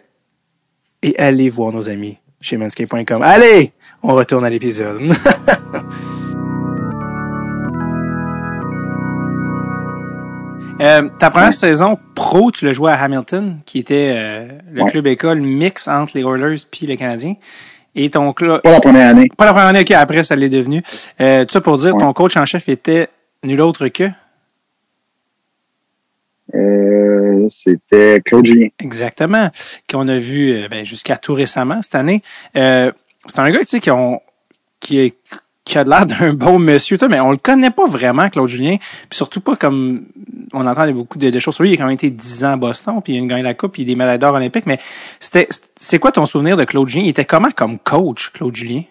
et 1.02 1.16
allez 1.18 1.48
voir 1.50 1.72
nos 1.72 1.88
amis 1.88 2.18
chez 2.40 2.56
manscape.com. 2.56 3.22
Allez, 3.22 3.72
on 4.02 4.14
retourne 4.14 4.44
à 4.44 4.50
l'épisode. 4.50 5.00
Euh, 10.80 11.09
ta 11.18 11.30
première 11.30 11.48
Ouais. 11.48 11.52
saison 11.52 11.98
pro, 12.14 12.52
tu 12.52 12.64
l'as 12.64 12.72
joué 12.72 12.92
à 12.92 13.02
Hamilton, 13.02 13.59
qui 13.66 13.80
était 13.80 14.14
euh, 14.16 14.46
le 14.72 14.82
Ouais. 14.84 14.90
club 14.90 15.09
école 15.09 15.40
mix 15.40 15.88
entre 15.88 16.12
les 16.16 16.22
Oilers 16.22 16.56
puis 16.70 16.86
les 16.86 16.96
Canadiens. 16.96 17.34
Et 17.96 18.11
ton 18.11 18.32
club, 18.32 18.61
Pas 18.62 18.70
la 18.70 18.80
première 18.80 19.09
année. 19.11 19.26
pas 19.36 19.44
la 19.46 19.52
première 19.52 19.68
année, 19.68 19.80
ok, 19.80 19.90
après 19.90 20.22
ça 20.22 20.36
l'est 20.36 20.48
devenu. 20.48 20.82
Euh, 21.20 21.44
tout 21.44 21.52
ça 21.54 21.61
pour 21.61 21.78
dire, 21.78 21.94
Ouais. 21.96 22.00
ton 22.00 22.12
coach 22.12 22.36
en 22.36 22.44
chef 22.46 22.68
était 22.68 23.09
nul 23.45 23.61
autre 23.61 23.89
que? 23.89 24.05
Euh, 26.55 27.47
c'était 27.51 28.22
Claude 28.24 28.45
Julien. 28.47 28.68
exactement, 28.78 29.51
qu'on 29.89 30.09
a 30.09 30.16
vu 30.18 30.53
euh, 30.53 30.68
ben, 30.68 30.84
jusqu'à 30.84 31.16
tout 31.16 31.34
récemment 31.34 31.82
cette 31.82 31.95
année. 31.95 32.22
Euh, 32.57 32.91
c'est 33.26 33.39
un 33.41 33.51
gars 33.51 33.61
tu 33.61 33.66
sais, 33.66 33.80
qui, 33.80 33.91
ont, 33.91 34.20
qui, 34.80 34.99
est- 34.99 35.16
qui 35.64 35.76
a 35.76 35.84
l'air 35.84 36.07
d'un 36.07 36.32
bon 36.32 36.59
monsieur, 36.59 36.97
mais 37.11 37.20
on 37.20 37.30
le 37.30 37.36
connaît 37.36 37.70
pas 37.70 37.86
vraiment, 37.86 38.30
Claude 38.30 38.49
Julien. 38.49 38.76
Puis 38.78 39.16
surtout 39.16 39.43
pas 39.43 39.57
comme 39.57 40.07
on 40.55 40.66
entend 40.66 40.91
beaucoup 40.93 41.18
de, 41.18 41.28
de 41.28 41.39
choses 41.39 41.55
sur 41.55 41.64
lui. 41.64 41.70
Il 41.70 41.74
a 41.74 41.76
quand 41.76 41.84
même 41.84 41.93
été 41.95 42.09
10 42.09 42.45
ans 42.47 42.53
à 42.53 42.57
Boston, 42.57 43.03
puis 43.05 43.16
il 43.16 43.22
a 43.22 43.26
gagné 43.26 43.43
la 43.43 43.53
coupe, 43.53 43.72
puis 43.72 43.82
il 43.82 43.84
a 43.84 43.89
des 43.89 43.95
médailles 43.97 44.18
d'or 44.18 44.34
olympiques. 44.34 44.64
Mais 44.64 44.78
c'était, 45.20 45.49
c'est 45.76 45.99
quoi 45.99 46.12
ton 46.12 46.24
souvenir 46.24 46.57
de 46.57 46.64
Claude 46.64 46.89
Julien? 46.89 47.05
Il 47.05 47.11
était 47.11 47.26
comment 47.26 47.51
comme 47.51 47.78
coach, 47.78 48.30
Claude 48.32 48.57
Julien? 48.57 48.84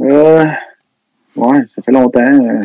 Euh, 0.00 0.44
ouais, 1.36 1.58
ça 1.74 1.82
fait 1.82 1.92
longtemps. 1.92 2.20
euh. 2.20 2.64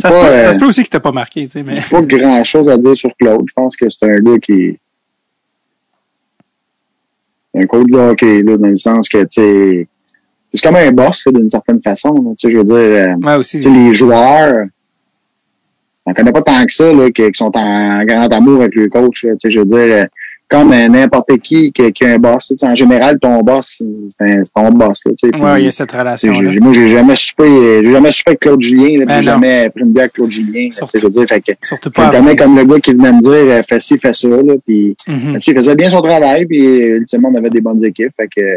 Ça, 0.00 0.08
pas, 0.08 0.10
se 0.10 0.18
peut, 0.18 0.24
euh, 0.24 0.42
ça 0.42 0.52
se 0.52 0.58
peut 0.58 0.66
aussi 0.66 0.82
qu'il 0.82 0.90
t'a 0.90 1.00
pas 1.00 1.12
marqué, 1.12 1.46
tu 1.46 1.52
sais, 1.52 1.62
mais. 1.62 1.78
pas 1.90 2.02
grand 2.02 2.42
chose 2.44 2.68
à 2.68 2.76
dire 2.76 2.96
sur 2.96 3.10
Claude. 3.20 3.44
Je 3.46 3.52
pense 3.54 3.76
que 3.76 3.88
c'est 3.88 4.04
un 4.04 4.16
gars 4.16 4.38
qui 4.38 4.78
un 7.54 7.66
coach 7.66 7.86
de 7.88 7.96
hockey, 7.96 8.42
là, 8.42 8.56
dans 8.58 8.68
le 8.68 8.76
sens 8.76 9.08
que, 9.08 9.18
tu 9.22 9.26
sais, 9.30 9.88
c'est 10.52 10.62
comme 10.66 10.76
un 10.76 10.90
boss, 10.92 11.24
d'une 11.32 11.48
certaine 11.48 11.80
façon. 11.80 12.14
Tu 12.38 12.48
sais, 12.48 12.50
je 12.52 12.58
veux 12.58 12.64
dire, 12.64 12.74
euh, 12.74 13.14
Ouais, 13.16 13.36
aussi. 13.36 13.58
les 13.60 13.94
joueurs, 13.94 14.66
on 16.04 16.12
connaît 16.14 16.32
pas 16.32 16.42
tant 16.42 16.64
que 16.66 16.72
ça, 16.72 16.92
là, 16.92 17.10
qui, 17.10 17.22
qui 17.30 17.30
sont 17.38 17.50
en 17.56 18.04
grand 18.04 18.28
amour 18.32 18.60
avec 18.62 18.74
le 18.74 18.88
coach. 18.88 19.20
Tu 19.22 19.28
sais, 19.40 19.50
je 19.50 19.60
veux 19.60 19.64
dire, 19.64 19.78
euh, 19.78 20.04
comme 20.48 20.72
euh, 20.72 20.88
n'importe 20.88 21.36
qui 21.42 21.72
qui, 21.72 21.92
qui 21.92 22.04
a 22.04 22.14
un 22.14 22.18
boss. 22.18 22.52
En 22.62 22.74
général, 22.74 23.18
ton 23.20 23.40
boss, 23.40 23.82
c'est 24.18 24.42
ton 24.54 24.70
boss. 24.70 25.02
Là, 25.04 25.12
tu 25.18 25.28
sais, 25.28 25.36
Ouais, 25.36 25.52
puis- 25.54 25.62
il 25.62 25.64
y 25.64 25.68
a 25.68 25.70
cette 25.72 25.90
relation-là. 25.90 26.52
j'ai- 26.52 26.60
moi, 26.60 26.72
j'ai 26.72 26.88
jamais 26.88 27.16
soupé, 27.16 27.82
j'ai 27.82 27.92
jamais 27.92 28.12
soupé 28.12 28.30
avec 28.30 28.40
Claude 28.40 28.60
Julien, 28.62 29.00
là, 29.00 29.04
Ben 29.06 29.16
j'ai 29.18 29.22
jamais 29.24 29.70
pris 29.70 29.82
une 29.82 29.92
bière 29.92 30.02
avec 30.04 30.12
Claude 30.12 30.30
Julien. 30.30 30.64
là, 30.66 30.70
Surtout- 30.72 30.98
je 30.98 31.04
veux 31.04 31.10
dire, 31.10 31.26
fait 31.26 31.40
que, 31.40 31.52
Surtout 31.62 31.88
je 31.88 32.00
pas. 32.00 32.10
connais 32.10 32.36
comme 32.36 32.56
le 32.56 32.64
gars 32.64 32.80
qui 32.80 32.92
venait 32.92 33.12
me 33.12 33.20
dire, 33.20 33.32
euh, 33.32 33.62
fais 33.68 33.80
ci, 33.80 33.98
fais 33.98 34.12
ça, 34.12 34.28
là, 34.28 34.54
puis, 34.64 34.96
il 35.08 35.40
faisait 35.56 35.74
bien 35.74 35.90
son 35.90 36.00
travail, 36.00 36.46
puis, 36.46 36.64
euh, 36.64 36.98
ultimement, 36.98 37.30
on 37.32 37.36
avait 37.36 37.50
des 37.50 37.60
bonnes 37.60 37.84
équipes, 37.84 38.12
fait 38.16 38.28
que, 38.28 38.40
euh, 38.40 38.56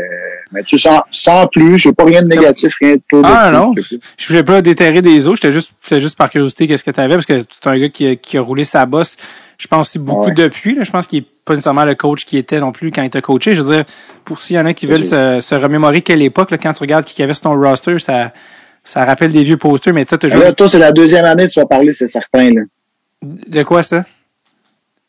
mais 0.52 0.64
tu 0.64 0.78
sans, 0.78 1.02
sans 1.12 1.48
plus, 1.48 1.78
j'ai 1.80 1.92
pas 1.94 2.04
rien 2.06 2.22
de 2.22 2.28
négatif, 2.28 2.74
rien 2.82 2.92
de 2.94 2.96
de 2.98 3.22
Ah 3.24 3.52
non, 3.52 3.74
je 3.78 3.96
je 4.18 4.28
voulais 4.28 4.44
pas 4.44 4.62
déterrer 4.62 5.02
des 5.02 5.28
eaux, 5.28 5.36
j'étais 5.36 5.52
juste, 5.52 5.74
juste 5.92 6.18
par 6.18 6.30
curiosité 6.30 6.68
qu'est-ce 6.68 6.84
que 6.84 6.92
tu 6.92 7.00
avais, 7.00 7.16
parce 7.16 7.26
que 7.26 7.40
c'est 7.50 7.68
un 7.70 7.80
gars 7.80 7.90
qui, 7.90 8.08
a- 8.08 8.16
qui 8.16 8.38
a 8.38 8.42
roulé 8.42 8.64
sa 8.64 8.86
bosse, 8.86 9.16
je 9.58 9.68
pense 9.68 9.88
aussi 9.88 10.00
beaucoup 10.00 10.28
Ouais. 10.28 10.34
depuis, 10.34 10.76
là. 10.76 10.84
je 10.84 10.92
pense 10.92 11.08
qu'il 11.08 11.20
est 11.20 11.26
pas 11.50 11.56
nécessairement 11.56 11.86
le 11.86 11.96
coach 11.96 12.24
qui 12.26 12.38
était 12.38 12.60
non 12.60 12.72
plus 12.72 12.92
quand 12.92 13.02
il 13.02 13.10
t'a 13.10 13.22
coaché, 13.22 13.56
je 13.56 13.62
veux 13.62 13.74
dire, 13.76 13.86
pour 14.24 14.40
s'il 14.40 14.56
y 14.56 14.60
en 14.60 14.66
a 14.66 14.74
qui 14.74 14.86
veulent 14.86 15.04
se, 15.04 15.40
se 15.42 15.56
remémorer 15.56 16.02
quelle 16.02 16.22
époque, 16.22 16.52
là, 16.52 16.58
quand 16.58 16.74
tu 16.74 16.80
regardes 16.82 17.04
qui 17.06 17.22
avait 17.24 17.34
sur 17.34 17.44
ton 17.44 17.60
roster, 17.60 17.98
ça, 18.00 18.32
ça 18.84 19.04
rappelle 19.04 19.32
des 19.32 19.44
vieux 19.44 19.58
posters, 19.58 19.94
mais 19.94 20.06
toi, 20.06 20.18
Mais 20.24 20.30
joué, 20.30 20.40
Là, 20.42 20.54
toi, 20.54 20.68
c'est 20.70 20.80
la 20.80 20.92
deuxième 20.92 21.26
année 21.26 21.48
que 21.48 21.52
tu 21.52 21.60
vas 21.60 21.66
parler, 21.66 21.92
c'est 21.94 22.08
certain, 22.08 22.50
là. 22.52 22.62
de 23.22 23.64
quoi 23.64 23.84
ça? 23.84 24.04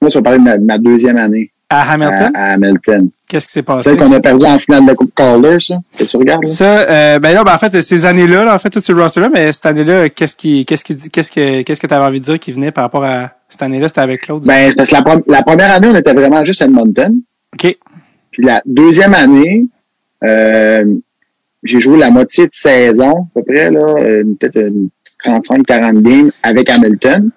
Moi, 0.00 0.10
tu 0.10 0.16
vas 0.18 0.22
parler 0.22 0.38
de 0.38 0.44
ma, 0.44 0.56
de 0.58 0.64
ma 0.64 0.78
deuxième 0.78 1.18
année 1.18 1.50
À 1.68 1.92
Hamilton? 1.92 2.32
à 2.34 2.52
Hamilton. 2.54 3.10
Qu'est-ce 3.28 3.46
qui 3.46 3.52
s'est 3.52 3.62
passé? 3.62 3.90
Celle 3.90 3.98
qu'on 3.98 4.10
a 4.12 4.20
perdu 4.20 4.44
en 4.44 4.58
finale 4.58 4.82
de 4.82 4.88
la 4.88 4.94
Coupe 4.94 5.14
Calder, 5.14 5.58
ça. 5.60 5.76
Que 5.96 6.02
tu 6.04 6.16
regardes, 6.16 6.44
là? 6.44 6.50
Ça, 6.54 6.80
euh, 6.90 7.18
ben 7.20 7.32
là, 7.34 7.44
ben 7.44 7.54
en 7.54 7.58
fait, 7.58 7.80
ces 7.82 8.04
années-là, 8.06 8.44
là, 8.46 8.54
en 8.54 8.58
fait, 8.58 8.70
tout 8.70 8.80
ce 8.80 8.92
roster-là, 8.92 9.28
mais 9.32 9.52
cette 9.52 9.66
année-là, 9.66 10.08
qu'est-ce 10.08 10.34
qui, 10.34 10.64
qu'est-ce 10.64 10.84
qui, 10.84 10.96
qu'est-ce 11.10 11.30
que, 11.30 11.62
qu'est-ce 11.62 11.80
que 11.80 11.86
t'avais 11.86 12.04
envie 12.04 12.18
de 12.20 12.24
dire 12.24 12.38
qui 12.40 12.50
venait 12.52 12.72
par 12.72 12.82
rapport 12.84 13.04
à 13.04 13.30
cette 13.50 13.62
année-là, 13.62 13.88
c'était 13.88 14.00
avec 14.00 14.22
Claude? 14.22 14.44
Ben, 14.44 14.72
parce 14.74 14.90
que 14.90 14.96
la, 15.30 15.42
première 15.42 15.72
année, 15.72 15.88
on 15.88 15.94
était 15.94 16.12
vraiment 16.12 16.44
juste 16.44 16.62
à 16.62 16.66
Edmonton. 16.66 17.20
ok. 17.54 17.76
Puis 18.30 18.42
la 18.44 18.62
deuxième 18.64 19.12
année, 19.12 19.66
euh, 20.24 20.84
j'ai 21.62 21.80
joué 21.80 21.98
la 21.98 22.10
moitié 22.10 22.46
de 22.46 22.52
saison, 22.52 23.10
à 23.10 23.26
peu 23.34 23.42
près, 23.42 23.70
là, 23.70 23.96
euh, 23.98 24.24
peut-être 24.38 24.56
une 24.68 24.88
35-40 25.24 26.00
games 26.00 26.30
avec 26.42 26.70
Hamilton. 26.70 27.30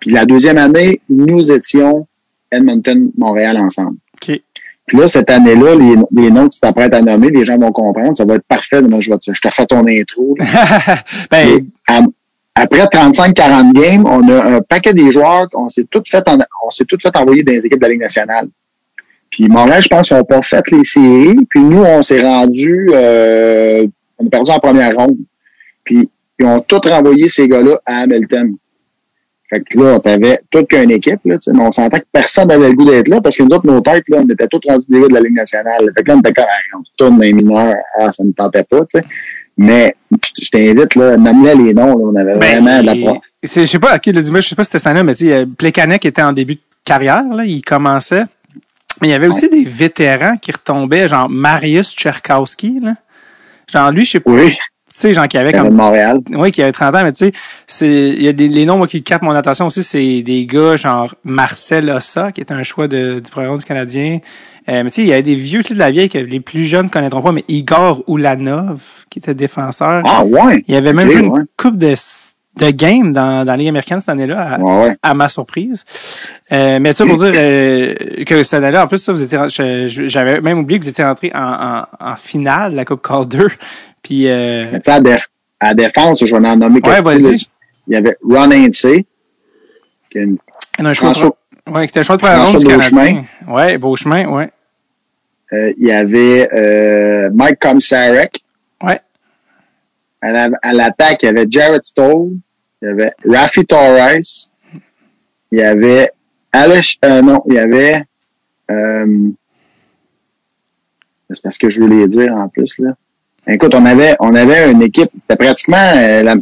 Puis 0.00 0.10
la 0.10 0.24
deuxième 0.24 0.58
année, 0.58 1.00
nous 1.08 1.52
étions 1.52 2.06
Edmonton-Montréal 2.50 3.56
ensemble. 3.58 3.96
OK. 4.14 4.40
Puis 4.86 4.96
là, 4.96 5.06
cette 5.06 5.30
année-là, 5.30 5.74
les, 5.74 5.94
les 6.22 6.30
noms 6.30 6.48
que 6.48 6.54
tu 6.54 6.60
t'apprêtes 6.60 6.94
à 6.94 7.02
nommer, 7.02 7.28
les 7.28 7.44
gens 7.44 7.58
vont 7.58 7.72
comprendre. 7.72 8.16
Ça 8.16 8.24
va 8.24 8.36
être 8.36 8.46
parfait. 8.48 8.80
Moi, 8.80 9.02
je, 9.02 9.10
vais 9.10 9.18
te, 9.18 9.34
je 9.34 9.40
te 9.40 9.50
fais 9.50 9.66
ton 9.66 9.86
intro. 9.86 10.34
ben, 11.30 11.66
À- 11.86 12.00
après 12.62 12.84
35-40 12.84 13.72
games, 13.72 14.04
on 14.06 14.28
a 14.28 14.44
un 14.56 14.60
paquet 14.60 14.92
des 14.92 15.12
joueurs, 15.12 15.46
on 15.54 15.68
s'est 15.68 15.86
tout 15.90 16.02
fait 16.08 16.26
en- 16.28 16.38
on 16.64 16.70
s'est 16.70 16.84
fait 17.00 17.16
envoyer 17.16 17.42
dans 17.42 17.52
les 17.52 17.64
équipes 17.64 17.78
de 17.80 17.84
la 17.86 17.90
Ligue 17.92 18.00
nationale. 18.00 18.48
Puis 19.30 19.48
Montréal, 19.48 19.82
je 19.82 19.88
pense 19.88 20.08
qu'ils 20.08 20.16
n'ont 20.16 20.24
pas 20.24 20.42
fait 20.42 20.70
les 20.70 20.84
séries. 20.84 21.36
Puis 21.48 21.60
nous, 21.60 21.82
on 21.82 22.02
s'est 22.02 22.20
rendu, 22.20 22.88
euh, 22.92 23.86
on 24.18 24.26
a 24.26 24.30
perdu 24.30 24.50
en 24.50 24.58
première 24.58 24.96
ronde. 24.96 25.16
Puis 25.84 26.08
ils 26.38 26.46
ont 26.46 26.60
tout 26.60 26.80
renvoyé 26.84 27.28
ces 27.28 27.48
gars-là 27.48 27.78
à 27.84 27.98
Hamilton. 28.02 28.54
Fait 29.50 29.60
que 29.60 29.78
là, 29.78 29.98
t'avais 29.98 30.40
toute 30.50 30.68
qu'une 30.68 30.90
équipe, 30.90 31.20
là, 31.24 31.36
mais 31.54 31.62
on 31.62 31.70
sentait 31.70 32.00
que 32.00 32.06
personne 32.12 32.48
n'avait 32.48 32.68
le 32.68 32.74
goût 32.74 32.84
d'être 32.84 33.08
là 33.08 33.20
parce 33.20 33.36
que 33.36 33.42
nous 33.42 33.48
autres, 33.48 33.66
nos 33.66 33.80
têtes, 33.80 34.06
là, 34.08 34.18
on 34.20 34.28
était 34.28 34.46
tous 34.46 34.60
rendus 34.68 34.84
des 34.88 35.00
gars 35.00 35.08
de 35.08 35.14
la 35.14 35.20
Ligue 35.20 35.36
nationale. 35.36 35.90
Fait 35.96 36.02
que 36.02 36.08
là, 36.08 36.16
on 36.16 36.20
était 36.20 36.34
comme, 36.34 36.44
on 36.78 36.84
se 36.84 36.90
tourne 36.98 37.16
dans 37.16 37.22
les 37.22 37.32
mineurs. 37.32 37.74
Ah, 37.98 38.12
ça 38.12 38.24
ne 38.24 38.32
tentait 38.32 38.64
pas, 38.64 38.80
tu 38.80 38.98
sais. 38.98 39.04
Mais 39.58 39.96
je 40.40 40.50
t'invite, 40.50 40.94
là, 40.94 41.16
nomme-les 41.16 41.54
les 41.56 41.74
noms, 41.74 41.98
là, 41.98 42.04
on 42.04 42.16
avait 42.16 42.38
ben, 42.38 42.62
vraiment 42.62 42.80
de 42.80 43.04
la 43.04 43.14
c'est, 43.42 43.62
je 43.62 43.66
sais 43.66 43.78
pas 43.78 43.90
à 43.90 43.98
qui 43.98 44.12
le 44.12 44.22
dimanche, 44.22 44.44
je 44.44 44.48
sais 44.50 44.56
pas 44.56 44.64
si 44.64 44.68
c'était 44.68 44.78
cette 44.78 44.86
année, 44.88 45.02
mais 45.02 45.14
tu 45.14 45.26
sais, 45.26 45.32
euh, 45.32 45.46
Plekanec 45.46 46.04
était 46.04 46.22
en 46.22 46.32
début 46.32 46.56
de 46.56 46.60
carrière, 46.84 47.24
là, 47.32 47.44
il 47.44 47.62
commençait. 47.62 48.24
Mais 49.00 49.08
il 49.08 49.10
y 49.10 49.14
avait 49.14 49.28
aussi 49.28 49.48
des 49.48 49.64
vétérans 49.64 50.36
qui 50.36 50.50
retombaient, 50.50 51.08
genre 51.08 51.28
Marius 51.28 51.94
Tcherkowski, 51.94 52.80
là. 52.80 52.94
Genre 53.72 53.90
lui, 53.92 54.04
je 54.04 54.12
sais 54.12 54.20
pas, 54.20 54.30
Oui, 54.32 54.56
sais, 55.00 55.14
genre 55.14 55.28
qui 55.28 55.38
avait 55.38 55.52
comme 55.52 55.74
Montréal. 55.74 56.20
Oui, 56.30 56.52
qui 56.52 56.62
avait 56.62 56.72
30 56.72 56.94
ans, 56.94 57.04
mais 57.04 57.12
tu 57.12 57.26
sais, 57.26 57.32
c'est, 57.66 57.88
il 57.88 58.22
y 58.22 58.28
a 58.28 58.32
des, 58.32 58.48
les 58.48 58.64
noms 58.66 58.76
moi, 58.76 58.86
qui 58.86 59.02
captent 59.02 59.22
mon 59.24 59.34
attention 59.34 59.66
aussi, 59.66 59.82
c'est 59.82 60.22
des 60.22 60.46
gars 60.46 60.76
genre 60.76 61.14
Marcel 61.24 61.90
Ossa, 61.90 62.32
qui 62.32 62.40
est 62.40 62.52
un 62.52 62.62
choix 62.62 62.88
de, 62.88 63.20
du 63.20 63.30
programme 63.30 63.56
du 63.58 63.64
Canadien. 63.64 64.18
Euh, 64.68 64.82
mais 64.84 64.90
tu 64.90 64.96
sais, 64.96 65.02
il 65.02 65.08
y 65.08 65.12
a 65.14 65.22
des 65.22 65.34
vieux 65.34 65.62
de 65.62 65.74
la 65.74 65.90
vieille 65.90 66.10
que 66.10 66.18
les 66.18 66.40
plus 66.40 66.66
jeunes 66.66 66.90
connaîtront 66.90 67.22
pas, 67.22 67.32
mais 67.32 67.44
Igor 67.48 68.02
Oulanov, 68.06 68.80
qui 69.08 69.18
était 69.18 69.34
défenseur. 69.34 70.02
Ah, 70.04 70.24
ouais. 70.24 70.62
il 70.68 70.74
y 70.74 70.76
avait 70.76 70.92
même 70.92 71.10
une 71.10 71.28
ouais. 71.28 71.40
coupe 71.56 71.78
de, 71.78 71.94
de 72.56 72.70
games 72.70 73.12
dans, 73.12 73.46
dans 73.46 73.52
la 73.52 73.56
Ligue 73.56 73.68
américaine 73.68 74.00
cette 74.00 74.10
année-là, 74.10 74.54
à, 74.54 74.58
Ouais, 74.60 74.88
ouais. 74.88 74.96
à 75.02 75.14
ma 75.14 75.30
surprise. 75.30 75.84
Euh, 76.52 76.78
mais 76.82 76.92
tu 76.92 77.02
sais, 77.02 77.08
pour 77.08 77.16
dire 77.16 77.32
euh, 77.34 77.94
que 78.26 78.42
cette 78.42 78.62
année-là, 78.62 78.84
en 78.84 78.88
plus, 78.88 78.98
ça, 78.98 79.12
vous 79.12 79.22
étiez, 79.22 79.38
j'avais 79.88 80.42
même 80.42 80.58
oublié 80.58 80.78
que 80.78 80.84
vous 80.84 80.90
étiez 80.90 81.04
rentré 81.04 81.30
en, 81.34 81.40
en, 81.40 82.10
en 82.12 82.16
finale 82.16 82.72
de 82.72 82.76
la 82.76 82.84
Coupe 82.84 83.06
Calder. 83.06 83.46
Puis, 84.02 84.28
euh, 84.28 84.66
Mais 84.72 84.80
tu 84.80 84.84
sais, 84.84 84.90
à, 84.92 85.00
déf- 85.00 85.28
à 85.60 85.74
défense, 85.74 86.24
je 86.24 86.34
vais 86.36 86.46
en 86.48 86.56
nommer 86.56 86.80
Ouais, 86.84 86.94
quelques 86.94 87.04
vas-y. 87.04 87.22
là. 87.32 87.38
Il 87.88 87.94
y 87.94 87.96
avait 87.96 88.16
Ron 88.22 88.50
Hainsey, 88.50 89.06
qui 90.10 90.18
est 90.18 90.22
une 90.22 90.38
un 90.78 90.92
choix 90.94 91.10
de 91.10 91.14
François- 91.16 91.36
Ouais, 91.68 91.86
qui 91.86 91.90
était 91.90 92.00
un 92.00 92.02
choix 92.04 92.16
de 92.16 92.22
première 92.22 92.46
ronde 92.50 92.58
du. 92.60 92.64
Canadien. 92.66 93.24
Ouais, 93.46 93.76
Beauchemin, 93.78 94.26
ouais. 94.28 94.50
Euh, 95.52 95.72
il 95.78 95.86
y 95.86 95.92
avait 95.92 96.48
euh, 96.54 97.30
Mike 97.32 97.58
Komsarek. 97.60 98.42
Ouais. 98.82 99.00
À 100.20 100.30
la- 100.30 100.50
à 100.62 100.72
l'attaque, 100.72 101.18
il 101.22 101.26
y 101.26 101.28
avait 101.30 101.46
Jared 101.50 101.82
Stoll. 101.84 102.30
Il 102.82 102.88
y 102.88 102.90
avait 102.90 103.12
Rafi 103.24 103.66
Torres. 103.66 104.20
Il 105.50 105.58
y 105.58 105.62
avait 105.62 106.10
Alex... 106.52 106.96
Euh, 107.04 107.22
non, 107.22 107.42
il 107.48 107.54
y 107.54 107.58
avait... 107.58 108.04
C'est 111.30 111.42
parce 111.42 111.58
que 111.58 111.68
je 111.70 111.80
voulais 111.80 112.06
dire 112.08 112.34
en 112.34 112.48
plus. 112.48 112.78
là. 112.78 112.94
Écoute, 113.48 113.74
on 113.74 113.86
avait, 113.86 114.14
on 114.20 114.34
avait 114.34 114.70
une 114.70 114.82
équipe, 114.82 115.10
c'était 115.18 115.36
pratiquement 115.36 115.76
euh, 115.96 116.22
la, 116.22 116.34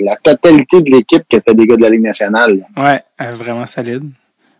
la 0.00 0.16
totalité 0.16 0.82
de 0.82 0.90
l'équipe 0.90 1.22
que 1.30 1.38
c'était 1.38 1.54
des 1.54 1.66
gars 1.66 1.76
de 1.76 1.82
la 1.82 1.90
Ligue 1.90 2.02
nationale. 2.02 2.60
là. 2.76 2.82
Ouais, 2.84 3.00
euh, 3.24 3.34
vraiment 3.34 3.66
solide. 3.66 4.04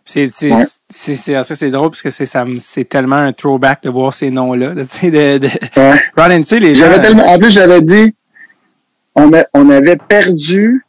C'est 0.05 0.29
c'est 0.33 0.51
c'est 0.89 1.15
c'est 1.15 1.43
c'est 1.55 1.71
drôle 1.71 1.89
parce 1.91 2.01
que 2.01 2.09
c'est 2.09 2.25
ça 2.25 2.45
c'est 2.59 2.83
tellement 2.89 3.15
un 3.15 3.31
throwback 3.31 3.83
de 3.83 3.89
voir 3.89 4.13
ces 4.13 4.29
noms-là, 4.31 4.73
là, 4.73 4.83
tu 4.89 4.97
sais 4.99 5.11
de, 5.11 5.37
de 5.37 5.47
Ouais. 5.77 6.01
Ron 6.17 6.27
les 6.27 6.75
gens 6.75 6.85
J'avais 6.85 7.01
tellement, 7.01 7.23
en 7.25 7.37
plus, 7.37 7.51
j'avais 7.51 7.81
dit, 7.81 8.13
on, 9.15 9.31
a- 9.33 9.45
on 9.53 9.69
avait 9.69 9.95
perdu 9.97 10.85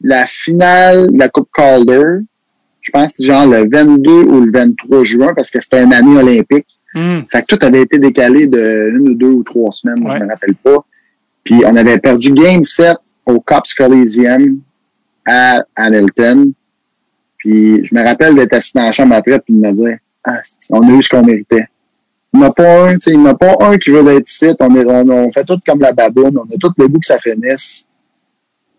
la 0.00 0.26
finale 0.26 1.10
de 1.12 1.18
la 1.18 1.28
Coupe 1.28 1.48
Calder, 1.54 2.02
je 2.80 2.90
pense 2.90 3.16
genre 3.20 3.46
le 3.46 3.68
22 3.70 4.10
ou 4.10 4.40
le 4.42 4.50
23 4.52 5.04
juin, 5.04 5.32
parce 5.34 5.50
que 5.50 5.60
c'était 5.60 5.82
une 5.82 5.92
année 5.94 6.16
olympique. 6.18 6.66
Hum, 6.94 7.24
Fait 7.30 7.42
que 7.42 7.56
tout 7.56 7.58
avait 7.66 7.82
été 7.82 7.98
décalé 7.98 8.46
de 8.46 8.90
une 8.94 9.08
ou 9.10 9.14
deux 9.14 9.30
ou 9.30 9.42
trois 9.42 9.72
semaines, 9.72 10.00
moi, 10.00 10.12
Ouais. 10.12 10.18
je 10.20 10.24
me 10.24 10.28
rappelle 10.30 10.54
pas. 10.54 10.84
Puis 11.42 11.62
on 11.66 11.76
avait 11.76 11.98
perdu 11.98 12.32
Game 12.32 12.62
7 12.62 12.96
au 13.26 13.40
Cops 13.40 13.74
Coliseum 13.74 14.58
à 15.26 15.64
Hamilton. 15.76 16.52
Puis 17.38 17.84
je 17.86 17.94
me 17.94 18.02
rappelle 18.04 18.34
d'être 18.36 18.52
assis 18.54 18.72
dans 18.74 18.84
la 18.84 18.92
chambre 18.92 19.14
après 19.14 19.38
puis 19.40 19.54
de 19.54 19.58
me 19.60 19.72
dire 19.72 19.98
ah, 20.24 20.40
on 20.70 20.88
a 20.88 20.92
eu 20.92 21.02
ce 21.02 21.08
qu'on 21.10 21.22
méritait. 21.24 21.66
Il 22.32 22.40
n'y 22.40 22.46
en 22.46 22.48
a 22.48 22.52
pas 22.52 22.88
un, 22.88 22.92
tu 22.94 23.00
sais, 23.00 23.10
il 23.12 23.18
n'y 23.20 23.24
en 23.28 23.30
a 23.32 23.34
pas 23.34 23.56
un 23.60 23.76
qui 23.78 23.90
veut 23.90 24.02
d'être 24.02 24.28
ici. 24.28 24.46
On, 24.58 24.74
est, 24.76 24.84
on, 24.86 25.08
on 25.08 25.30
fait 25.32 25.44
tout 25.44 25.58
comme 25.66 25.80
la 25.80 25.92
baboune. 25.92 26.36
On 26.38 26.42
a 26.52 26.56
tout 26.58 26.72
le 26.78 26.88
goût 26.88 26.98
que 26.98 27.06
ça 27.06 27.18
finisse. 27.20 27.86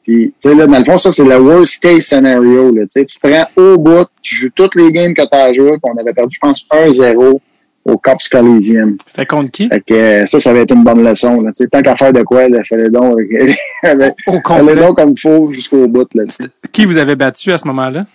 Puis, 0.04 0.34
tu 0.40 0.50
sais, 0.50 0.56
là, 0.56 0.68
dans 0.68 0.78
le 0.80 0.84
fond, 0.86 0.98
ça, 0.98 1.12
c'est 1.12 1.24
le 1.24 1.38
worst 1.40 1.82
case 1.82 2.04
scenario, 2.06 2.72
là. 2.76 2.82
Tu 2.84 2.88
sais, 2.90 3.06
tu 3.06 3.18
prends 3.20 3.48
au 3.56 3.78
bout, 3.78 4.06
tu 4.22 4.36
joues 4.36 4.50
toutes 4.54 4.76
les 4.76 4.92
games 4.92 5.14
que 5.14 5.22
tu 5.22 5.28
as 5.32 5.54
jouées, 5.54 5.72
puis 5.72 5.80
on 5.84 5.98
avait 5.98 6.14
perdu, 6.14 6.36
je 6.36 6.40
pense, 6.40 6.66
1-0 6.70 7.40
au 7.86 7.98
Cops 7.98 8.28
Coliseum. 8.28 8.98
C'était 9.06 9.26
contre 9.26 9.52
qui? 9.52 9.68
Fait 9.68 9.82
que, 9.82 9.94
euh, 9.94 10.26
ça, 10.26 10.40
ça 10.40 10.52
va 10.52 10.60
être 10.60 10.74
une 10.74 10.84
bonne 10.84 11.04
leçon. 11.04 11.42
Là. 11.42 11.52
Tant 11.72 11.82
qu'à 11.82 11.96
faire 11.96 12.12
de 12.12 12.24
quoi, 12.24 12.50
là, 12.50 12.64
fallait 12.64 12.90
donc, 12.90 13.20
euh, 13.20 13.52
avec, 13.84 14.16
donc 14.26 14.96
comme 14.96 15.12
il 15.12 15.20
faut 15.20 15.54
jusqu'au 15.54 15.88
bout. 15.88 16.08
Là, 16.16 16.24
qui 16.72 16.86
vous 16.86 16.98
avez 16.98 17.16
battu 17.16 17.52
à 17.52 17.58
ce 17.58 17.68
moment-là? 17.68 18.06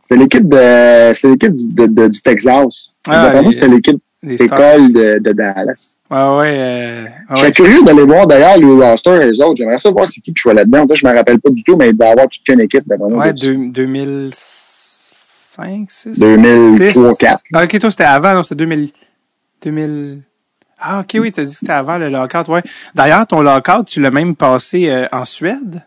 C'était 0.00 0.20
l'équipe 0.20 0.48
de 0.48 1.12
c'était 1.14 1.30
l'équipe 1.30 1.54
du, 1.54 1.88
de, 1.88 2.08
du 2.08 2.22
Texas. 2.22 2.92
Ah, 3.08 3.42
l'équipe 3.42 4.00
d'école 4.22 4.92
de, 4.92 5.18
de, 5.18 5.32
Dallas. 5.32 5.98
Ah 6.08 6.36
ouais. 6.36 6.56
Euh, 6.56 7.04
ah 7.28 7.34
je 7.34 7.44
suis 7.44 7.52
curieux 7.52 7.82
d'aller 7.82 8.04
voir 8.04 8.26
d'ailleurs 8.28 8.56
le 8.58 8.72
roster 8.74 9.16
et 9.22 9.26
les 9.26 9.40
autres. 9.40 9.56
J'aimerais 9.56 9.78
savoir 9.78 10.08
c'est 10.08 10.20
qui 10.20 10.32
que 10.32 10.38
je 10.38 10.44
vois 10.44 10.54
là-dedans. 10.54 10.84
Je 10.94 11.04
me 11.04 11.12
rappelle 11.12 11.40
pas 11.40 11.50
du 11.50 11.64
tout, 11.64 11.76
mais 11.76 11.88
il 11.88 11.96
doit 11.96 12.06
y 12.06 12.10
avoir 12.10 12.28
toute 12.28 12.48
une 12.48 12.60
équipe 12.60 12.86
d'après 12.86 13.08
moi. 13.08 13.26
Ouais, 13.26 13.32
deux, 13.32 13.56
2006. 13.56 14.65
5, 15.56 15.90
6. 15.90 16.22
Ah, 17.52 17.64
ok, 17.64 17.78
toi, 17.78 17.90
c'était 17.90 18.04
avant, 18.04 18.34
non, 18.34 18.42
c'était 18.42 18.56
2000, 18.56 18.90
2000. 19.62 20.22
Ah, 20.78 21.00
ok, 21.00 21.16
oui, 21.20 21.32
t'as 21.32 21.44
dit 21.44 21.52
que 21.52 21.58
c'était 21.58 21.72
avant 21.72 21.98
le 21.98 22.10
lockout, 22.10 22.48
ouais. 22.48 22.62
D'ailleurs, 22.94 23.26
ton 23.26 23.40
lockout, 23.40 23.86
tu 23.86 24.00
l'as 24.00 24.10
même 24.10 24.36
passé 24.36 24.90
euh, 24.90 25.06
en 25.12 25.24
Suède. 25.24 25.82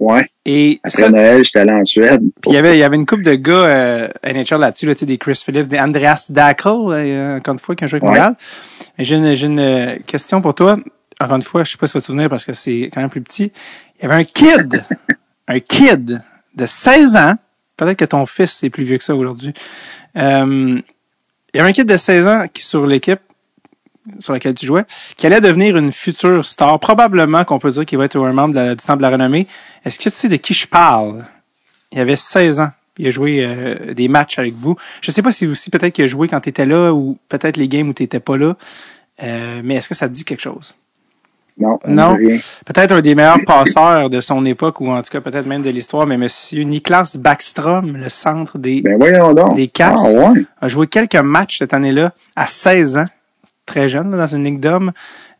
Ouais. 0.00 0.26
Et 0.46 0.80
Après 0.82 1.02
ça, 1.02 1.10
Noël, 1.10 1.44
j'étais 1.44 1.58
allé 1.58 1.72
en 1.72 1.84
Suède. 1.84 2.22
Puis 2.40 2.50
il 2.50 2.54
y 2.54 2.56
avait, 2.56 2.76
il 2.76 2.80
y 2.80 2.82
avait 2.82 2.96
une 2.96 3.04
couple 3.04 3.22
de 3.22 3.34
gars 3.34 3.52
euh, 3.52 4.08
NHL 4.24 4.58
là-dessus, 4.58 4.86
là, 4.86 4.94
des 4.94 5.18
Chris 5.18 5.40
Phillips, 5.44 5.68
des 5.68 5.78
Andreas 5.78 6.26
Dackel, 6.30 6.72
euh, 6.72 7.36
encore 7.36 7.52
une 7.52 7.58
fois, 7.58 7.76
qui 7.76 7.84
ont 7.84 7.86
joué 7.86 7.98
avec 7.98 8.04
ouais. 8.04 8.08
Montréal. 8.08 8.34
J'ai 8.98 9.16
une, 9.16 9.26
une 9.26 9.60
euh, 9.60 9.96
question 10.06 10.40
pour 10.40 10.54
toi. 10.54 10.78
Encore 11.20 11.36
une 11.36 11.42
fois, 11.42 11.64
je 11.64 11.72
sais 11.72 11.76
pas 11.76 11.86
si 11.86 11.92
tu 11.92 11.98
vas 11.98 12.00
te 12.00 12.06
souvenir 12.06 12.30
parce 12.30 12.46
que 12.46 12.54
c'est 12.54 12.90
quand 12.92 13.02
même 13.02 13.10
plus 13.10 13.20
petit. 13.20 13.52
Il 13.98 14.02
y 14.02 14.04
avait 14.06 14.14
un 14.14 14.24
kid, 14.24 14.82
un 15.48 15.60
kid 15.60 16.22
de 16.54 16.66
16 16.66 17.16
ans 17.16 17.34
peut-être 17.80 17.98
que 17.98 18.04
ton 18.04 18.26
fils 18.26 18.62
est 18.62 18.70
plus 18.70 18.84
vieux 18.84 18.98
que 18.98 19.04
ça 19.04 19.16
aujourd'hui. 19.16 19.54
Euh, 20.16 20.80
il 21.52 21.56
y 21.56 21.60
avait 21.60 21.70
un 21.70 21.72
kid 21.72 21.86
de 21.86 21.96
16 21.96 22.26
ans 22.26 22.46
qui 22.52 22.62
sur 22.62 22.86
l'équipe 22.86 23.20
sur 24.18 24.32
laquelle 24.32 24.54
tu 24.54 24.66
jouais, 24.66 24.84
qui 25.16 25.26
allait 25.26 25.40
devenir 25.40 25.76
une 25.76 25.92
future 25.92 26.44
star. 26.44 26.78
Probablement 26.80 27.44
qu'on 27.44 27.58
peut 27.58 27.70
dire 27.70 27.86
qu'il 27.86 27.98
va 27.98 28.06
être 28.06 28.18
un 28.18 28.32
membre 28.32 28.74
du 28.74 28.76
Temple 28.76 28.98
de 28.98 29.02
la 29.02 29.10
Renommée. 29.10 29.46
Est-ce 29.84 29.98
que 29.98 30.08
tu 30.08 30.16
sais 30.16 30.28
de 30.28 30.36
qui 30.36 30.54
je 30.54 30.66
parle? 30.66 31.24
Il 31.92 32.00
avait 32.00 32.16
16 32.16 32.60
ans. 32.60 32.70
Il 32.98 33.06
a 33.06 33.10
joué 33.10 33.44
euh, 33.44 33.94
des 33.94 34.08
matchs 34.08 34.38
avec 34.38 34.54
vous. 34.54 34.76
Je 35.00 35.10
sais 35.10 35.22
pas 35.22 35.32
si 35.32 35.46
aussi 35.46 35.70
peut-être 35.70 35.94
qu'il 35.94 36.04
a 36.04 36.08
joué 36.08 36.28
quand 36.28 36.40
tu 36.40 36.48
étais 36.48 36.66
là 36.66 36.92
ou 36.92 37.18
peut-être 37.28 37.56
les 37.56 37.68
games 37.68 37.88
où 37.88 37.94
tu 37.94 38.02
n'étais 38.02 38.20
pas 38.20 38.36
là. 38.36 38.56
Euh, 39.22 39.60
mais 39.64 39.76
est-ce 39.76 39.88
que 39.88 39.94
ça 39.94 40.08
te 40.08 40.14
dit 40.14 40.24
quelque 40.24 40.40
chose? 40.40 40.74
Non. 41.86 42.16
Peut-être 42.64 42.92
un 42.92 43.00
des 43.00 43.14
meilleurs 43.14 43.44
passeurs 43.46 44.10
de 44.10 44.20
son 44.20 44.44
époque 44.46 44.80
ou 44.80 44.90
en 44.90 45.02
tout 45.02 45.10
cas 45.10 45.20
peut-être 45.20 45.46
même 45.46 45.62
de 45.62 45.70
l'histoire, 45.70 46.06
mais 46.06 46.16
monsieur 46.16 46.62
Niklas 46.62 47.16
Backstrom, 47.18 47.96
le 47.96 48.08
centre 48.08 48.58
des, 48.58 48.82
Ben. 48.82 48.98
Des 49.54 49.68
Caps. 49.68 50.00
Ah 50.04 50.10
ouais. 50.10 50.44
a 50.60 50.68
joué 50.68 50.86
quelques 50.86 51.16
matchs 51.16 51.58
cette 51.58 51.74
année-là 51.74 52.12
à 52.36 52.46
16 52.46 52.96
ans, 52.96 53.06
très 53.66 53.88
jeune 53.88 54.10
dans 54.10 54.26
une 54.26 54.44
ligue 54.44 54.60
d'hommes. 54.60 54.92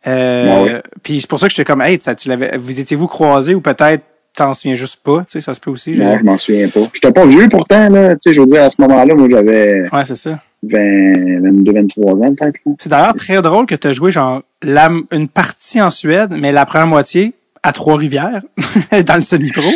Euh, 0.06 0.64
ouais. 0.64 0.82
Puis 1.02 1.20
c'est 1.20 1.28
pour 1.28 1.40
ça 1.40 1.46
que 1.46 1.52
j'étais 1.54 1.64
comme, 1.64 1.82
hey, 1.82 1.98
tu 1.98 2.28
l'avais, 2.28 2.56
vous 2.58 2.80
étiez-vous 2.80 3.06
croisés 3.06 3.54
ou 3.54 3.60
peut-être 3.60 4.04
t'en 4.34 4.54
souviens 4.54 4.76
juste 4.76 4.96
pas, 5.02 5.20
tu 5.20 5.32
sais, 5.32 5.40
ça 5.40 5.54
se 5.54 5.60
peut 5.60 5.70
aussi. 5.70 5.92
Non, 5.92 6.18
je 6.18 6.24
m'en 6.24 6.38
souviens 6.38 6.68
pas. 6.68 6.80
J'étais 6.94 7.12
pas 7.12 7.26
vieux 7.26 7.48
pourtant, 7.48 7.88
là. 7.88 8.12
Tu 8.12 8.16
sais, 8.20 8.34
je 8.34 8.40
veux 8.40 8.46
dire, 8.46 8.62
à 8.62 8.70
ce 8.70 8.80
moment-là, 8.82 9.14
moi, 9.14 9.26
j'avais 9.30 9.88
Ouais, 9.92 10.04
c'est 10.04 10.16
ça. 10.16 10.38
20, 10.62 11.40
22, 11.42 11.72
23 11.72 12.12
ans, 12.12 12.34
peut-être. 12.34 12.58
là. 12.66 12.72
C'est 12.78 12.88
d'ailleurs 12.88 13.14
très 13.14 13.40
drôle 13.42 13.66
que 13.66 13.74
tu 13.74 13.86
as 13.86 13.92
joué 13.92 14.11
genre 14.11 14.42
la, 14.62 14.90
une 15.11 15.28
partie 15.28 15.80
en 15.80 15.90
Suède, 15.90 16.36
mais 16.38 16.52
la 16.52 16.66
première 16.66 16.86
moitié 16.86 17.32
à 17.62 17.72
Trois-Rivières, 17.72 18.42
dans 19.06 19.14
le 19.14 19.20
semi-pro. 19.20 19.70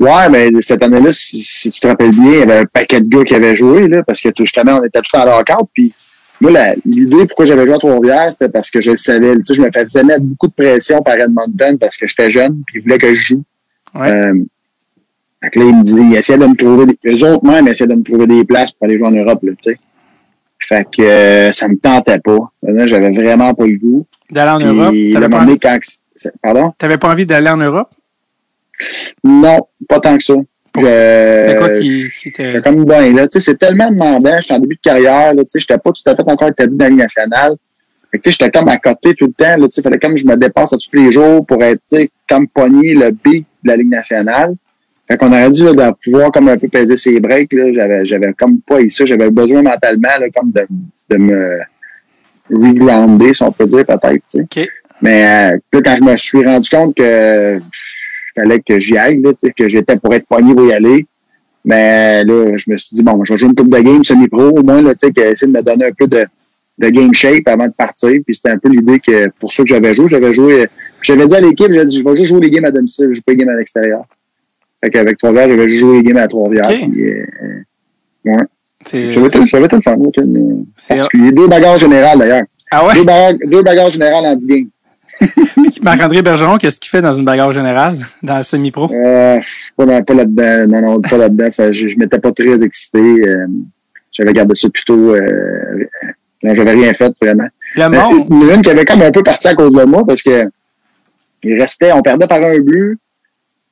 Ouais, 0.00 0.28
mais 0.30 0.50
cette 0.60 0.82
année-là, 0.82 1.12
si, 1.12 1.40
si 1.40 1.70
tu 1.70 1.80
te 1.80 1.86
rappelles 1.86 2.12
bien, 2.12 2.32
il 2.32 2.38
y 2.38 2.42
avait 2.42 2.58
un 2.58 2.64
paquet 2.64 3.00
de 3.00 3.08
gars 3.08 3.24
qui 3.24 3.34
avaient 3.34 3.54
joué, 3.54 3.86
là, 3.88 4.02
parce 4.02 4.20
que 4.20 4.28
tout, 4.30 4.44
justement, 4.44 4.80
on 4.80 4.84
était 4.84 5.00
tout 5.00 5.16
en 5.16 5.24
lockout. 5.24 5.68
Puis 5.72 5.92
moi, 6.40 6.50
l'idée 6.84 7.26
pourquoi 7.26 7.46
j'avais 7.46 7.64
joué 7.64 7.74
à 7.74 7.78
Trois-Rivières, 7.78 8.32
c'était 8.32 8.48
parce 8.48 8.70
que 8.70 8.80
je 8.80 8.90
le 8.90 8.96
savais. 8.96 9.34
Tu 9.36 9.44
sais, 9.44 9.54
je 9.54 9.62
me 9.62 9.70
faisais 9.72 10.02
mettre 10.02 10.22
beaucoup 10.22 10.48
de 10.48 10.52
pression 10.52 11.00
par 11.00 11.14
Edmonton 11.14 11.78
parce 11.78 11.96
que 11.96 12.06
j'étais 12.06 12.30
jeune, 12.30 12.62
puis 12.66 12.78
ils 12.78 12.82
voulaient 12.82 12.98
que 12.98 13.14
je 13.14 13.34
joue. 13.34 13.44
Ouais. 13.94 14.10
Euh, 14.10 14.34
fait 15.44 15.50
que 15.50 15.58
là, 15.58 15.64
ils 15.66 15.76
me 15.76 15.82
disaient, 15.82 16.02
ils 16.02 16.16
essayaient 16.16 16.38
de 16.38 16.46
me 16.46 16.56
trouver, 16.56 16.86
des, 16.86 17.10
eux 17.10 17.24
autres 17.24 17.44
même 17.44 17.68
essayaient 17.68 17.88
de 17.88 17.94
me 17.94 18.02
trouver 18.02 18.26
des 18.26 18.44
places 18.44 18.72
pour 18.72 18.86
aller 18.86 18.98
jouer 18.98 19.08
en 19.08 19.12
Europe, 19.12 19.42
là, 19.42 19.52
tu 19.52 19.70
sais. 19.70 19.78
Fait 20.58 20.86
que 20.90 21.02
euh, 21.02 21.52
ça 21.52 21.68
me 21.68 21.76
tentait 21.76 22.18
pas. 22.20 22.38
J'avais 22.86 23.10
vraiment 23.10 23.52
pas 23.52 23.66
le 23.66 23.76
goût. 23.76 24.06
D'aller 24.30 24.64
en 24.64 24.72
Europe? 24.72 24.94
T'avais 25.12 25.28
pas, 25.28 25.42
envie- 25.42 25.58
quand... 25.58 25.78
Pardon? 26.42 26.72
t'avais 26.78 26.96
pas 26.96 27.10
envie 27.10 27.26
d'aller 27.26 27.50
en 27.50 27.58
Europe? 27.58 27.90
Non, 29.22 29.58
pas 29.86 30.00
tant 30.00 30.16
que 30.16 30.24
ça. 30.24 30.34
C'était 30.74 31.56
quoi 31.58 31.70
qui, 31.70 32.08
qui 32.20 32.28
était. 32.28 32.60
Comme 32.62 32.84
bien 32.84 33.12
là. 33.12 33.28
Tu 33.28 33.38
sais, 33.38 33.52
c'est 33.52 33.58
tellement 33.58 33.90
demandant. 33.90 34.36
J'étais 34.40 34.54
en 34.54 34.58
début 34.58 34.74
de 34.74 34.80
carrière. 34.80 35.34
Là, 35.34 35.42
tu 35.42 35.50
sais, 35.50 35.60
j'étais 35.60 35.78
pas 35.78 35.92
tout 35.92 36.02
à 36.06 36.16
fait 36.16 36.22
encore 36.28 36.48
établi 36.48 36.76
dans 36.76 36.84
la 36.84 36.90
Ligue 36.90 36.98
nationale. 36.98 37.52
Fait 38.10 38.18
que, 38.18 38.22
tu 38.22 38.32
sais, 38.32 38.38
j'étais 38.40 38.58
comme 38.58 38.68
à 38.68 38.78
côté 38.78 39.14
tout 39.14 39.26
le 39.26 39.32
temps. 39.32 39.56
Là, 39.56 39.68
tu 39.68 39.72
sais, 39.72 39.82
fallait 39.82 39.98
comme 39.98 40.16
je 40.16 40.26
me 40.26 40.36
dépasse 40.36 40.72
à 40.72 40.76
tous 40.76 40.90
les 40.94 41.12
jours 41.12 41.46
pour 41.46 41.62
être, 41.62 41.80
tu 41.88 41.98
sais, 41.98 42.10
comme 42.28 42.48
pogner 42.48 42.94
le 42.94 43.10
beat 43.10 43.46
de 43.62 43.68
la 43.68 43.76
Ligue 43.76 43.90
nationale. 43.90 44.54
Fait 45.08 45.18
qu'on 45.18 45.28
aurait 45.28 45.50
dit, 45.50 45.62
là, 45.64 45.72
de 45.72 45.94
pouvoir 46.02 46.32
comme 46.32 46.48
un 46.48 46.56
peu 46.56 46.68
peser 46.68 46.96
ses 46.96 47.20
breaks, 47.20 47.52
là. 47.52 47.72
J'avais, 47.72 48.06
j'avais 48.06 48.32
comme 48.32 48.60
pas 48.60 48.78
ça. 48.88 49.04
J'avais 49.04 49.30
besoin 49.30 49.62
mentalement, 49.62 50.08
là, 50.18 50.26
comme 50.34 50.50
de, 50.50 50.66
de 51.10 51.16
me 51.18 51.58
regrounder, 52.50 53.34
si 53.34 53.42
on 53.42 53.52
peut 53.52 53.66
dire, 53.66 53.84
peut-être. 53.84 54.22
Mais, 55.02 55.24
euh, 55.26 55.58
là, 55.72 55.80
quand 55.84 55.96
je 55.98 56.04
me 56.04 56.16
suis 56.16 56.44
rendu 56.44 56.68
compte 56.70 56.96
que 56.96 57.58
fallait 58.34 58.60
que 58.60 58.80
j'y 58.80 58.96
aille, 58.96 59.20
là, 59.22 59.32
que 59.56 59.68
j'étais 59.68 59.96
pour 59.96 60.14
être 60.14 60.26
pogné 60.26 60.54
pour 60.54 60.66
y 60.66 60.72
aller. 60.72 61.06
Mais 61.66 62.24
là, 62.24 62.56
je 62.56 62.70
me 62.70 62.76
suis 62.76 62.94
dit, 62.94 63.02
bon, 63.02 63.22
je 63.24 63.32
vais 63.32 63.38
jouer 63.38 63.48
une 63.48 63.54
coupe 63.54 63.70
de 63.70 63.80
game 63.80 64.02
semi-pro, 64.04 64.50
au 64.58 64.62
moins, 64.62 64.82
là, 64.82 64.94
tu 64.94 65.06
sais, 65.06 65.12
essayer 65.30 65.50
de 65.50 65.56
me 65.56 65.62
donner 65.62 65.86
un 65.86 65.92
peu 65.92 66.06
de, 66.06 66.24
de 66.78 66.88
game 66.88 67.12
shape 67.14 67.46
avant 67.46 67.66
de 67.66 67.72
partir. 67.72 68.10
Puis 68.26 68.34
c'était 68.34 68.50
un 68.50 68.58
peu 68.58 68.68
l'idée 68.68 68.98
que 69.00 69.28
pour 69.38 69.52
ça 69.52 69.62
que 69.62 69.68
j'avais 69.68 69.94
joué, 69.94 70.08
j'avais 70.08 70.32
joué. 70.34 70.62
euh, 70.62 70.66
J'avais 71.02 71.26
dit 71.26 71.34
à 71.34 71.40
l'équipe, 71.40 71.70
j'ai 71.70 71.84
dit, 71.84 71.98
je 71.98 72.04
vais 72.04 72.16
juste 72.16 72.28
jouer 72.28 72.40
les 72.40 72.50
games 72.50 72.64
à 72.64 72.70
domicile, 72.70 73.08
je 73.10 73.14
joue 73.16 73.22
pas 73.22 73.32
les 73.32 73.38
games 73.38 73.50
à 73.50 73.56
l'extérieur. 73.56 74.04
Fait 74.84 74.90
qu'avec 74.90 75.16
Trois-Rivières, 75.16 75.48
j'avais 75.48 75.68
joué 75.76 75.96
les 75.98 76.02
games 76.02 76.18
à 76.18 76.28
Trois-Rivières. 76.28 76.68
Ok. 76.70 76.90
Puis, 76.92 77.10
euh, 77.10 77.24
ouais. 78.26 78.44
J'avais 79.12 79.30
tout, 79.30 79.46
j'avais 79.46 79.68
tout 79.68 79.76
le 79.76 79.80
fun, 79.82 79.96
particulier. 80.88 81.32
Deux 81.32 81.48
bagarres 81.48 81.78
générales, 81.78 82.18
d'ailleurs. 82.18 82.42
ah 82.70 82.86
ouais? 82.86 82.94
Deux 82.94 83.04
bagarres, 83.04 83.32
deux 83.46 83.62
bagarres 83.62 83.90
générales 83.90 84.26
en 84.26 84.36
10 84.36 84.46
games. 84.46 84.66
Marc-André 85.82 86.20
Bergeron, 86.22 86.58
qu'est-ce 86.58 86.80
qu'il 86.80 86.90
fait 86.90 87.00
dans 87.00 87.14
une 87.14 87.24
bagarre 87.24 87.52
générale, 87.52 87.98
dans 88.22 88.36
le 88.36 88.42
semi-pro? 88.42 88.90
Euh, 88.92 89.38
pas, 89.76 89.86
dans- 89.86 90.02
pas 90.02 90.14
là-dedans. 90.14 90.66
Non, 90.68 90.80
non, 90.82 91.00
pas 91.00 91.16
là-dedans. 91.16 91.48
Je, 91.50 91.72
je 91.88 91.96
m'étais 91.98 92.18
pas 92.18 92.32
très 92.32 92.62
excité. 92.62 92.98
Euh, 92.98 93.46
j'avais 94.12 94.32
gardé 94.34 94.54
ça 94.54 94.68
plutôt. 94.68 95.14
Euh, 95.14 95.86
j'avais 96.42 96.72
rien 96.72 96.92
fait 96.92 97.12
vraiment. 97.22 97.48
Le 97.76 97.88
Mais 97.88 97.98
monde, 97.98 98.26
Une, 98.30 98.50
une 98.56 98.62
qui 98.62 98.70
avait 98.70 98.84
comme 98.84 99.00
un 99.02 99.10
peu 99.12 99.22
parti 99.22 99.48
à 99.48 99.54
cause 99.54 99.72
de 99.72 99.84
moi 99.84 100.04
parce 100.06 100.22
que 100.22 100.44
il 101.42 101.58
restait, 101.60 101.92
on 101.92 102.02
perdait 102.02 102.26
par 102.26 102.42
un 102.42 102.58
but. 102.60 102.98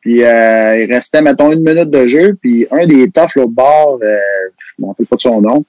Puis 0.03 0.23
euh, 0.23 0.83
il 0.85 0.93
restait, 0.93 1.23
mettons, 1.23 1.51
une 1.53 1.61
minute 1.63 1.89
de 1.91 2.07
jeu. 2.07 2.37
Puis 2.41 2.67
un 2.71 2.87
des 2.87 3.11
toughs, 3.11 3.35
l'autre 3.37 3.53
bord, 3.53 3.99
euh, 4.03 4.17
je 4.59 4.83
me 4.83 4.89
rappelle 4.89 5.07
pas 5.07 5.17
de 5.17 5.21
son 5.21 5.41
nom. 5.41 5.65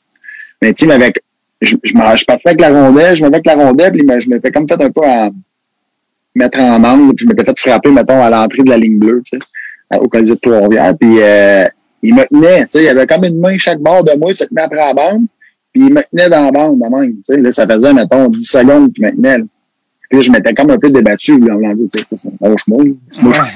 Mais 0.62 0.74
tu 0.74 0.92
avec. 0.92 1.22
Je, 1.62 1.78
je, 1.82 1.94
je 1.94 2.26
partais 2.26 2.50
avec 2.50 2.60
la 2.60 2.70
rondelle, 2.70 3.16
je 3.16 3.22
me 3.24 3.28
avec 3.28 3.46
la 3.46 3.56
rondelle, 3.56 3.94
puis 3.94 4.06
je 4.20 4.30
me 4.30 4.40
fais 4.42 4.52
comme 4.52 4.68
fait 4.68 4.82
un 4.84 4.92
peu 4.92 5.02
en 5.06 5.32
mettre 6.36 6.60
en 6.60 6.84
angle, 6.84 7.14
puis 7.16 7.26
je 7.26 7.30
m'étais 7.30 7.46
fait 7.46 7.58
frapper, 7.60 7.90
mettons, 7.92 8.22
à 8.22 8.30
l'entrée 8.30 8.64
de 8.64 8.70
la 8.70 8.78
ligne 8.78 8.98
bleue, 9.00 9.22
tu 9.24 9.38
sais, 9.38 9.44
à- 9.90 10.02
au 10.02 10.08
Colisée 10.10 10.34
de 10.34 10.40
Trois-Rivières. 10.40 10.98
Puis 11.00 11.22
euh, 11.22 11.64
il 12.02 12.16
me 12.16 12.24
tenait, 12.26 12.64
tu 12.66 12.72
sais, 12.72 12.84
il 12.84 12.88
avait 12.90 13.08
comme 13.08 13.24
une 13.24 13.40
main 13.40 13.58
chaque 13.58 13.80
bord 13.80 14.04
de 14.04 14.12
moi, 14.18 14.32
il 14.32 14.36
se 14.36 14.44
tenait 14.44 14.64
après 14.64 14.78
la 14.78 14.94
bande, 14.94 15.26
puis 15.72 15.84
il 15.88 15.94
me 15.94 16.02
tenait 16.12 16.28
dans 16.30 16.46
la 16.46 16.52
bande 16.52 16.80
de 16.82 17.00
même, 17.00 17.14
tu 17.18 17.22
sais. 17.24 17.38
Là, 17.38 17.52
ça 17.52 17.66
faisait, 17.68 17.94
mettons, 17.94 18.28
10 18.28 18.44
secondes 18.44 18.92
qu'il 18.92 19.06
me 19.06 19.12
tenait. 19.12 19.38
Là. 19.38 19.44
Puis 20.14 20.22
je 20.22 20.32
m'étais 20.32 20.54
comme 20.54 20.70
un 20.70 20.78
peu 20.78 20.92
débattu, 20.92 21.40
là, 21.40 21.56
en 21.56 21.58
me 21.58 21.76
sais, 21.76 22.06
lâche-moi, 22.40 22.84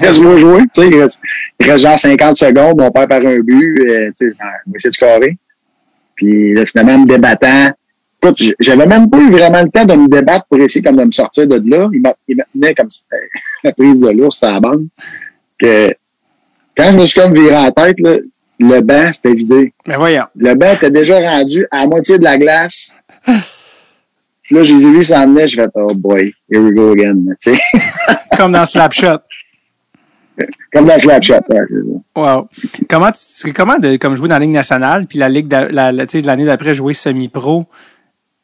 laisse-moi 0.02 0.34
Ouais. 0.34 0.40
jouer, 0.40 0.60
tu 0.74 0.82
sais, 0.82 0.88
il 0.88 1.00
reste, 1.00 1.20
il 1.60 1.70
reste 1.70 1.84
genre 1.84 1.96
50 1.96 2.34
secondes, 2.34 2.80
on 2.80 2.90
perd 2.90 3.08
par 3.08 3.20
un 3.24 3.38
but, 3.38 3.78
euh, 3.88 4.06
tu 4.08 4.12
sais, 4.30 4.34
on 4.40 4.70
va 4.72 4.74
essayer 4.74 4.90
de 4.90 4.94
scorer. 4.94 5.38
Puis 6.16 6.54
là, 6.54 6.66
finalement, 6.66 6.94
en 6.94 6.98
me 6.98 7.06
débattant, 7.06 7.70
écoute, 8.20 8.42
j'avais 8.58 8.86
même 8.86 9.08
pas 9.08 9.18
eu 9.18 9.30
vraiment 9.30 9.62
le 9.62 9.68
temps 9.68 9.84
de 9.84 9.94
me 9.94 10.08
débattre 10.08 10.46
pour 10.50 10.58
essayer 10.58 10.82
comme 10.82 10.96
de 10.96 11.04
me 11.04 11.12
sortir 11.12 11.46
de 11.46 11.62
là. 11.64 11.88
Il 11.92 12.00
me 12.00 12.42
tenait 12.52 12.74
comme 12.74 12.90
si 12.90 13.02
c'était 13.02 13.28
la 13.62 13.72
prise 13.72 14.00
de 14.00 14.10
l'ours 14.10 14.42
à 14.42 14.54
la 14.54 14.58
bande. 14.60 14.86
Que 15.60 15.94
quand 16.76 16.90
je 16.90 16.96
me 16.98 17.06
suis 17.06 17.20
comme 17.20 17.34
viré 17.34 17.56
en 17.56 17.70
tête, 17.70 18.00
là, 18.00 18.16
le 18.58 18.80
banc, 18.80 19.12
c'était 19.14 19.34
vidé. 19.34 19.72
mais 19.86 19.96
voyons. 19.96 20.24
Le 20.34 20.54
banc 20.56 20.72
était 20.72 20.90
déjà 20.90 21.20
rendu 21.20 21.64
à 21.70 21.82
la 21.82 21.86
moitié 21.86 22.18
de 22.18 22.24
la 22.24 22.36
glace. 22.36 22.96
Puis 24.48 24.56
là, 24.56 24.64
je 24.64 24.74
les 24.74 24.84
ai 24.86 24.90
vus 24.90 25.04
s'en 25.04 25.26
venir, 25.26 25.46
je 25.46 25.54
fais 25.56 25.68
Oh 25.74 25.94
boy, 25.94 26.32
here 26.50 26.60
we 26.62 26.72
go 26.74 26.90
again. 26.92 27.22
Tu 27.40 27.52
sais, 27.54 27.60
Comme 28.36 28.52
dans 28.52 28.64
Slapshot. 28.66 29.18
comme 30.72 30.86
dans 30.86 30.98
Slapshot. 30.98 31.34
Ouais, 31.50 31.60
c'est 31.68 31.74
ça. 31.74 32.00
Wow. 32.36 32.48
Comment 32.88 33.10
tu, 33.12 33.52
comment 33.52 33.78
de, 33.78 33.96
comme 33.96 34.14
jouer 34.16 34.28
dans 34.28 34.36
la 34.36 34.40
Ligue 34.44 34.54
nationale, 34.54 35.06
puis 35.06 35.18
la 35.18 35.28
Ligue, 35.28 35.52
la, 35.52 35.92
la- 35.92 36.06
sais, 36.12 36.20
l'année 36.22 36.44
d'après 36.46 36.74
jouer 36.74 36.94
semi-pro, 36.94 37.66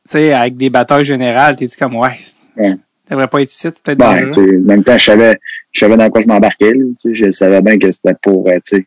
tu 0.07 0.13
sais, 0.19 0.33
avec 0.33 0.57
des 0.57 0.69
batailles 0.71 1.05
générales, 1.05 1.57
t'es-tu 1.57 1.77
comme, 1.79 1.97
ouais, 1.97 2.19
Ouais. 2.57 2.75
t'aimerais 3.09 3.29
pas 3.29 3.41
être 3.43 3.51
ici, 3.53 3.69
peut-être 3.71 3.99
sais, 4.33 4.57
en 4.57 4.61
même 4.61 4.85
temps, 4.85 4.99
je 4.99 5.05
savais, 5.05 5.39
je 5.73 5.81
savais 5.81 5.97
dans 5.97 6.11
quoi 6.11 6.21
je 6.21 6.27
m'embarquais. 6.27 6.75
là, 6.75 6.85
Je 7.13 7.31
savais 7.33 7.63
bien 7.63 7.79
que 7.79 7.91
c'était 7.93 8.15
pour, 8.23 8.47
euh, 8.49 8.59
tu 8.67 8.77
sais, 8.77 8.87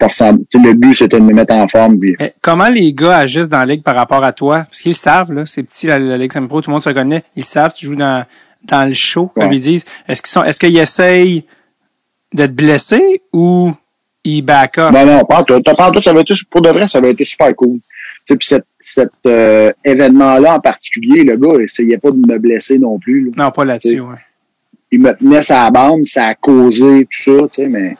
le 0.00 0.72
but, 0.74 0.94
c'était 0.94 1.18
de 1.18 1.24
me 1.24 1.32
mettre 1.32 1.54
en 1.54 1.66
forme. 1.68 1.98
Puis, 1.98 2.14
Mais 2.18 2.34
comment 2.42 2.68
les 2.68 2.92
gars 2.92 3.18
agissent 3.18 3.48
dans 3.48 3.58
la 3.60 3.66
Ligue 3.66 3.82
par 3.82 3.94
rapport 3.94 4.22
à 4.24 4.32
toi? 4.32 4.64
Parce 4.68 4.80
qu'ils 4.80 4.94
savent, 4.94 5.32
là, 5.32 5.46
c'est 5.46 5.62
petit, 5.62 5.86
la, 5.86 5.98
la 5.98 6.16
Ligue 6.16 6.32
semi-pro, 6.32 6.60
tout 6.60 6.70
le 6.70 6.74
monde 6.74 6.82
se 6.82 6.90
connaît. 6.90 7.22
Ils 7.34 7.44
savent, 7.44 7.72
tu 7.74 7.86
joues 7.86 7.96
dans, 7.96 8.24
dans 8.64 8.84
le 8.86 8.94
show, 8.94 9.26
comme 9.34 9.48
Ouais. 9.48 9.56
ils 9.56 9.60
disent. 9.60 9.84
Est-ce 10.08 10.22
qu'ils 10.22 10.30
sont, 10.30 10.44
est-ce 10.44 10.60
qu'ils 10.60 10.76
essayent 10.78 11.44
de 12.34 12.46
te 12.46 12.50
blesser 12.52 13.22
ou 13.32 13.72
ils 14.24 14.42
back 14.42 14.78
up? 14.78 14.92
Non, 14.92 15.06
non, 15.06 15.24
pas 15.24 15.42
tout. 15.44 15.60
Pas 15.62 15.90
tout, 15.90 16.00
ça 16.00 16.10
avait 16.10 16.20
été, 16.22 16.34
pour 16.50 16.60
de 16.60 16.68
vrai, 16.70 16.86
ça 16.88 16.98
avait 16.98 17.12
été 17.12 17.24
super 17.24 17.54
cool. 17.56 17.78
Tu 18.26 18.36
puis 18.36 18.48
cet, 18.48 18.64
cet 18.80 19.10
euh, 19.26 19.70
événement-là 19.84 20.56
en 20.56 20.60
particulier, 20.60 21.22
le 21.22 21.36
gars, 21.36 21.52
il 21.58 21.64
essayait 21.64 21.98
pas 21.98 22.10
de 22.10 22.16
me 22.16 22.38
blesser 22.38 22.76
non 22.78 22.98
plus. 22.98 23.26
là. 23.26 23.44
Non, 23.44 23.50
pas 23.52 23.64
là-dessus, 23.64 24.00
ouais. 24.00 24.16
Il 24.90 25.00
me 25.00 25.12
tenait 25.14 25.42
sa 25.44 25.70
bande, 25.70 26.06
ça 26.06 26.26
a 26.26 26.34
causé 26.34 27.06
tout 27.06 27.20
ça, 27.22 27.32
tu 27.48 27.62
sais, 27.62 27.68
mais 27.68 27.96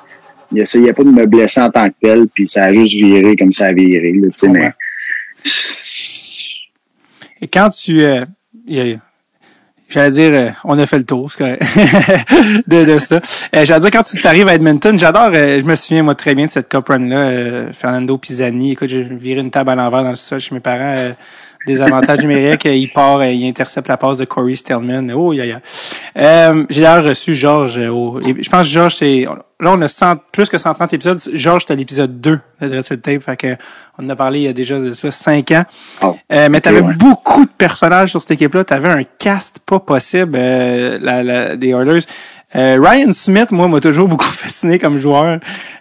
il 0.57 0.63
essayait 0.63 0.93
pas 0.95 1.05
de 1.05 1.11
me 1.11 1.27
blesser 1.27 1.61
en 1.61 1.71
tant 1.71 1.89
que 1.89 1.95
tel, 2.01 2.27
puis 2.33 2.49
ça 2.49 2.65
a 2.65 2.73
juste 2.75 2.95
viré 2.95 3.37
comme 3.37 3.53
ça 3.53 3.67
a 3.67 3.73
viré, 3.73 4.13
là, 4.13 4.29
tu 4.31 4.39
sais, 4.39 4.49
Ouais. 4.49 4.59
mais... 4.59 4.73
Et 7.43 7.49
quand 7.49 7.69
tu, 7.69 8.03
euh, 8.03 8.25
j'allais 9.89 10.11
dire, 10.11 10.31
euh, 10.33 10.51
on 10.65 10.79
a 10.79 10.87
fait 10.87 10.99
le 10.99 11.05
tour, 11.05 11.31
c'est 11.31 11.39
correct, 11.39 11.63
de, 12.67 12.85
de 12.85 12.99
ça. 12.99 13.17
Euh, 13.55 13.65
j'allais 13.65 13.81
dire, 13.81 13.91
quand 13.91 14.03
tu 14.03 14.21
t'arrives 14.21 14.49
à 14.49 14.55
Edmonton, 14.55 14.99
j'adore, 14.99 15.33
je 15.35 15.63
me 15.63 15.75
souviens, 15.75 16.03
moi, 16.03 16.15
très 16.15 16.35
bien 16.35 16.47
de 16.47 16.51
cette 16.51 16.69
Cup 16.69 16.89
Run-là, 16.89 17.73
Fernando 17.75 18.17
Pisani. 18.17 18.73
Écoute, 18.73 18.89
j'ai 18.89 19.03
viré 19.03 19.41
une 19.43 19.51
table 19.51 19.71
à 19.71 19.75
l'envers 19.75 20.03
dans 20.03 20.11
le 20.11 20.17
sol 20.17 20.41
chez 20.41 20.55
mes 20.55 20.61
parents, 20.61 21.13
euh, 21.69 21.73
des 21.75 21.81
avantages 21.83 22.21
numériques. 22.21 22.67
euh, 22.67 22.75
il 22.75 22.93
part, 22.93 23.19
euh, 23.21 23.27
il 23.31 23.47
intercepte 23.49 23.89
la 23.89 23.97
passe 23.97 24.19
de 24.19 24.25
Corey 24.25 24.55
Stillman. 24.55 25.09
Oh, 25.15 25.33
ya, 25.33 25.45
ya. 25.47 25.61
Euh, 26.19 26.65
j'ai 26.71 26.81
d'ailleurs 26.83 27.05
reçu 27.05 27.35
Georges 27.35 27.79
et 27.79 27.87
je 27.87 28.49
pense 28.49 28.63
que 28.67 28.73
Georges, 28.73 28.97
c'est, 28.97 29.27
là, 29.61 29.73
on 29.73 29.81
a 29.83 29.89
100, 29.89 30.17
plus 30.33 30.49
que 30.49 30.59
130 30.59 30.93
épisodes. 30.95 31.21
Georges, 31.35 31.63
c'était 31.63 31.77
l'épisode 31.77 32.21
2 32.21 32.41
de 32.63 32.69
Dreadful 32.69 33.01
Tape. 33.01 33.23
Fait 33.23 33.37
que, 33.37 33.57
on 33.99 34.05
en 34.07 34.09
a 34.11 34.17
parlé 34.17 34.41
il 34.41 34.43
y 34.45 34.49
a 34.49 34.53
déjà 34.53 34.79
de 34.79 34.93
ça 34.93 35.11
5 35.11 35.51
ans. 35.53 35.65
Oh, 36.03 36.17
Euh, 36.33 36.49
mais 36.51 36.59
ok, 36.59 36.63
t'avais 36.65 36.81
ouais. 36.81 36.95
beaucoup 36.95 37.45
de 37.45 37.51
personnages 37.57 38.11
sur 38.11 38.21
cette 38.23 38.33
équipe-là. 38.33 38.65
T'avais 38.65 38.89
un 38.89 39.03
cast 39.19 39.59
pas 39.67 39.81
possible, 39.81 40.35
euh, 40.37 40.99
la, 41.01 41.23
la- 41.23 41.57
des 41.57 41.69
Oilers. 41.71 42.01
Euh, 42.55 42.79
Ryan 42.81 43.13
Smith, 43.13 43.51
moi, 43.51 43.67
m'a 43.69 43.81
toujours 43.81 44.07
beaucoup 44.09 44.25
fasciné 44.25 44.79
comme 44.79 44.99
joueur. 44.99 45.41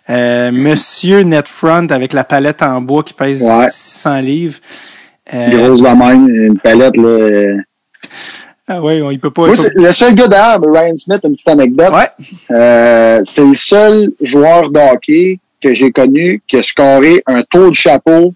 Euh, 0.10 0.52
Monsieur 0.52 1.22
Netfront 1.22 1.88
avec 1.90 2.12
la 2.12 2.24
palette 2.24 2.62
en 2.64 2.82
bois 2.82 3.04
qui 3.04 3.14
pèse 3.14 3.42
Ouais. 3.44 3.68
600 3.70 4.20
livres. 4.22 4.60
Euh, 5.34 5.50
Grosse 5.50 5.82
de 5.82 5.88
même, 5.88 6.30
une 6.30 6.60
palette, 6.60 6.96
là. 6.98 7.04
euh. 7.08 7.58
ah 8.68 8.82
ouais, 8.82 9.02
on, 9.02 9.10
il 9.12 9.20
peut 9.20 9.32
pas. 9.32 9.48
Moi, 9.48 9.56
il 9.56 9.62
peut- 9.64 9.70
c'est 9.74 9.82
le 9.82 9.92
seul 9.92 10.16
gars 10.16 10.60
mais 10.60 10.80
Ryan 10.80 10.96
Smith, 10.98 11.22
une 11.24 11.32
petite 11.34 11.50
anecdote. 11.50 11.92
Ouais. 11.94 12.10
Euh, 12.52 13.22
c'est 13.24 13.44
le 13.46 13.54
seul 13.56 14.12
joueur 14.22 14.70
de 14.70 14.80
hockey 14.80 15.40
que 15.64 15.74
j'ai 15.74 15.92
connu 15.92 16.42
qui 16.48 16.58
a 16.58 16.64
scoré 16.64 17.24
un 17.26 17.42
tour 17.50 17.70
de 17.72 17.76
chapeau 17.76 18.34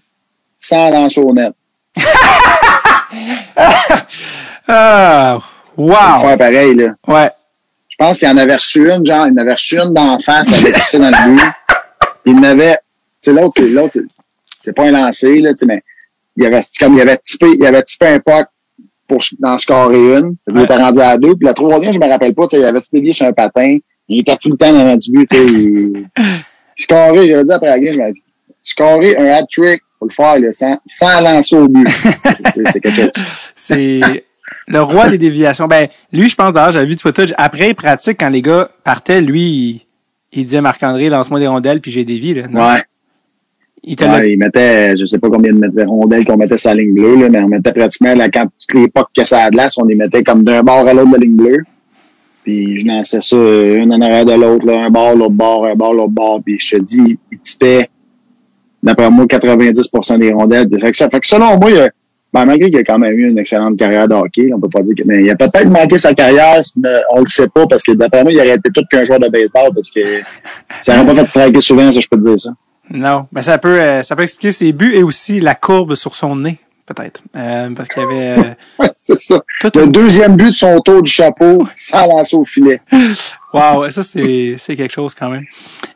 sans 0.58 0.90
lancer 0.90 1.20
au 1.20 1.32
net. 1.32 1.52
Ah, 4.68 5.38
wow. 5.76 6.20
Faire 6.20 6.38
pareil, 6.38 6.74
là. 6.74 6.88
Ouais. 7.08 7.30
Je 7.88 7.96
pense 7.98 8.18
qu'il 8.18 8.28
en 8.28 8.36
avait 8.36 8.54
reçu 8.54 8.88
une, 8.90 9.04
genre, 9.04 9.26
il 9.26 9.32
en 9.32 9.36
avait 9.36 9.52
reçu 9.52 9.78
une 9.78 9.92
d'en 9.92 10.18
face 10.18 10.52
avec 10.60 10.74
ça 10.74 10.98
dans 10.98 11.08
le 11.10 11.34
but. 11.36 11.42
Il 12.24 12.36
en 12.38 12.42
avait, 12.44 12.74
tu 12.74 12.78
sais, 13.20 13.32
l'autre, 13.32 13.52
c'est, 13.56 13.68
l'autre, 13.68 13.90
c'est, 13.94 14.04
c'est 14.60 14.72
pas 14.72 14.84
un 14.84 14.92
lancé, 14.92 15.40
là, 15.40 15.50
tu 15.50 15.58
sais, 15.58 15.66
mais 15.66 15.82
il 16.40 16.46
avait, 16.46 16.60
comme, 16.78 16.94
il 16.94 17.00
avait 17.00 17.18
typé, 17.18 17.46
il 17.58 17.64
avait 17.66 17.82
typé 17.82 18.06
un 18.06 18.18
puck 18.20 18.46
pour 19.08 19.22
en 19.44 19.58
scorer 19.58 20.18
une. 20.18 20.36
Il 20.48 20.54
Ouais. 20.56 20.64
était 20.64 20.76
rendu 20.76 21.00
à 21.00 21.16
deux. 21.18 21.34
Puis 21.36 21.46
la 21.46 21.54
troisième, 21.54 21.92
je 21.92 21.98
me 21.98 22.08
rappelle 22.08 22.34
pas, 22.34 22.46
il 22.52 22.64
avait 22.64 22.80
tout 22.80 22.88
dévié 22.92 23.12
sur 23.12 23.26
un 23.26 23.32
patin. 23.32 23.76
Il 24.08 24.20
était 24.20 24.36
tout 24.36 24.50
le 24.50 24.56
temps 24.56 24.72
dans 24.72 24.96
du 24.96 25.10
but, 25.12 25.28
tu 25.28 25.36
sais. 25.36 25.44
Il, 25.46 26.06
scorait, 26.76 27.28
j'avais 27.28 27.44
dit 27.44 27.52
après 27.52 27.66
la 27.68 27.78
game, 27.78 27.92
je 27.94 27.98
m'avais 27.98 28.12
dit, 28.12 28.22
scorer 28.62 29.16
un 29.16 29.26
hat-trick, 29.26 29.80
faut 29.98 30.06
le 30.06 30.12
faire, 30.14 30.38
là, 30.40 30.52
sans, 30.52 30.78
sans 30.86 31.20
lancer 31.20 31.56
au 31.56 31.68
but. 31.68 31.86
c'est, 32.54 32.68
c'est 32.72 32.80
quelque 32.80 32.96
chose. 33.02 33.10
C'est 33.54 34.00
le 34.66 34.80
roi 34.82 35.08
des 35.08 35.18
déviations. 35.18 35.66
Ben, 35.66 35.88
lui, 36.12 36.28
je 36.28 36.34
pense 36.34 36.52
d'ailleurs, 36.52 36.72
j'avais 36.72 36.86
vu 36.86 36.96
du 36.96 37.02
footage. 37.02 37.34
Après, 37.36 37.70
il 37.70 37.74
pratique 37.74 38.18
quand 38.18 38.30
les 38.30 38.42
gars 38.42 38.70
partaient, 38.84 39.20
lui, 39.20 39.42
il, 39.42 39.80
il 40.32 40.44
disait 40.44 40.60
Marc-André, 40.60 41.08
lance-moi 41.08 41.40
des 41.40 41.46
rondelles, 41.48 41.80
puis 41.80 41.90
j'ai 41.90 42.04
dévié, 42.04 42.34
là. 42.34 42.48
Non. 42.48 42.60
Ouais. 42.72 42.82
Il 43.82 43.96
l'a- 44.06 44.18
Ouais, 44.18 44.32
il 44.32 44.38
mettait, 44.38 44.96
je 44.96 45.04
sais 45.06 45.18
pas 45.18 45.28
combien 45.30 45.52
de 45.52 45.82
rondelles 45.86 46.24
qu'on 46.26 46.36
mettait 46.36 46.58
sur 46.58 46.70
la 46.70 46.76
ligne 46.76 46.92
bleue, 46.94 47.16
là, 47.16 47.28
mais 47.30 47.40
on 47.40 47.48
mettait 47.48 47.72
pratiquement, 47.72 48.14
là, 48.14 48.28
quand 48.28 48.46
toutes 48.68 48.80
les 48.80 48.90
que 49.16 49.24
ça 49.24 49.44
a 49.44 49.50
de 49.50 49.54
glace, 49.56 49.76
on 49.78 49.84
les 49.86 49.94
mettait 49.94 50.22
comme 50.22 50.44
d'un 50.44 50.62
bord 50.62 50.86
à 50.86 50.92
l'autre 50.92 51.08
de 51.08 51.12
la 51.14 51.18
ligne 51.24 51.36
bleue. 51.36 51.58
Puis 52.44 52.78
je 52.80 52.86
lançais 52.86 53.20
ça, 53.20 53.36
une 53.36 53.92
en 53.92 54.00
arrière 54.00 54.24
de 54.24 54.32
l'autre, 54.32 54.66
là, 54.66 54.80
un 54.84 54.90
bord, 54.90 55.14
l'autre 55.16 55.30
bord, 55.32 55.66
un 55.66 55.74
bord, 55.74 55.94
l'autre 55.94 56.10
bord. 56.12 56.40
Puis 56.44 56.58
je 56.58 56.76
te 56.76 56.82
dis, 56.82 57.18
il 57.32 57.38
typait, 57.38 57.88
d'après 58.82 59.10
moi, 59.10 59.26
90% 59.26 60.18
des 60.18 60.32
rondelles. 60.32 60.68
Fait 60.80 60.90
que, 60.90 60.96
ça, 60.96 61.08
fait 61.08 61.20
que 61.20 61.26
selon 61.26 61.58
moi, 61.58 61.70
il 61.70 61.78
a- 61.80 61.90
ben, 62.32 62.44
malgré 62.46 62.70
qu'il 62.70 62.78
a 62.78 62.84
quand 62.84 62.98
même 62.98 63.18
eu 63.18 63.28
une 63.28 63.38
excellente 63.38 63.76
carrière 63.76 64.06
de 64.08 64.14
hockey, 64.14 64.50
on 64.54 64.60
peut 64.60 64.68
pas 64.68 64.82
dire 64.82 64.94
que, 64.96 65.02
mais 65.04 65.22
il 65.24 65.30
a 65.30 65.34
peut-être 65.36 65.68
manqué 65.68 65.98
sa 65.98 66.14
carrière, 66.14 66.62
mais 66.76 66.92
on 67.12 67.20
le 67.20 67.26
sait 67.26 67.48
pas, 67.48 67.66
parce 67.66 67.82
que 67.82 67.92
d'après 67.92 68.22
moi, 68.22 68.32
il 68.32 68.38
aurait 68.38 68.54
été 68.54 68.70
tout 68.72 68.84
qu'un 68.90 69.04
joueur 69.04 69.18
de 69.20 69.28
baseball, 69.28 69.70
parce 69.74 69.90
que 69.90 70.00
ça 70.80 70.96
n'aurait 70.96 71.14
pas 71.16 71.20
fait 71.22 71.26
fraquer 71.40 71.60
souvent, 71.60 71.90
ça, 71.90 71.98
je 72.00 72.08
peux 72.08 72.16
te 72.16 72.22
dire 72.28 72.38
ça. 72.38 72.50
Non. 72.90 73.26
Ben, 73.32 73.42
ça 73.42 73.58
peut, 73.58 73.80
euh, 73.80 74.02
ça 74.02 74.16
peut 74.16 74.22
expliquer 74.22 74.52
ses 74.52 74.72
buts 74.72 74.92
et 74.94 75.02
aussi 75.02 75.40
la 75.40 75.54
courbe 75.54 75.94
sur 75.94 76.14
son 76.14 76.36
nez, 76.36 76.58
peut-être. 76.86 77.22
Euh, 77.36 77.70
parce 77.70 77.88
qu'il 77.88 78.02
y 78.02 78.06
avait 78.06 78.38
euh, 78.40 78.54
Ouais, 78.78 78.90
c'est 78.94 79.16
ça. 79.16 79.40
tout 79.60 79.70
Le 79.74 79.86
deuxième 79.86 80.36
but 80.36 80.50
de 80.50 80.56
son 80.56 80.78
tour 80.80 81.02
du 81.02 81.10
chapeau 81.10 81.66
sans 81.76 82.06
lancer 82.06 82.36
au 82.36 82.44
filet. 82.44 82.80
Wow, 83.52 83.90
ça 83.90 84.04
c'est 84.04 84.54
c'est 84.58 84.76
quelque 84.76 84.92
chose 84.92 85.12
quand 85.12 85.28
même. 85.28 85.44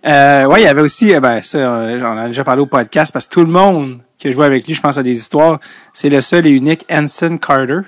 Euh, 0.05 0.45
ouais, 0.47 0.63
il 0.63 0.65
y 0.65 0.67
avait 0.67 0.81
aussi, 0.81 1.15
euh, 1.15 1.21
ben 1.21 1.41
ça, 1.41 1.97
j'en 2.01 2.21
ai 2.21 2.27
déjà 2.27 2.43
parlé 2.43 2.61
au 2.61 2.67
podcast 2.67 3.13
parce 3.13 3.29
que 3.29 3.35
tout 3.35 3.43
le 3.45 3.47
monde 3.53 4.01
qui 4.19 4.27
a 4.27 4.33
joué 4.33 4.45
avec 4.45 4.67
lui, 4.67 4.75
je 4.75 4.81
pense 4.81 4.99
à 4.99 5.05
des 5.05 5.13
histoires, 5.17 5.61
c'est 5.93 6.09
le 6.09 6.21
seul 6.21 6.49
et 6.49 6.51
unique 6.51 6.85
Anson 6.91 7.39
Carter. 7.39 7.83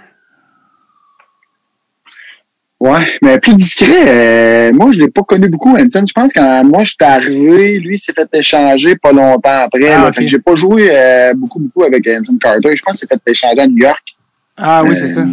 Ouais, 2.78 3.06
mais 3.22 3.38
plus 3.40 3.54
discret. 3.54 4.04
euh, 4.06 4.72
moi, 4.72 4.90
je 4.92 4.98
l'ai 5.00 5.08
pas 5.08 5.22
connu 5.22 5.48
beaucoup, 5.48 5.70
Hanson. 5.76 6.04
Je 6.06 6.12
pense 6.12 6.32
que 6.32 6.38
quand 6.38 6.64
moi, 6.64 6.84
je 6.84 6.90
suis 6.90 6.96
arrivé, 7.00 7.78
lui, 7.78 7.94
il 7.94 7.98
s'est 7.98 8.12
fait 8.12 8.28
échanger 8.34 8.96
pas 8.96 9.12
longtemps 9.12 9.62
après. 9.64 9.88
Ah, 9.88 10.02
là. 10.02 10.08
ok. 10.08 10.14
Fait 10.14 10.22
que 10.24 10.28
j'ai 10.28 10.38
pas 10.38 10.54
joué 10.56 10.88
euh, 10.90 11.32
beaucoup, 11.34 11.58
beaucoup 11.58 11.84
avec 11.84 12.06
Hanson 12.06 12.36
Carter. 12.38 12.76
Je 12.76 12.82
pense 12.82 12.98
qu'il 12.98 13.08
s'est 13.08 13.14
fait 13.24 13.30
échanger 13.30 13.60
à 13.60 13.66
New 13.66 13.78
York. 13.78 14.02
Ah 14.58 14.82
oui, 14.84 14.90
Euh, 14.90 14.94
c'est 14.94 15.08
ça. 15.08 15.24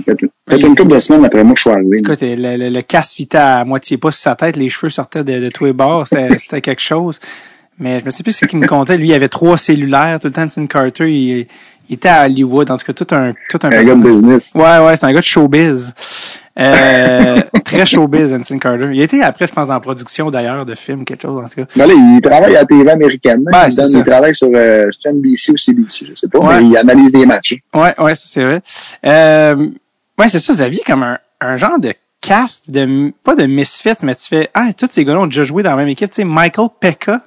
Fait 0.50 0.58
une 0.60 0.76
couple 0.76 0.94
de 0.94 1.00
semaines 1.00 1.26
après 1.26 1.44
moi 1.44 1.54
que 1.54 1.60
je 1.60 1.64
suis 1.64 1.70
arrivé. 1.72 1.98
Écoute, 2.00 2.22
le, 2.22 2.58
le, 2.58 2.70
le 2.70 2.82
casque 2.82 3.16
fitait 3.18 3.38
à 3.38 3.66
moitié 3.66 3.98
pas 3.98 4.12
sur 4.12 4.22
sa 4.22 4.36
tête, 4.36 4.56
les 4.58 4.70
cheveux 4.70 4.89
sortaient 4.89 5.24
de, 5.24 5.39
de 5.39 5.50
tous 5.50 5.66
les 5.66 5.74
bords, 5.74 6.08
c'était 6.08 6.38
c'était 6.39 6.62
quelque 6.62 6.82
chose. 6.82 7.20
Mais 7.80 8.00
je 8.00 8.06
me 8.06 8.12
sais 8.12 8.24
plus 8.24 8.34
ce 8.34 8.46
qu'il 8.46 8.60
me 8.60 8.68
comptait. 8.68 8.98
Lui, 8.98 9.10
il 9.10 9.14
avait 9.14 9.30
trois 9.30 9.58
cellulaires 9.58 10.20
tout 10.22 10.28
le 10.28 10.34
temps. 10.34 10.44
Anson 10.44 10.66
Carter, 10.68 11.10
il, 11.12 11.48
il 11.89 11.94
était 11.96 12.08
à 12.10 12.26
Hollywood. 12.26 12.70
En 12.72 12.78
tout 12.78 12.86
cas, 12.86 12.94
tout 12.94 13.08
un 13.16 13.34
tout 13.50 13.60
un, 13.64 13.68
un 13.72 13.84
gars 13.84 13.96
de 13.96 14.02
business. 14.02 14.52
Ouais, 14.56 14.80
ouais, 14.80 14.96
c'est 14.96 15.06
un 15.06 15.12
gars 15.14 15.20
de 15.20 15.26
showbiz. 15.26 15.94
Euh, 16.60 17.41
très 17.66 17.86
showbiz, 17.86 18.34
Anson 18.34 18.60
Carter. 18.60 18.89
Il 18.93 19.01
était 19.01 19.22
après, 19.22 19.47
je 19.47 19.54
pense, 19.54 19.70
en 19.70 19.80
production 19.80 20.30
d'ailleurs 20.30 20.66
de 20.66 20.76
films, 20.76 21.04
quelque 21.06 21.24
chose, 21.24 21.43
en 21.43 21.47
tout 21.49 21.62
cas. 21.62 21.66
Ben 21.76 21.88
là, 21.88 21.93
il 21.95 22.22
travaille 22.22 22.56
à 22.56 22.60
la 22.62 22.66
TV 22.66 22.89
américaine. 22.89 23.43
Ben, 23.51 23.68
il, 23.70 23.76
donne- 23.76 23.91
il 23.91 24.04
travaille 24.04 24.36
sur 24.36 24.49
euh, 24.54 24.89
NBC 25.06 25.51
ou 25.51 25.58
CBC, 25.58 26.06
je 26.10 26.16
sais 26.16 26.28
pas, 26.28 26.39
Ouais. 26.39 26.62
mais 26.62 26.68
il 26.68 26.78
analyse 26.78 27.12
des 27.12 27.26
matchs. 27.26 27.56
Ouais, 27.74 27.93
ouais, 27.99 28.16
ça 28.16 28.24
c'est 28.28 28.43
vrai. 28.43 28.62
Euh, 29.06 29.70
ouais, 30.20 30.30
c'est 30.30 30.39
ça, 30.39 30.54
vous 30.54 30.62
aviez 30.62 30.82
comme 30.86 31.01
un, 31.04 31.18
un 31.41 31.58
genre 31.58 31.80
de 31.80 31.93
cast 32.22 32.70
de 32.70 33.12
pas 33.24 33.36
de 33.36 33.45
misfits, 33.45 33.89
mais 34.04 34.16
tu 34.16 34.28
fais 34.28 34.49
ah 34.54 34.68
tous 34.78 34.88
ces 34.91 35.04
gars-là 35.04 35.22
ont 35.22 35.26
déjà 35.28 35.43
joué 35.43 35.62
dans 35.64 35.72
la 35.72 35.76
même 35.78 35.89
équipe, 35.89 36.10
tu 36.12 36.18
sais 36.18 36.24
Michael 36.24 36.70
Pekka 36.80 37.20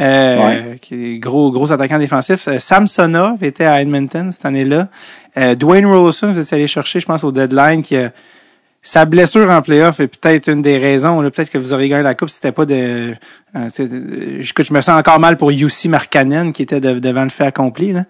euh, 0.00 0.74
qui 0.80 0.94
est 1.14 1.18
gros 1.18 1.52
gros 1.52 1.70
attaquant 1.72 1.98
défensif, 1.98 2.48
euh, 2.48 2.58
Samsonov 2.58 3.44
était 3.44 3.64
à 3.66 3.80
Edmonton 3.80 4.32
cette 4.32 4.44
année-là. 4.44 4.88
Euh, 5.36 5.54
Dwayne 5.54 5.86
Rollison, 5.86 6.32
vous 6.32 6.38
êtes 6.38 6.52
allé 6.52 6.66
chercher 6.66 7.00
je 7.00 7.06
pense 7.06 7.22
au 7.22 7.30
deadline 7.32 7.82
qui 7.82 7.96
a 7.96 8.10
sa 8.86 9.06
blessure 9.06 9.50
en 9.50 9.62
playoff 9.62 9.98
est 9.98 10.08
peut-être 10.08 10.48
une 10.50 10.60
des 10.60 10.76
raisons. 10.78 11.20
Peut-être 11.22 11.50
que 11.50 11.56
vous 11.58 11.72
auriez 11.72 11.88
gagné 11.88 12.02
la 12.02 12.14
coupe 12.14 12.28
si 12.28 12.36
c'était 12.36 12.52
pas 12.52 12.66
de. 12.66 12.74
euh, 12.74 13.68
de- 13.78 14.40
je, 14.42 14.52
je 14.56 14.74
me 14.74 14.80
sens 14.82 14.98
encore 14.98 15.18
mal 15.18 15.36
pour 15.38 15.50
Yussi 15.50 15.88
Markkanen 15.88 16.52
qui 16.52 16.62
était 16.62 16.80
de- 16.80 16.98
devant 16.98 17.22
le 17.24 17.30
fait 17.30 17.44
accompli 17.44 17.92
là, 17.92 18.04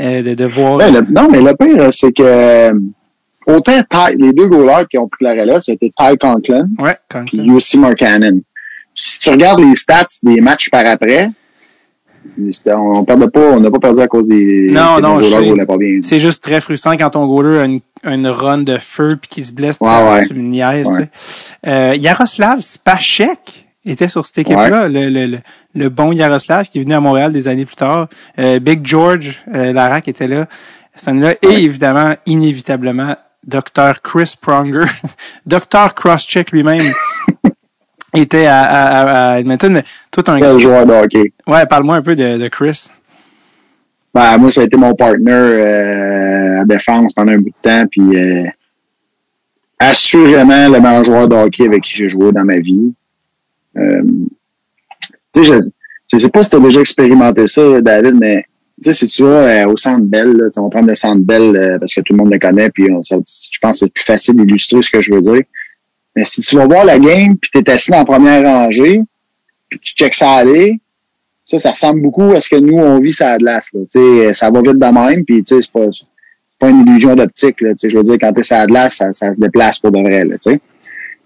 euh, 0.00 0.22
de, 0.22 0.34
de 0.34 0.44
voir. 0.44 0.76
Ben, 0.78 0.92
le- 0.92 1.06
non, 1.10 1.28
mais 1.30 1.40
le 1.40 1.54
pire, 1.56 1.92
c'est 1.92 2.12
que 2.12 2.22
euh, 2.22 2.72
autant 3.46 3.80
les 4.18 4.32
deux 4.34 4.48
goalers 4.48 4.86
qui 4.90 4.98
ont 4.98 5.08
pris 5.08 5.24
la 5.24 5.32
relève, 5.32 5.60
c'était 5.60 5.88
Ty 5.96 6.18
Conklin 6.20 6.68
Ouais, 6.78 6.96
puis 7.26 7.38
UC 7.48 7.76
Markkanen. 7.80 8.42
Si 8.94 9.20
tu 9.20 9.30
regardes 9.30 9.60
les 9.60 9.74
stats 9.76 10.06
des 10.24 10.40
matchs 10.42 10.68
par 10.70 10.84
après, 10.84 11.30
on 12.66 13.04
perdait 13.04 13.28
pas, 13.28 13.40
on 13.52 13.60
n'a 13.60 13.70
pas 13.70 13.78
perdu 13.78 14.00
à 14.00 14.06
cause 14.08 14.26
des 14.26 14.70
Non, 14.70 14.96
que 14.96 15.02
non. 15.02 15.20
C'est 16.02 16.18
juste 16.20 16.42
très 16.42 16.60
frustrant 16.60 16.96
quand 16.96 17.10
ton 17.10 17.26
goaler 17.26 17.58
a 17.60 17.64
une, 17.64 17.80
une 18.04 18.26
run 18.28 18.58
de 18.58 18.76
feu 18.78 19.16
puis 19.20 19.28
qu'il 19.28 19.46
se 19.46 19.52
blesse, 19.52 19.76
Ouais, 19.80 20.26
tu 20.26 20.34
me 20.34 20.42
niaises, 20.42 20.88
Ouais. 20.88 21.08
Euh, 21.66 21.94
Yaroslav 21.96 22.60
Spachek 22.60 23.66
était 23.84 24.08
sur 24.08 24.26
cette 24.26 24.38
équipe-là, 24.38 24.88
le, 24.88 25.08
le, 25.08 25.26
le, 25.26 25.38
le 25.74 25.88
bon 25.88 26.12
Yaroslav 26.12 26.66
qui 26.66 26.78
est 26.78 26.82
venu 26.82 26.94
à 26.94 27.00
Montréal 27.00 27.32
des 27.32 27.48
années 27.48 27.64
plus 27.66 27.76
tard. 27.76 28.08
Euh, 28.38 28.58
Big 28.58 28.86
George 28.86 29.40
euh, 29.54 29.72
Larac 29.72 30.08
était 30.08 30.28
là 30.28 30.46
cette 30.94 31.08
année-là. 31.08 31.34
Et 31.42 31.62
évidemment, 31.64 32.14
inévitablement, 32.26 33.16
Dr. 33.46 34.02
Chris 34.02 34.34
Pronger, 34.40 34.84
Dr. 35.46 35.94
Crosscheck 35.94 36.50
lui-même 36.52 36.92
était 38.14 38.46
à, 38.46 38.60
à, 38.62 38.82
à- 38.82 39.32
à 39.34 39.38
Edmonton. 39.40 39.72
Mais 39.72 39.84
tout 40.10 40.24
un 40.26 40.38
Quel 40.38 40.58
joueur 40.58 40.84
de 40.86 40.92
hockey. 40.92 41.32
Ouais, 41.46 41.64
parle-moi 41.66 41.96
un 41.96 42.02
peu 42.02 42.14
de, 42.16 42.36
de 42.36 42.48
Chris. 42.48 42.88
Ben, 44.14 44.36
moi, 44.38 44.50
ça 44.50 44.62
a 44.62 44.64
été 44.64 44.76
mon 44.76 44.94
partner 44.94 45.30
euh, 45.32 46.27
à 46.58 46.64
défense 46.64 47.12
pendant 47.12 47.32
un 47.32 47.38
bout 47.38 47.50
de 47.50 47.62
temps, 47.62 47.86
puis 47.90 48.16
euh, 48.16 48.46
assurément 49.78 50.68
le 50.68 50.80
meilleur 50.80 51.04
joueur 51.04 51.28
de 51.28 51.34
avec 51.34 51.82
qui 51.82 51.96
j'ai 51.96 52.08
joué 52.08 52.32
dans 52.32 52.44
ma 52.44 52.58
vie. 52.58 52.92
Euh, 53.76 54.02
je, 55.36 55.60
je 56.12 56.18
sais 56.18 56.28
pas 56.30 56.42
si 56.42 56.50
tu 56.50 56.56
as 56.56 56.60
déjà 56.60 56.80
expérimenté 56.80 57.46
ça, 57.46 57.80
David, 57.80 58.14
mais 58.20 58.44
si 58.80 59.06
tu 59.06 59.22
vas 59.22 59.64
euh, 59.64 59.68
au 59.68 59.76
Centre 59.76 60.04
Bell, 60.04 60.50
on 60.56 60.68
prend 60.68 60.82
le 60.82 60.94
Centre 60.94 61.22
Bell 61.22 61.78
parce 61.78 61.94
que 61.94 62.00
tout 62.00 62.12
le 62.12 62.18
monde 62.18 62.32
le 62.32 62.38
connaît, 62.38 62.70
puis 62.70 62.86
je 62.86 63.58
pense 63.60 63.80
que 63.80 63.86
c'est 63.86 63.92
plus 63.92 64.04
facile 64.04 64.36
d'illustrer 64.36 64.82
ce 64.82 64.90
que 64.90 65.02
je 65.02 65.12
veux 65.12 65.20
dire. 65.20 65.42
Mais 66.16 66.24
si 66.24 66.40
tu 66.40 66.56
vas 66.56 66.66
voir 66.66 66.84
la 66.84 66.98
game, 66.98 67.36
puis 67.36 67.50
tu 67.52 67.58
es 67.58 67.70
assis 67.70 67.90
dans 67.90 68.04
première 68.04 68.42
rangée, 68.42 69.02
puis 69.68 69.78
tu 69.80 69.94
checks 69.94 70.14
ça 70.14 70.32
aller, 70.32 70.80
ça, 71.56 71.70
ressemble 71.70 72.02
beaucoup 72.02 72.32
à 72.34 72.40
ce 72.40 72.50
que 72.50 72.56
nous, 72.56 72.76
on 72.76 73.00
vit 73.00 73.12
sur 73.12 73.24
la 73.24 73.38
glace. 73.38 73.70
Ça 74.32 74.50
va 74.50 74.60
vite 74.60 74.78
de 74.78 75.08
même, 75.08 75.24
puis 75.24 75.42
c'est 75.46 75.70
pas, 75.72 75.86
pas 76.58 76.70
une 76.70 76.86
illusion 76.86 77.14
d'optique. 77.14 77.56
Tu 77.56 77.90
Je 77.90 77.96
veux 77.96 78.02
dire, 78.02 78.16
quand 78.20 78.32
tu 78.32 78.40
es 78.40 78.42
sur 78.42 78.56
la 78.56 78.66
glace, 78.66 78.96
ça, 78.96 79.12
ça 79.12 79.32
se 79.32 79.40
déplace 79.40 79.78
pour 79.78 79.92
de 79.92 80.00
vrai. 80.00 80.24
Là, 80.24 80.36
tu 80.38 80.52
sais. 80.52 80.60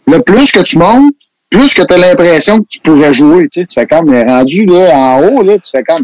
Là, 0.07 0.20
plus 0.20 0.51
que 0.51 0.61
tu 0.61 0.78
montes, 0.78 1.14
plus 1.51 1.74
que 1.74 1.83
tu 1.83 1.95
as 1.95 1.99
l'impression 1.99 2.61
que 2.61 2.66
tu 2.68 2.80
pourrais 2.80 3.12
jouer. 3.12 3.49
Tu 3.49 3.61
sais, 3.61 3.66
tu 3.66 3.74
fais 3.74 3.87
comme, 3.87 4.11
mais 4.11 4.24
rendu 4.24 4.64
là, 4.64 4.97
en 4.97 5.22
haut, 5.22 5.43
là, 5.43 5.59
tu 5.59 5.70
fais 5.70 5.83
comme, 5.83 6.03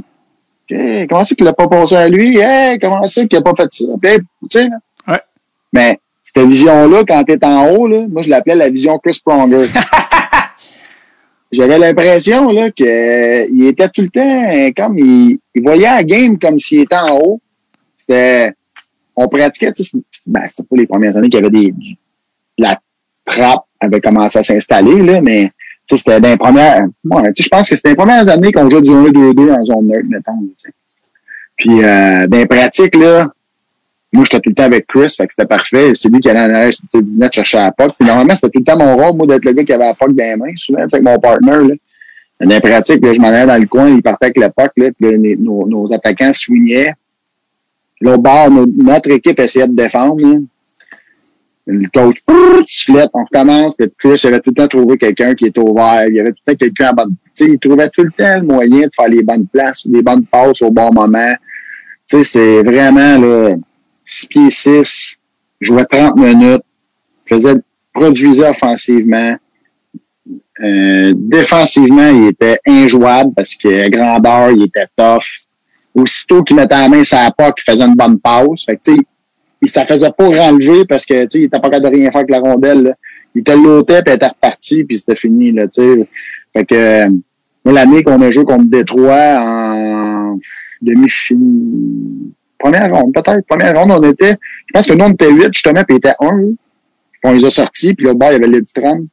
OK, 0.70 1.06
comment 1.08 1.24
ça 1.24 1.34
qu'il 1.34 1.44
l'a 1.44 1.52
pas 1.52 1.68
passé 1.68 1.96
à 1.96 2.08
lui? 2.08 2.38
Hey, 2.38 2.78
comment 2.78 3.06
ça 3.06 3.24
qu'il 3.24 3.38
a 3.38 3.42
pas 3.42 3.54
fait 3.54 3.70
ça? 3.70 3.84
Puis, 4.00 4.16
tu 4.18 4.24
sais, 4.50 4.64
là. 4.64 4.76
Ouais. 5.06 5.20
Mais 5.72 5.98
cette 6.22 6.46
vision-là, 6.46 7.02
quand 7.06 7.24
t'es 7.24 7.44
en 7.44 7.70
haut, 7.70 7.86
là, 7.88 8.06
moi, 8.08 8.22
je 8.22 8.28
l'appelais 8.28 8.56
la 8.56 8.68
vision 8.68 8.98
Chris 8.98 9.20
Pronger. 9.24 9.68
J'avais 11.52 11.78
l'impression, 11.78 12.48
là, 12.48 12.70
que 12.70 13.50
il 13.50 13.66
était 13.68 13.88
tout 13.88 14.02
le 14.02 14.10
temps, 14.10 14.72
comme, 14.76 14.98
il, 14.98 15.38
il 15.54 15.62
voyait 15.62 15.84
la 15.84 16.04
game 16.04 16.38
comme 16.38 16.58
s'il 16.58 16.80
était 16.80 16.96
en 16.96 17.16
haut. 17.16 17.40
C'était, 17.96 18.52
on 19.20 19.28
pratiquait, 19.28 19.72
c'est- 19.74 19.98
ben, 20.26 20.42
c'était 20.48 20.62
pas 20.68 20.76
les 20.76 20.86
premières 20.86 21.16
années 21.16 21.28
qu'il 21.28 21.40
y 21.40 21.44
avait 21.44 21.50
des, 21.50 21.72
du- 21.72 21.96
la 22.56 22.78
trappe 23.24 23.64
avait 23.80 24.00
commencé 24.00 24.38
à 24.38 24.42
s'installer, 24.42 25.02
là, 25.02 25.20
mais, 25.20 25.50
c'était 25.84 26.20
dans 26.20 26.28
les 26.28 26.36
premières, 26.36 26.86
je 27.38 27.48
pense 27.48 27.68
que 27.70 27.76
c'était 27.76 27.90
les 27.90 27.94
premières 27.96 28.28
années 28.28 28.52
qu'on 28.52 28.68
jouait 28.70 28.82
du 28.82 28.90
1-2-2 28.90 29.52
en 29.52 29.64
zone 29.64 29.86
neutre, 29.86 30.06
mettons. 30.08 30.38
Puis, 31.56 31.82
euh, 31.82 32.26
les 32.30 32.46
pratiques, 32.46 32.94
là, 32.94 33.28
moi, 34.12 34.24
j'étais 34.24 34.40
tout 34.40 34.50
le 34.50 34.54
temps 34.54 34.64
avec 34.64 34.86
Chris, 34.86 35.14
fait 35.16 35.26
que 35.26 35.34
c'était 35.34 35.46
parfait. 35.48 35.92
C'est 35.94 36.08
lui 36.08 36.20
qui 36.20 36.30
allait 36.30 36.40
en 36.40 36.54
arrière, 36.54 36.70
tu 36.70 36.78
sais, 36.90 37.02
du 37.02 37.16
net 37.16 37.32
chercher 37.32 37.58
la 37.58 37.74
sais, 37.96 38.04
Normalement, 38.04 38.34
c'était 38.36 38.50
tout 38.50 38.60
le 38.60 38.64
temps 38.64 38.78
mon 38.78 38.96
rôle, 38.96 39.16
moi, 39.16 39.26
d'être 39.26 39.44
le 39.44 39.52
gars 39.52 39.64
qui 39.64 39.72
avait 39.72 39.84
la 39.86 39.94
puck 39.94 40.14
dans 40.14 40.24
les 40.24 40.36
mains, 40.36 40.56
souvent, 40.56 40.80
avec 40.80 41.02
mon 41.02 41.18
partner, 41.18 41.68
là. 41.68 41.74
Dans 42.40 42.48
les 42.48 42.60
pratiques, 42.60 43.04
je 43.04 43.20
m'en 43.20 43.28
allais 43.28 43.46
dans 43.46 43.60
le 43.60 43.66
coin, 43.66 43.88
il 43.88 44.00
partait 44.02 44.26
avec 44.26 44.36
la 44.38 44.50
puck, 44.50 44.70
là, 44.76 44.88
puis 44.98 45.36
nos, 45.38 45.66
nos 45.66 45.92
attaquants 45.92 46.32
swingaient. 46.32 46.92
L'autre 48.00 48.22
bord, 48.22 48.50
notre, 48.50 49.10
équipe 49.10 49.40
essayait 49.40 49.66
de 49.66 49.74
défendre, 49.74 50.20
là. 50.20 50.38
Le 51.70 51.86
coach, 51.92 52.22
sifflette, 52.64 53.10
on 53.12 53.24
recommence. 53.24 53.76
Puis 53.76 53.90
Chris, 53.98 54.26
avait 54.26 54.40
tout 54.40 54.50
le 54.50 54.54
temps 54.54 54.68
trouvé 54.68 54.96
quelqu'un 54.96 55.34
qui 55.34 55.46
était 55.46 55.60
ouvert. 55.60 56.06
Il 56.08 56.14
y 56.14 56.20
avait 56.20 56.30
tout 56.30 56.38
le 56.46 56.52
temps 56.54 56.58
quelqu'un 56.58 56.86
à 56.86 56.92
bonne. 56.94 57.14
Tu 57.36 57.44
sais, 57.44 57.50
il 57.50 57.58
trouvait 57.58 57.90
tout 57.90 58.04
le 58.04 58.10
temps 58.10 58.40
le 58.40 58.46
moyen 58.46 58.86
de 58.86 58.90
faire 58.96 59.08
les 59.08 59.22
bonnes 59.22 59.46
places, 59.46 59.84
les 59.84 60.00
bonnes 60.00 60.24
passes 60.24 60.62
au 60.62 60.70
bon 60.70 60.90
moment. 60.94 61.34
Tu 62.08 62.16
sais, 62.16 62.22
c'est 62.22 62.62
vraiment, 62.62 63.18
là, 63.18 63.54
6 64.02 64.26
pieds 64.28 64.50
6, 64.50 65.18
jouait 65.60 65.84
30 65.84 66.16
minutes, 66.16 66.62
faisait, 67.26 67.56
produisait 67.92 68.48
offensivement. 68.48 69.36
Euh, 70.60 71.12
défensivement, 71.14 72.08
il 72.08 72.28
était 72.28 72.58
injouable 72.66 73.32
parce 73.36 73.54
que 73.54 73.88
grandeur, 73.90 74.50
il 74.52 74.62
était 74.62 74.86
tough. 74.96 75.47
Aussitôt 75.98 76.42
qu'il 76.42 76.56
mettait 76.56 76.76
la 76.76 76.88
main 76.88 77.02
sur 77.04 77.18
la 77.18 77.32
il 77.38 77.62
faisait 77.64 77.84
une 77.84 77.94
bonne 77.94 78.18
passe. 78.18 78.64
Fait 78.64 78.76
que, 78.76 78.92
il 79.60 79.68
ça 79.68 79.84
faisait 79.86 80.12
pas 80.16 80.28
renlever 80.28 80.84
parce 80.84 81.04
que, 81.04 81.26
il 81.34 81.44
était 81.44 81.58
pas 81.58 81.68
capable 81.68 81.90
de 81.90 81.96
rien 81.96 82.10
faire 82.10 82.20
avec 82.20 82.30
la 82.30 82.38
rondelle. 82.38 82.94
Il 83.34 83.42
te 83.42 83.52
l'ôtait, 83.52 84.02
puis 84.02 84.12
il 84.12 84.16
était 84.16 84.28
reparti, 84.28 84.84
puis 84.84 84.98
c'était 84.98 85.16
fini, 85.16 85.52
là. 85.52 85.66
Fait 86.52 86.64
que, 86.64 87.08
l'année 87.64 88.02
qu'on 88.02 88.20
a 88.22 88.30
joué 88.30 88.44
contre 88.44 88.64
Détroit 88.64 89.34
en 89.38 90.38
demi-finale, 90.80 92.32
première 92.58 92.92
ronde, 92.94 93.12
peut-être, 93.12 93.46
première 93.46 93.78
ronde, 93.78 93.92
on 93.92 94.10
était, 94.10 94.36
je 94.66 94.72
pense 94.72 94.86
que 94.86 94.94
nous, 94.94 95.04
on 95.04 95.10
était 95.10 95.30
8, 95.30 95.48
justement, 95.52 95.84
puis 95.84 95.96
il 95.96 95.98
était 95.98 96.14
1, 96.20 96.28
Puis 97.20 97.30
on 97.30 97.32
les 97.32 97.44
a 97.44 97.50
sortis, 97.50 97.94
puis 97.94 98.06
l'autre 98.06 98.18
bord, 98.18 98.30
il 98.30 98.34
y 98.34 98.36
avait 98.36 98.46
le 98.46 98.62
Tram. 98.64 99.06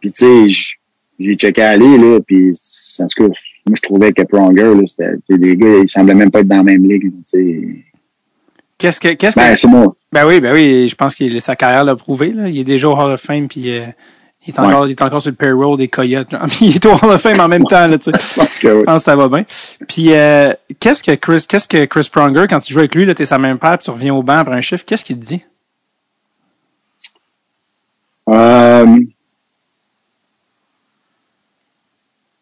Puis, 0.00 0.12
tu 0.12 0.24
sais, 0.24 0.74
j'ai 1.18 1.34
checké 1.34 1.62
aller, 1.62 1.98
là, 1.98 2.20
puis, 2.26 2.52
en 2.98 3.06
tout 3.06 3.30
moi, 3.66 3.76
je 3.76 3.82
trouvais 3.82 4.12
que 4.12 4.22
Pronger, 4.22 4.74
là, 4.74 4.82
c'était, 4.86 5.12
tu 5.26 5.36
les 5.36 5.56
gars, 5.56 5.78
ils 5.82 5.88
semblaient 5.88 6.14
même 6.14 6.30
pas 6.30 6.40
être 6.40 6.48
dans 6.48 6.56
la 6.58 6.62
même 6.64 6.84
ligue, 6.88 7.12
tu. 7.30 7.84
Qu'est-ce 8.78 8.98
que, 8.98 9.08
qu'est-ce 9.14 9.36
Ben, 9.36 9.52
que, 9.54 9.60
c'est 9.60 9.68
moi. 9.68 9.94
ben 10.10 10.26
oui, 10.26 10.40
ben 10.40 10.52
oui, 10.52 10.88
je 10.88 10.94
pense 10.96 11.14
que 11.14 11.38
sa 11.38 11.54
carrière 11.54 11.84
l'a 11.84 11.94
prouvé, 11.94 12.32
là. 12.32 12.48
Il 12.48 12.58
est 12.58 12.64
déjà 12.64 12.88
au 12.88 12.96
Hall 12.96 13.12
of 13.12 13.20
Fame, 13.20 13.46
puis 13.46 13.70
euh, 13.70 13.86
il 14.44 14.52
est 14.52 14.58
encore, 14.58 14.88
il 14.88 14.90
est 14.90 15.02
encore 15.02 15.22
sur 15.22 15.30
le 15.30 15.36
payroll 15.36 15.76
des 15.76 15.86
Coyotes, 15.86 16.30
genre. 16.32 16.46
Il 16.60 16.74
est 16.74 16.86
au 16.86 16.90
Hall 16.94 17.10
of 17.10 17.20
Fame 17.22 17.38
en 17.38 17.46
même 17.46 17.64
temps, 17.64 17.86
là, 17.86 17.96
tu 17.96 18.10
sais. 18.10 18.18
Je 18.18 18.40
pense 18.40 18.58
que 18.58 18.68
oui. 18.68 18.80
Je 18.80 18.84
pense 18.84 18.96
que 18.96 19.04
ça 19.04 19.14
va 19.14 19.28
bien. 19.28 19.44
Puis 19.86 20.12
euh, 20.12 20.52
qu'est-ce 20.80 21.04
que 21.04 21.12
Chris, 21.14 21.44
qu'est-ce 21.48 21.68
que 21.68 21.84
Chris 21.84 22.08
Pronger, 22.10 22.46
quand 22.50 22.58
tu 22.58 22.72
joues 22.72 22.80
avec 22.80 22.96
lui, 22.96 23.04
là, 23.06 23.14
t'es 23.14 23.24
sa 23.26 23.38
même 23.38 23.58
paire, 23.58 23.78
puis 23.78 23.84
tu 23.84 23.90
reviens 23.92 24.12
au 24.12 24.24
banc 24.24 24.38
après 24.38 24.56
un 24.56 24.60
chiffre, 24.60 24.84
qu'est-ce 24.84 25.04
qu'il 25.04 25.16
te 25.20 25.24
dit? 25.24 25.44
Euh, 28.28 28.98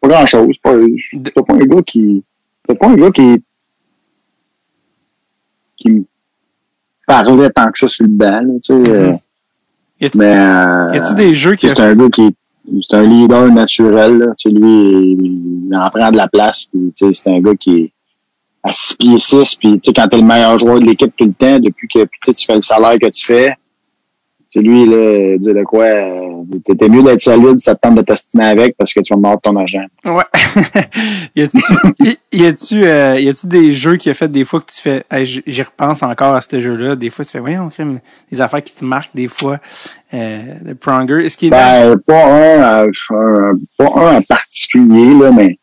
grand 0.11 0.25
chose. 0.25 0.57
Pas, 0.57 0.73
c'est 1.11 1.33
pas 1.33 1.53
un 1.53 1.57
gars 1.65 1.81
qui, 1.85 2.23
c'est 2.67 2.75
pas 2.77 2.87
un 2.87 2.95
gars 2.95 3.11
qui, 3.11 3.43
qui 5.77 5.89
me 5.89 6.03
parlait 7.07 7.49
tant 7.49 7.71
que 7.71 7.79
ça 7.79 7.87
sur 7.87 8.05
le 8.05 8.11
banc, 8.11 8.41
là, 8.41 8.53
tu 8.63 8.73
sais. 8.85 8.91
euh, 8.91 9.13
Y 9.99 10.05
a- 10.05 10.09
mais, 10.15 10.35
euh, 10.37 10.91
Y 10.93 10.97
a-tu 10.97 11.13
des 11.15 11.33
jeux 11.33 11.55
qui 11.55 11.69
c'est 11.69 11.79
un 11.79 11.95
gars 11.95 12.09
qui 12.09 12.21
est, 12.27 12.35
c'est 12.87 12.95
un 12.97 13.03
leader 13.03 13.51
naturel, 13.51 14.17
là. 14.19 14.27
Tu 14.37 14.49
sais, 14.49 14.55
lui, 14.55 15.17
il, 15.19 15.75
en 15.75 15.89
prend 15.89 16.11
de 16.11 16.17
la 16.17 16.27
place, 16.27 16.65
puis, 16.65 16.91
tu 16.95 17.07
sais, 17.07 17.13
c'est 17.13 17.29
un 17.35 17.39
gars 17.39 17.55
qui 17.55 17.81
est 17.83 17.93
à 18.63 18.71
6 18.71 18.95
pieds 18.97 19.19
6, 19.19 19.55
puis, 19.55 19.73
tu 19.73 19.79
sais, 19.85 19.93
quand 19.93 20.07
t'es 20.07 20.17
le 20.17 20.23
meilleur 20.23 20.57
joueur 20.59 20.79
de 20.79 20.85
l'équipe 20.85 21.13
tout 21.15 21.25
le 21.25 21.33
temps, 21.33 21.59
depuis 21.59 21.87
que, 21.87 22.03
puis, 22.05 22.19
tu 22.23 22.31
sais, 22.31 22.33
tu 22.33 22.45
fais 22.45 22.55
le 22.55 22.61
salaire 22.61 22.97
que 22.99 23.07
tu 23.09 23.25
fais, 23.25 23.51
c'est 24.53 24.59
lui, 24.59 24.85
là, 24.85 25.37
dire 25.37 25.53
de 25.55 25.63
quoi, 25.63 25.83
euh, 25.85 26.43
t'étais 26.65 26.89
mieux 26.89 27.01
d'être 27.03 27.21
solide, 27.21 27.59
ça 27.59 27.73
te 27.75 27.79
tente 27.81 27.95
de 27.95 28.01
t'astiner 28.01 28.45
avec 28.45 28.75
parce 28.77 28.93
que 28.93 28.99
tu 28.99 29.13
vas 29.13 29.19
mordre 29.19 29.39
ton 29.41 29.55
argent. 29.55 29.85
Ouais. 30.03 30.23
y 31.35 31.41
a-tu, 31.43 31.57
y- 32.33 32.45
a-tu, 32.45 32.83
euh, 32.85 33.19
y 33.19 33.29
a-tu 33.29 33.47
des 33.47 33.71
jeux 33.73 33.95
qui 33.95 34.09
a 34.09 34.13
fait 34.13 34.27
des 34.29 34.43
fois 34.43 34.59
que 34.59 34.71
tu 34.73 34.81
fais, 34.81 35.03
hey, 35.09 35.25
j'y 35.25 35.61
repense 35.63 36.03
encore 36.03 36.35
à 36.35 36.41
ce 36.41 36.59
jeu-là. 36.59 36.95
Des 36.95 37.09
fois, 37.09 37.23
tu 37.23 37.31
fais, 37.31 37.39
voyons, 37.39 37.69
crime, 37.69 37.99
des 38.31 38.41
affaires 38.41 38.63
qui 38.63 38.73
te 38.73 38.83
marquent 38.83 39.15
des 39.15 39.27
fois, 39.29 39.59
euh, 40.13 40.39
de 40.65 40.73
Pronger. 40.73 41.25
Est-ce 41.25 41.37
qu'il 41.37 41.47
est 41.47 41.51
Ben, 41.51 41.97
pas 42.05 42.25
un, 42.25 42.83
euh, 42.85 42.87
un- 43.11 43.53
pas 43.77 43.91
un 43.95 44.17
en 44.17 44.21
particulier, 44.21 45.13
là, 45.17 45.31
mais 45.31 45.57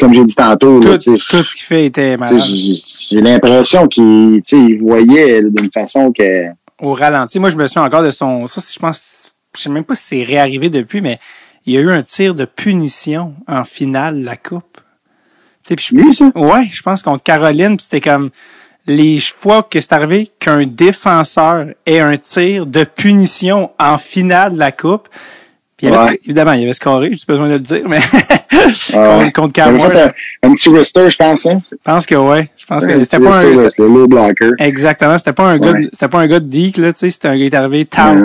comme 0.00 0.14
j'ai 0.14 0.24
dit 0.24 0.34
tantôt, 0.34 0.80
tout, 0.80 0.96
tout 0.96 1.18
ce 1.18 1.54
qu'il 1.56 1.64
fait 1.66 1.84
était 1.86 2.16
malade. 2.16 2.40
j'ai 2.40 3.20
l'impression 3.20 3.86
qu'il, 3.88 4.40
tu 4.46 4.56
sais, 4.56 4.64
il 4.64 4.80
voyait 4.80 5.42
d'une 5.42 5.70
façon 5.72 6.12
que, 6.12 6.22
Au 6.80 6.94
ralenti. 6.94 7.38
Moi, 7.40 7.50
je 7.50 7.56
me 7.56 7.66
souviens 7.66 7.84
encore 7.84 8.02
de 8.02 8.10
son, 8.10 8.46
ça, 8.46 8.60
je 8.60 8.78
pense, 8.78 9.32
je 9.56 9.62
sais 9.62 9.70
même 9.70 9.84
pas 9.84 9.94
si 9.94 10.04
c'est 10.04 10.24
réarrivé 10.24 10.70
depuis, 10.70 11.00
mais 11.00 11.18
il 11.66 11.74
y 11.74 11.76
a 11.76 11.80
eu 11.80 11.90
un 11.90 12.02
tir 12.02 12.34
de 12.34 12.44
punition 12.44 13.34
en 13.46 13.64
finale 13.64 14.20
de 14.20 14.24
la 14.24 14.36
coupe. 14.36 14.80
Tu 15.64 15.74
sais, 15.74 15.76
puis 15.76 15.86
je 15.90 16.12
ça, 16.12 16.30
Ouais, 16.34 16.68
je 16.70 16.82
pense 16.82 17.02
contre 17.02 17.22
Caroline, 17.22 17.76
puis 17.76 17.84
c'était 17.84 18.00
comme 18.00 18.30
les 18.86 19.20
fois 19.20 19.62
que 19.62 19.80
c'est 19.80 19.92
arrivé 19.92 20.30
qu'un 20.38 20.66
défenseur 20.66 21.66
ait 21.84 22.00
un 22.00 22.16
tir 22.16 22.64
de 22.64 22.84
punition 22.84 23.70
en 23.78 23.98
finale 23.98 24.54
de 24.54 24.58
la 24.58 24.72
coupe. 24.72 25.08
Puis 25.78 25.86
il 25.86 25.92
y 25.92 25.96
avait, 25.96 26.10
Ouais. 26.10 26.20
évidemment, 26.24 26.52
il 26.54 26.60
y 26.62 26.64
avait 26.64 26.74
scoré, 26.74 27.10
j'ai 27.12 27.24
besoin 27.26 27.46
de 27.46 27.52
le 27.52 27.58
dire, 27.60 27.88
mais 27.88 27.98
Ouais. 28.94 29.30
contre, 29.32 29.52
fait 29.54 30.02
un, 30.42 30.48
un 30.50 30.52
petit 30.54 30.68
wrister, 30.68 31.08
je 31.08 31.16
pense, 31.16 31.46
hein. 31.46 31.62
je 31.70 31.76
pense 31.84 32.04
que 32.04 32.16
ouais, 32.16 32.48
je 32.56 32.66
pense 32.66 32.84
que 32.84 33.04
c'était 33.04 33.20
pas 33.20 33.38
un 33.38 33.44
le 33.44 34.54
exactement, 34.58 35.16
c'était 35.18 35.32
pas 35.32 35.44
un 35.44 35.58
gars, 35.58 35.74
c'était 35.92 36.08
pas 36.08 36.18
un 36.18 36.26
gars 36.26 36.40
de 36.40 36.46
Deke 36.48 36.78
là, 36.78 36.92
tu 36.92 36.98
sais, 36.98 37.10
c'était 37.10 37.28
un 37.28 37.38
gars 37.38 37.48
qui 37.48 37.54
est 37.54 37.54
arrivé 37.54 37.84
tard. 37.84 38.16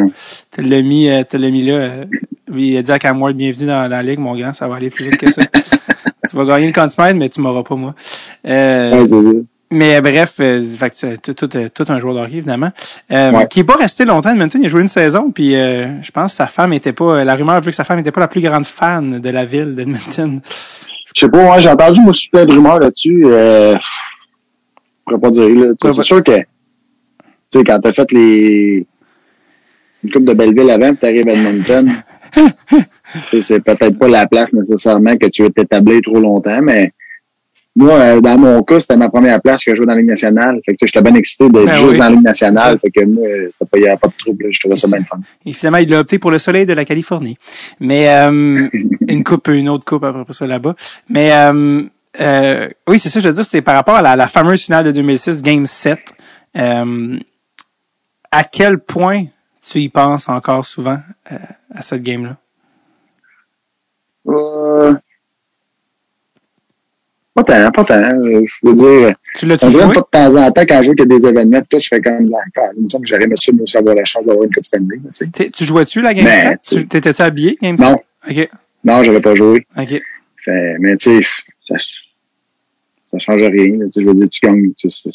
Tu 0.51 0.63
l'as 0.63 0.81
mis, 0.81 1.09
euh, 1.09 1.21
tu 1.29 1.37
l'as 1.37 1.49
mis 1.51 1.63
là. 1.63 1.73
euh, 1.75 2.05
il 2.55 2.75
a 2.77 2.81
dit 2.81 2.91
à 2.91 2.97
Camworth, 2.97 3.35
bienvenue 3.35 3.67
dans, 3.67 3.83
dans 3.83 3.89
la 3.97 4.03
ligue, 4.03 4.19
mon 4.19 4.35
grand, 4.35 4.53
ça 4.53 4.67
va 4.67 4.75
aller 4.77 4.89
plus 4.89 5.05
vite 5.05 5.17
que 5.17 5.31
ça. 5.31 5.43
tu 6.29 6.35
vas 6.35 6.45
gagner 6.45 6.67
le 6.67 6.73
contre 6.73 7.13
mais 7.15 7.29
tu 7.29 7.39
m'auras 7.39 7.63
pas 7.63 7.75
moi. 7.75 7.93
Euh, 8.47 9.05
Ouais. 9.05 9.43
Mais 9.73 9.95
euh, 9.97 10.01
bref, 10.01 10.35
euh, 10.39 10.61
tout, 11.21 11.57
euh, 11.57 11.69
tout 11.73 11.85
un 11.89 11.99
joueur 11.99 12.13
de 12.15 12.19
hockey, 12.19 12.37
évidemment. 12.37 12.69
Euh, 13.11 13.31
Ouais. 13.31 13.47
Qui 13.47 13.61
est 13.61 13.63
pas 13.63 13.75
resté 13.75 14.05
longtemps 14.05 14.29
à 14.29 14.33
Edmonton. 14.33 14.61
Il 14.61 14.65
a 14.65 14.69
joué 14.69 14.81
une 14.81 14.87
saison, 14.87 15.31
puis 15.31 15.55
euh, 15.55 16.01
je 16.03 16.11
pense 16.11 16.31
que 16.33 16.37
sa 16.37 16.47
femme 16.47 16.73
était 16.73 16.93
pas... 16.93 17.23
La 17.23 17.35
rumeur 17.35 17.59
veut 17.61 17.71
que 17.71 17.75
sa 17.75 17.83
femme 17.83 17.99
était 17.99 18.11
pas 18.11 18.21
la 18.21 18.27
plus 18.27 18.41
grande 18.41 18.65
fan 18.65 19.19
de 19.19 19.29
la 19.29 19.45
ville 19.45 19.73
d'Edmonton. 19.75 20.39
Je 21.15 21.19
sais 21.19 21.29
pas, 21.29 21.51
ouais, 21.51 21.61
j'ai 21.61 21.69
entendu, 21.69 22.01
moi, 22.01 22.11
aussi 22.11 22.29
plein 22.29 22.45
de 22.45 22.51
rumeurs 22.51 22.79
là-dessus, 22.79 23.23
euh, 23.25 23.75
je 23.75 23.79
pourrais 25.05 25.19
pas 25.19 25.29
dire, 25.31 25.49
là. 25.49 25.73
C'est 25.81 25.87
ouais. 25.87 26.03
sûr 26.03 26.23
que, 26.23 26.37
tu 26.37 26.43
sais, 27.49 27.63
quand 27.63 27.79
t'as 27.79 27.93
fait 27.93 28.11
les, 28.11 28.85
une 30.03 30.11
coupe 30.11 30.25
de 30.25 30.33
Belleville 30.33 30.69
avant, 30.69 30.89
puis 30.89 30.97
t'arrives 30.97 31.27
à 31.27 31.33
Edmonton, 31.33 31.91
c'est 33.41 33.63
peut-être 33.63 33.97
pas 33.97 34.07
la 34.07 34.27
place 34.27 34.53
nécessairement 34.53 35.15
que 35.17 35.27
tu 35.27 35.43
veux 35.43 35.51
t'établir 35.51 36.01
trop 36.01 36.19
longtemps, 36.19 36.61
mais 36.61 36.91
moi, 37.75 37.93
euh, 37.93 38.21
dans 38.21 38.37
mon 38.37 38.61
cas, 38.63 38.79
c'était 38.79 38.97
ma 38.97 39.09
première 39.09 39.41
place 39.41 39.63
que 39.63 39.71
je 39.71 39.75
jouais 39.77 39.85
dans 39.85 39.93
la 39.93 39.99
Ligue 39.99 40.09
nationale. 40.09 40.59
Fait 40.65 40.75
que, 40.75 40.85
j'étais 40.85 41.01
bien 41.01 41.15
excité 41.15 41.49
d'être 41.49 41.65
Ben 41.65 41.75
juste 41.75 41.91
oui. 41.91 41.97
dans 41.97 42.03
la 42.03 42.09
Ligue 42.11 42.23
nationale. 42.23 42.79
Fait 42.79 42.91
que 42.91 43.05
moi, 43.05 43.27
pas, 43.59 43.77
il 43.77 43.83
y 43.83 43.87
avait 43.87 43.97
pas 43.97 44.07
de 44.07 44.13
trouble. 44.17 44.45
Je 44.49 44.59
trouvais 44.59 44.75
ça 44.75 44.87
bien 44.87 45.03
fun. 45.03 45.19
Et 45.45 45.53
finalement, 45.53 45.79
il 45.79 45.93
a 45.93 45.99
opté 45.99 46.19
pour 46.19 46.31
le 46.31 46.39
soleil 46.39 46.65
de 46.65 46.73
la 46.73 46.85
Californie. 46.85 47.37
Mais 47.79 48.09
euh, 48.09 48.69
une 49.07 49.23
coupe, 49.23 49.47
une 49.47 49.69
autre 49.69 49.85
coupe 49.85 50.03
après 50.03 50.33
ça 50.33 50.45
là-bas. 50.45 50.75
Mais 51.09 51.33
euh, 51.33 51.83
euh, 52.19 52.69
oui, 52.87 52.99
c'est 52.99 53.09
ça, 53.09 53.19
je 53.19 53.27
veux 53.27 53.33
dire, 53.33 53.43
c'est 53.43 53.61
par 53.61 53.75
rapport 53.75 53.95
à 53.95 54.01
la, 54.01 54.15
la 54.15 54.27
fameuse 54.27 54.63
finale 54.63 54.85
de 54.85 54.91
2006, 54.91 55.41
Game 55.41 55.65
7. 55.65 55.99
Euh, 56.57 57.17
à 58.31 58.43
quel 58.43 58.79
point 58.79 59.25
tu 59.67 59.79
y 59.79 59.89
penses 59.89 60.29
encore 60.29 60.65
souvent 60.65 60.99
euh, 61.31 61.37
à 61.73 61.81
cette 61.81 62.03
game-là? 62.03 62.37
Pas 67.35 67.43
tant, 67.43 67.71
pas 67.71 67.83
tant. 67.83 67.95
Euh, 67.95 68.41
Je 68.45 68.67
veux 68.67 68.73
dire, 68.73 69.15
Tu 69.35 69.47
joué? 69.47 69.57
pas 69.57 69.87
de 69.87 70.01
temps 70.11 70.35
en 70.35 70.51
temps, 70.51 70.61
quand 70.67 70.79
je 70.83 70.85
vois 70.87 70.95
qu'il 70.95 71.09
y 71.09 71.13
a 71.13 71.17
des 71.17 71.25
événements, 71.27 71.61
tout, 71.67 71.79
je 71.79 71.87
fais 71.87 71.99
comme 71.99 72.29
d'accord. 72.29 72.69
Il 72.77 72.83
me 72.83 72.89
semble 72.89 73.05
que 73.05 73.09
j'aurais 73.09 73.25
moi, 73.27 73.33
aussi, 73.33 73.77
avoir 73.77 73.95
la 73.95 74.05
chance 74.05 74.25
d'avoir 74.25 74.43
une 74.45 74.53
Coupe 74.53 74.65
Stanley, 74.65 74.97
tu 74.97 75.01
sais. 75.13 75.27
T'es- 75.27 75.49
Tu 75.49 75.65
jouais-tu 75.65 76.01
la 76.01 76.13
Game 76.13 76.25
Ben, 76.25 76.49
7? 76.51 76.59
tu- 76.61 76.75
Tu- 76.83 76.87
T'étais-tu 76.87 77.21
habillé, 77.23 77.57
Game 77.61 77.77
7? 77.77 77.87
Non. 77.87 77.95
OK, 78.29 78.49
Non, 78.83 79.03
j'avais 79.03 79.21
pas 79.21 79.33
joué. 79.35 79.65
OK. 79.77 80.01
Fait, 80.37 80.75
mais 80.79 80.95
tu 80.97 81.19
sais, 81.19 81.25
ça, 81.67 81.75
ça 83.11 83.19
change 83.19 83.41
rien, 83.41 83.77
là, 83.79 83.85
je 83.95 84.01
veux 84.03 84.13
dire, 84.13 84.29
tu 84.29 84.39
gagnes, 84.45 84.71
tu 84.77 84.89
sais, 84.91 85.09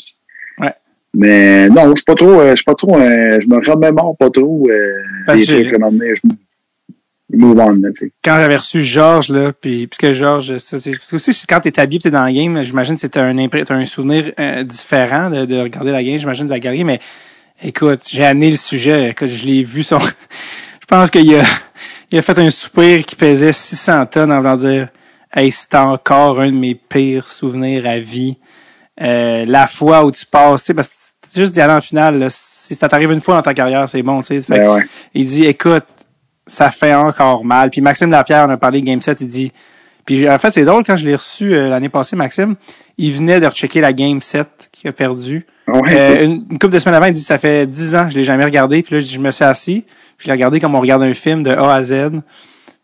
Ouais. 0.60 0.72
Mais 1.14 1.68
non, 1.68 1.90
je 1.90 1.96
suis 1.96 2.04
pas 2.04 2.14
trop, 2.16 2.40
euh, 2.40 2.50
je 2.50 2.56
suis 2.56 2.64
pas 2.64 2.74
trop, 2.74 2.96
euh, 2.98 3.38
je 3.40 3.46
me 3.46 3.56
remémore 3.70 4.16
pas 4.16 4.30
trop 4.30 4.68
euh, 4.68 4.92
Parce 5.26 5.40
des 5.40 5.46
que- 5.46 5.52
trucs 5.62 5.72
à 5.74 5.76
un 5.76 5.78
moment 5.78 5.92
donné, 5.92 6.14
je 6.16 6.20
move 7.36 7.58
on, 7.58 7.72
là, 7.72 7.90
tu 7.90 8.06
sais. 8.06 8.12
Quand 8.24 8.36
j'avais 8.36 8.56
reçu 8.56 8.82
Georges, 8.82 9.28
là, 9.28 9.52
puis 9.52 9.86
puisque 9.86 10.14
Georges, 10.14 10.58
ça, 10.58 10.78
c'est, 10.78 10.92
parce 10.92 11.10
que 11.10 11.16
aussi, 11.16 11.46
quand 11.46 11.60
t'es 11.60 11.78
habillé 11.78 11.98
pis 11.98 12.04
t'es 12.04 12.10
dans 12.10 12.24
la 12.24 12.32
game, 12.32 12.62
j'imagine 12.62 12.94
que 12.94 13.00
c'était 13.00 13.20
un, 13.20 13.36
impré- 13.36 13.64
t'as 13.64 13.74
un 13.74 13.84
souvenir 13.84 14.32
euh, 14.38 14.64
différent 14.64 15.28
de, 15.30 15.44
de 15.44 15.60
regarder 15.60 15.92
la 15.92 16.02
game, 16.02 16.18
j'imagine, 16.18 16.46
de 16.46 16.50
la 16.50 16.60
galerie, 16.60 16.84
mais 16.84 17.00
écoute, 17.62 18.00
j'ai 18.10 18.24
amené 18.24 18.50
le 18.50 18.56
sujet, 18.56 19.10
écoute, 19.10 19.28
je 19.28 19.44
l'ai 19.44 19.62
vu 19.62 19.82
son, 19.82 19.98
je 20.80 20.86
pense 20.86 21.10
qu'il 21.10 21.34
a, 21.34 21.42
il 22.10 22.18
a 22.18 22.22
fait 22.22 22.38
un 22.38 22.50
soupir 22.50 23.04
qui 23.04 23.16
pesait 23.16 23.52
600 23.52 24.06
tonnes 24.06 24.32
en 24.32 24.38
voulant 24.38 24.56
dire, 24.56 24.88
hey, 25.34 25.52
c'est 25.52 25.74
encore 25.74 26.40
un 26.40 26.50
de 26.50 26.56
mes 26.56 26.74
pires 26.74 27.28
souvenirs 27.28 27.86
à 27.86 27.98
vie. 27.98 28.38
Euh, 29.00 29.44
la 29.46 29.66
fois 29.66 30.04
où 30.04 30.10
tu 30.10 30.24
passes, 30.26 30.62
tu 30.62 30.66
sais, 30.68 30.74
parce 30.74 30.88
que 30.88 31.40
juste 31.40 31.52
d'y 31.52 31.60
aller 31.60 31.74
en 31.74 31.80
finale, 31.80 32.18
là, 32.18 32.28
si 32.30 32.74
ça 32.74 32.88
t'arrive 32.88 33.12
une 33.12 33.20
fois 33.20 33.36
dans 33.36 33.42
ta 33.42 33.54
carrière, 33.54 33.88
c'est 33.88 34.02
bon, 34.02 34.22
tu 34.22 34.40
sais. 34.40 34.46
Ben 34.48 34.68
ouais. 34.70 34.82
il 35.14 35.26
dit, 35.26 35.44
écoute, 35.44 35.84
ça 36.48 36.70
fait 36.72 36.94
encore 36.94 37.44
mal. 37.44 37.70
Puis 37.70 37.80
Maxime 37.80 38.10
Lapierre 38.10 38.44
en 38.46 38.50
a 38.50 38.56
parlé 38.56 38.82
Game 38.82 39.00
7, 39.00 39.20
il 39.20 39.28
dit, 39.28 39.52
puis 40.04 40.28
en 40.28 40.38
fait, 40.38 40.52
c'est 40.52 40.64
drôle, 40.64 40.82
quand 40.84 40.96
je 40.96 41.04
l'ai 41.06 41.14
reçu 41.14 41.54
euh, 41.54 41.68
l'année 41.68 41.88
passée, 41.88 42.16
Maxime, 42.16 42.56
il 42.96 43.12
venait 43.12 43.38
de 43.40 43.46
rechecker 43.46 43.80
la 43.80 43.92
Game 43.92 44.20
7 44.20 44.48
qu'il 44.72 44.88
a 44.90 44.92
perdu. 44.92 45.46
Ouais. 45.66 45.80
Euh, 45.92 46.24
une, 46.24 46.44
une 46.50 46.58
couple 46.58 46.70
de 46.74 46.78
semaines 46.78 46.96
avant, 46.96 47.06
il 47.06 47.12
dit, 47.12 47.20
ça 47.20 47.38
fait 47.38 47.66
10 47.66 47.94
ans, 47.94 48.08
je 48.10 48.16
l'ai 48.16 48.24
jamais 48.24 48.44
regardé. 48.44 48.82
Puis 48.82 48.94
là, 48.96 49.00
je 49.00 49.18
me 49.18 49.30
suis 49.30 49.44
assis, 49.44 49.84
puis 50.16 50.24
je 50.24 50.26
l'ai 50.26 50.32
regardé 50.32 50.60
comme 50.60 50.74
on 50.74 50.80
regarde 50.80 51.02
un 51.02 51.14
film 51.14 51.42
de 51.42 51.50
A 51.50 51.74
à 51.74 51.82
Z. 51.82 51.94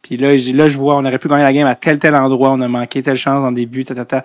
Puis 0.02 0.18
là, 0.18 0.32
là, 0.52 0.68
je 0.68 0.76
vois, 0.76 0.96
on 0.96 1.04
aurait 1.06 1.18
pu 1.18 1.28
gagner 1.28 1.44
la 1.44 1.52
game 1.54 1.66
à 1.66 1.74
tel, 1.74 1.98
tel 1.98 2.14
endroit, 2.14 2.50
on 2.52 2.60
a 2.60 2.68
manqué 2.68 3.02
telle 3.02 3.16
chance 3.16 3.40
dans 3.42 3.48
le 3.48 3.56
début, 3.56 3.84
ta, 3.86 3.94
ta, 3.94 4.04
ta. 4.04 4.22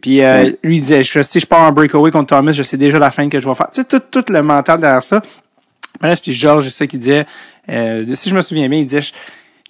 Puis 0.00 0.22
euh, 0.22 0.44
Ouais. 0.44 0.58
lui, 0.62 0.76
il 0.76 0.82
disait, 0.82 1.02
je, 1.02 1.20
si 1.22 1.40
je 1.40 1.46
pars 1.46 1.62
en 1.62 1.72
breakaway 1.72 2.12
contre 2.12 2.36
Thomas, 2.36 2.52
je 2.52 2.62
sais 2.62 2.76
déjà 2.76 3.00
la 3.00 3.10
fin 3.10 3.28
que 3.28 3.40
je 3.40 3.48
vais 3.48 3.54
faire. 3.56 3.66
Tu 3.72 3.80
sais, 3.80 3.84
tout, 3.84 3.98
tout 4.22 4.32
le 4.32 4.42
mental 4.44 4.78
derrière 4.80 5.02
ça. 5.02 5.20
Bref, 6.00 6.20
puis 6.22 6.32
Georges, 6.34 6.64
c'est 6.64 6.70
ça 6.70 6.86
qu'il 6.86 7.00
disait, 7.00 7.24
euh, 7.68 8.04
si 8.14 8.28
je 8.30 8.34
me 8.34 8.40
souviens 8.42 8.68
bien, 8.68 8.78
il 8.80 8.86
disait, 8.86 9.00
je- 9.00 9.12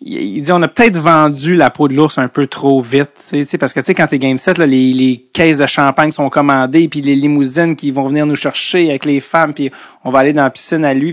il 0.01 0.43
dit, 0.43 0.53
on 0.53 0.63
a 0.63 0.69
peut-être 0.69 0.97
vendu 0.97 1.57
la 1.57 1.71
peau 1.71 1.89
de 1.89 1.95
l'ours 1.95 2.19
un 2.19 2.29
peu 2.29 2.47
trop 2.47 2.81
vite, 2.81 3.11
parce 3.59 3.73
que 3.73 3.81
tu 3.81 3.87
sais, 3.87 3.95
quand 3.95 4.07
t'es 4.07 4.19
game 4.19 4.39
set, 4.39 4.57
là, 4.59 4.67
les, 4.67 4.93
les 4.93 5.27
caisses 5.33 5.59
de 5.59 5.67
champagne 5.67 6.13
sont 6.13 6.29
commandées, 6.31 6.87
puis 6.89 7.01
les 7.01 7.17
limousines 7.17 7.75
qui 7.75 7.91
vont 7.91 8.07
venir 8.09 8.25
nous 8.27 8.37
chercher 8.37 8.91
avec 8.91 9.05
les 9.05 9.19
femmes, 9.21 9.55
puis 9.55 9.71
on 10.05 10.11
va 10.11 10.21
aller 10.21 10.33
dans 10.33 10.43
la 10.45 10.51
piscine 10.51 10.85
à 10.85 10.95
lui, 10.95 11.13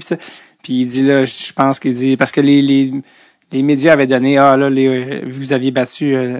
puis 0.61 0.81
il 0.81 0.85
dit 0.85 1.01
là, 1.01 1.25
je 1.25 1.51
pense 1.53 1.79
qu'il 1.79 1.93
dit 1.95 2.15
parce 2.17 2.31
que 2.31 2.41
les, 2.41 2.61
les, 2.61 2.91
les 3.51 3.63
médias 3.63 3.93
avaient 3.93 4.05
donné 4.07 4.37
ah 4.37 4.57
là 4.57 4.69
les 4.69 4.87
euh, 4.87 5.21
vous 5.27 5.53
aviez 5.53 5.71
battu 5.71 6.15
euh, 6.15 6.39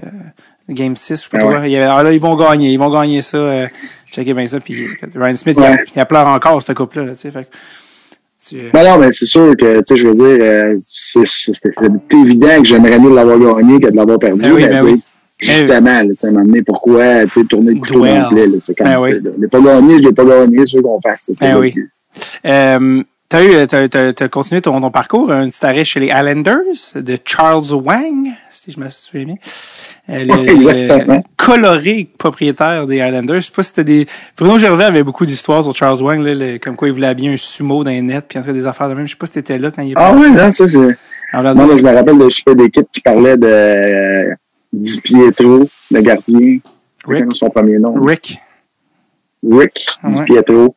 game 0.68 0.94
6, 0.96 1.14
je 1.16 1.22
sais 1.22 1.28
pas 1.30 1.38
Ah 1.40 1.60
ouais. 1.60 1.70
il 1.70 1.72
y 1.72 1.76
avait 1.76 1.84
ah 1.86 2.02
là 2.02 2.12
ils 2.12 2.20
vont 2.20 2.34
gagner, 2.36 2.72
ils 2.72 2.78
vont 2.78 2.90
gagner 2.90 3.22
ça 3.22 3.36
euh, 3.38 3.68
checkez 4.12 4.34
bien 4.34 4.46
ça 4.46 4.58
puis 4.60 4.88
Ryan 5.14 5.36
Smith 5.36 5.56
il, 5.58 5.62
Ouais. 5.98 6.04
pleuré 6.04 6.28
encore 6.28 6.60
cette 6.60 6.76
coupe 6.76 6.94
là, 6.94 7.04
tu 7.14 7.18
sais 7.30 7.32
tu- 8.48 8.70
Ben 8.72 8.84
non, 8.84 8.98
mais 8.98 9.12
c'est 9.12 9.26
sûr 9.26 9.54
que, 9.56 9.78
tu 9.78 9.82
sais, 9.86 9.96
je 9.96 10.06
veux 10.08 10.14
dire, 10.14 10.38
euh, 10.40 10.74
c'est 10.78 11.20
évident 12.12 12.62
que 12.62 12.68
j'aimerais 12.68 12.98
mieux 12.98 13.14
l'avoir 13.14 13.38
gagné 13.56 13.80
que 13.80 13.90
de 13.90 13.96
l'avoir 13.96 14.18
perdu. 14.18 14.40
Ben 14.40 14.52
oui, 14.54 14.62
ben 14.68 14.84
oui. 14.84 15.00
Justement, 15.38 15.84
là, 15.84 16.00
à 16.00 16.26
un 16.26 16.30
moment 16.30 16.44
donné, 16.46 16.62
pourquoi, 16.62 17.24
tu 17.26 17.40
sais, 17.40 17.44
tourner 17.46 17.74
le 17.74 17.80
couteau 17.80 18.04
dans 18.06 18.30
le 18.30 18.34
plaid, 18.34 18.52
là, 18.52 18.58
c'est 18.64 18.74
quand 18.74 18.84
Ben 18.84 18.90
même, 18.92 19.00
oui. 19.02 19.20
je 19.36 19.40
l'ai 19.42 19.48
pas 19.48 19.60
gagné, 19.60 19.98
je 19.98 20.02
l'ai 20.04 20.12
pas 20.14 20.24
gagné, 20.24 20.66
c'est 20.66 20.80
qu'on 20.82 21.00
fasse. 21.00 21.30
Ben 21.38 21.58
oui. 21.58 21.74
Euh, 22.46 23.02
t'as 23.28 23.44
eu, 23.44 23.66
t'as, 24.14 24.28
continué 24.28 24.62
ton, 24.62 24.80
ton 24.80 24.90
parcours, 24.90 25.30
un 25.30 25.48
petit 25.50 25.66
arrêt 25.66 25.84
chez 25.84 26.00
les 26.00 26.06
Islanders 26.06 26.62
de 26.94 27.18
Charles 27.24 27.70
Wang, 27.74 28.28
si 28.50 28.72
je 28.72 28.80
me 28.80 28.88
souviens 28.88 29.26
bien. 29.26 29.34
Le, 30.08 31.20
coloré 31.36 32.08
propriétaire 32.18 32.86
des 32.86 32.96
Islanders. 32.96 33.40
Je 33.40 33.46
sais 33.46 33.52
pas 33.52 33.62
si 33.62 33.70
c'était 33.70 33.84
des, 33.84 34.06
Bruno 34.38 34.58
Gervais 34.58 34.84
avait 34.84 35.02
beaucoup 35.02 35.26
d'histoires 35.26 35.64
sur 35.64 35.74
Charles 35.74 36.00
Wang, 36.02 36.20
là, 36.22 36.34
le- 36.34 36.58
comme 36.58 36.76
quoi 36.76 36.88
il 36.88 36.94
voulait 36.94 37.08
habiller 37.08 37.32
un 37.32 37.36
sumo 37.36 37.82
dans 37.82 37.90
les 37.90 38.02
nets, 38.02 38.24
puis 38.28 38.38
en 38.38 38.42
cas 38.42 38.52
des 38.52 38.66
affaires 38.66 38.88
de 38.88 38.94
même. 38.94 39.06
Je 39.06 39.12
sais 39.12 39.16
pas 39.18 39.26
si 39.26 39.32
t'étais 39.32 39.58
là 39.58 39.70
quand 39.70 39.82
il 39.82 39.90
est 39.92 39.94
Ah 39.96 40.12
oui, 40.16 40.30
non, 40.30 40.52
ça, 40.52 40.64
mais 40.64 40.70
je 41.78 41.82
me 41.82 41.92
rappelle 41.94 42.18
de 42.18 42.28
super 42.30 42.54
d'équipe 42.54 42.86
qui 42.92 43.00
parlait 43.00 43.36
de 43.36 43.46
euh, 43.48 44.34
Di 44.72 45.00
Pietro, 45.02 45.68
le 45.90 46.00
gardien. 46.00 46.58
Rick. 47.06 47.24
Son 47.34 47.50
premier 47.50 47.78
nom. 47.78 47.94
Rick. 48.00 48.38
Rick 49.48 49.86
Di 50.04 50.18
Ouais. 50.18 50.24
Pietro. 50.24 50.74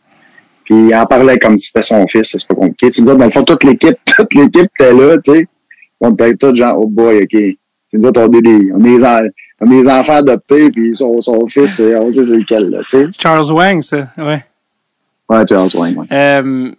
Puis 0.65 0.75
il 0.89 0.95
en 0.95 1.05
parlait 1.05 1.39
comme 1.39 1.57
si 1.57 1.67
c'était 1.67 1.81
son 1.83 2.05
fils, 2.07 2.29
c'est 2.37 2.47
pas 2.47 2.55
compliqué. 2.55 2.89
Tu 2.91 3.01
dis, 3.01 3.07
dans 3.07 3.17
le 3.25 3.31
fond, 3.31 3.43
toute 3.43 3.63
l'équipe, 3.63 3.97
toute 4.05 4.33
l'équipe 4.35 4.69
était 4.79 4.93
là, 4.93 5.17
tu 5.17 5.31
sais. 5.33 5.47
On 5.99 6.11
était 6.13 6.35
tous 6.35 6.55
genre, 6.55 6.77
oh 6.79 6.87
boy, 6.87 7.23
OK. 7.23 7.39
Tu 7.91 7.97
dis, 7.97 8.05
on 8.05 8.31
est 8.33 8.41
des, 8.41 8.71
on 8.73 8.83
est 8.85 8.97
des, 8.99 9.03
en- 9.05 9.27
on 9.61 9.71
est 9.71 9.81
des 9.83 9.89
enfants 9.89 10.15
adoptés, 10.15 10.69
puis 10.71 10.95
son, 10.95 11.19
son 11.21 11.47
fils, 11.47 11.79
euh, 11.79 11.99
on 11.99 12.13
sait 12.13 12.23
c'est 12.23 12.37
lequel, 12.37 12.69
là, 12.69 12.79
tu 12.89 12.97
sais. 12.97 13.07
Charles 13.19 13.51
Wang, 13.51 13.81
ça, 13.81 14.07
ouais. 14.17 14.43
Ouais, 15.29 15.45
tu 15.45 15.53
as 15.53 15.75
ouais. 15.75 15.95
Euh, 16.11 16.71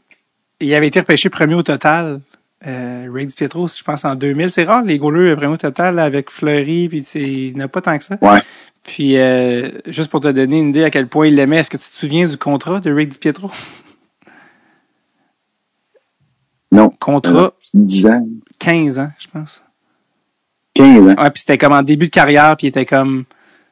il 0.61 0.74
avait 0.74 0.89
été 0.89 1.01
repêché 1.01 1.28
premier 1.31 1.55
au 1.55 1.62
total. 1.62 2.20
Euh, 2.66 3.09
Rick 3.12 3.35
Pietro, 3.35 3.66
je 3.69 3.82
pense 3.82 4.05
en 4.05 4.15
2000. 4.15 4.51
C'est 4.51 4.65
rare 4.65 4.82
les 4.82 4.99
goalers 4.99 5.35
premier 5.37 5.55
au 5.55 5.57
total 5.57 5.95
là, 5.95 6.05
avec 6.05 6.31
Fleury, 6.31 6.89
puis 6.89 7.07
il 7.15 7.55
n'y 7.55 7.62
en 7.62 7.65
a 7.65 7.69
pas 7.69 7.81
tant 7.81 7.97
que 7.97 8.05
ça. 8.05 8.19
Ouais. 8.20 8.41
Puis 8.82 9.16
euh, 9.19 9.70
juste 9.87 10.11
pour 10.11 10.20
te 10.20 10.28
donner 10.28 10.59
une 10.59 10.69
idée 10.70 10.85
à 10.85 10.91
quel 10.91 11.07
point 11.07 11.27
il 11.28 11.37
l'aimait, 11.37 11.59
est-ce 11.59 11.70
que 11.70 11.77
tu 11.78 11.89
te 11.89 11.95
souviens 11.95 12.27
du 12.27 12.37
contrat 12.37 12.81
de 12.81 12.93
Rick 12.93 13.19
Pietro? 13.20 13.51
Non. 16.73 16.91
Contrat 17.01 17.53
10 17.74 18.07
ans, 18.07 18.28
15 18.59 18.99
ans, 18.99 19.11
je 19.19 19.27
pense. 19.32 19.65
15 20.74 20.98
ans. 21.02 21.05
Ouais, 21.22 21.30
puis 21.30 21.40
c'était 21.40 21.59
comme 21.59 21.72
en 21.72 21.82
début 21.82 22.06
de 22.06 22.10
carrière, 22.10 22.56
puis 22.56 22.66
il 22.66 22.70
était 22.70 22.86
comme 22.86 23.24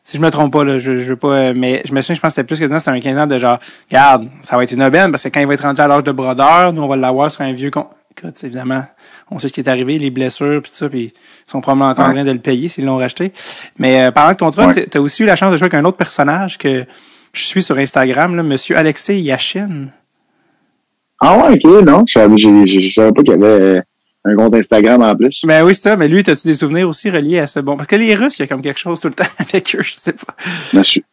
si 0.04 0.16
je 0.16 0.22
me 0.22 0.30
trompe 0.30 0.52
pas 0.52 0.64
là, 0.64 0.78
je, 0.78 0.98
je 1.00 1.04
veux 1.10 1.16
pas 1.16 1.28
euh, 1.34 1.52
mais 1.54 1.82
je 1.84 1.92
me 1.94 2.00
souviens 2.00 2.14
je 2.16 2.20
pense 2.20 2.30
que 2.30 2.34
c'était 2.36 2.46
plus 2.46 2.58
que 2.58 2.68
ça, 2.68 2.78
c'était 2.80 2.90
un 2.92 3.00
15 3.00 3.18
ans 3.18 3.26
de 3.26 3.38
genre 3.38 3.58
regarde, 3.90 4.28
ça 4.42 4.56
va 4.56 4.64
être 4.64 4.72
une 4.72 4.82
aubaine 4.82 5.10
parce 5.10 5.22
que 5.22 5.28
quand 5.28 5.40
il 5.40 5.46
va 5.46 5.54
être 5.54 5.62
rendu 5.62 5.80
à 5.80 5.86
l'âge 5.86 6.02
de 6.04 6.12
brodeur, 6.12 6.72
nous 6.72 6.82
on 6.82 6.88
va 6.88 6.96
l'avoir 6.96 7.30
sur 7.30 7.42
un 7.42 7.52
vieux 7.52 7.70
con. 7.70 7.86
Écoute, 8.16 8.42
évidemment, 8.42 8.84
on 9.30 9.38
sait 9.38 9.46
ce 9.48 9.52
qui 9.52 9.60
est 9.60 9.68
arrivé, 9.68 9.96
les 9.98 10.10
blessures 10.10 10.60
puis 10.62 10.70
tout 10.72 10.76
ça, 10.76 10.88
puis 10.88 11.12
ils 11.14 11.50
sont 11.50 11.60
probablement 11.60 11.90
encore 11.90 12.06
en 12.06 12.08
Ouais. 12.08 12.14
train 12.14 12.24
de 12.24 12.32
le 12.32 12.38
payer 12.40 12.68
s'ils 12.68 12.84
l'ont 12.84 12.96
racheté. 12.96 13.32
Mais 13.78 14.06
euh, 14.06 14.10
parlant 14.10 14.32
de 14.32 14.38
contrat, 14.38 14.66
Ouais. 14.66 14.74
t'as- 14.74 14.86
t'as 14.86 14.98
aussi 14.98 15.22
eu 15.22 15.26
la 15.26 15.36
chance 15.36 15.52
de 15.52 15.56
jouer 15.56 15.66
avec 15.66 15.74
un 15.74 15.84
autre 15.84 15.98
personnage 15.98 16.58
que 16.58 16.84
je 17.32 17.42
suis 17.44 17.62
sur 17.62 17.78
Instagram, 17.78 18.34
là, 18.34 18.42
Monsieur 18.42 18.76
Alexei 18.76 19.20
Yachin. 19.20 19.88
Ah 21.20 21.36
ouais, 21.36 21.60
OK, 21.62 21.84
non. 21.86 22.04
Savais, 22.06 22.38
je 22.38 22.90
savais 22.92 23.12
pas 23.12 23.22
qu'il 23.22 23.30
y 23.32 23.34
avait 23.34 23.46
euh, 23.46 23.80
un 24.24 24.34
compte 24.36 24.54
Instagram 24.54 25.02
en 25.02 25.14
plus. 25.14 25.42
Ben 25.46 25.64
oui, 25.64 25.74
c'est 25.74 25.82
ça. 25.90 25.96
Mais 25.96 26.08
lui, 26.08 26.20
as-tu 26.20 26.48
des 26.48 26.54
souvenirs 26.54 26.88
aussi 26.88 27.08
reliés 27.10 27.38
à 27.38 27.46
ce 27.46 27.60
bon? 27.60 27.76
Parce 27.76 27.86
que 27.86 27.96
les 27.96 28.14
Russes, 28.14 28.38
il 28.38 28.42
y 28.42 28.44
a 28.44 28.46
comme 28.48 28.62
quelque 28.62 28.80
chose 28.80 29.00
tout 29.00 29.08
le 29.08 29.14
temps 29.14 29.24
avec 29.38 29.74
eux, 29.76 29.82
je 29.82 29.94
sais 29.96 30.12
pas. 30.12 30.34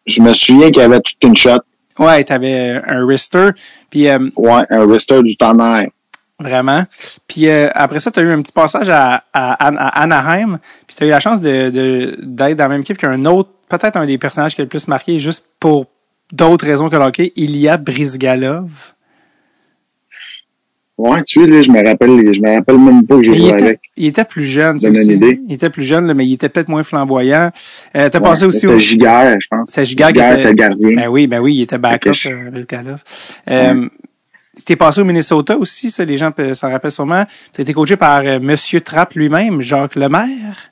Je 0.05 0.21
me, 0.21 0.33
souviens 0.33 0.67
qu'il 0.71 0.77
y 0.81 0.85
avait 0.85 0.99
toute 0.99 1.23
une 1.23 1.35
shot. 1.37 1.59
Ouais, 1.97 2.23
t'avais 2.25 2.81
un 2.87 3.05
wrister, 3.05 3.49
puis 3.89 4.09
euh, 4.09 4.19
Ouais, 4.35 4.63
un 4.69 4.85
wrister 4.85 5.21
du 5.23 5.37
tonnerre. 5.37 5.87
vraiment. 6.39 6.83
Puis 7.27 7.47
euh, 7.47 7.69
après 7.73 8.01
ça, 8.01 8.11
t'as 8.11 8.21
eu 8.21 8.31
un 8.31 8.41
petit 8.41 8.51
passage 8.51 8.89
à, 8.89 9.23
à, 9.31 9.69
An- 9.69 9.77
à 9.77 10.01
Anaheim, 10.01 10.59
puis 10.87 10.95
t'as 10.99 11.05
eu 11.05 11.09
la 11.09 11.21
chance 11.21 11.39
de- 11.39 11.69
d'être 12.21 12.57
dans 12.57 12.63
la 12.65 12.69
même 12.69 12.81
équipe 12.81 12.97
qu'un 12.97 13.23
autre, 13.25 13.49
peut-être 13.69 13.95
un 13.95 14.05
des 14.05 14.17
personnages 14.17 14.55
qui 14.55 14.61
a 14.61 14.65
le 14.65 14.69
plus 14.69 14.87
marqué, 14.89 15.19
juste 15.19 15.45
pour 15.59 15.85
d'autres 16.33 16.65
raisons 16.65 16.89
que 16.89 16.95
le 16.97 17.03
hockey, 17.03 17.31
Ilya 17.37 17.77
Brizgalov. 17.77 18.93
Ouais, 20.97 21.21
tu 21.23 21.41
sais, 21.41 21.47
là, 21.47 21.61
je 21.61 21.69
me 21.71 21.85
rappelle, 21.85 22.33
je 22.33 22.39
me 22.41 22.55
rappelle 22.55 22.77
même 22.77 23.05
pas 23.05 23.17
que 23.17 23.23
j'ai 23.23 23.33
joué 23.33 23.47
était, 23.49 23.61
avec. 23.63 23.79
il 23.97 24.05
était 24.05 24.23
plus 24.23 24.45
jeune, 24.45 24.77
idée. 24.79 25.41
Il 25.47 25.53
était 25.53 25.69
plus 25.69 25.83
jeune, 25.83 26.07
là, 26.07 26.13
mais 26.13 26.25
il 26.25 26.33
était 26.33 26.47
peut-être 26.47 26.69
moins 26.69 26.83
flamboyant. 26.83 27.51
Euh, 27.97 28.07
t'as 28.09 28.19
Ouais, 28.19 28.23
passé 28.29 28.45
aussi 28.45 28.65
au... 28.65 28.79
Giguère, 28.79 29.35
je 29.41 29.47
pense. 29.49 29.69
C'est 29.71 29.83
Giguère 29.85 30.11
c'est 30.37 30.47
le 30.49 30.53
gardien. 30.53 30.95
Ben 30.95 31.07
oui, 31.09 31.27
ben 31.27 31.39
oui, 31.39 31.55
il 31.55 31.61
était 31.63 31.77
backup, 31.77 32.13
je- 32.13 32.29
euh, 32.29 32.49
Brizgalov. 32.49 33.03
Euh, 33.49 33.89
T'es 34.65 34.77
passé 34.77 35.01
au 35.01 35.03
Minnesota 35.03 35.57
aussi, 35.57 35.91
ça, 35.91 36.05
les 36.05 36.17
gens 36.17 36.31
s'en 36.53 36.71
rappellent 36.71 36.89
sûrement. 36.89 37.25
T'as 37.51 37.63
été 37.63 37.73
coaché 37.73 37.97
par 37.97 38.21
euh, 38.21 38.39
Monsieur 38.41 38.79
Trapp 38.79 39.13
lui-même, 39.15 39.61
Jacques 39.61 39.95
Lemaire. 39.95 40.71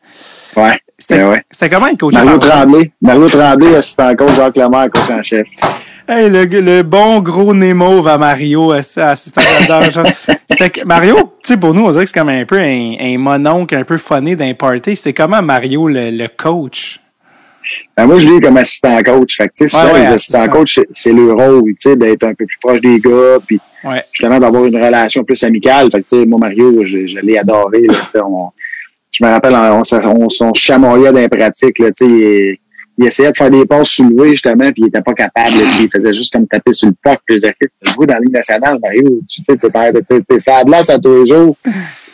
Ouais. 0.56 0.80
C'était 0.98 1.18
Ben 1.18 1.32
ouais. 1.32 1.44
c'était 1.52 1.70
comment 1.70 1.88
être 1.88 2.00
coaché 2.00 2.18
Mario 2.24 2.40
par 2.40 2.50
Tremblay. 2.62 2.92
Mario 3.02 3.28
Tremblay, 3.28 3.76
assistant 3.76 4.16
coach, 4.16 4.34
Jacques 4.38 4.56
Lemaire, 4.56 4.88
coach 4.90 5.10
en 5.10 5.22
chef. 5.22 5.46
Hey, 6.08 6.30
le, 6.30 6.44
le 6.46 6.82
bon 6.84 7.20
gros 7.22 7.54
Nemo 7.54 8.06
à 8.08 8.18
Mario, 8.18 8.74
là-dedans. 8.74 10.04
C'était 10.52 10.70
que- 10.70 10.84
Mario, 10.86 11.16
tu 11.42 11.54
sais, 11.54 11.58
pour 11.58 11.74
nous, 11.74 11.86
on 11.86 11.92
dirait 11.92 12.04
que 12.04 12.10
c'est 12.10 12.20
comme 12.20 12.30
un 12.30 12.46
peu 12.46 12.60
un, 12.60 12.96
un 13.00 13.18
mononcle 13.18 13.74
un 13.76 13.84
peu 13.84 13.98
funné 13.98 14.36
d'un 14.36 14.54
party. 14.54 14.96
C'était 14.98 15.14
comment 15.14 15.42
Mario, 15.42 15.88
le, 15.88 16.12
le 16.12 16.28
coach? 16.28 17.00
Ben, 17.96 18.06
moi, 18.06 18.20
je 18.20 18.28
l'ai 18.28 18.42
comme 18.42 18.58
assistant 18.58 19.02
coach. 19.02 19.38
Fait 19.38 19.48
que, 19.48 19.54
tu 19.56 19.70
sais, 19.70 19.76
Ouais, 19.78 19.82
souvent, 19.82 19.94
ouais, 19.94 20.00
les 20.02 20.06
assistant. 20.08 20.40
assistants 20.40 20.58
coach, 20.58 20.76
c'est- 20.76 20.88
c'est 20.92 21.14
le 21.14 21.32
rôle, 21.32 21.64
tu 21.64 21.76
sais, 21.80 21.96
d'être 21.96 22.24
un 22.26 22.34
peu 22.34 22.46
plus 22.46 22.58
proche 22.62 22.82
des 22.82 23.00
gars, 23.00 23.38
puis 23.48 23.60
Ouais. 23.86 24.04
justement 24.12 24.40
d'avoir 24.40 24.66
une 24.66 24.76
relation 24.76 25.24
plus 25.24 25.42
amicale. 25.44 25.90
Fait 25.90 26.02
que, 26.02 26.10
tu 26.10 26.20
sais, 26.20 26.26
moi, 26.26 26.40
Mario, 26.40 26.86
je, 26.86 27.08
je 27.08 27.20
l'ai 27.20 27.38
adoré, 27.38 27.82
là, 27.84 27.94
tu 28.04 28.10
sais, 28.12 28.20
on, 28.22 28.50
je 29.12 29.24
me 29.24 29.30
rappelle, 29.30 29.54
on, 29.56 29.82
on, 29.82 30.26
on 30.26 30.30
se 30.30 30.60
chamoyait 30.60 31.12
dans 31.14 31.20
les 31.20 31.30
pratiques, 31.30 31.80
là, 31.80 31.92
tu 31.92 32.08
sais, 32.10 32.60
il, 32.98 33.06
essayait 33.06 33.32
de 33.32 33.38
faire 33.38 33.52
des 33.52 33.66
passes 33.66 33.90
soulevées, 33.90 34.32
justement, 34.32 34.72
puis 34.72 34.84
il 34.84 34.88
était 34.88 35.02
pas 35.02 35.14
capable, 35.14 35.52
là, 35.52 35.64
puis 35.76 35.86
il 35.86 35.90
faisait 35.90 36.14
juste 36.14 36.34
comme 36.34 36.48
taper 36.48 36.74
sur 36.74 36.88
le 36.90 36.94
puck, 37.02 37.20
puis 37.26 37.36
je 37.36 37.42
disais, 37.42 37.56
tu 37.60 37.92
joues 37.92 38.06
dans 38.06 38.14
la 38.16 38.20
Ligue 38.20 38.34
nationale, 38.34 38.80
Mario, 38.82 39.20
tu 39.30 39.44
sais, 39.44 39.58
t'es, 39.58 39.70
t'es, 39.70 40.02
t'es, 40.02 40.22
t'es 40.22 40.40
ça 40.40 40.58
a 40.58 40.64
de 40.64 40.72
l'air 40.72 40.82
à 40.90 41.00
tous 41.00 41.24
les 41.24 41.32
jours, 41.34 41.58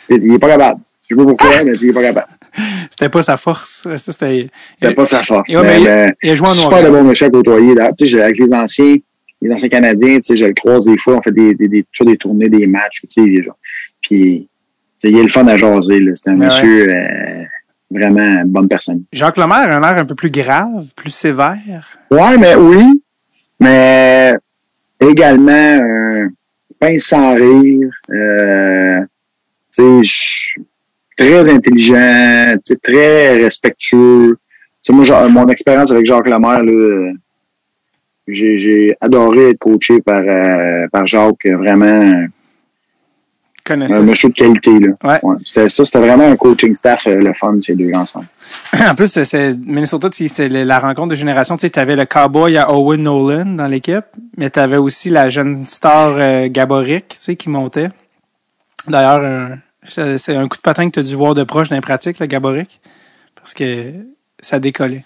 il 0.08 0.34
est 0.34 0.38
pas 0.38 0.48
capable. 0.48 0.80
Je 1.08 1.14
sais 1.16 1.18
pas 1.18 1.26
pourquoi, 1.26 1.64
mais 1.64 1.72
il 1.74 1.88
est 1.88 1.92
pas 1.92 2.02
capable. 2.02 2.28
C'était 2.90 3.08
pas 3.08 3.22
sa 3.22 3.36
force. 3.36 3.82
Ça, 3.96 3.98
c'était. 3.98 4.48
Pas 4.94 5.04
sa 5.04 5.22
force. 5.22 5.52
Ouais, 5.54 5.62
mais 5.62 5.80
mais, 5.80 6.14
il- 6.22 6.30
a 6.30 6.34
joué 6.34 6.48
en 6.48 6.52
super 6.52 6.80
noir. 6.82 6.92
de 6.92 6.96
bon 6.98 7.04
méchant 7.04 7.26
à 7.26 7.30
côtoyer. 7.30 7.74
Tu 7.74 7.82
sais, 7.98 8.06
j'ai- 8.06 8.22
avec 8.22 8.38
les 8.38 8.52
anciens, 8.52 8.96
les 9.40 9.52
anciens 9.52 9.68
Canadiens, 9.68 10.16
tu 10.16 10.22
sais, 10.22 10.36
je 10.36 10.44
le 10.44 10.52
croise 10.54 10.84
des 10.84 10.98
fois, 10.98 11.16
on 11.16 11.22
fait 11.22 11.32
des, 11.32 11.54
des, 11.54 11.68
des, 11.68 11.84
des 12.00 12.16
tournées, 12.16 12.48
des 12.48 12.66
matchs, 12.66 13.02
tu 13.02 13.24
sais, 13.24 13.42
genre. 13.42 13.56
Puis, 14.02 14.48
il 15.04 15.16
est 15.18 15.22
le 15.22 15.28
fun 15.28 15.46
à 15.46 15.56
jaser, 15.56 16.00
là. 16.00 16.12
C'est 16.14 16.30
un 16.30 16.38
Ouais, 16.38 16.44
monsieur 16.46 16.88
euh, 16.88 17.44
vraiment 17.90 18.42
une 18.42 18.48
bonne 18.50 18.68
personne. 18.68 19.04
Jacques 19.12 19.36
Lemaire 19.36 19.70
a 19.70 19.76
un 19.76 19.82
air 19.82 19.98
un 19.98 20.04
peu 20.04 20.14
plus 20.14 20.30
grave, 20.30 20.86
plus 20.96 21.10
sévère. 21.10 21.86
Ouais, 22.10 22.36
mais 22.38 22.54
oui, 22.54 23.02
mais 23.58 24.34
également 25.00 25.52
un 25.82 26.28
pince 26.78 27.02
sans 27.04 27.34
rire, 27.34 27.90
euh, 28.10 29.00
tu 29.74 29.82
sais, 29.82 30.04
je- 30.04 30.60
très 31.16 31.50
intelligent, 31.50 32.54
tu 32.64 32.74
sais, 32.74 32.76
très 32.82 33.42
respectueux. 33.42 34.38
Tu 34.82 34.92
sais, 34.92 34.92
moi, 34.92 35.28
mon 35.28 35.48
expérience 35.48 35.90
avec 35.92 36.06
Jacques 36.06 36.28
Lemaire, 36.28 36.62
là, 36.62 36.72
euh, 36.72 37.12
j'ai 38.28 38.58
j'ai 38.58 38.96
adoré 39.00 39.50
être 39.50 39.58
coaché 39.58 40.00
par, 40.00 40.22
euh, 40.24 40.86
par 40.92 41.06
Jacques, 41.06 41.46
vraiment 41.46 42.26
Un 43.94 44.00
monsieur 44.00 44.28
de 44.28 44.34
qualité. 44.34 44.70
Là. 44.80 45.20
Ouais. 45.22 45.36
C'était 45.44 45.68
ça, 45.68 45.84
c'était 45.84 45.98
vraiment 45.98 46.26
un 46.26 46.36
coaching 46.36 46.74
staff, 46.74 47.06
euh, 47.06 47.16
le 47.16 47.32
fun, 47.34 47.56
ces 47.60 47.74
deux 47.74 47.92
ensemble. 47.94 48.26
en 48.80 48.94
plus, 48.94 49.08
c'est- 49.08 49.54
Minnesota, 49.54 50.08
c'est 50.12 50.48
la 50.48 50.78
rencontre 50.80 51.08
de 51.10 51.14
génération. 51.16 51.56
Tu 51.56 51.70
avais 51.76 51.96
le 51.96 52.04
cowboy 52.04 52.56
à 52.56 52.72
Owen 52.72 53.02
Nolan 53.02 53.44
dans 53.46 53.66
l'équipe, 53.66 54.04
mais 54.36 54.50
tu 54.50 54.58
avais 54.58 54.76
aussi 54.76 55.10
la 55.10 55.30
jeune 55.30 55.66
star 55.66 56.14
euh, 56.16 56.48
Gaboric, 56.50 57.08
tu 57.08 57.16
sais, 57.18 57.36
qui 57.36 57.48
montait. 57.48 57.88
D'ailleurs, 58.88 59.58
c'est 59.84 60.34
un 60.36 60.48
coup 60.48 60.56
de 60.56 60.62
patin 60.62 60.86
que 60.88 60.92
tu 60.94 61.00
as 61.00 61.02
dû 61.02 61.14
voir 61.14 61.34
de 61.34 61.44
proche 61.44 61.68
dans 61.68 61.76
les 61.76 61.82
pratiques, 61.82 62.18
le 62.18 62.26
Gaboric, 62.26 62.80
parce 63.36 63.54
que 63.54 63.92
ça 64.40 64.58
décollait. 64.58 65.04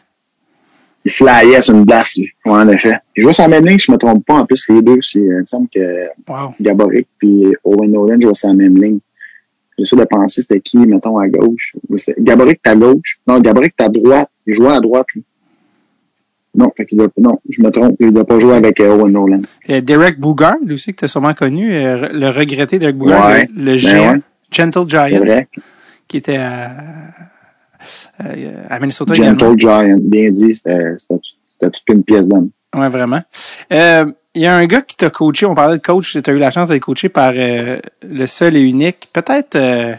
Il 1.06 1.12
flyait 1.12 1.60
sur 1.60 1.74
une 1.74 1.85
place, 1.85 2.16
lui. 2.16 2.31
Ouais, 2.47 2.52
en 2.52 2.68
effet. 2.68 2.94
Il 3.16 3.22
jouait 3.22 3.32
sur 3.35 3.43
la 3.44 3.48
même 3.51 3.66
ligne, 3.66 3.78
je 3.78 3.93
me 3.93 3.98
trompe 3.98 4.24
pas. 4.24 4.35
En 4.35 4.47
plus, 4.47 4.68
les 4.70 4.81
deux, 4.81 4.98
c'est, 5.02 5.18
euh, 5.18 5.22
il 5.22 5.40
me 5.43 5.47
semble 5.47 5.68
que 5.68 6.06
Wow. 6.28 6.55
Gaboric 6.60 7.06
puis 7.18 7.55
Owen 7.62 7.93
Nolan 7.93 8.18
jouaient 8.20 8.32
sur 8.35 8.48
la 8.48 8.55
même 8.55 8.82
ligne. 8.82 8.98
J'essaie 9.78 9.97
de 9.97 10.05
penser 10.05 10.40
c'était 10.40 10.60
qui, 10.60 10.78
mettons, 10.78 11.18
à 11.18 11.28
gauche. 11.28 11.74
Gaboric, 12.18 12.62
t'es 12.62 12.70
à 12.70 12.76
gauche. 12.76 13.18
Non, 13.26 13.39
Gaboric, 13.40 13.74
t'es 13.76 13.85
à 13.85 13.89
droite. 13.89 14.31
Il 14.47 14.55
jouait 14.55 14.70
à 14.72 14.81
droite, 14.81 15.06
lui. 15.14 15.24
Non, 16.56 16.70
fait 16.76 16.86
qu'il 16.86 16.97
doit, 16.98 17.09
non, 17.18 17.40
je 17.51 17.60
me 17.60 17.70
trompe. 17.70 17.97
Il 17.98 18.12
doit 18.12 18.24
pas 18.24 18.39
jouer 18.39 18.55
avec 18.55 18.78
euh, 18.81 18.94
Owen 18.97 19.12
Nolan. 19.12 19.43
A 19.68 19.81
Derek 19.81 20.20
Boogaard, 20.20 20.56
lui 20.64 20.74
aussi, 20.74 20.93
que 20.93 21.01
tu 21.01 21.05
as 21.05 21.09
sûrement 21.09 21.35
connu, 21.35 21.74
euh, 21.74 22.09
le 22.12 22.28
regretté 22.28 22.78
Derek 22.78 22.94
Ouais. 23.02 23.48
le, 23.55 23.72
le 23.72 23.76
géant, 23.76 24.12
ouais. 24.14 24.20
Gentle 24.52 24.89
Giant, 24.89 25.24
qui 26.06 26.16
était 26.18 26.36
à, 26.36 26.70
à 28.19 28.78
Minnesota. 28.78 29.15
Gentle 29.15 29.59
Giant, 29.59 29.97
bien 30.01 30.31
dit. 30.31 30.55
C'était, 30.55 30.97
toute 31.61 31.82
une 31.89 32.05
pièce 32.05 32.27
d'homme. 32.27 32.51
Ouais, 32.74 32.89
vraiment. 32.89 33.23
Euh, 33.73 34.05
Il 34.35 34.43
y 34.43 34.47
a 34.47 34.56
un 34.56 34.66
gars 34.66 34.82
qui 34.82 34.97
t'a 34.97 35.11
coaché, 35.11 35.47
on 35.47 35.55
parlait 35.55 35.78
de 35.78 35.82
coach, 35.82 36.19
tu 36.20 36.31
as 36.31 36.32
eu 36.32 36.39
la 36.39 36.51
chance 36.51 36.69
d'être 36.69 36.82
coaché 36.82 37.09
par 37.09 37.32
euh, 37.36 37.78
le 38.02 38.27
seul 38.27 38.56
et 38.56 38.61
unique, 38.61 39.09
peut-être 39.12 39.55
euh, 39.55 39.94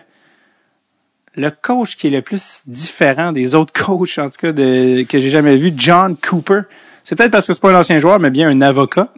le 1.36 1.50
coach 1.50 1.96
qui 1.96 2.08
est 2.08 2.10
le 2.10 2.22
plus 2.22 2.64
différent 2.68 3.32
des 3.32 3.56
autres 3.56 3.72
coachs, 3.86 4.18
en 4.18 4.30
tout 4.30 4.38
cas, 4.42 4.52
de, 4.52 5.04
que 5.04 5.20
j'ai 5.20 5.30
jamais 5.30 5.56
vu, 5.56 5.72
John 5.76 6.18
Cooper. 6.18 6.62
C'est 7.04 7.16
peut-être 7.16 7.32
parce 7.32 7.48
que 7.48 7.54
c'est 7.54 7.62
pas 7.62 7.72
un 7.72 7.80
ancien 7.80 8.00
joueur, 8.00 8.20
mais 8.20 8.30
bien 8.30 8.50
un 8.50 8.62
avocat. 8.62 9.10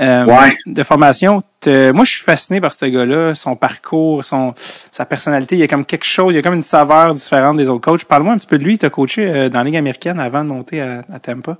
Euh, 0.00 0.24
Ouais. 0.24 0.56
de 0.66 0.82
formation. 0.82 1.42
Moi, 1.66 2.04
je 2.04 2.10
suis 2.12 2.22
fasciné 2.24 2.60
par 2.60 2.72
ce 2.72 2.86
gars-là, 2.86 3.34
son 3.34 3.56
parcours, 3.56 4.24
son 4.24 4.54
sa 4.90 5.04
personnalité. 5.04 5.54
Il 5.54 5.58
y 5.58 5.62
a 5.62 5.68
comme 5.68 5.84
quelque 5.84 6.06
chose, 6.06 6.32
il 6.32 6.36
y 6.36 6.38
a 6.38 6.42
comme 6.42 6.54
une 6.54 6.62
saveur 6.62 7.12
différente 7.14 7.58
des 7.58 7.68
autres 7.68 7.82
coachs. 7.82 8.04
Parle-moi 8.06 8.32
un 8.32 8.38
petit 8.38 8.46
peu 8.46 8.58
de 8.58 8.64
lui. 8.64 8.78
Tu 8.78 8.86
as 8.86 8.90
coaché 8.90 9.28
euh, 9.28 9.48
dans 9.50 9.58
la 9.58 9.64
Ligue 9.64 9.76
américaine 9.76 10.18
avant 10.18 10.42
de 10.44 10.48
monter 10.48 10.80
à, 10.80 11.04
à 11.12 11.18
Tampa. 11.20 11.58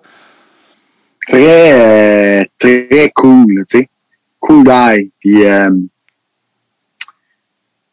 très 1.29 2.41
euh, 2.41 2.45
très 2.59 3.11
cool, 3.15 3.65
tu 3.69 3.79
sais. 3.79 3.89
Cool 4.41 4.65
guy. 4.65 5.13
Puis 5.21 5.45
euh, 5.45 5.71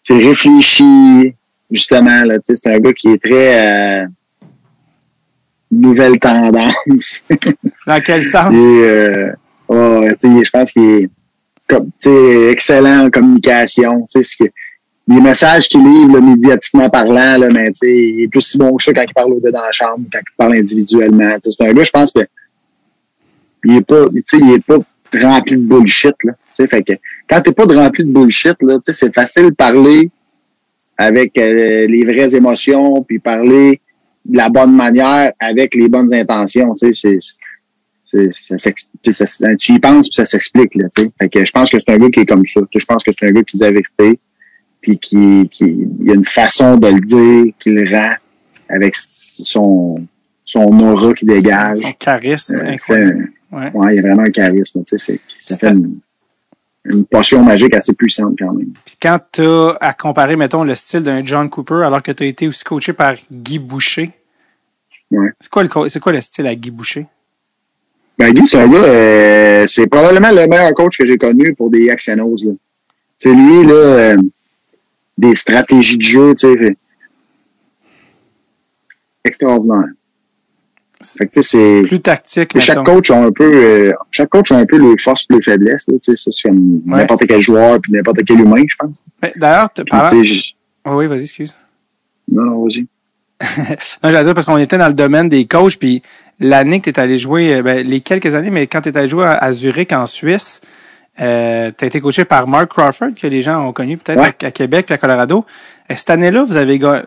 c'est 0.02 0.18
réfléchi, 0.18 1.36
justement, 1.70 2.24
là, 2.24 2.40
tu 2.40 2.46
sais, 2.46 2.56
c'est 2.56 2.74
un 2.74 2.80
gars 2.80 2.94
qui 2.94 3.10
est 3.10 3.22
très 3.22 4.04
euh, 4.04 4.08
nouvelle 5.70 6.18
tendance. 6.18 7.24
Dans 7.86 8.02
quel 8.02 8.24
sens? 8.34 8.54
Et, 8.54 8.58
euh, 8.58 9.32
oh, 9.70 10.02
je 10.22 10.50
pense 10.50 10.72
qu'il 10.74 11.10
est 12.06 12.52
excellent 12.52 13.06
en 13.06 13.10
communication. 13.10 14.06
Ce 14.10 14.20
que- 14.20 14.50
les 15.08 15.22
messages 15.22 15.68
qu'il 15.70 15.82
livre, 15.84 16.14
là, 16.14 16.22
médiatiquement 16.22 16.88
parlant, 16.90 17.38
là, 17.38 17.48
mais 17.52 17.72
il 17.82 18.22
est 18.24 18.28
plus 18.28 18.42
si 18.42 18.58
bon 18.60 18.76
que 18.76 18.84
ça 18.84 18.94
quand 18.94 19.02
il 19.08 19.14
parle 19.14 19.34
au 19.34 19.40
gars 19.40 19.50
dans 19.52 19.62
la 19.64 19.72
chambre, 19.72 20.06
quand 20.14 20.20
il 20.20 20.36
parle 20.38 20.54
individuellement. 20.58 21.36
C'est 21.42 21.62
un 21.68 21.74
gars, 21.74 21.84
je 21.84 21.90
pense 21.92 22.12
que 22.12 22.20
il 23.66 23.78
est 23.78 23.82
pas, 23.82 24.06
il 24.14 24.52
est 24.54 24.64
pas 24.64 24.78
rempli 25.22 25.58
de 25.58 25.64
bullshit, 25.64 26.14
là. 26.24 26.34
Fait 26.68 26.84
que 26.84 26.94
quand 27.28 27.42
t'es 27.42 27.54
pas 27.54 27.66
de 27.66 27.76
rempli 27.76 28.04
de 28.04 28.12
bullshit, 28.12 28.56
c'est 28.84 29.14
facile 29.14 29.46
de 29.46 29.56
parler 29.56 30.12
avec 30.98 31.36
euh, 31.38 31.88
les 31.88 32.04
vraies 32.04 32.36
émotions, 32.36 33.02
puis 33.04 33.18
parler 33.18 33.82
de 34.26 34.38
la 34.38 34.50
bonne 34.50 34.76
manière 34.76 35.32
avec 35.40 35.74
les 35.74 35.88
bonnes 35.90 36.14
intentions. 36.14 36.76
C'est- 36.76 36.92
ça 38.10 38.72
tu 39.60 39.74
y 39.74 39.80
penses 39.80 40.10
puis 40.10 40.16
ça 40.16 40.26
s'explique 40.26 40.76
là, 40.76 40.86
tu. 40.96 41.10
Fait 41.20 41.30
que 41.30 41.46
je 41.46 41.52
pense 41.52 41.70
que 41.70 41.78
c'est 41.80 41.92
un 41.92 41.98
gars 41.98 42.10
qui 42.10 42.22
est 42.22 42.26
comme 42.26 42.46
ça. 42.46 42.62
Je 42.76 42.86
pense 42.86 43.04
que 43.04 43.12
c'est 43.18 43.28
un 43.28 43.32
gars 43.32 43.44
qui 43.44 43.58
dit 43.58 43.64
la 43.64 43.72
vérité, 43.72 44.20
puis 44.82 44.98
qui, 45.00 45.50
qui 45.52 45.66
il 45.66 46.06
y 46.06 46.12
a 46.12 46.14
une 46.16 46.26
façon 46.26 46.78
de 46.78 46.88
le 46.88 47.00
dire 47.02 47.54
qu'il 47.60 47.96
rend 47.96 48.14
avec 48.70 48.96
son 48.96 50.06
son 50.46 50.80
aura 50.80 51.14
qui 51.14 51.26
dégage. 51.26 51.80
Son 51.80 51.92
charisme 51.94 52.56
Euh, 52.58 52.64
fait 52.66 52.74
incroyable. 52.74 53.30
un- 53.52 53.58
Ouais. 53.58 53.72
ouais, 53.74 53.94
il 53.94 53.96
y 53.96 54.00
a 54.00 54.02
vraiment 54.04 54.24
un 54.24 54.30
charisme, 54.32 54.84
tu 54.84 54.98
sais. 54.98 55.20
c'est- 55.46 55.54
Ça 55.54 55.58
fait 55.58 55.72
une, 55.72 56.00
une 56.86 57.06
potion 57.06 57.44
magique 57.44 57.74
assez 57.76 57.94
puissante 57.94 58.36
quand 58.40 58.54
même. 58.54 58.74
Puis 58.86 58.96
quand 59.02 59.20
tu 59.32 59.42
as 59.42 59.78
à 59.82 59.94
comparer, 59.94 60.36
mettons, 60.36 60.64
le 60.64 60.76
style 60.76 61.02
d'un 61.02 61.24
John 61.26 61.50
Cooper 61.50 61.82
alors 61.84 62.02
que 62.04 62.12
tu 62.12 62.24
as 62.24 62.28
été 62.28 62.48
aussi 62.48 62.64
coaché 62.64 62.94
par 62.94 63.16
Guy 63.32 63.58
Boucher, 63.60 64.12
Ouais. 65.12 65.30
c'est 65.40 65.50
quoi, 65.50 65.64
le 65.64 65.70
quoi 65.70 66.12
le 66.14 66.22
style 66.22 66.46
à 66.46 66.54
Guy 66.56 66.70
Boucher? 66.72 67.08
Ben, 68.20 68.34
Guy, 68.34 68.46
c'est 68.46 68.60
un 68.60 68.68
gars, 68.68 68.78
euh, 68.84 69.66
c'est 69.68 69.88
probablement 69.88 70.30
le 70.32 70.46
meilleur 70.48 70.74
coach 70.74 70.98
que 70.98 71.06
j'ai 71.06 71.18
connu 71.18 71.56
pour 71.56 71.70
des 71.72 71.90
Axanos. 71.90 72.44
C'est 73.18 73.32
lui, 73.34 73.66
là, 73.66 73.74
euh, 73.74 74.18
des 75.18 75.36
stratégies 75.36 75.98
de 75.98 76.04
jeu, 76.04 76.34
tu 76.36 76.54
sais, 76.54 76.78
extraordinaire. 79.24 79.86
Fait 81.02 81.28
que, 81.28 81.42
c'est, 81.42 81.84
Plus 81.84 82.02
tactique, 82.02 82.60
chaque 82.60 82.80
mettons. 82.80 82.96
coach 82.96 83.10
a 83.12 83.24
un 83.24 83.32
peu, 83.32 83.50
euh, 83.54 83.92
chaque 84.12 84.28
coach 84.30 84.52
a 84.52 84.58
un 84.58 84.66
peu 84.66 84.78
les 84.78 84.98
forces 84.98 85.26
et 85.30 85.36
les 85.36 85.42
faiblesses, 85.42 85.88
là, 85.88 85.94
tu 86.04 86.12
sais, 86.12 86.18
ça, 86.18 86.30
c'est 86.32 86.50
comme 86.50 86.82
Ouais. 86.88 86.98
n'importe 87.00 87.26
quel 87.26 87.40
joueur 87.40 87.80
puis 87.82 87.94
n'importe 87.94 88.20
quel 88.28 88.40
humain, 88.42 88.64
je 88.68 88.76
pense. 88.78 89.06
D'ailleurs, 89.38 89.70
j- 90.24 90.56
Oh 90.86 90.96
oui, 90.98 91.08
vas-y, 91.08 91.22
excuse. 91.24 91.54
non, 92.30 92.44
non, 92.44 92.64
vas-y. 92.64 92.86
Non, 94.04 94.10
j'allais 94.12 94.26
dire 94.26 94.34
parce 94.34 94.46
qu'on 94.46 94.58
était 94.58 94.78
dans 94.78 94.88
le 94.90 94.94
domaine 94.94 95.30
des 95.30 95.46
coachs, 95.46 95.78
puis 95.78 96.02
l'année 96.40 96.80
que 96.82 96.90
tu 96.90 97.00
es 97.00 97.00
allé 97.00 97.18
jouer, 97.18 97.56
euh, 97.56 97.62
ben, 97.62 97.86
les 97.86 98.02
quelques 98.02 98.34
années, 98.36 98.50
mais 98.52 98.68
quand 98.68 98.82
tu 98.82 98.90
es 98.90 98.98
allé 98.98 99.08
jouer 99.08 99.26
à, 99.26 99.34
à 99.34 99.52
Zurich 99.54 99.92
en 99.94 100.06
Suisse, 100.06 100.62
euh, 101.22 101.72
tu 101.78 101.84
as 101.84 101.88
été 101.88 102.00
coaché 102.00 102.24
par 102.26 102.48
Mark 102.48 102.70
Crawford, 102.70 103.10
que 103.20 103.28
les 103.28 103.42
gens 103.42 103.68
ont 103.68 103.74
connu 103.74 103.98
peut-être 103.98 104.20
Ouais. 104.20 104.34
à, 104.44 104.48
à 104.48 104.52
Québec 104.52 104.86
puis 104.86 104.96
à 104.96 104.98
Colorado. 104.98 105.46
Et 105.90 105.96
cette 105.96 106.10
année-là, 106.12 106.44
vous 106.44 106.56
avez 106.56 106.80
ga- 106.80 107.06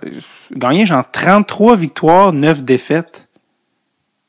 gagné 0.54 0.84
genre 0.86 1.04
33 1.10 1.76
victoires, 1.76 2.32
9 2.32 2.62
défaites. 2.62 3.28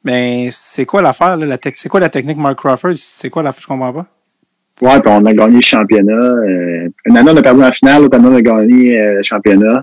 Ben, 0.04 0.50
c'est 0.52 0.86
quoi 0.86 1.02
l'affaire, 1.02 1.38
là? 1.38 1.46
La 1.46 1.58
c'est 1.76 1.90
quoi 1.90 2.00
la 2.00 2.10
technique 2.10 2.38
Mark 2.38 2.58
Crawford? 2.58 2.94
C'est 2.98 3.30
quoi 3.30 3.42
l'affaire? 3.44 3.62
Je 3.62 3.68
comprends 3.68 3.94
pas. 3.94 4.06
Ouais, 4.82 5.00
puis 5.00 5.10
on 5.14 5.26
a 5.26 5.34
gagné 5.34 5.56
le 5.56 5.62
championnat. 5.62 6.14
Euh, 6.14 6.90
une 7.06 7.18
année, 7.18 7.32
on 7.32 7.38
a 7.38 7.42
perdu 7.42 7.62
en 7.64 7.72
finale, 7.72 8.02
l'autre 8.02 8.18
année, 8.18 8.28
on 8.30 8.36
a 8.36 8.42
gagné 8.42 9.00
euh, 9.00 9.16
le 9.18 9.24
championnat. 9.24 9.82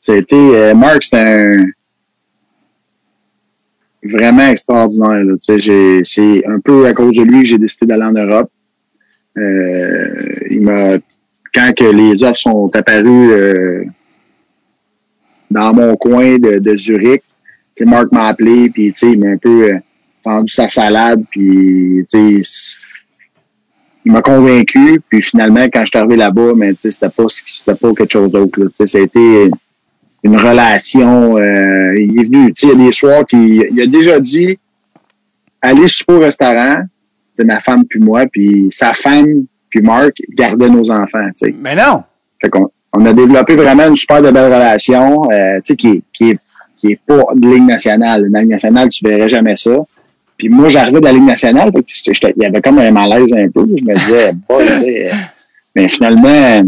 C'était 0.00 0.36
euh, 0.36 0.74
Mark, 0.74 1.02
c'est 1.02 1.16
un 1.18 1.64
vraiment 4.02 4.48
extraordinaire. 4.48 5.24
C'est 5.40 6.46
un 6.46 6.60
peu 6.60 6.86
à 6.86 6.94
cause 6.94 7.16
de 7.16 7.22
lui 7.22 7.40
que 7.40 7.48
j'ai 7.48 7.58
décidé 7.58 7.86
d'aller 7.86 8.04
en 8.04 8.12
Europe. 8.12 8.50
Euh, 9.36 10.08
il 10.50 10.62
m'a 10.62 10.94
quand 11.54 11.72
que 11.76 11.84
les 11.84 12.22
offres 12.22 12.38
sont 12.38 12.70
apparues 12.74 13.32
euh, 13.32 13.84
dans 15.50 15.72
mon 15.72 15.96
coin 15.96 16.38
de, 16.38 16.58
de 16.58 16.76
Zurich, 16.76 17.22
Mark 17.84 18.12
m'a 18.12 18.28
appelé, 18.28 18.70
puis 18.70 18.92
il 19.02 19.18
m'a 19.18 19.30
un 19.30 19.36
peu 19.36 19.72
euh, 19.72 20.42
sa 20.46 20.68
salade, 20.68 21.24
puis 21.30 22.04
il 22.12 24.12
m'a 24.12 24.20
convaincu, 24.20 25.00
puis 25.08 25.22
finalement, 25.22 25.64
quand 25.72 25.80
je 25.80 25.86
suis 25.86 25.98
arrivé 25.98 26.16
là-bas, 26.16 26.52
mais 26.56 26.74
c'était 26.76 27.08
pas 27.08 27.26
pas 27.80 27.94
quelque 27.94 28.12
chose 28.12 28.30
d'autre. 28.30 28.68
ça 28.72 28.98
a 28.98 29.00
été 29.00 29.50
une 30.22 30.36
relation. 30.36 31.36
euh, 31.38 31.94
il 31.98 32.18
est 32.20 32.24
venu, 32.24 32.52
tu 32.52 32.66
sais, 32.68 32.72
il 32.74 32.78
y 32.78 32.82
a 32.82 32.86
des 32.86 32.92
soirs 32.92 33.24
qu'il 33.26 33.66
il 33.70 33.80
a 33.80 33.86
déjà 33.86 34.18
dit 34.20 34.58
aller 35.62 35.88
souper 35.88 36.14
au 36.14 36.20
restaurant, 36.20 36.78
c'est 37.36 37.44
ma 37.44 37.60
femme 37.60 37.84
puis 37.88 38.00
moi, 38.00 38.24
puis 38.30 38.68
sa 38.72 38.92
femme 38.92 39.44
puis 39.70 39.80
Marc 39.80 40.12
gardaient 40.36 40.68
nos 40.70 40.90
enfants. 40.90 41.26
Tu 41.36 41.48
sais. 41.48 41.54
Mais 41.60 41.74
non! 41.74 42.02
Fait 42.40 42.48
qu'on 42.48 42.70
on 42.92 43.04
a 43.04 43.12
développé 43.12 43.54
vraiment 43.54 43.86
une 43.86 43.96
super 43.96 44.22
de 44.22 44.30
belle 44.30 44.46
relation, 44.52 45.30
euh, 45.30 45.56
tu 45.56 45.62
sais, 45.72 45.76
qui, 45.76 45.88
est- 45.88 46.02
qui 46.12 46.30
est 46.30 46.38
qui 46.76 46.92
est 46.92 47.00
pas 47.04 47.24
de 47.34 47.48
ligue 47.48 47.64
nationale. 47.66 48.22
Dans 48.30 48.38
la 48.38 48.40
ligue 48.42 48.50
nationale, 48.52 48.88
tu 48.88 49.04
verrais 49.04 49.28
jamais 49.28 49.56
ça. 49.56 49.76
Puis 50.36 50.48
moi, 50.48 50.68
j'arrivais 50.68 51.00
de 51.00 51.04
la 51.06 51.12
Ligue 51.12 51.24
nationale, 51.26 51.72
fait 51.72 51.82
que 51.82 52.28
il 52.36 52.42
y 52.44 52.46
avait 52.46 52.60
comme 52.62 52.78
un 52.78 52.92
malaise 52.92 53.32
un 53.34 53.48
peu. 53.50 53.66
Je 53.76 53.84
me 53.84 53.92
disais, 53.94 54.32
bah, 54.48 55.10
mais 55.74 55.88
finalement, 55.88 56.62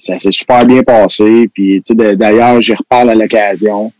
ça 0.00 0.18
s'est 0.18 0.30
super 0.32 0.64
bien 0.64 0.82
passé. 0.82 1.48
Puis, 1.52 1.82
tu 1.82 1.82
sais, 1.84 1.94
de- 1.94 2.14
d'ailleurs, 2.14 2.60
j'y 2.62 2.74
reparle 2.74 3.10
à 3.10 3.14
l'occasion. 3.14 3.92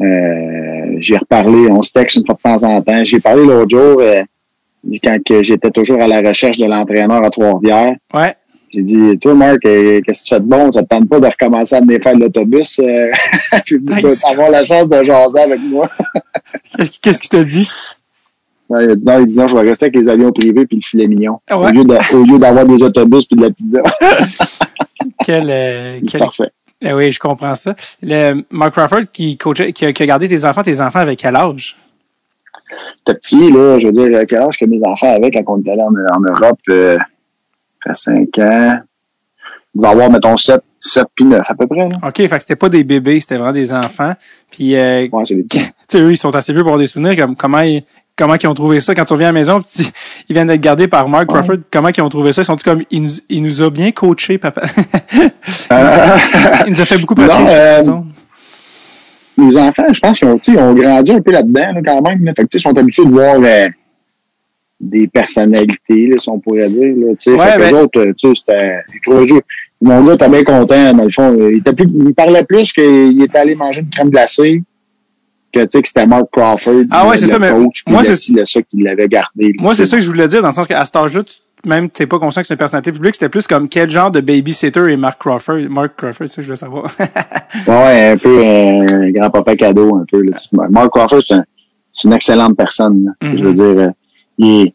Euh, 0.00 0.96
j'ai 0.98 1.16
reparlé, 1.16 1.70
on 1.70 1.82
se 1.82 1.92
texte 1.92 2.16
une 2.16 2.26
fois 2.26 2.34
de 2.34 2.40
temps 2.42 2.64
en 2.64 2.82
temps. 2.82 3.04
J'ai 3.04 3.20
parlé 3.20 3.44
l'autre 3.44 3.70
jour, 3.70 4.00
euh, 4.00 4.22
quand 5.02 5.18
que 5.24 5.42
j'étais 5.42 5.70
toujours 5.70 6.00
à 6.02 6.08
la 6.08 6.20
recherche 6.20 6.58
de 6.58 6.66
l'entraîneur 6.66 7.24
à 7.24 7.30
Trois-Rivières. 7.30 7.94
Ouais. 8.12 8.34
J'ai 8.72 8.82
dit, 8.82 9.18
toi, 9.20 9.34
Marc, 9.34 9.64
euh, 9.66 10.00
qu'est-ce 10.04 10.22
que 10.24 10.28
tu 10.28 10.34
fais 10.34 10.40
de 10.40 10.46
bon? 10.46 10.72
Ça 10.72 10.82
te 10.82 10.88
tente 10.88 11.08
pas 11.08 11.20
de 11.20 11.26
recommencer 11.26 11.76
à 11.76 11.80
venir 11.80 12.00
faire 12.02 12.14
de 12.16 12.20
l'autobus? 12.22 12.80
Euh, 12.80 13.10
puis 13.64 13.76
Nice. 13.80 14.22
d'avoir 14.22 14.50
la 14.50 14.66
chance 14.66 14.88
de 14.88 15.04
jaser 15.04 15.40
avec 15.40 15.60
moi. 15.60 15.88
Qu'est-ce 16.76 16.98
qu'est-ce 17.00 17.20
qu'il 17.20 17.30
t'a 17.30 17.44
dit? 17.44 17.68
Ouais, 18.63 18.63
il 18.63 18.63
a 18.63 18.63
dit, 18.63 18.63
non, 18.80 19.18
il 19.20 19.26
dit, 19.26 19.38
non, 19.38 19.48
je 19.48 19.54
vais 19.56 19.62
rester 19.70 19.86
avec 19.86 19.96
les 19.96 20.08
avions 20.08 20.32
privés 20.32 20.66
puis 20.66 20.76
le 20.76 20.82
filet 20.82 21.06
mignon. 21.08 21.40
Ah 21.48 21.58
ouais? 21.58 21.68
Au 21.68 21.72
lieu 21.72 21.84
de- 21.84 22.14
au 22.16 22.24
lieu 22.24 22.38
d'avoir 22.38 22.66
des 22.66 22.82
autobus 22.82 23.26
puis 23.26 23.36
de 23.36 23.42
la 23.42 23.50
pizza. 23.50 23.82
Quel, 25.24 25.48
euh, 25.50 26.00
quel... 26.10 26.20
parfait. 26.20 26.50
Eh 26.80 26.92
oui, 26.92 27.10
je 27.12 27.18
comprends 27.18 27.54
ça. 27.54 27.74
Le 28.02 28.42
Mark 28.50 28.72
Crawford 28.72 29.04
qui 29.12 29.36
coachait, 29.38 29.72
qui 29.72 29.86
a, 29.86 29.92
qui 29.92 30.02
a 30.02 30.06
gardé 30.06 30.28
tes 30.28 30.44
enfants, 30.44 30.62
tes 30.62 30.80
enfants 30.80 30.98
avec 31.00 31.18
quel 31.18 31.34
âge? 31.36 31.76
T'es 33.04 33.14
petit, 33.14 33.50
là, 33.50 33.78
je 33.78 33.86
veux 33.86 33.92
dire, 33.92 34.22
quel 34.28 34.42
âge 34.42 34.58
que 34.58 34.64
mes 34.66 34.80
enfants 34.84 35.12
avaient 35.14 35.30
quand 35.30 35.42
on 35.46 35.60
était 35.60 35.72
allé 35.72 35.82
en, 35.82 35.94
en 36.16 36.20
Europe, 36.20 36.58
euh, 36.68 36.98
fait 37.82 37.94
5 37.96 38.38
ans? 38.38 38.78
Il 39.76 39.80
va 39.80 39.90
avoir, 39.90 40.10
mettons, 40.10 40.36
7, 40.36 40.60
7 40.78 41.04
puis 41.14 41.24
9 41.24 41.40
à 41.48 41.54
peu 41.54 41.66
près, 41.66 41.88
là. 41.88 41.96
OK, 42.06 42.16
fait 42.16 42.28
que 42.28 42.40
c'était 42.40 42.56
pas 42.56 42.68
des 42.68 42.84
bébés, 42.84 43.20
c'était 43.20 43.36
vraiment 43.36 43.52
des 43.52 43.72
enfants. 43.72 44.12
Puis, 44.50 44.76
euh, 44.76 45.08
Ouais, 45.10 45.24
c'est 45.26 45.34
des 45.34 45.42
petits. 45.42 45.58
tu 45.58 45.72
sais, 45.88 46.00
eux, 46.00 46.12
ils 46.12 46.16
sont 46.16 46.34
assez 46.34 46.52
vieux 46.52 46.62
pour 46.62 46.70
avoir 46.70 46.80
des 46.80 46.86
souvenirs. 46.86 47.16
Comme, 47.16 47.34
comment 47.36 47.60
ils, 47.60 47.82
comment 48.16 48.34
ils 48.34 48.46
ont 48.46 48.54
trouvé 48.54 48.80
ça 48.80 48.94
quand 48.94 49.04
tu 49.04 49.12
reviens 49.12 49.28
à 49.28 49.32
la 49.32 49.38
maison? 49.38 49.60
tu- 49.62 49.82
ils 50.28 50.32
viennent 50.34 50.48
d'être 50.48 50.60
gardés 50.60 50.88
par 50.88 51.08
Mark 51.08 51.30
Ouais. 51.30 51.34
Crawford. 51.40 51.56
Comment 51.70 51.88
ils 51.96 52.00
ont 52.02 52.08
trouvé 52.08 52.32
ça? 52.32 52.42
Ils 52.42 52.46
sont 52.46 52.56
comme, 52.56 52.82
il 52.90 53.02
nous, 53.02 53.10
il 53.28 53.42
nous 53.42 53.62
a 53.62 53.70
bien 53.70 53.90
coaché, 53.92 54.38
papa? 54.38 54.62
Euh, 55.72 56.16
il 56.66 56.72
nous 56.72 56.80
a 56.80 56.84
fait 56.84 56.98
beaucoup 56.98 57.14
pratiquer. 57.14 57.44
euh, 57.48 57.82
les 59.38 59.56
enfants, 59.56 59.84
je 59.92 59.98
pense 60.00 60.18
qu'ils 60.18 60.28
ont, 60.28 60.38
ils 60.46 60.58
ont 60.58 60.74
grandi 60.74 61.12
un 61.12 61.20
peu 61.20 61.32
là-dedans, 61.32 61.72
là, 61.74 61.80
quand 61.84 62.00
même. 62.02 62.24
Là. 62.24 62.32
Fait 62.36 62.44
que, 62.44 62.48
ils 62.54 62.60
sont 62.60 62.76
habitués 62.76 63.04
de 63.04 63.10
voir 63.10 63.36
euh, 63.42 63.68
des 64.80 65.06
personnalités, 65.08 66.06
là, 66.08 66.16
si 66.18 66.28
on 66.28 66.38
pourrait 66.38 66.68
dire. 66.68 66.94
Là. 66.96 67.06
Ouais, 67.08 67.14
fait 67.16 67.30
que 67.32 67.58
ben- 67.58 67.66
les 67.66 67.72
autres, 67.74 68.00
euh, 68.00 68.12
c'était. 68.36 68.76
Mon 69.82 70.04
gars 70.04 70.14
était 70.14 70.28
bien 70.28 70.44
content, 70.44 70.94
dans 70.94 71.04
le 71.04 71.10
fond. 71.10 71.36
Il, 71.50 71.58
était 71.58 71.72
plus, 71.72 71.86
il 72.06 72.14
parlait 72.14 72.44
plus 72.44 72.72
qu'il 72.72 73.20
était 73.22 73.38
allé 73.38 73.54
manger 73.54 73.80
une 73.80 73.90
crème 73.90 74.10
glacée 74.10 74.62
que, 75.54 75.60
tu 75.60 75.68
sais, 75.72 75.82
que 75.82 75.88
c'était 75.88 76.06
Mark 76.06 76.26
Crawford. 76.32 76.84
Ah 76.90 77.06
ouais, 77.08 77.16
c'est 77.16 77.26
ça, 77.26 77.38
mais 77.38 77.50
coach, 77.50 77.82
moi, 77.88 78.02
c'est- 78.04 78.32
le- 78.34 78.44
ça 78.44 78.60
qui 78.62 78.82
l'avait 78.82 79.08
gardé. 79.08 79.48
là, 79.48 79.54
Moi, 79.62 79.74
c'est 79.74 79.86
ça 79.86 79.96
que 79.96 80.02
je 80.02 80.08
voulais 80.08 80.28
dire, 80.28 80.42
dans 80.42 80.48
le 80.48 80.54
sens 80.54 80.66
qu'à 80.66 80.84
cet 80.84 80.96
âge-là, 80.96 81.22
tu, 81.22 81.34
même 81.66 81.88
t'es 81.88 82.06
pas 82.06 82.18
conscient 82.18 82.42
que 82.42 82.46
c'est 82.48 82.54
une 82.54 82.58
personnalité 82.58 82.92
publique, 82.92 83.14
c'était 83.14 83.30
plus 83.30 83.46
comme 83.46 83.68
quel 83.70 83.88
genre 83.88 84.10
de 84.10 84.20
babysitter 84.20 84.92
est 84.92 84.96
Mark 84.98 85.18
Crawford. 85.18 85.60
Mark 85.70 85.92
Crawford, 85.96 86.26
c'est 86.28 86.34
ça 86.34 86.36
que 86.36 86.42
je 86.42 86.50
veux 86.50 86.56
savoir. 86.56 86.90
Ouais, 87.66 88.10
un 88.10 88.16
peu 88.18 88.44
un 88.44 89.10
grand-papa 89.12 89.54
cadeau, 89.56 89.94
un 89.96 90.04
peu. 90.10 90.20
Là. 90.22 90.32
Mark 90.70 90.90
Crawford, 90.90 91.22
c'est 91.24 91.34
un- 91.34 91.44
c'est 91.92 92.08
une 92.08 92.14
excellente 92.14 92.56
personne. 92.56 93.04
là. 93.20 93.28
Mhm. 93.30 93.38
Je 93.38 93.44
veux 93.44 93.52
dire, 93.52 93.64
euh, 93.64 93.90
il, 94.38 94.62
est, 94.66 94.74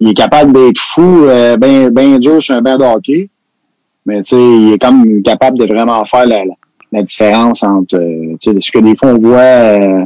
il 0.00 0.08
est 0.10 0.14
capable 0.14 0.52
d'être 0.52 0.78
fou, 0.78 1.24
euh, 1.24 1.56
ben, 1.56 1.90
ben 1.92 2.18
dur 2.18 2.42
sur 2.42 2.54
un 2.54 2.62
banc 2.62 2.76
de 2.78 2.84
hockey, 2.84 3.30
mais 4.06 4.22
tu 4.22 4.36
sais, 4.36 4.42
il 4.42 4.72
est 4.74 4.78
comme 4.78 5.22
capable 5.22 5.58
de 5.58 5.64
vraiment 5.64 6.04
faire 6.04 6.26
la, 6.26 6.44
la, 6.44 6.52
la 6.92 7.02
différence 7.02 7.62
entre 7.62 7.96
euh, 7.96 8.36
ce 8.40 8.70
que 8.70 8.78
des 8.78 8.96
fois 8.96 9.10
on 9.10 9.18
voit 9.18 9.38
euh, 9.40 10.04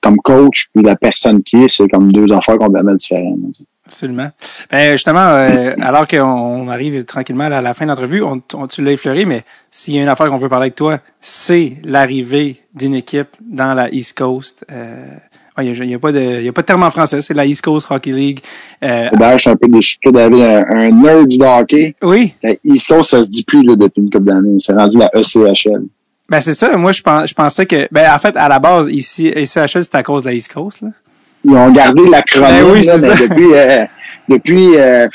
comme 0.00 0.16
coach 0.18 0.68
puis 0.74 0.84
la 0.84 0.96
personne 0.96 1.42
qui 1.42 1.64
est, 1.64 1.68
c'est 1.68 1.88
comme 1.88 2.12
deux 2.12 2.32
affaires 2.32 2.58
complètement 2.58 2.94
différentes. 2.94 3.38
Absolument. 3.86 4.28
Ben, 4.70 4.92
justement, 4.92 5.18
euh, 5.28 5.72
alors 5.80 6.06
qu'on 6.06 6.68
arrive 6.68 7.04
tranquillement 7.06 7.44
à 7.44 7.62
la 7.62 7.72
fin 7.72 7.86
de 7.86 7.90
l'entrevue, 7.90 8.22
on, 8.22 8.42
on- 8.52 8.66
tu 8.66 8.82
l'as 8.82 8.92
effleuré, 8.92 9.24
mais 9.24 9.44
s'il 9.70 9.94
y 9.94 9.98
a 9.98 10.02
une 10.02 10.08
affaire 10.10 10.28
qu'on 10.28 10.36
veut 10.36 10.50
parler 10.50 10.64
avec 10.64 10.74
toi, 10.74 10.98
c'est 11.22 11.78
l'arrivée 11.84 12.60
d'une 12.74 12.92
équipe 12.94 13.28
dans 13.40 13.72
la 13.72 13.90
East 13.90 14.16
Coast. 14.16 14.64
Euh, 14.70 15.06
il 15.62 15.72
n'y 15.86 15.94
a, 15.94 15.98
pas 15.98 16.08
a 16.08 16.52
pas 16.52 16.62
de 16.62 16.66
terme 16.66 16.82
en 16.82 16.90
français, 16.90 17.20
c'est 17.20 17.34
la 17.34 17.44
East 17.46 17.62
Coast 17.62 17.86
Hockey 17.90 18.10
League. 18.12 18.40
Euh, 18.82 19.08
D'ailleurs, 19.12 19.38
je 19.38 19.42
suis 19.42 19.50
un 19.50 19.56
peu 19.56 19.68
déçu 19.68 19.96
David, 20.04 20.40
un, 20.40 20.64
un 20.70 20.90
nerd 20.90 21.26
du 21.28 21.38
hockey. 21.42 21.94
oui, 22.02 22.32
La 22.42 22.52
East 22.64 22.88
Coast, 22.88 23.10
ça 23.10 23.22
se 23.22 23.30
dit 23.30 23.44
plus 23.44 23.62
là, 23.64 23.76
depuis 23.76 24.00
une 24.02 24.10
couple 24.10 24.24
d'années. 24.26 24.56
C'est 24.58 24.72
rendu 24.74 24.98
la 24.98 25.10
ECHL. 25.14 25.84
ben 26.28 26.40
c'est 26.40 26.54
ça. 26.54 26.76
Moi, 26.76 26.92
je, 26.92 27.02
pensais 27.34 27.66
que, 27.66 27.88
ben 27.90 28.10
en 28.12 28.18
fait, 28.18 28.36
à 28.36 28.48
la 28.48 28.58
base, 28.58 28.88
ici, 28.90 29.28
ECHL, 29.28 29.82
c'est 29.82 29.94
à 29.94 30.02
cause 30.02 30.22
de 30.22 30.28
la 30.28 30.34
East 30.34 30.52
Coast. 30.52 30.80
Là. 30.82 30.88
ils 31.44 31.54
ont 31.54 31.70
gardé 31.70 32.02
l'acronyme 32.08 32.64
Ben 32.64 32.70
oui, 32.72 32.82
là, 32.82 32.94
mais 32.98 33.08
ça. 33.08 33.14
depuis 33.26 33.54
euh, 33.54 33.84
depuis 34.28 34.76
euh, 34.76 35.08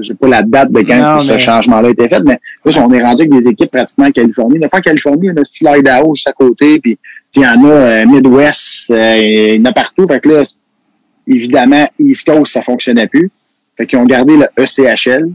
je 0.00 0.08
sais 0.08 0.14
pas 0.14 0.26
la 0.28 0.42
date 0.42 0.72
de 0.72 0.80
quand 0.80 0.96
Non, 1.14 1.18
ce 1.20 1.32
mais- 1.32 1.38
changement-là 1.38 1.88
a 1.88 1.90
été 1.90 2.08
fait, 2.08 2.20
mais 2.24 2.38
là, 2.64 2.72
on 2.82 2.92
est 2.92 3.02
rendu 3.02 3.22
avec 3.22 3.30
des 3.30 3.48
équipes 3.48 3.70
pratiquement 3.70 4.06
en 4.06 4.10
Californie. 4.10 4.58
Fois, 4.58 4.78
en 4.78 4.80
Californie, 4.80 5.28
y 5.28 5.66
a 5.68 5.76
Idaho 5.78 6.14
juste 6.14 6.28
à 6.28 6.32
côté, 6.32 6.78
puis 6.80 6.98
il 7.36 7.42
y 7.42 7.46
en 7.46 7.64
a 7.64 7.68
euh, 7.70 8.06
Midwest, 8.06 8.90
euh, 8.90 9.16
il 9.18 9.56
y 9.56 9.60
en 9.60 9.64
a 9.66 9.72
partout. 9.72 10.06
Fait 10.06 10.20
que 10.20 10.28
là, 10.28 10.44
évidemment, 11.26 11.88
East 11.98 12.26
Coast, 12.26 12.52
ça 12.52 12.62
fonctionnait 12.62 13.06
plus. 13.06 13.30
Fait 13.76 13.86
qu'ils 13.86 13.98
ont 13.98 14.04
gardé 14.04 14.36
le 14.36 14.46
ECHL. 14.62 15.28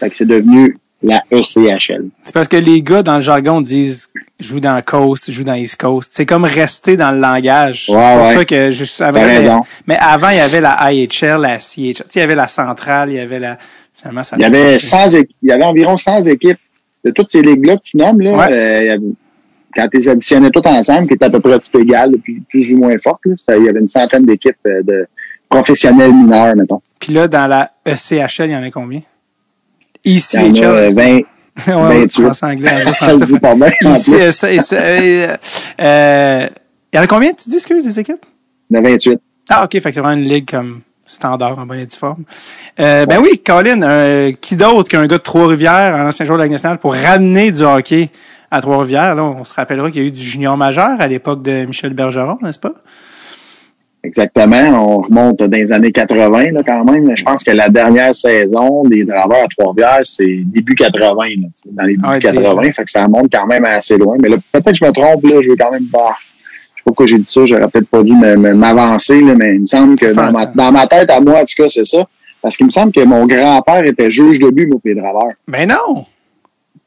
Fait 0.00 0.10
que 0.10 0.16
c'est 0.16 0.24
devenu 0.26 0.76
la 1.02 1.22
ECHL. 1.30 2.06
C'est 2.24 2.32
parce 2.32 2.48
que 2.48 2.56
les 2.56 2.82
gars, 2.82 3.02
dans 3.02 3.16
le 3.16 3.22
jargon, 3.22 3.60
disent 3.60 4.08
joue 4.40 4.60
dans 4.60 4.80
Coast, 4.82 5.30
joue 5.30 5.44
dans 5.44 5.54
East 5.54 5.76
Coast. 5.80 6.10
C'est 6.14 6.26
comme 6.26 6.44
rester 6.44 6.96
dans 6.96 7.12
le 7.12 7.18
langage. 7.20 7.86
Ouais, 7.88 7.96
c'est 8.00 8.16
pour 8.16 8.26
ouais. 8.28 8.34
ça 8.34 8.44
que 8.44 8.70
je 8.70 8.84
savais. 8.84 9.20
T'as 9.20 9.26
Mais, 9.26 9.38
raison. 9.38 9.60
mais 9.86 9.96
avant, 10.00 10.30
il 10.30 10.36
y 10.38 10.40
avait 10.40 10.60
la 10.60 10.92
IHL, 10.92 11.40
la 11.40 11.58
CHL. 11.60 11.92
Tu 11.92 11.94
sais, 11.94 12.04
il 12.16 12.18
y 12.20 12.22
avait 12.22 12.34
la 12.34 12.48
centrale, 12.48 13.10
il 13.10 13.16
y 13.16 13.20
avait 13.20 13.40
la. 13.40 13.58
Finalement, 13.94 14.24
ça 14.24 14.36
Il 14.38 14.42
y 14.42 14.44
avait 14.46 14.78
100 14.78 15.10
équ- 15.10 15.28
il 15.42 15.48
y 15.50 15.52
avait 15.52 15.64
environ 15.64 15.96
100 15.96 16.22
équipes 16.22 16.58
de 17.04 17.10
toutes 17.10 17.30
ces 17.30 17.42
ligues-là 17.42 17.76
que 17.76 17.82
tu 17.84 17.96
nommes, 17.98 18.20
là, 18.20 18.32
Ouais. 18.32 18.46
euh, 18.52 18.80
il 18.82 18.86
y 18.86 18.90
avait- 18.90 19.02
quand 19.74 19.88
tu 19.88 19.98
les 19.98 20.08
additionnais 20.08 20.50
toutes 20.50 20.66
ensemble, 20.66 21.08
qui 21.08 21.14
étaient 21.14 21.24
à 21.26 21.30
peu 21.30 21.40
près 21.40 21.58
toutes 21.58 21.74
égales, 21.80 22.12
plus, 22.22 22.40
plus 22.48 22.72
ou 22.72 22.78
moins 22.78 22.96
fortes, 22.98 23.20
il 23.26 23.64
y 23.64 23.68
avait 23.68 23.80
une 23.80 23.86
centaine 23.88 24.24
d'équipes 24.24 24.56
euh, 24.66 24.82
de 24.82 25.06
professionnels 25.48 26.12
mineurs, 26.12 26.54
mettons. 26.56 26.80
Puis 26.98 27.12
là, 27.12 27.28
dans 27.28 27.46
la 27.46 27.70
E 27.86 27.90
ECHL, 27.92 28.44
il 28.46 28.50
y 28.52 28.56
en 28.56 28.62
a 28.62 28.70
combien? 28.70 29.02
Il 30.04 30.12
y 30.18 30.22
en 30.36 30.40
a 30.40 30.46
ECHL. 30.48 30.64
euh, 30.64 30.88
20, 30.94 31.02
ouais, 31.02 31.24
ouais, 31.68 32.00
28. 32.00 32.22
français, 32.22 32.46
anglais, 32.46 32.70
anglais, 32.70 32.92
ça 33.00 33.12
le 33.12 33.16
français. 33.18 33.26
dit 33.32 33.40
pas 33.40 33.54
bien, 33.54 33.70
en 33.84 33.94
Ici, 33.94 34.14
euh, 34.14 34.30
ça- 34.32 34.60
ça- 34.60 34.76
euh, 34.76 35.36
euh, 35.80 36.48
il 36.92 36.96
y 36.96 36.98
en 36.98 37.02
a 37.02 37.06
combien, 37.06 37.32
tu 37.32 37.48
dis, 37.50 37.56
excuse, 37.56 37.84
des 37.84 37.98
équipes? 38.00 38.24
Il 38.70 38.76
y 38.76 38.80
en 38.80 38.84
a 38.84 38.88
28. 38.90 39.18
Ah, 39.50 39.64
OK, 39.64 39.72
fait 39.72 39.80
que 39.80 39.92
c'est 39.92 40.00
vraiment 40.00 40.20
une 40.20 40.28
ligue 40.28 40.48
comme 40.50 40.80
standard 41.04 41.58
en 41.58 41.66
bonne 41.66 41.80
et 41.80 41.86
due 41.86 41.96
forme. 41.96 42.22
Ben 42.78 43.18
oui, 43.20 43.42
Colin, 43.44 44.32
qui 44.40 44.56
d'autre 44.56 44.88
qu'un 44.88 45.06
gars 45.06 45.18
de 45.18 45.22
Trois-Rivières, 45.22 45.94
un 45.96 46.06
ancien 46.08 46.24
joueur 46.24 46.38
de 46.38 46.42
la 46.42 46.46
Ligue 46.46 46.52
nationale, 46.52 46.78
pour 46.78 46.94
ramener 46.94 47.50
du 47.50 47.62
hockey 47.62 48.08
à 48.52 48.60
Trois-Rivières? 48.60 49.14
Là, 49.16 49.24
on 49.24 49.42
se 49.44 49.54
rappellera 49.54 49.90
qu'il 49.90 50.02
y 50.02 50.04
a 50.04 50.08
eu 50.08 50.12
du 50.12 50.20
junior 50.20 50.56
majeur 50.56 51.00
à 51.00 51.08
l'époque 51.08 51.42
de 51.42 51.64
Michel 51.64 51.94
Bergeron, 51.94 52.38
n'est-ce 52.42 52.58
pas? 52.58 52.74
Exactement. 54.04 54.56
On 54.74 54.98
remonte 55.00 55.38
dans 55.38 55.50
les 55.56 55.72
années 55.72 55.92
80, 55.92 56.50
là, 56.52 56.62
quand 56.66 56.84
même. 56.84 57.16
Je 57.16 57.22
pense 57.22 57.42
que 57.44 57.52
la 57.52 57.68
dernière 57.68 58.14
saison 58.14 58.82
des 58.84 59.04
draveurs 59.04 59.44
à 59.44 59.48
Trois-Rivières, 59.56 60.00
c'est 60.02 60.42
début 60.44 60.74
80, 60.74 60.98
là, 61.00 61.24
tu 61.24 61.50
sais, 61.54 61.68
dans 61.72 61.84
les 61.84 61.94
débuts 61.94 62.02
Ah 62.04 62.12
ouais, 62.12 62.20
80. 62.20 62.60
déjà. 62.60 62.72
Fait 62.72 62.84
que 62.84 62.90
ça 62.90 63.04
remonte 63.04 63.32
quand 63.32 63.46
même 63.46 63.64
assez 63.64 63.96
loin. 63.96 64.16
Mais 64.20 64.28
là, 64.28 64.36
peut-être 64.52 64.66
que 64.66 64.74
je 64.74 64.84
me 64.84 64.90
trompe, 64.92 65.24
là, 65.24 65.40
je 65.42 65.48
vais 65.50 65.56
quand 65.56 65.70
même 65.70 65.86
pas. 65.86 66.16
Je 66.18 66.80
sais 66.80 66.84
pas 66.84 66.90
pourquoi 66.90 67.06
j'ai 67.06 67.18
dit 67.18 67.24
ça, 67.24 67.46
j'aurais 67.46 67.68
peut-être 67.68 67.88
pas 67.88 68.02
dû 68.02 68.12
m'avancer, 68.12 69.20
mais 69.22 69.54
il 69.54 69.60
me 69.60 69.66
semble 69.66 69.96
que 69.96 70.12
dans 70.12 70.32
ma, 70.32 70.46
temps. 70.46 70.52
dans 70.56 70.72
ma 70.72 70.86
tête, 70.88 71.08
à 71.10 71.20
moi, 71.20 71.40
en 71.40 71.44
tout 71.44 71.62
cas, 71.62 71.68
c'est 71.68 71.86
ça. 71.86 72.04
Parce 72.42 72.56
qu'il 72.56 72.66
me 72.66 72.70
semble 72.72 72.92
que 72.92 73.04
mon 73.04 73.24
grand-père 73.24 73.84
était 73.84 74.10
juge 74.10 74.40
de 74.40 74.50
but, 74.50 74.66
moi, 74.66 74.80
les 74.84 74.96
draveurs. 74.96 75.30
Ben 75.46 75.68
non! 75.68 76.04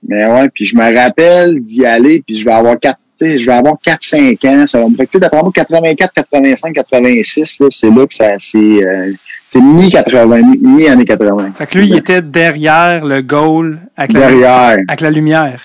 Mais 0.07 0.25
ouais, 0.25 0.49
puis 0.49 0.65
je 0.65 0.75
me 0.75 0.95
rappelle 0.95 1.59
d'y 1.61 1.85
aller, 1.85 2.23
puis 2.25 2.37
je 2.37 2.45
vais 2.45 2.51
avoir 2.53 2.79
4, 2.79 2.95
tu 2.97 3.03
sais, 3.15 3.39
je 3.39 3.45
vais 3.45 3.53
avoir 3.53 3.75
4-5 3.85 4.47
ans. 4.47 4.67
Ça 4.67 4.79
va 4.79 4.87
me 4.87 4.95
fait 4.95 5.05
que, 5.07 5.11
tu 5.11 5.17
sais, 5.17 5.19
d'après 5.19 5.41
moi, 5.41 5.51
84, 5.53 6.13
85, 6.13 6.73
86, 6.73 7.59
là, 7.59 7.67
c'est 7.71 7.89
là 7.89 8.05
que 8.05 8.13
ça, 8.13 8.25
c'est, 8.37 8.57
euh, 8.57 9.11
c'est 9.47 9.61
mi-80, 9.61 10.59
mi-année 10.61 11.05
80. 11.05 11.53
Fait 11.57 11.65
que 11.67 11.77
lui, 11.77 11.87
il 11.87 11.95
était 11.97 12.21
derrière 12.21 13.03
le 13.03 13.21
goal 13.21 13.79
avec 13.97 14.13
la, 14.13 14.19
Derrière. 14.19 14.77
avec 14.87 15.01
la 15.01 15.09
lumière. 15.11 15.61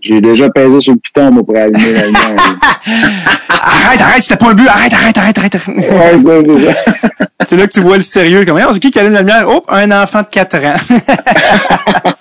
J'ai 0.00 0.20
déjà 0.20 0.48
pesé 0.48 0.80
sur 0.80 0.92
le 0.94 0.98
piton, 1.00 1.30
moi, 1.32 1.42
pour 1.44 1.56
allumer 1.56 1.92
la 1.92 2.06
lumière. 2.06 2.58
arrête, 3.48 4.00
arrête, 4.00 4.22
c'était 4.22 4.36
pas 4.36 4.50
un 4.50 4.54
but, 4.54 4.68
arrête, 4.68 4.92
arrête, 4.92 5.18
arrête, 5.18 5.38
arrête. 5.38 5.54
ouais, 5.68 6.44
c'est 6.46 6.72
ça. 6.72 6.78
c'est 7.48 7.56
là 7.56 7.66
que 7.66 7.72
tu 7.72 7.80
vois 7.80 7.96
le 7.96 8.02
sérieux. 8.02 8.44
Comme, 8.44 8.60
Oh, 8.64 8.72
c'est 8.72 8.78
qui 8.80 8.90
qui 8.90 8.98
allume 8.98 9.12
la 9.14 9.20
lumière? 9.20 9.46
Oh, 9.48 9.64
un 9.68 9.90
enfant 9.90 10.22
de 10.22 10.28
4 10.28 10.56
ans. 10.64 12.12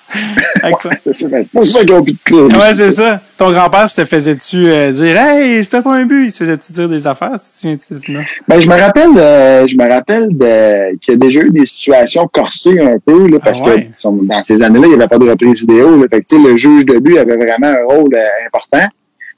C'est 1.06 1.14
ça, 1.16 1.30
c'est 1.44 1.52
pas 1.52 1.64
ça 1.64 1.80
qu'ils 1.82 1.94
ont 1.94 2.04
plus 2.04 2.14
de. 2.32 2.58
Ouais, 2.58 2.74
c'est 2.74 2.92
ça. 2.92 3.22
Ton 3.38 3.52
grand-père 3.52 3.90
se 3.90 4.02
te 4.02 4.06
faisait-tu 4.06 4.68
euh, 4.68 4.92
dire 4.92 5.18
Hey, 5.18 5.64
c'était 5.64 5.82
pas 5.82 5.96
un 5.96 6.06
but, 6.06 6.26
il 6.26 6.32
se 6.32 6.40
faisait-tu 6.44 6.74
dire 6.74 6.90
des 6.90 7.06
affaires? 7.08 7.38
Tu? 7.62 7.68
Non? 8.10 8.22
Ben, 8.48 8.60
je 8.60 8.68
me 8.68 8.76
rappelle, 8.76 9.14
de- 9.14 9.68
je 9.68 9.78
me 9.78 9.88
rappelle 9.90 10.30
de, 10.30 10.96
qu'il 10.98 11.14
y 11.14 11.16
a 11.16 11.18
déjà 11.18 11.42
eu 11.42 11.50
des 11.52 11.66
situations 11.66 12.28
corsées 12.32 12.80
un 12.80 12.98
peu, 13.06 13.28
là, 13.30 13.38
parce 13.44 13.62
Ah 13.64 13.70
ouais? 13.70 13.86
que 13.94 14.00
sont- 14.00 14.14
dans 14.24 14.44
ces 14.44 14.62
années-là, 14.64 14.86
il 14.88 14.90
n'y 14.90 14.96
avait 14.96 15.08
pas 15.08 15.18
de 15.20 15.30
reprise 15.30 15.60
vidéo. 15.62 15.98
Là, 16.02 16.06
fait 16.10 16.22
que, 16.22 16.28
tu 16.28 16.42
sais, 16.42 16.50
le 16.50 16.58
juge 16.58 16.86
de 16.86 17.00
but 17.00 17.18
avait 17.18 17.38
vraiment 17.38 17.68
un 17.68 17.86
rôle 17.96 18.14
euh, 18.16 18.26
important. 18.48 18.86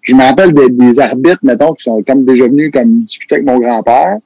je 0.01 0.15
me 0.15 0.23
rappelle 0.23 0.53
des, 0.53 0.69
des 0.69 0.99
arbitres, 0.99 1.39
mettons, 1.43 1.73
qui 1.73 1.84
sont 1.84 2.01
comme 2.07 2.23
déjà 2.26 2.45
venus 2.45 2.72
comme 2.73 3.01
discuter 3.01 3.35
avec 3.35 3.45
mon 3.47 3.60
grand-père. 3.60 4.18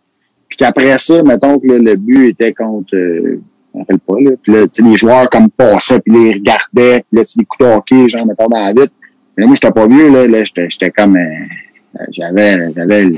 Puis 0.47 0.57
qu'après 0.59 0.97
ça, 0.99 1.23
mettons 1.23 1.57
que 1.57 1.65
là, 1.67 1.79
le 1.79 1.95
but 1.95 2.29
était 2.29 2.53
contre 2.53 2.95
euh, 2.95 3.41
je 3.73 3.77
me 3.77 3.81
rappelle 3.83 3.99
pas, 3.99 4.13
là. 4.19 4.31
Puis 4.41 4.53
là, 4.53 4.61
tu 4.63 4.83
sais, 4.83 4.89
les 4.89 4.95
joueurs 4.97 5.29
comme 5.29 5.49
passaient, 5.49 5.99
puis 5.99 6.13
les 6.13 6.33
regardaient, 6.33 7.03
puis 7.09 7.19
là, 7.19 7.25
tu 7.25 7.39
des 7.39 7.45
coups 7.45 7.67
de 7.67 7.73
hockey, 7.75 8.09
genre, 8.09 8.25
mettons, 8.25 8.47
dans 8.47 8.61
la 8.63 8.71
vitre. 8.71 8.93
Mais 9.37 9.45
moi, 9.45 9.55
j'étais 9.55 9.71
pas 9.73 9.87
vieux, 9.87 10.09
là, 10.11 10.27
là, 10.27 10.43
j'étais, 10.43 10.67
j'étais 10.69 10.91
comme 10.91 11.15
euh, 11.17 12.03
j'avais 12.11 12.71
j'avais 12.75 13.09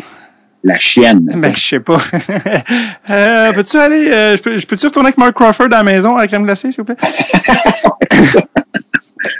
la 0.63 0.79
chienne. 0.79 1.29
Ben, 1.35 1.53
je 1.55 1.59
sais 1.67 1.79
pas. 1.79 1.99
euh, 3.09 3.53
peux-tu 3.53 3.77
aller, 3.77 4.07
euh, 4.11 4.37
je 4.37 4.41
peux- 4.41 4.57
je 4.57 4.65
peux-tu 4.65 4.85
retourner 4.87 5.07
avec 5.09 5.17
Mark 5.17 5.33
Crawford 5.33 5.65
à 5.67 5.69
la 5.69 5.83
maison 5.83 6.15
à 6.15 6.21
la 6.21 6.27
crème 6.27 6.43
glacée, 6.43 6.71
s'il 6.71 6.83
vous 6.83 6.85
plaît? 6.85 6.95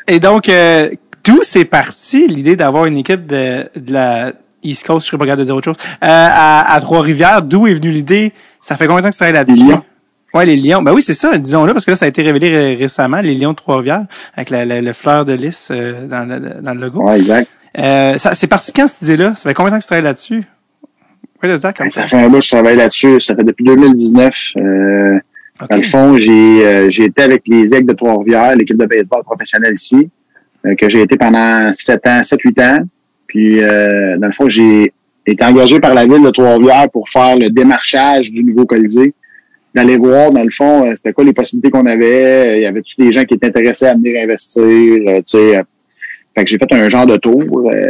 Et 0.07 0.19
donc, 0.19 0.49
euh, 0.49 0.89
d'où 1.23 1.39
c'est 1.43 1.65
parti 1.65 2.27
l'idée 2.27 2.55
d'avoir 2.55 2.85
une 2.85 2.97
équipe 2.97 3.25
de, 3.25 3.67
de 3.75 3.93
la 3.93 4.33
East 4.63 4.85
Coast, 4.85 5.05
je 5.05 5.09
serais 5.11 5.17
pas 5.17 5.25
capable 5.25 5.41
de 5.41 5.45
dire 5.45 5.55
autre 5.55 5.65
chose, 5.65 5.75
euh, 6.03 6.07
à, 6.09 6.73
à 6.73 6.81
Trois-Rivières? 6.81 7.41
D'où 7.41 7.67
est 7.67 7.73
venue 7.73 7.91
l'idée? 7.91 8.33
Ça 8.61 8.75
fait 8.77 8.87
combien 8.87 9.01
de 9.01 9.03
temps 9.05 9.09
que 9.09 9.13
tu 9.13 9.17
travailles 9.19 9.33
là-dessus? 9.33 9.63
Ouais, 10.35 10.45
les 10.45 10.55
Lions. 10.57 10.81
Ben 10.81 10.93
oui, 10.93 11.01
c'est 11.01 11.13
ça, 11.13 11.37
disons-le, 11.37 11.73
parce 11.73 11.85
que 11.85 11.91
là, 11.91 11.95
ça 11.97 12.05
a 12.05 12.07
été 12.09 12.21
révélé 12.21 12.49
ré- 12.49 12.75
récemment, 12.75 13.21
les 13.21 13.33
Lions 13.35 13.51
de 13.51 13.55
Trois-Rivières, 13.55 14.05
avec 14.35 14.49
la, 14.49 14.65
la- 14.65 14.81
le 14.81 14.93
fleur 14.93 15.25
de 15.25 15.33
lys 15.33 15.69
euh, 15.71 16.07
dans, 16.07 16.25
le, 16.27 16.61
dans 16.61 16.73
le 16.73 16.81
logo. 16.81 17.01
Ouais, 17.03 17.17
exact. 17.17 17.49
Euh, 17.77 18.17
ça, 18.17 18.35
c'est 18.35 18.47
parti 18.47 18.71
quand 18.71 18.87
cette 18.87 19.01
idée-là? 19.03 19.35
Ça 19.35 19.49
fait 19.49 19.53
combien 19.53 19.71
de 19.71 19.75
temps 19.75 19.79
que 19.79 19.83
tu 19.83 19.87
travailles 19.87 20.03
là-dessus? 20.05 20.43
That 21.41 21.73
come 21.73 21.85
Ben, 21.87 21.91
Ça 21.91 22.07
fait 22.07 22.17
un 22.17 22.27
bout 22.29 22.39
que 22.39 22.43
je 22.45 22.49
travaille 22.49 22.75
là-dessus. 22.77 23.19
Ça 23.21 23.35
fait 23.35 23.43
depuis 23.43 23.63
2019. 23.65 24.35
Euh, 24.57 25.19
Dans 25.69 25.75
le 25.77 25.83
fond, 25.83 26.17
j'ai 26.17 26.65
euh, 26.65 26.89
été 26.89 27.21
avec 27.21 27.43
les 27.47 27.73
Aigles 27.73 27.87
de 27.87 27.93
Trois-Rivières, 27.93 28.55
l'équipe 28.55 28.77
de 28.77 28.85
baseball 28.85 29.23
professionnelle 29.23 29.73
ici, 29.75 30.09
euh, 30.65 30.73
que 30.75 30.89
j'ai 30.89 31.01
été 31.01 31.17
pendant 31.17 31.71
7 31.71 32.07
ans, 32.07 32.21
7-8 32.23 32.61
ans. 32.61 32.79
Puis, 33.27 33.61
euh, 33.61 34.17
dans 34.17 34.27
le 34.27 34.33
fond, 34.33 34.49
j'ai 34.49 34.91
été 35.25 35.43
engagé 35.43 35.79
par 35.79 35.93
la 35.93 36.05
ville 36.05 36.23
de 36.23 36.29
Trois-Rivières 36.31 36.89
pour 36.91 37.09
faire 37.09 37.35
le 37.37 37.49
démarchage 37.49 38.31
du 38.31 38.43
nouveau 38.43 38.65
Colisée. 38.65 39.13
D'aller 39.75 39.97
voir, 39.97 40.31
dans 40.31 40.43
le 40.43 40.49
fond, 40.49 40.85
euh, 40.89 40.93
c'était 40.95 41.11
quoi 41.13 41.23
les 41.25 41.33
possibilités 41.33 41.69
qu'on 41.69 41.85
avait? 41.85 42.47
Euh, 42.47 42.55
Il 42.57 42.61
y 42.63 42.65
avait-tu 42.65 42.95
des 42.97 43.11
gens 43.11 43.25
qui 43.25 43.33
étaient 43.35 43.47
intéressés 43.47 43.85
à 43.87 43.93
venir 43.93 44.23
investir, 44.23 44.63
euh, 44.63 45.17
tu 45.17 45.23
sais. 45.25 45.57
euh. 45.57 45.63
Fait 46.33 46.43
que 46.45 46.49
j'ai 46.49 46.57
fait 46.57 46.73
un 46.73 46.89
genre 46.89 47.05
de 47.05 47.17
tour, 47.17 47.43
euh, 47.69 47.89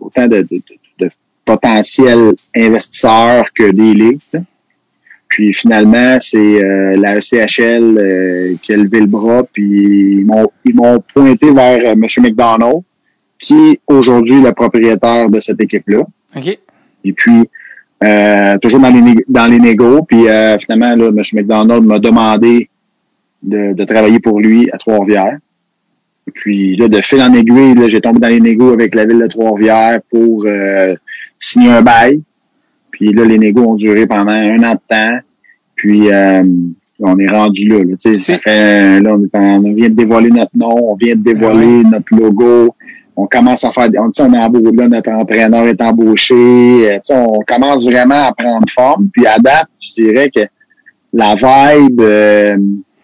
autant 0.00 0.26
de, 0.26 0.38
de, 0.38 0.46
de- 0.50 1.06
de 1.06 1.10
potentiels 1.44 2.32
investisseurs 2.56 3.46
que 3.54 3.70
des 3.70 3.94
ligues. 3.94 4.20
Puis 5.28 5.52
finalement, 5.52 6.18
c'est 6.20 6.38
euh, 6.64 6.96
la 6.96 7.16
ECHL 7.18 7.98
euh, 7.98 8.54
qui 8.62 8.72
a 8.72 8.76
levé 8.76 9.00
le 9.00 9.06
bras, 9.06 9.42
puis 9.52 10.18
ils 10.18 10.24
m'ont 10.26 10.48
ils 10.64 10.74
m'ont 10.74 11.02
pointé 11.12 11.52
vers 11.52 11.80
euh, 11.80 11.92
M. 11.92 12.04
McDonald, 12.18 12.82
qui 13.40 13.54
est 13.70 13.80
aujourd'hui 13.88 14.40
le 14.40 14.52
propriétaire 14.52 15.28
de 15.28 15.40
cette 15.40 15.60
équipe-là. 15.60 16.02
OK. 16.36 16.58
Et 17.06 17.12
puis, 17.12 17.48
euh, 18.02 18.58
toujours 18.58 18.80
dans 18.80 18.90
les, 18.90 19.00
né- 19.00 19.24
dans 19.28 19.46
les 19.46 19.58
négos, 19.60 20.02
puis 20.02 20.28
euh, 20.28 20.58
finalement, 20.58 20.94
là, 20.96 21.06
M. 21.08 21.22
McDonald 21.32 21.84
m'a 21.84 21.98
demandé 21.98 22.68
de, 23.42 23.72
de 23.72 23.84
travailler 23.84 24.18
pour 24.20 24.40
lui 24.40 24.68
à 24.72 24.78
Trois-Rivières. 24.78 25.38
Puis 26.32 26.76
là, 26.76 26.88
de 26.88 27.00
fil 27.02 27.20
en 27.22 27.32
aiguille, 27.34 27.74
là, 27.74 27.86
j'ai 27.88 28.00
tombé 28.00 28.18
dans 28.18 28.28
les 28.28 28.40
négos 28.40 28.72
avec 28.72 28.94
la 28.94 29.04
ville 29.04 29.18
de 29.20 29.26
Trois-Rivières 29.26 30.00
pour 30.10 30.44
euh, 30.46 30.94
signer 31.38 31.70
un 31.70 31.82
bail. 31.82 32.22
Puis 32.90 33.12
là, 33.12 33.24
les 33.24 33.38
négos 33.38 33.62
ont 33.64 33.74
duré 33.74 34.06
pendant 34.06 34.30
un 34.32 34.62
an 34.62 34.72
de 34.72 34.80
temps. 34.88 35.18
Puis 35.76 36.10
euh, 36.10 36.42
on 37.00 37.18
est 37.18 37.28
rendu 37.28 37.68
là. 37.68 37.82
là. 37.84 37.94
Ça 38.14 38.38
fait 38.38 39.00
là, 39.00 39.14
on, 39.14 39.22
est 39.24 39.34
en- 39.36 39.64
on 39.64 39.72
vient 39.74 39.88
de 39.90 39.94
dévoiler 39.94 40.30
notre 40.30 40.56
nom, 40.56 40.92
on 40.92 40.94
vient 40.96 41.14
de 41.16 41.22
dévoiler 41.22 41.82
notre 41.84 42.14
logo. 42.16 42.74
On 43.16 43.26
commence 43.26 43.64
à 43.64 43.72
faire, 43.72 43.88
on, 43.98 44.10
on 44.18 44.32
est 44.32 44.38
embauché, 44.38 44.76
là, 44.76 44.88
notre 44.88 45.10
entraîneur 45.10 45.68
est 45.68 45.80
embauché. 45.80 46.34
Euh, 46.34 46.98
on 47.10 47.40
commence 47.46 47.84
vraiment 47.84 48.26
à 48.26 48.32
prendre 48.32 48.68
forme. 48.68 49.08
Puis 49.12 49.26
à 49.26 49.38
date, 49.38 49.68
je 49.80 50.02
dirais 50.02 50.30
que 50.34 50.46
la 51.14 51.34
vibe, 51.36 52.00
euh, 52.00 52.56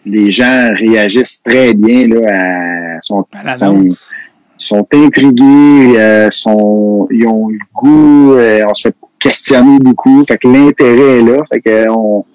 les 0.05 0.31
gens 0.31 0.71
réagissent 0.75 1.41
très 1.41 1.73
bien 1.73 2.07
là, 2.07 2.99
à, 2.99 3.43
l'annonce. 3.43 4.11
sont 4.57 4.87
intrigués, 4.93 5.97
euh, 5.97 6.29
sont, 6.29 7.07
ils 7.09 7.25
ont 7.25 7.47
le 7.47 7.57
goût, 7.73 8.33
euh, 8.33 8.65
on 8.67 8.73
se 8.73 8.89
fait 8.89 8.95
questionner 9.19 9.79
beaucoup. 9.79 10.25
Fait 10.25 10.37
que 10.37 10.47
l'intérêt 10.47 11.19
est 11.19 11.21
là. 11.21 11.37
Fait 11.51 11.61
que 11.61 11.89
on, 11.89 12.25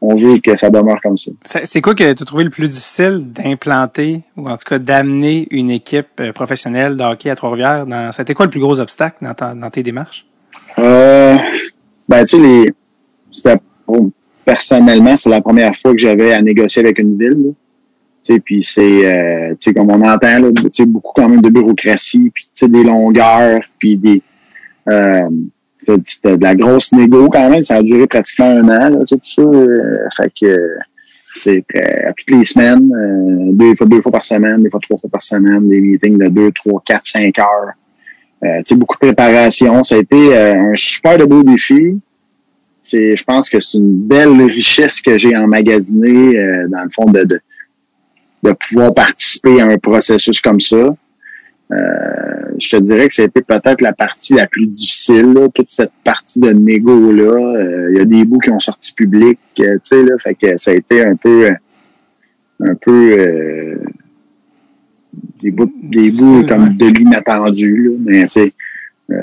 on 0.00 0.16
veut 0.16 0.38
que 0.38 0.56
ça 0.56 0.68
demeure 0.70 1.00
comme 1.02 1.16
ça. 1.16 1.30
C'est 1.44 1.80
quoi 1.80 1.94
que 1.94 2.12
tu 2.12 2.22
as 2.22 2.26
trouvé 2.26 2.44
le 2.44 2.50
plus 2.50 2.68
difficile 2.68 3.22
d'implanter 3.32 4.22
ou 4.36 4.48
en 4.48 4.56
tout 4.56 4.68
cas 4.68 4.78
d'amener 4.78 5.48
une 5.50 5.70
équipe 5.70 6.20
euh, 6.20 6.32
professionnelle 6.32 6.96
de 6.96 7.02
hockey 7.02 7.30
à 7.30 7.34
Trois-Rivières? 7.36 7.86
Dans... 7.86 8.12
C'était 8.12 8.34
quoi 8.34 8.46
le 8.46 8.50
plus 8.50 8.60
gros 8.60 8.78
obstacle 8.80 9.16
dans, 9.22 9.34
ta- 9.34 9.54
dans 9.54 9.70
tes 9.70 9.82
démarches? 9.82 10.26
Euh, 10.78 11.36
ben, 12.08 12.24
tu 12.24 12.36
sais, 12.36 12.42
les, 13.42 13.54
pour- 13.86 14.10
personnellement, 14.44 15.16
c'est 15.16 15.30
la 15.30 15.40
première 15.40 15.74
fois 15.74 15.92
que 15.92 15.98
j'avais 15.98 16.32
à 16.32 16.42
négocier 16.42 16.82
avec 16.82 16.98
une 16.98 17.16
ville. 17.18 17.30
là. 17.46 17.52
Tu 18.26 18.34
sais, 18.34 18.40
puis 18.40 18.62
c'est, 18.62 18.82
euh, 18.82 19.50
tu 19.50 19.56
sais, 19.58 19.74
comme 19.74 19.90
on 19.90 20.00
entend, 20.02 20.38
là, 20.38 20.48
tu 20.54 20.68
sais, 20.72 20.86
beaucoup 20.86 21.12
quand 21.14 21.28
même 21.28 21.40
de 21.42 21.48
bureaucratie, 21.50 22.30
puis 22.34 22.48
des 22.68 22.82
longueurs, 22.82 23.60
puis 23.78 23.96
des, 23.96 24.22
euh, 24.88 25.28
c'était 25.84 26.02
c'était 26.06 26.36
de 26.36 26.42
la 26.42 26.54
grosse 26.54 26.92
négo 26.92 27.28
quand 27.28 27.50
même. 27.50 27.62
Ça 27.62 27.76
a 27.76 27.82
duré 27.82 28.06
pratiquement 28.06 28.46
un 28.50 28.68
an, 28.68 28.90
là, 28.90 28.98
tout 29.08 29.20
ça. 29.22 29.42
euh, 29.42 30.06
fait 30.16 30.32
que 30.40 30.68
c'est 31.34 31.64
euh, 31.76 32.08
à 32.08 32.12
toutes 32.12 32.30
les 32.30 32.44
semaines, 32.44 32.90
euh, 32.94 33.52
deux 33.52 33.74
fois, 33.74 33.86
deux 33.86 34.00
fois 34.00 34.12
par 34.12 34.24
semaine, 34.24 34.62
des 34.62 34.70
fois 34.70 34.80
trois 34.80 34.98
fois 34.98 35.10
par 35.10 35.22
semaine, 35.22 35.68
des 35.68 35.80
meetings 35.80 36.18
de 36.18 36.28
deux, 36.28 36.52
trois, 36.52 36.82
quatre, 36.86 37.06
cinq 37.06 37.38
heures. 37.38 37.72
Euh, 38.44 38.76
beaucoup 38.76 38.96
de 38.96 39.06
préparation. 39.06 39.82
Ça 39.82 39.96
a 39.96 39.98
été 39.98 40.36
euh, 40.36 40.54
un 40.54 40.74
super 40.74 41.18
de 41.18 41.24
beau 41.24 41.42
défi. 41.42 41.98
Je 42.92 43.24
pense 43.24 43.48
que 43.48 43.58
c'est 43.58 43.78
une 43.78 43.96
belle 43.96 44.42
richesse 44.42 45.00
que 45.00 45.16
j'ai 45.16 45.34
emmagasinée, 45.34 46.38
euh, 46.38 46.68
dans 46.68 46.84
le 46.84 46.90
fond, 46.90 47.06
de, 47.06 47.40
de 48.42 48.52
pouvoir 48.68 48.92
participer 48.92 49.60
à 49.62 49.64
un 49.64 49.78
processus 49.78 50.40
comme 50.40 50.60
ça. 50.60 50.94
Euh, 51.72 51.76
je 52.58 52.68
te 52.68 52.76
dirais 52.76 53.08
que 53.08 53.14
c'était 53.14 53.40
peut-être 53.42 53.80
la 53.80 53.92
partie 53.92 54.34
la 54.34 54.46
plus 54.46 54.66
difficile, 54.66 55.32
là, 55.32 55.48
toute 55.54 55.70
cette 55.70 55.92
partie 56.04 56.40
de 56.40 56.50
négo-là. 56.50 57.56
Euh, 57.56 57.90
Il 57.92 57.98
y 57.98 58.00
a 58.00 58.04
des 58.04 58.24
bouts 58.24 58.38
qui 58.38 58.50
ont 58.50 58.58
sorti 58.58 58.92
public, 58.94 59.38
euh, 59.60 59.74
tu 59.74 59.80
sais, 59.82 60.02
là, 60.02 60.16
fait 60.18 60.34
que 60.34 60.56
ça 60.56 60.72
a 60.72 60.74
été 60.74 61.04
un 61.04 61.16
peu, 61.16 61.48
un 62.60 62.74
peu, 62.74 63.78
des 65.42 65.50
bouts, 65.50 65.72
des 65.82 66.10
bouts 66.10 66.46
comme 66.46 66.76
de 66.76 66.86
l'inattendu, 66.86 67.88
là, 67.88 67.96
mais 68.04 68.22
tu 68.24 68.30
sais, 68.30 68.52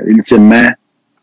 ultimement, 0.07 0.69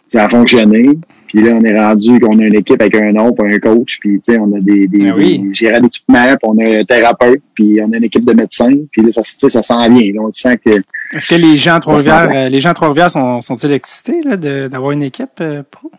ça 0.06 0.24
a 0.24 0.28
fonctionné. 0.28 0.98
Puis 1.28 1.42
là, 1.42 1.52
on 1.52 1.62
est 1.62 1.78
rendu 1.78 2.18
qu'on 2.18 2.38
a 2.38 2.42
une 2.42 2.54
équipe 2.56 2.80
avec 2.80 2.96
un 2.96 3.12
nom, 3.12 3.32
puis 3.32 3.54
un 3.54 3.58
coach, 3.58 3.98
puis 4.00 4.18
tu 4.18 4.32
sais, 4.32 4.38
on 4.38 4.52
a 4.56 4.60
des, 4.60 4.88
des, 4.88 4.98
Ben 5.04 5.14
oui. 5.16 5.38
des 5.38 5.54
gérants 5.54 5.80
d'équipement, 5.80 6.24
puis 6.24 6.38
on 6.42 6.58
a 6.58 6.80
un 6.80 6.84
thérapeute, 6.84 7.42
puis 7.54 7.78
on 7.84 7.92
a 7.92 7.96
une 7.98 8.04
équipe 8.04 8.24
de 8.24 8.32
médecins, 8.32 8.72
puis 8.90 9.02
là, 9.02 9.12
ça, 9.12 9.22
ça 9.22 9.62
s'en 9.62 9.88
vient. 9.88 10.12
Là, 10.14 10.20
on 10.22 10.32
sent 10.32 10.58
que 10.64 10.70
Est-ce 11.14 11.26
que 11.26 11.34
les 11.34 11.56
gens 11.56 11.78
Trois-Rivières, 11.80 12.30
euh, 12.34 12.48
les 12.48 12.60
gens 12.60 12.72
Trois-Rivières 12.74 13.10
sont, 13.10 13.40
sont-ils 13.42 13.72
excités 13.72 14.22
là, 14.24 14.36
d'avoir 14.36 14.92
une 14.92 15.02
équipe 15.02 15.28
euh, 15.40 15.62
pro? 15.70 15.90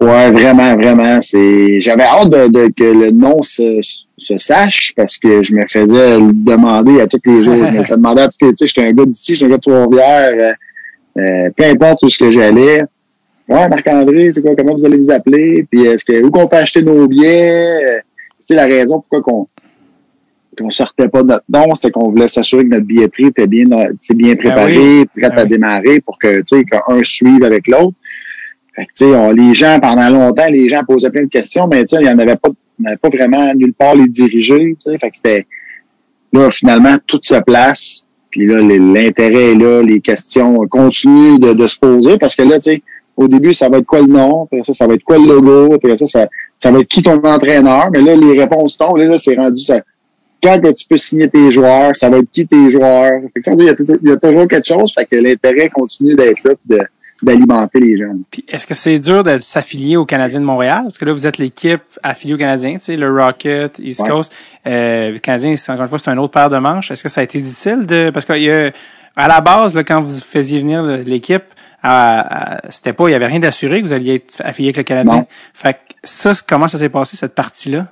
Ouais, 0.00 0.30
vraiment, 0.30 0.76
vraiment. 0.76 1.20
C'est, 1.20 1.80
j'avais 1.80 2.04
hâte 2.04 2.30
de, 2.30 2.46
de- 2.46 2.72
que 2.76 2.84
le 2.84 3.10
nom 3.10 3.42
se, 3.42 3.80
se 4.16 4.38
sache 4.38 4.92
parce 4.96 5.18
que 5.18 5.42
je 5.42 5.52
me 5.54 5.62
faisais 5.66 6.18
demander 6.20 7.00
à 7.00 7.08
tous 7.08 7.18
les 7.26 7.42
jours. 7.42 7.56
Je 7.56 7.78
me 7.80 7.88
demander 7.96 8.22
à 8.22 8.28
tous 8.28 8.46
les, 8.46 8.54
tu 8.54 8.56
sais, 8.58 8.68
j'étais 8.68 8.86
un 8.88 8.92
gars 8.92 9.06
d'ici, 9.06 9.34
j'étais 9.34 9.46
un 9.46 9.48
gars 9.48 9.56
de 9.56 9.62
Trois-Rivières, 9.62 10.54
euh, 11.16 11.20
euh, 11.20 11.50
peu 11.56 11.64
importe 11.64 12.04
où 12.04 12.08
ce 12.08 12.18
que 12.18 12.30
j'allais. 12.30 12.82
Ouais, 13.48 13.68
Marc-André, 13.68 14.30
c'est 14.32 14.42
quoi, 14.42 14.54
comment 14.56 14.74
vous 14.74 14.84
allez 14.84 14.98
vous 14.98 15.10
appeler? 15.10 15.66
Puis 15.70 15.84
est-ce 15.86 16.04
que, 16.04 16.22
où 16.22 16.30
qu'on 16.30 16.46
peut 16.46 16.56
acheter 16.56 16.82
nos 16.82 17.06
billets? 17.08 17.50
Euh, 17.50 17.98
sais, 18.44 18.54
la 18.54 18.66
raison 18.66 19.00
pourquoi 19.00 19.22
qu'on, 19.22 19.48
qu'on 20.58 20.70
sortait 20.70 21.08
pas 21.08 21.22
de 21.22 21.28
notre 21.28 21.44
nom, 21.48 21.74
c'était 21.74 21.90
qu'on 21.90 22.10
voulait 22.10 22.28
s'assurer 22.28 22.64
que 22.64 22.68
notre 22.68 22.84
billetterie 22.86 23.26
était 23.26 23.46
bien, 23.46 23.66
bien 24.10 24.36
préparée, 24.36 25.06
prête 25.16 25.32
Ah 25.36 25.40
à 25.40 25.42
oui. 25.44 25.48
démarrer 25.50 26.00
pour 26.00 26.18
que, 26.18 26.38
tu 26.38 26.58
sais, 26.58 26.64
qu'un 26.64 27.02
suive 27.02 27.44
avec 27.44 27.66
l'autre. 27.68 27.94
Fait 28.74 28.84
que, 28.84 28.90
tu 28.96 29.04
sais, 29.06 29.14
on- 29.16 29.30
les 29.32 29.54
gens, 29.54 29.78
pendant 29.80 30.08
longtemps, 30.10 30.48
les 30.50 30.68
gens 30.68 30.82
posaient 30.86 31.10
plein 31.10 31.24
de 31.24 31.28
questions, 31.30 31.66
mais 31.68 31.84
tu 31.84 31.96
sais, 31.96 32.02
il 32.02 32.06
n'y 32.06 32.10
en 32.12 32.18
avait 32.18 32.36
pas, 32.36 32.50
avait 32.84 32.96
pas 32.96 33.08
vraiment 33.08 33.52
nulle 33.54 33.72
part 33.72 33.94
les 33.94 34.08
diriger, 34.08 34.76
tu 34.82 34.90
sais. 34.92 34.98
Fait 34.98 35.10
que 35.10 35.16
c'était, 35.16 35.46
là, 36.32 36.50
finalement, 36.50 36.96
tout 37.06 37.20
se 37.22 37.40
place. 37.42 38.04
Puis 38.30 38.46
là, 38.46 38.60
l'intérêt 38.60 39.52
est 39.52 39.54
là, 39.54 39.82
les 39.82 40.00
questions 40.00 40.54
continuent 40.68 41.38
de, 41.38 41.54
de 41.54 41.66
se 41.66 41.78
poser 41.78 42.18
parce 42.18 42.36
que 42.36 42.42
là, 42.42 42.58
tu 42.58 42.72
sais, 42.72 42.82
au 43.18 43.28
début, 43.28 43.52
ça 43.52 43.68
va 43.68 43.78
être 43.78 43.84
quoi 43.86 44.00
le 44.00 44.06
nom, 44.06 44.48
ça, 44.64 44.72
ça 44.72 44.86
va 44.86 44.94
être 44.94 45.02
quoi 45.04 45.18
le 45.18 45.26
logo, 45.26 45.76
ça, 45.96 46.06
ça, 46.06 46.26
ça 46.56 46.70
va 46.70 46.78
être 46.80 46.88
qui 46.88 47.02
ton 47.02 47.22
entraîneur, 47.22 47.88
mais 47.92 48.00
là, 48.00 48.14
les 48.14 48.40
réponses 48.40 48.78
tombent, 48.78 48.96
là, 48.98 49.04
là, 49.06 49.18
c'est 49.18 49.34
rendu 49.34 49.60
ça. 49.60 49.80
Quand 50.42 50.60
que 50.60 50.72
tu 50.72 50.86
peux 50.88 50.96
signer 50.98 51.28
tes 51.28 51.50
joueurs, 51.50 51.96
ça 51.96 52.08
va 52.08 52.18
être 52.18 52.30
qui 52.32 52.46
tes 52.46 52.70
joueurs. 52.70 53.10
Fait 53.34 53.40
que 53.40 53.44
ça, 53.44 53.52
il 53.58 53.64
y 53.64 53.68
a, 53.68 53.74
tout- 53.74 53.98
il 54.02 54.08
y 54.08 54.12
a 54.12 54.16
toujours 54.16 54.46
quelque 54.46 54.66
chose, 54.68 54.92
fait 54.94 55.04
que 55.04 55.16
l'intérêt 55.16 55.68
continue 55.68 56.14
d'être 56.14 56.38
là, 56.44 56.52
de- 56.64 56.86
d'alimenter 57.20 57.80
les. 57.80 58.04
Puis 58.30 58.44
est-ce 58.48 58.64
que 58.64 58.74
c'est 58.74 59.00
dur 59.00 59.24
de 59.24 59.40
s'affilier 59.40 59.96
au 59.96 60.06
Canadien 60.06 60.38
de 60.38 60.44
Montréal? 60.44 60.82
Parce 60.84 60.96
que 60.98 61.04
là, 61.04 61.12
vous 61.12 61.26
êtes 61.26 61.38
l'équipe 61.38 61.82
affiliée 62.04 62.34
au 62.34 62.38
Canadien, 62.38 62.74
tu 62.74 62.84
sais, 62.84 62.96
le 62.96 63.10
Rocket, 63.12 63.80
East 63.80 64.02
Ouais. 64.02 64.08
Coast. 64.08 64.30
Euh, 64.68 65.10
le 65.10 65.18
Canadien, 65.18 65.56
c'est 65.56 65.72
encore 65.72 65.82
une 65.82 65.88
fois, 65.88 65.98
c'est 65.98 66.10
un 66.10 66.18
autre 66.18 66.32
paire 66.34 66.50
de 66.50 66.58
manches. 66.58 66.92
Est-ce 66.92 67.02
que 67.02 67.08
ça 67.08 67.20
a 67.20 67.24
été 67.24 67.40
difficile 67.40 67.84
de. 67.86 68.10
Parce 68.10 68.24
qu'il 68.24 68.42
y 68.42 68.50
a 68.52 68.70
À 69.16 69.26
la 69.26 69.40
base, 69.40 69.74
là, 69.74 69.82
quand 69.82 70.00
vous 70.00 70.20
faisiez 70.20 70.60
venir 70.60 70.84
l'équipe, 71.04 71.42
c'était 72.70 72.92
pas, 72.92 73.08
il 73.08 73.12
y 73.12 73.14
avait 73.14 73.26
rien 73.26 73.40
d'assuré 73.40 73.80
que 73.80 73.86
vous 73.86 73.92
alliez 73.92 74.14
être 74.16 74.40
affilié 74.40 74.68
avec 74.68 74.78
le 74.78 74.82
Canadien. 74.82 75.16
Non. 75.16 75.26
Fait 75.54 75.74
que 75.74 75.94
ça, 76.04 76.32
comment 76.46 76.68
ça 76.68 76.78
s'est 76.78 76.88
passé 76.88 77.16
cette 77.16 77.34
partie-là? 77.34 77.86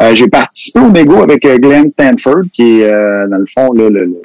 Euh, 0.00 0.14
j'ai 0.14 0.28
participé 0.28 0.78
au 0.78 0.90
négo 0.90 1.22
avec 1.22 1.44
euh, 1.44 1.58
Glenn 1.58 1.88
Stanford, 1.88 2.42
qui 2.52 2.80
est, 2.80 2.84
euh, 2.84 3.26
dans 3.26 3.38
le 3.38 3.46
fond, 3.46 3.72
là, 3.72 3.88
le, 3.90 4.04
le- 4.04 4.22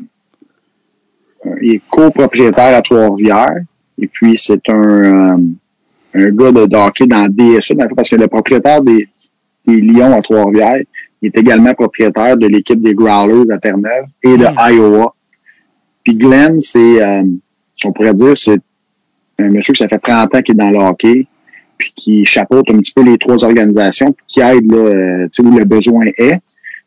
il 1.62 1.74
est 1.76 1.82
copropriétaire 1.90 2.76
à 2.78 2.82
Trois-Rivières. 2.82 3.58
Et 4.00 4.08
puis, 4.08 4.38
c'est 4.38 4.62
un, 4.70 5.36
euh, 5.36 5.38
un 6.14 6.30
gars 6.30 6.52
de, 6.52 6.66
de 6.68 6.76
hockey 6.76 7.06
dans 7.08 7.28
DSA, 7.28 7.74
fond, 7.76 7.96
parce 7.96 8.10
que 8.10 8.16
le 8.16 8.28
propriétaire 8.28 8.82
des, 8.82 9.08
des 9.66 9.82
Lions 9.82 10.14
à 10.16 10.22
Trois-Rivières, 10.22 10.82
il 11.22 11.28
est 11.28 11.38
également 11.38 11.74
propriétaire 11.74 12.38
de 12.38 12.48
l'équipe 12.48 12.82
des 12.82 12.94
Growlers 12.94 13.52
à 13.52 13.58
Terre-Neuve 13.58 14.06
et 14.24 14.38
de 14.38 14.46
Mm. 14.46 14.74
Iowa. 14.74 15.16
Puis 16.04 16.16
Glenn, 16.16 16.60
c'est, 16.60 17.02
si 17.76 17.88
on 17.88 17.92
pourrait 17.92 18.14
dire, 18.14 18.38
c'est 18.38 18.60
un 19.40 19.50
monsieur 19.50 19.74
qui 19.74 19.80
ça 19.80 19.88
fait 19.88 20.00
30 20.00 20.36
ans 20.36 20.42
qu'il 20.42 20.56
est 20.56 20.58
dans 20.58 20.70
le 20.70 20.78
hockey, 20.78 21.28
puis 21.78 21.94
qui 21.96 22.26
chapeaute 22.26 22.70
un 22.70 22.78
petit 22.78 22.94
peu 22.94 23.04
les 23.04 23.18
trois 23.18 23.44
organisations, 23.44 24.12
puis 24.12 24.26
qui 24.28 24.42
aide 24.42 24.72
là, 24.72 24.78
euh, 24.78 25.28
où 25.40 25.58
le 25.58 25.66
besoin 25.66 26.06
est. 26.18 26.40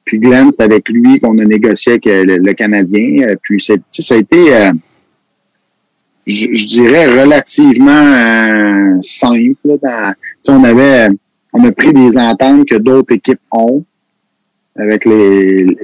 Puis 0.06 0.20
Glenn, 0.20 0.50
c'est 0.52 0.62
avec 0.62 0.88
lui 0.88 1.18
qu'on 1.18 1.36
a 1.38 1.44
négocié 1.44 1.92
avec 1.92 2.06
euh, 2.06 2.24
le, 2.24 2.52
Canadien. 2.52 3.26
Euh, 3.28 3.34
Puis 3.42 3.60
c'est, 3.60 3.82
ça 3.88 4.14
a 4.14 4.18
été, 4.18 4.54
euh, 4.54 4.70
je, 6.26 6.66
dirais, 6.68 7.06
relativement 7.06 7.90
euh, 7.90 8.98
simple. 9.02 9.56
Là, 9.64 10.14
dans, 10.46 10.54
on 10.60 10.64
avait, 10.64 11.08
on 11.52 11.64
a 11.64 11.72
pris 11.72 11.92
des 11.92 12.16
ententes 12.16 12.68
que 12.68 12.76
d'autres 12.76 13.14
équipes 13.14 13.40
ont 13.50 13.84
avec 14.76 15.04
les, 15.04 15.76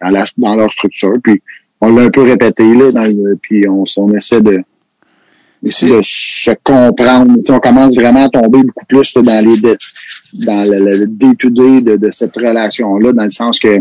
dans, 0.00 0.24
dans 0.36 0.54
leur 0.56 0.72
structure. 0.72 1.14
Puis 1.22 1.40
on 1.80 1.94
l'a 1.94 2.02
un 2.02 2.10
peu 2.10 2.22
répété 2.22 2.74
là, 2.74 2.92
dans 2.92 3.04
le- 3.04 3.38
puis 3.40 3.66
on, 3.68 3.84
on 3.96 4.12
essaie 4.14 4.40
de 4.40 4.58
de 5.60 5.70
se 5.70 6.50
comprendre. 6.62 7.34
Tu 7.44 7.50
on 7.50 7.58
commence 7.58 7.96
vraiment 7.96 8.26
à 8.26 8.28
tomber 8.28 8.62
beaucoup 8.62 8.86
plus 8.86 9.12
dans 9.14 9.44
les 9.44 9.60
dans 10.46 10.62
le, 10.62 11.06
day-to-day 11.06 11.80
de, 11.80 11.96
de 11.96 12.10
cette 12.12 12.34
relation-là, 12.36 13.12
dans 13.12 13.24
le 13.24 13.30
sens 13.30 13.58
que 13.58 13.78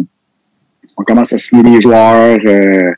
on 0.97 1.03
commence 1.03 1.33
à 1.33 1.37
signer 1.37 1.75
les 1.75 1.81
joueurs. 1.81 2.39
Euh, 2.45 2.91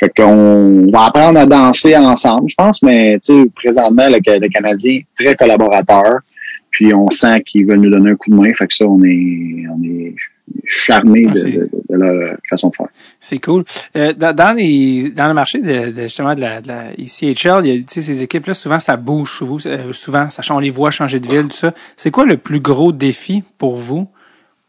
fait 0.00 0.10
qu'on 0.16 0.90
va 0.90 1.04
apprendre 1.04 1.38
à 1.38 1.46
danser 1.46 1.96
ensemble, 1.96 2.48
je 2.48 2.54
pense, 2.56 2.82
mais 2.82 3.20
tu 3.20 3.32
sais, 3.44 3.50
présentement, 3.54 4.08
le, 4.08 4.16
le 4.16 4.48
Canadien 4.48 4.94
est 4.94 5.06
très 5.16 5.36
collaborateur. 5.36 6.20
Puis 6.70 6.92
on 6.92 7.08
sent 7.10 7.40
qu'ils 7.46 7.64
veulent 7.66 7.78
nous 7.78 7.90
donner 7.90 8.10
un 8.10 8.16
coup 8.16 8.30
de 8.30 8.34
main. 8.34 8.52
Fait 8.52 8.66
que 8.66 8.74
ça, 8.74 8.84
on 8.84 9.00
est, 9.04 9.64
on 9.70 9.80
est 9.84 10.12
charmé 10.64 11.24
Ah, 11.28 11.32
de, 11.32 11.38
c'est- 11.38 11.50
de- 11.52 11.70
de 11.90 11.96
leur 11.96 12.36
façon 12.48 12.68
de 12.68 12.76
faire. 12.76 12.88
C'est 13.20 13.38
cool. 13.38 13.64
Euh, 13.96 14.12
dans, 14.12 14.34
dans, 14.34 14.56
les, 14.56 15.10
dans 15.10 15.28
le 15.28 15.34
marché 15.34 15.58
de, 15.60 15.90
de- 15.90 16.02
justement 16.02 16.34
de 16.34 16.40
la, 16.40 16.60
de 16.60 16.68
la 16.68 16.92
ECHL, 16.98 17.66
il 17.66 17.74
y 17.74 17.78
a, 17.78 17.82
ces 17.88 18.22
équipes-là, 18.22 18.54
souvent, 18.54 18.80
ça 18.80 18.96
bouge. 18.96 19.32
Souvent, 19.32 19.58
euh, 19.66 19.92
souvent, 19.92 20.30
ça 20.30 20.42
change 20.42 20.62
les 20.62 20.70
voies, 20.70 20.90
changer 20.90 21.20
de 21.20 21.28
ville, 21.28 21.48
tout 21.48 21.56
ça. 21.56 21.72
C'est 21.96 22.10
quoi 22.10 22.24
le 22.26 22.36
plus 22.36 22.60
gros 22.60 22.92
défi 22.92 23.42
pour 23.58 23.76
vous 23.76 24.08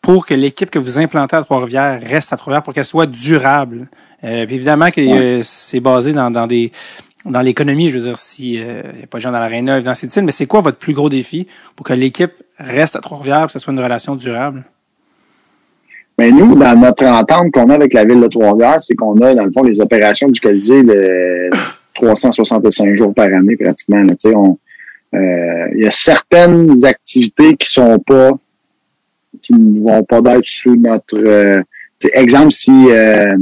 pour 0.02 0.26
que 0.28 0.34
l'équipe 0.36 0.70
que 0.70 0.78
vous 0.80 1.00
implantez 1.00 1.36
à 1.36 1.42
Trois-Rivières 1.44 2.00
reste 2.02 2.32
à 2.32 2.38
Trois-Rivières 2.38 2.64
pour 2.64 2.74
qu'elle 2.74 2.86
soit 2.86 3.08
durable? 3.08 3.88
Euh, 4.24 4.46
puis 4.46 4.56
évidemment 4.56 4.92
que 4.92 5.02
euh, 5.02 5.42
c'est 5.44 5.80
basé 5.80 6.14
dans, 6.14 6.30
dans 6.32 6.48
des 6.48 6.72
dans 7.26 7.42
l'économie, 7.42 7.90
je 7.90 7.98
veux 7.98 8.04
dire, 8.06 8.20
si 8.20 8.54
il 8.54 8.64
n'y 8.64 9.04
a 9.04 9.08
pas 9.10 9.18
de 9.18 9.22
gens 9.24 9.32
dans 9.32 9.40
l'aréna, 9.40 9.82
dans 9.82 9.96
cette 9.96 10.16
île, 10.16 10.24
mais 10.24 10.32
c'est 10.32 10.46
quoi 10.46 10.62
votre 10.62 10.78
plus 10.78 10.94
gros 10.94 11.10
défi 11.10 11.48
pour 11.76 11.84
que 11.84 11.94
l'équipe 11.94 12.34
reste 12.60 12.96
à 12.96 13.00
Trois-Rivières 13.02 13.40
pour 13.40 13.48
que 13.48 13.54
ce 13.54 13.60
soit 13.60 13.74
une 13.74 13.80
relation 13.80 14.16
durable? 14.16 14.64
Mais 16.18 16.32
nous, 16.32 16.56
dans 16.56 16.80
notre 16.80 17.06
entente 17.06 17.52
qu'on 17.52 17.70
a 17.70 17.76
avec 17.76 17.94
la 17.94 18.06
ville 18.06 18.22
de 18.22 18.28
Trois-Rivières, 18.28 18.82
c'est 18.82 18.96
qu'on 18.96 19.18
a, 19.22 19.36
dans 19.36 19.46
le 19.46 19.52
fond, 19.52 19.64
les 19.64 19.82
opérations 19.82 20.30
du 20.30 20.40
Colisée 20.40 20.84
de 20.84 21.50
365 21.96 22.96
jours 22.96 23.14
par 23.14 23.26
année, 23.26 23.56
pratiquement. 23.58 24.02
euh, 25.14 25.68
il 25.76 25.82
y 25.84 25.88
a 25.88 25.92
certaines 25.92 26.86
activités 26.86 27.56
qui 27.56 27.70
sont 27.72 28.00
pas, 28.00 28.32
qui 29.42 29.54
ne 29.54 29.82
vont 29.82 30.04
pas 30.04 30.22
être 30.38 30.46
sous 30.46 30.76
notre, 30.76 31.18
euh, 31.18 31.62
exemple, 32.14 32.52
si 32.52 32.72
euh, 32.90 33.36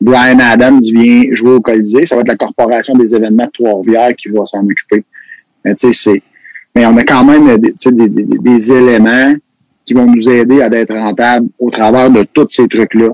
Brian 0.00 0.38
Adams 0.38 0.80
vient 0.80 1.24
jouer 1.32 1.52
au 1.52 1.60
Colisée, 1.60 2.06
ça 2.06 2.14
va 2.14 2.22
être 2.22 2.28
la 2.28 2.36
corporation 2.36 2.94
des 2.94 3.14
événements 3.14 3.46
de 3.46 3.50
Trois-Rivières 3.52 4.14
qui 4.16 4.28
va 4.28 4.44
s'en 4.44 4.64
occuper. 4.64 5.04
Mais 5.64 5.74
tu 5.74 5.92
sais, 5.92 6.12
c'est, 6.12 6.22
mais 6.74 6.84
on 6.86 6.96
a 6.96 7.04
quand 7.04 7.24
même 7.24 7.58
des, 7.58 7.72
tu 7.72 7.78
sais, 7.78 7.92
des, 7.92 8.08
des- 8.08 8.24
des 8.38 8.72
éléments 8.72 9.34
qui 9.86 9.94
vont 9.94 10.06
nous 10.06 10.28
aider 10.30 10.62
à 10.62 10.66
être 10.66 10.94
rentables 10.94 11.48
au 11.58 11.70
travers 11.70 12.10
de 12.10 12.22
tous 12.32 12.46
ces 12.48 12.66
trucs-là. 12.68 13.10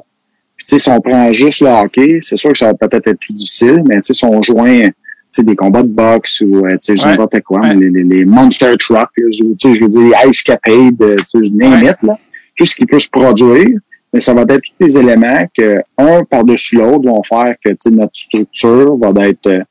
Puis, 0.56 0.66
tu 0.66 0.70
sais, 0.70 0.78
si 0.78 0.90
on 0.90 1.00
prend 1.00 1.32
juste 1.32 1.62
le 1.62 1.68
hockey, 1.68 2.20
c'est 2.22 2.36
sûr 2.36 2.52
que 2.52 2.58
ça 2.58 2.66
va 2.66 2.74
peut-être 2.74 3.06
être 3.08 3.18
plus 3.18 3.32
difficile, 3.34 3.82
mais 3.86 3.96
tu 3.96 4.08
sais, 4.08 4.12
si 4.14 4.24
on 4.24 4.42
joint 4.42 4.88
tu 4.88 4.92
sais, 5.36 5.42
des 5.44 5.54
combats 5.56 5.82
de 5.82 5.88
boxe 5.88 6.40
ou 6.40 6.66
euh, 6.66 6.70
tu 6.72 6.96
sais, 6.96 7.04
Ouais. 7.04 7.10
n'importe 7.12 7.40
quoi, 7.42 7.60
Ouais. 7.60 7.74
mais 7.74 7.86
les, 7.86 7.90
les, 7.90 8.02
les 8.02 8.24
monster 8.24 8.72
je, 8.78 8.84
tu 8.86 9.54
sais, 9.60 9.74
je 9.76 9.82
veux 9.84 9.88
dire, 9.88 10.00
les 10.24 10.30
ice 10.30 10.42
capades, 10.42 11.00
euh, 11.02 11.16
tu 11.30 11.44
sais, 11.46 11.50
name 11.52 11.82
Ouais. 11.84 11.90
it, 11.90 11.96
là, 12.02 12.18
tout 12.56 12.64
ce 12.64 12.74
qui 12.74 12.84
peut 12.84 12.98
se 12.98 13.08
produire, 13.08 13.68
mais 14.12 14.20
ça 14.20 14.34
va 14.34 14.42
être 14.42 14.60
tous 14.60 14.84
les 14.84 14.98
éléments 14.98 15.46
que, 15.56 15.76
un 15.98 16.24
par-dessus 16.24 16.76
l'autre, 16.76 17.06
vont 17.08 17.22
faire 17.22 17.54
que 17.64 17.70
tu 17.70 17.76
sais, 17.78 17.90
notre 17.90 18.16
structure 18.16 18.96
va 18.96 19.28
être 19.28 19.46
euh, 19.46 19.62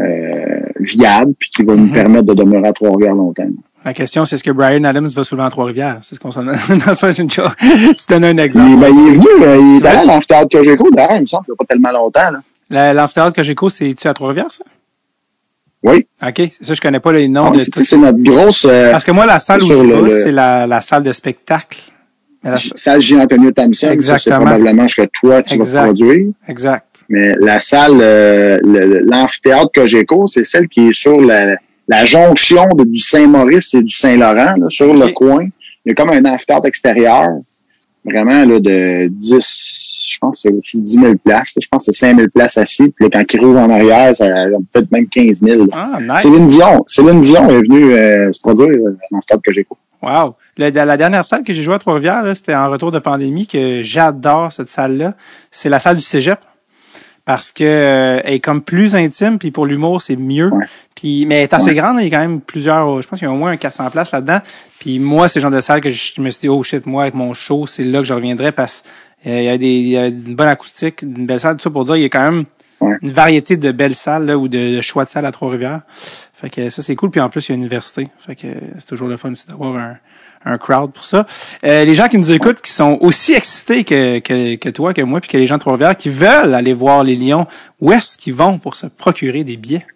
euh, 0.00 0.60
viable 0.80 1.34
puis 1.38 1.50
qui 1.54 1.62
va 1.64 1.74
nous 1.76 1.84
Mhm. 1.86 1.92
permettre 1.92 2.24
de 2.24 2.34
demeurer 2.34 2.68
à 2.68 2.72
Trois-Rivières 2.72 3.14
longtemps. 3.14 3.48
La 3.84 3.92
question, 3.92 4.24
c'est 4.24 4.36
est-ce 4.36 4.44
que 4.44 4.50
Brian 4.50 4.82
Adams 4.84 5.08
va 5.08 5.24
souvent 5.24 5.44
à 5.44 5.50
Trois-Rivières? 5.50 5.98
C'est 6.02 6.14
ce 6.14 6.20
qu'on 6.20 6.30
s'en 6.32 6.44
c'est 6.94 7.18
une 7.18 7.30
chose. 7.30 7.50
Tu 7.60 7.94
donnes 8.08 8.24
un 8.24 8.32
Il, 8.32 8.40
exemple. 8.40 8.76
ben, 8.80 8.88
il 8.88 9.08
est 9.08 9.12
venu, 9.12 9.26
là, 9.40 9.56
il 9.56 9.76
est 9.76 9.86
allé 9.86 9.98
à 9.98 10.04
l'amphithéâtre 10.06 10.48
que 10.50 10.64
j'ai 10.64 10.76
d'ailleurs, 10.92 11.16
il 11.16 11.20
me 11.20 11.26
semble, 11.26 11.44
il 11.48 11.50
n'y 11.50 11.54
a 11.54 11.56
pas 11.58 11.64
tellement 11.66 11.92
longtemps. 11.92 12.40
L'amphithéâtre 12.70 13.34
que 13.36 13.42
j'écoute, 13.42 13.72
c'est-tu 13.72 14.08
à 14.08 14.14
Trois-Rivières, 14.14 14.50
ça? 14.52 14.64
Oui, 15.82 16.06
OK. 16.26 16.42
Ça, 16.62 16.72
je 16.72 16.80
connais 16.80 16.98
pas 17.00 17.12
les 17.12 17.28
noms 17.28 17.48
Ah, 17.48 17.50
de 17.50 17.58
c'est 17.58 17.70
tout. 17.70 17.84
c'est 17.84 17.98
notre 17.98 18.22
grosse 18.22 18.64
euh, 18.64 18.90
Parce 18.90 19.04
que 19.04 19.10
moi, 19.12 19.26
la 19.26 19.38
salle 19.38 19.62
où 19.62 19.66
je 19.66 19.74
le- 19.74 20.10
c'est 20.10 20.32
la, 20.32 20.66
la 20.66 20.80
salle 20.80 21.02
de 21.02 21.12
spectacle. 21.12 21.78
La- 22.42 22.56
salle 22.56 23.02
Jean-Antonio 23.02 23.50
Thompson. 23.50 23.94
Ça, 24.00 24.16
c'est 24.16 24.30
probablement 24.30 24.88
ce 24.88 25.02
que 25.02 25.06
toi, 25.20 25.42
tu 25.42 25.56
Exact. 25.56 25.72
vas 25.80 25.84
produire. 25.84 26.28
Exact. 26.48 26.86
Mais 27.10 27.34
la 27.38 27.60
salle, 27.60 27.98
euh, 28.00 28.58
l'amphithéâtre 28.64 29.68
que 29.74 29.86
j'écoute, 29.86 30.30
c'est 30.30 30.44
celle 30.46 30.68
qui 30.68 30.88
est 30.88 30.94
sur 30.94 31.20
la, 31.20 31.54
la 31.88 32.04
jonction 32.04 32.66
de- 32.76 32.84
du 32.84 32.98
Saint-Maurice 33.00 33.74
et 33.74 33.82
du 33.82 33.94
Saint-Laurent, 33.94 34.54
sur 34.68 34.92
le 34.94 35.08
coin. 35.12 35.44
Il 35.84 35.90
y 35.90 35.92
a 35.92 35.94
comme 35.94 36.10
un 36.10 36.24
amphithéâtre 36.24 36.66
extérieur, 36.66 37.28
vraiment 38.04 38.44
là, 38.46 38.58
de 38.58 39.08
10, 39.10 40.06
je 40.08 40.18
pense 40.18 40.36
que 40.36 40.48
c'est 40.48 40.54
au-dessus 40.54 40.76
de 40.78 40.82
10 40.82 40.94
000 41.00 41.14
places. 41.16 41.52
là. 41.56 41.60
Je 41.62 41.68
pense 41.68 41.86
que 41.86 41.92
c'est 41.92 42.06
5 42.06 42.16
000 42.16 42.28
places 42.34 42.56
assis. 42.58 42.88
Puis 42.88 43.04
là, 43.04 43.10
quand 43.12 43.24
il 43.32 43.40
roule 43.40 43.58
en 43.58 43.68
arrière, 43.70 44.14
ça 44.14 44.24
a 44.26 44.46
peut-être 44.72 44.90
même 44.92 45.06
15 45.08 45.40
000. 45.42 45.64
là. 45.66 45.72
Ah, 45.72 45.98
nice. 46.00 46.22
Céline 46.22 46.46
Dion. 46.48 46.84
Céline 46.86 47.20
Dion 47.20 47.48
est 47.50 47.58
venue 47.62 47.92
euh, 47.92 48.32
se 48.32 48.40
produire 48.40 48.68
euh, 48.68 48.96
dans 49.10 49.18
le 49.18 49.22
stade 49.22 49.40
que 49.42 49.52
j'écoute. 49.52 49.78
Wow. 50.02 50.34
Le- 50.58 50.70
la, 50.70 50.96
dernière 50.96 51.24
salle 51.24 51.44
que 51.44 51.52
j'ai 51.54 51.62
joué 51.62 51.74
à 51.74 51.78
Trois-Rivières, 51.78 52.22
c'était 52.34 52.54
en 52.54 52.70
retour 52.70 52.90
de 52.92 52.98
pandémie, 52.98 53.46
que 53.46 53.80
j'adore 53.82 54.52
cette 54.52 54.68
salle-là. 54.68 55.14
C'est 55.50 55.68
la 55.70 55.78
salle 55.80 55.96
du 55.96 56.02
cégep. 56.02 56.38
Parce 57.26 57.52
que 57.52 57.64
euh, 57.64 58.20
elle 58.22 58.34
est 58.34 58.40
comme 58.40 58.60
plus 58.62 58.94
intime, 58.94 59.38
puis 59.38 59.50
pour 59.50 59.64
l'humour, 59.64 60.02
c'est 60.02 60.16
mieux. 60.16 60.50
Ouais. 60.52 60.66
Puis, 60.94 61.24
mais 61.26 61.36
elle 61.36 61.42
est 61.44 61.54
assez 61.54 61.68
Ouais. 61.70 61.74
grande, 61.74 61.96
il 62.00 62.04
y 62.04 62.06
a 62.08 62.10
quand 62.10 62.20
même 62.22 62.40
plusieurs, 62.42 63.00
je 63.00 63.08
pense 63.08 63.18
qu'il 63.18 63.26
y 63.26 63.30
a 63.30 63.32
au 63.34 63.36
moins 63.38 63.52
un 63.52 63.56
400 63.56 63.88
places 63.90 64.12
là-dedans. 64.12 64.40
Puis 64.78 64.98
moi, 64.98 65.26
c'est 65.28 65.38
le 65.38 65.42
genre 65.44 65.50
de 65.50 65.60
salle 65.60 65.80
que 65.80 65.90
je 65.90 66.20
me 66.20 66.28
suis 66.30 66.40
dit, 66.42 66.48
oh 66.50 66.62
shit, 66.62 66.84
moi, 66.84 67.04
avec 67.04 67.14
mon 67.14 67.32
show, 67.32 67.66
c'est 67.66 67.84
là 67.84 67.98
que 68.00 68.04
je 68.04 68.12
reviendrai 68.12 68.52
parce 68.52 68.82
qu'il 69.22 69.42
y 69.42 69.48
a 69.48 69.56
des, 69.56 69.66
il 69.72 69.88
y 69.88 69.96
a 69.96 70.08
une 70.08 70.34
bonne 70.36 70.48
acoustique, 70.48 71.00
une 71.00 71.24
belle 71.24 71.40
salle, 71.40 71.56
tout 71.56 71.62
ça 71.62 71.70
pour 71.70 71.84
dire, 71.86 71.96
il 71.96 72.02
y 72.02 72.06
a 72.06 72.08
quand 72.10 72.22
même 72.30 72.44
Ouais. 72.80 72.96
une 73.02 73.10
variété 73.12 73.56
de 73.56 73.70
belles 73.72 73.94
salles, 73.94 74.26
là, 74.26 74.36
ou 74.36 74.46
de, 74.48 74.76
de 74.76 74.80
choix 74.82 75.04
de 75.04 75.08
salles 75.08 75.24
à 75.24 75.32
Trois-Rivières. 75.32 75.82
Fait 76.34 76.50
que 76.50 76.68
ça, 76.68 76.82
c'est 76.82 76.94
cool. 76.96 77.10
Puis 77.10 77.20
en 77.20 77.30
plus, 77.30 77.48
il 77.48 77.52
y 77.52 77.54
a 77.54 77.54
une 77.54 77.62
université. 77.62 78.08
Fait 78.18 78.34
que 78.34 78.48
c'est 78.78 78.86
toujours 78.86 79.08
le 79.08 79.16
fun 79.16 79.30
aussi 79.30 79.46
d'avoir 79.46 79.76
un, 79.76 79.96
un 80.44 80.58
crowd 80.58 80.92
pour 80.92 81.04
ça. 81.04 81.26
Euh, 81.64 81.84
les 81.84 81.94
gens 81.94 82.08
qui 82.08 82.18
nous 82.18 82.32
écoutent, 82.32 82.60
qui 82.60 82.72
sont 82.72 82.98
aussi 83.00 83.34
excités 83.34 83.84
que, 83.84 84.18
que, 84.18 84.68
toi, 84.70 84.94
que 84.94 85.02
moi, 85.02 85.20
puis 85.20 85.30
que 85.30 85.36
les 85.36 85.46
gens 85.46 85.56
de 85.56 85.60
Trois-Rivières, 85.60 85.96
qui 85.96 86.08
veulent 86.08 86.54
aller 86.54 86.72
voir 86.72 87.04
les 87.04 87.16
Lions, 87.16 87.46
où 87.80 87.92
est-ce 87.92 88.18
qu'ils 88.18 88.34
vont 88.34 88.58
pour 88.58 88.74
se 88.74 88.86
procurer 88.86 89.44
des 89.44 89.56
billets? 89.56 89.86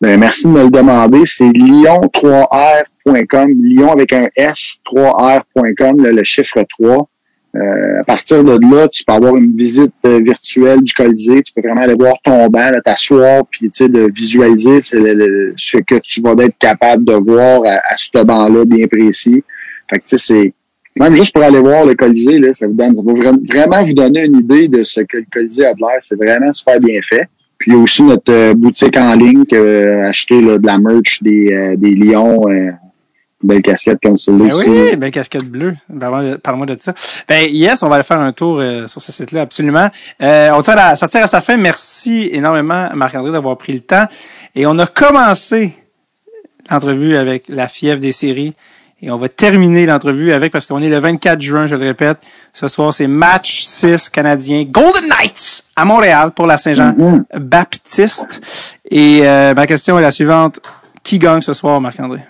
Ben, 0.00 0.18
merci 0.18 0.46
de 0.46 0.52
me 0.52 0.64
le 0.64 0.70
demander. 0.70 1.22
C'est 1.26 1.44
lyon3r.com. 1.44 3.50
Lyon 3.62 3.92
avec 3.92 4.12
un 4.12 4.28
S, 4.34 4.78
3r.com, 4.86 6.02
là, 6.02 6.12
le 6.12 6.24
chiffre 6.24 6.62
3. 6.62 7.08
Euh, 7.56 8.00
à 8.00 8.04
partir 8.04 8.44
de 8.44 8.58
là, 8.72 8.86
tu 8.88 9.04
peux 9.04 9.12
avoir 9.12 9.36
une 9.36 9.56
visite 9.56 9.92
euh, 10.06 10.20
virtuelle 10.20 10.82
du 10.82 10.92
Colisée. 10.92 11.42
Tu 11.42 11.52
peux 11.52 11.62
vraiment 11.62 11.82
aller 11.82 11.94
voir 11.94 12.14
ton 12.24 12.46
banc, 12.48 12.70
t'asseoir, 12.84 13.44
puis 13.50 13.68
de 13.68 14.12
visualiser 14.14 14.80
ce 14.80 15.76
que 15.78 15.98
tu 15.98 16.20
vas 16.20 16.34
être 16.44 16.56
capable 16.58 17.04
de 17.04 17.14
voir 17.14 17.62
à, 17.66 17.96
ce 17.96 18.24
banc-là 18.24 18.64
bien 18.64 18.86
précis. 18.86 19.42
Fait 19.88 19.98
que 19.98 20.16
c'est 20.16 20.54
même 20.96 21.14
juste 21.14 21.32
pour 21.32 21.42
aller 21.42 21.60
voir 21.60 21.86
le 21.86 21.94
Colisée, 21.94 22.38
là, 22.38 22.52
ça 22.52 22.66
vous 22.66 22.74
donne, 22.74 22.94
vraiment 22.94 23.82
vous 23.82 23.94
donner 23.94 24.24
une 24.24 24.38
idée 24.38 24.68
de 24.68 24.82
ce 24.84 25.00
que 25.00 25.18
le 25.18 25.26
Colisée 25.32 25.66
a 25.66 25.74
de 25.74 25.80
l'air. 25.80 25.96
C'est 26.00 26.16
vraiment 26.16 26.52
super 26.52 26.80
bien 26.80 27.00
fait. 27.02 27.28
Puis 27.58 27.70
il 27.70 27.74
y 27.74 27.76
a 27.76 27.80
aussi 27.80 28.02
notre 28.02 28.32
euh, 28.32 28.54
boutique 28.54 28.96
en 28.96 29.14
ligne 29.14 29.44
que 29.44 29.54
euh, 29.54 30.08
acheter 30.08 30.40
là, 30.40 30.58
de 30.58 30.66
la 30.66 30.78
merch 30.78 31.22
des, 31.22 31.52
euh, 31.52 31.76
des 31.76 31.90
Lions. 31.90 32.42
Belle 33.42 33.62
casquette 33.62 33.98
comme 34.02 34.16
celle-là 34.16 34.46
Ben 34.48 34.54
oui, 34.68 34.96
belle 34.96 35.10
casquette 35.10 35.44
bleue. 35.44 35.74
Parle-moi 35.98 36.38
parle-moi 36.42 36.66
de 36.66 36.76
ça. 36.78 36.92
Ben 37.28 37.48
yes, 37.50 37.82
on 37.82 37.88
va 37.88 37.96
aller 37.96 38.04
faire 38.04 38.20
un 38.20 38.32
tour 38.32 38.58
euh, 38.60 38.86
sur 38.86 39.00
ce 39.00 39.12
site-là, 39.12 39.42
absolument. 39.42 39.88
Euh, 40.22 40.50
on 40.52 40.62
tire 40.62 40.78
à, 40.78 40.96
ça 40.96 41.08
tire 41.08 41.22
à 41.22 41.26
sa 41.26 41.40
fin. 41.40 41.56
Merci 41.56 42.28
énormément, 42.32 42.88
Marc-André, 42.94 43.32
d'avoir 43.32 43.56
pris 43.56 43.72
le 43.72 43.80
temps. 43.80 44.06
Et 44.54 44.66
on 44.66 44.78
a 44.78 44.86
commencé 44.86 45.74
l'entrevue 46.70 47.16
avec 47.16 47.44
la 47.48 47.66
fièvre 47.68 48.00
des 48.00 48.12
séries. 48.12 48.54
Et 49.02 49.10
on 49.10 49.16
va 49.16 49.30
terminer 49.30 49.86
l'entrevue 49.86 50.30
avec, 50.32 50.52
parce 50.52 50.66
qu'on 50.66 50.82
est 50.82 50.90
le 50.90 50.98
24 50.98 51.40
juin, 51.40 51.66
je 51.66 51.74
le 51.74 51.86
répète, 51.86 52.18
ce 52.52 52.68
soir, 52.68 52.92
c'est 52.92 53.06
match 53.06 53.62
6 53.62 54.10
canadien 54.10 54.64
Golden 54.68 55.08
Knights 55.08 55.64
à 55.74 55.86
Montréal 55.86 56.32
pour 56.32 56.46
la 56.46 56.58
Saint-Jean 56.58 56.92
Mhm. 56.98 57.24
Baptiste. 57.40 58.42
Et 58.90 59.20
euh, 59.22 59.54
ma 59.54 59.66
question 59.66 59.98
est 59.98 60.02
la 60.02 60.10
suivante. 60.10 60.60
Qui 61.02 61.18
gagne 61.18 61.40
ce 61.40 61.54
soir, 61.54 61.80
Marc-André? 61.80 62.20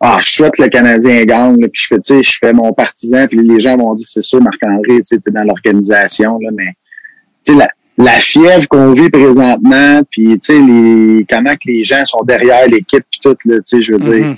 Ah, 0.00 0.20
je 0.22 0.30
souhaite 0.30 0.52
que 0.54 0.62
le 0.62 0.68
Canadien 0.68 1.24
gagne, 1.24 1.60
là, 1.60 1.66
puis 1.72 1.82
je 1.82 1.86
fais, 1.88 2.00
tu 2.00 2.14
sais, 2.16 2.22
je 2.22 2.38
fais 2.40 2.52
mon 2.52 2.72
partisan, 2.72 3.26
puis 3.26 3.38
les 3.42 3.60
gens 3.60 3.76
vont 3.76 3.94
dire 3.94 4.06
c'est 4.08 4.22
sûr, 4.22 4.40
Marc-André, 4.40 4.98
tu 4.98 5.02
sais, 5.06 5.18
t'es 5.18 5.30
dans 5.32 5.42
l'organisation, 5.44 6.38
là, 6.40 6.50
mais 6.52 6.72
tu 7.44 7.52
sais, 7.52 7.58
la, 7.58 7.68
la 7.96 8.18
fièvre 8.20 8.68
qu'on 8.68 8.92
vit 8.92 9.10
présentement, 9.10 10.00
puis 10.10 10.38
tu 10.38 10.52
sais, 10.54 10.60
les 10.60 11.26
comment 11.28 11.54
que 11.54 11.66
les 11.66 11.82
gens 11.82 12.04
sont 12.04 12.22
derrière 12.22 12.68
l'équipe, 12.68 13.04
puis 13.10 13.20
tout, 13.22 13.36
là, 13.44 13.56
tu 13.56 13.62
sais, 13.64 13.82
je 13.82 13.92
veux 13.92 13.98
dire, 13.98 14.12
Mhm. 14.24 14.36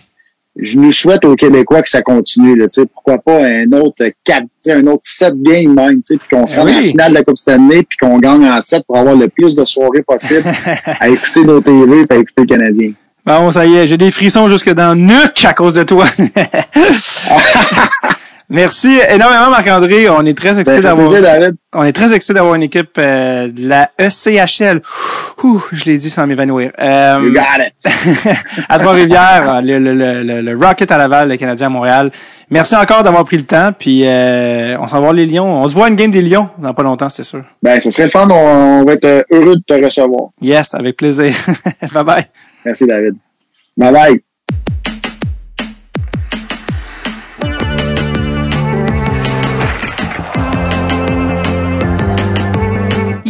je 0.56 0.80
nous 0.80 0.92
souhaite 0.92 1.24
aux 1.26 1.36
Québécois 1.36 1.82
que 1.82 1.90
ça 1.90 2.00
continue, 2.00 2.56
là, 2.56 2.66
tu 2.66 2.80
sais, 2.80 2.86
pourquoi 2.86 3.18
pas 3.18 3.44
un 3.44 3.70
autre 3.72 4.02
quatre, 4.24 4.44
tu 4.44 4.48
sais, 4.60 4.72
un 4.72 4.86
autre 4.86 5.02
sept 5.04 5.34
games 5.42 5.74
même, 5.74 5.96
tu 5.96 6.14
sais, 6.14 6.16
puis 6.16 6.28
qu'on 6.32 6.46
se 6.46 6.56
rende 6.56 6.68
à 6.68 6.70
oui. 6.70 6.76
la 6.86 6.90
finale 6.90 7.10
de 7.10 7.14
la 7.16 7.22
Coupe 7.24 7.36
Stanley, 7.36 7.82
puis 7.82 7.98
qu'on 8.00 8.18
gagne 8.18 8.46
en 8.46 8.62
sept 8.62 8.82
pour 8.86 8.96
avoir 8.96 9.14
le 9.14 9.28
plus 9.28 9.54
de 9.54 9.64
soirées 9.66 10.02
possible 10.02 10.42
à 11.00 11.08
écouter 11.10 11.44
nos 11.44 11.60
TV, 11.60 12.06
puis 12.06 12.18
à 12.18 12.20
écouter 12.20 12.40
le 12.40 12.46
Canadien. 12.46 12.92
Bon, 13.26 13.50
ça 13.52 13.66
y 13.66 13.76
est, 13.76 13.86
j'ai 13.86 13.96
des 13.98 14.10
frissons 14.10 14.48
jusque 14.48 14.70
dans 14.72 14.94
le 14.94 15.00
nuque 15.02 15.44
à 15.44 15.52
cause 15.52 15.74
de 15.74 15.82
toi. 15.82 16.06
Merci 18.52 18.98
énormément, 19.08 19.48
Marc-André. 19.50 20.08
On 20.08 20.26
est 20.26 20.36
très 20.36 20.54
Ben, 20.54 20.58
excités 20.60 20.82
ça 20.82 20.96
fait 20.96 20.96
d'avoir, 20.96 21.52
on 21.74 21.84
est 21.84 21.92
très 21.92 22.12
excités 22.12 22.34
d'avoir 22.34 22.56
une 22.56 22.64
équipe 22.64 22.90
euh, 22.98 23.46
de 23.46 23.68
la 23.68 23.90
ECHL. 24.00 24.82
Ouh, 25.44 25.62
je 25.70 25.84
l'ai 25.84 25.98
dit 25.98 26.10
sans 26.10 26.26
m'évanouir. 26.26 26.72
Euh, 26.80 27.20
You 27.22 27.32
got 27.32 27.62
it. 27.64 28.34
à 28.68 28.78
Trois-Rivières, 28.80 29.62
le, 29.62 29.78
le, 29.78 29.94
le, 29.94 30.22
le- 30.24 30.40
le 30.40 30.56
Rocket 30.66 30.90
à 30.90 30.98
Laval, 30.98 31.28
le 31.28 31.36
Canadien 31.36 31.68
à 31.68 31.70
Montréal. 31.70 32.10
Merci 32.50 32.74
encore 32.74 33.04
d'avoir 33.04 33.22
pris 33.24 33.36
le 33.36 33.44
temps. 33.44 33.70
Puis 33.78 34.02
euh, 34.04 34.76
on 34.80 34.88
s'en 34.88 35.00
va 35.00 35.12
les 35.12 35.26
Lions. 35.26 35.62
On 35.62 35.68
se 35.68 35.74
voit 35.74 35.86
à 35.86 35.88
une 35.88 35.94
game 35.94 36.10
des 36.10 36.22
Lions 36.22 36.48
dans 36.58 36.74
pas 36.74 36.82
longtemps, 36.82 37.08
c'est 37.08 37.22
sûr. 37.22 37.44
Ben, 37.62 37.78
ce 37.80 37.92
serait 37.92 38.06
le 38.06 38.10
fun. 38.10 38.26
On, 38.28 38.34
on 38.80 38.84
va 38.84 38.94
être 38.94 39.04
euh, 39.04 39.22
heureux 39.30 39.54
de 39.54 39.62
te 39.64 39.74
recevoir. 39.84 40.30
Yes, 40.42 40.74
avec 40.74 40.96
plaisir. 40.96 41.32
bye 41.94 42.02
bye. 42.02 42.24
Merci, 42.64 42.86
David. 42.86 43.16
Bye 43.76 43.92
bye. 43.92 44.20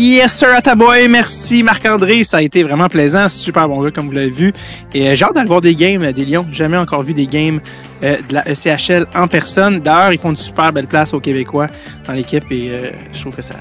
Yes, 0.02 0.32
sir, 0.38 0.48
à 0.54 0.62
ta 0.62 0.74
boy. 0.74 1.08
Merci, 1.08 1.62
Marc-André. 1.62 2.24
Ça 2.24 2.38
a 2.38 2.42
été 2.42 2.62
vraiment 2.62 2.88
plaisant. 2.88 3.28
Super 3.28 3.68
bon 3.68 3.82
jeu, 3.82 3.90
comme 3.90 4.06
vous 4.06 4.12
l'avez 4.12 4.30
vu. 4.30 4.52
Et 4.94 5.08
euh, 5.08 5.14
j'ai 5.14 5.24
hâte 5.24 5.34
d'aller 5.34 5.46
voir 5.46 5.60
des 5.60 5.74
games 5.74 6.02
euh, 6.02 6.12
des 6.12 6.24
Lions. 6.24 6.46
Jamais 6.50 6.78
encore 6.78 7.02
vu 7.02 7.12
des 7.12 7.26
games 7.26 7.60
euh, 8.02 8.16
de 8.28 8.34
la 8.34 8.42
ECHL 8.48 9.06
en 9.14 9.28
personne. 9.28 9.80
D'ailleurs, 9.80 10.12
ils 10.12 10.18
font 10.18 10.30
une 10.30 10.36
super 10.36 10.72
belle 10.72 10.86
place 10.86 11.12
aux 11.12 11.20
Québécois 11.20 11.68
dans 12.06 12.14
l'équipe 12.14 12.44
et 12.50 12.92
je 13.12 13.20
trouve 13.20 13.36
que 13.36 13.42
ça, 13.42 13.54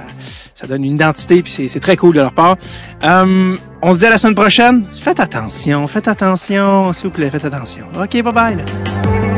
ça 0.59 0.67
donne 0.67 0.83
une 0.83 0.95
identité 0.95 1.41
puis 1.41 1.51
c'est- 1.67 1.79
très 1.79 1.95
cool 1.95 2.13
de 2.13 2.19
leur 2.19 2.33
part. 2.33 2.57
Euh, 3.05 3.55
on 3.81 3.93
se 3.93 3.99
dit 3.99 4.05
à 4.05 4.09
la 4.09 4.17
semaine 4.17 4.35
prochaine. 4.35 4.83
Faites 4.93 5.19
attention, 5.19 5.87
faites 5.87 6.07
attention, 6.09 6.91
s'il 6.91 7.05
vous 7.05 7.11
plaît, 7.11 7.29
faites 7.29 7.45
attention. 7.45 7.85
OK, 7.97 8.21
bye 8.21 8.33
bye. 8.33 9.28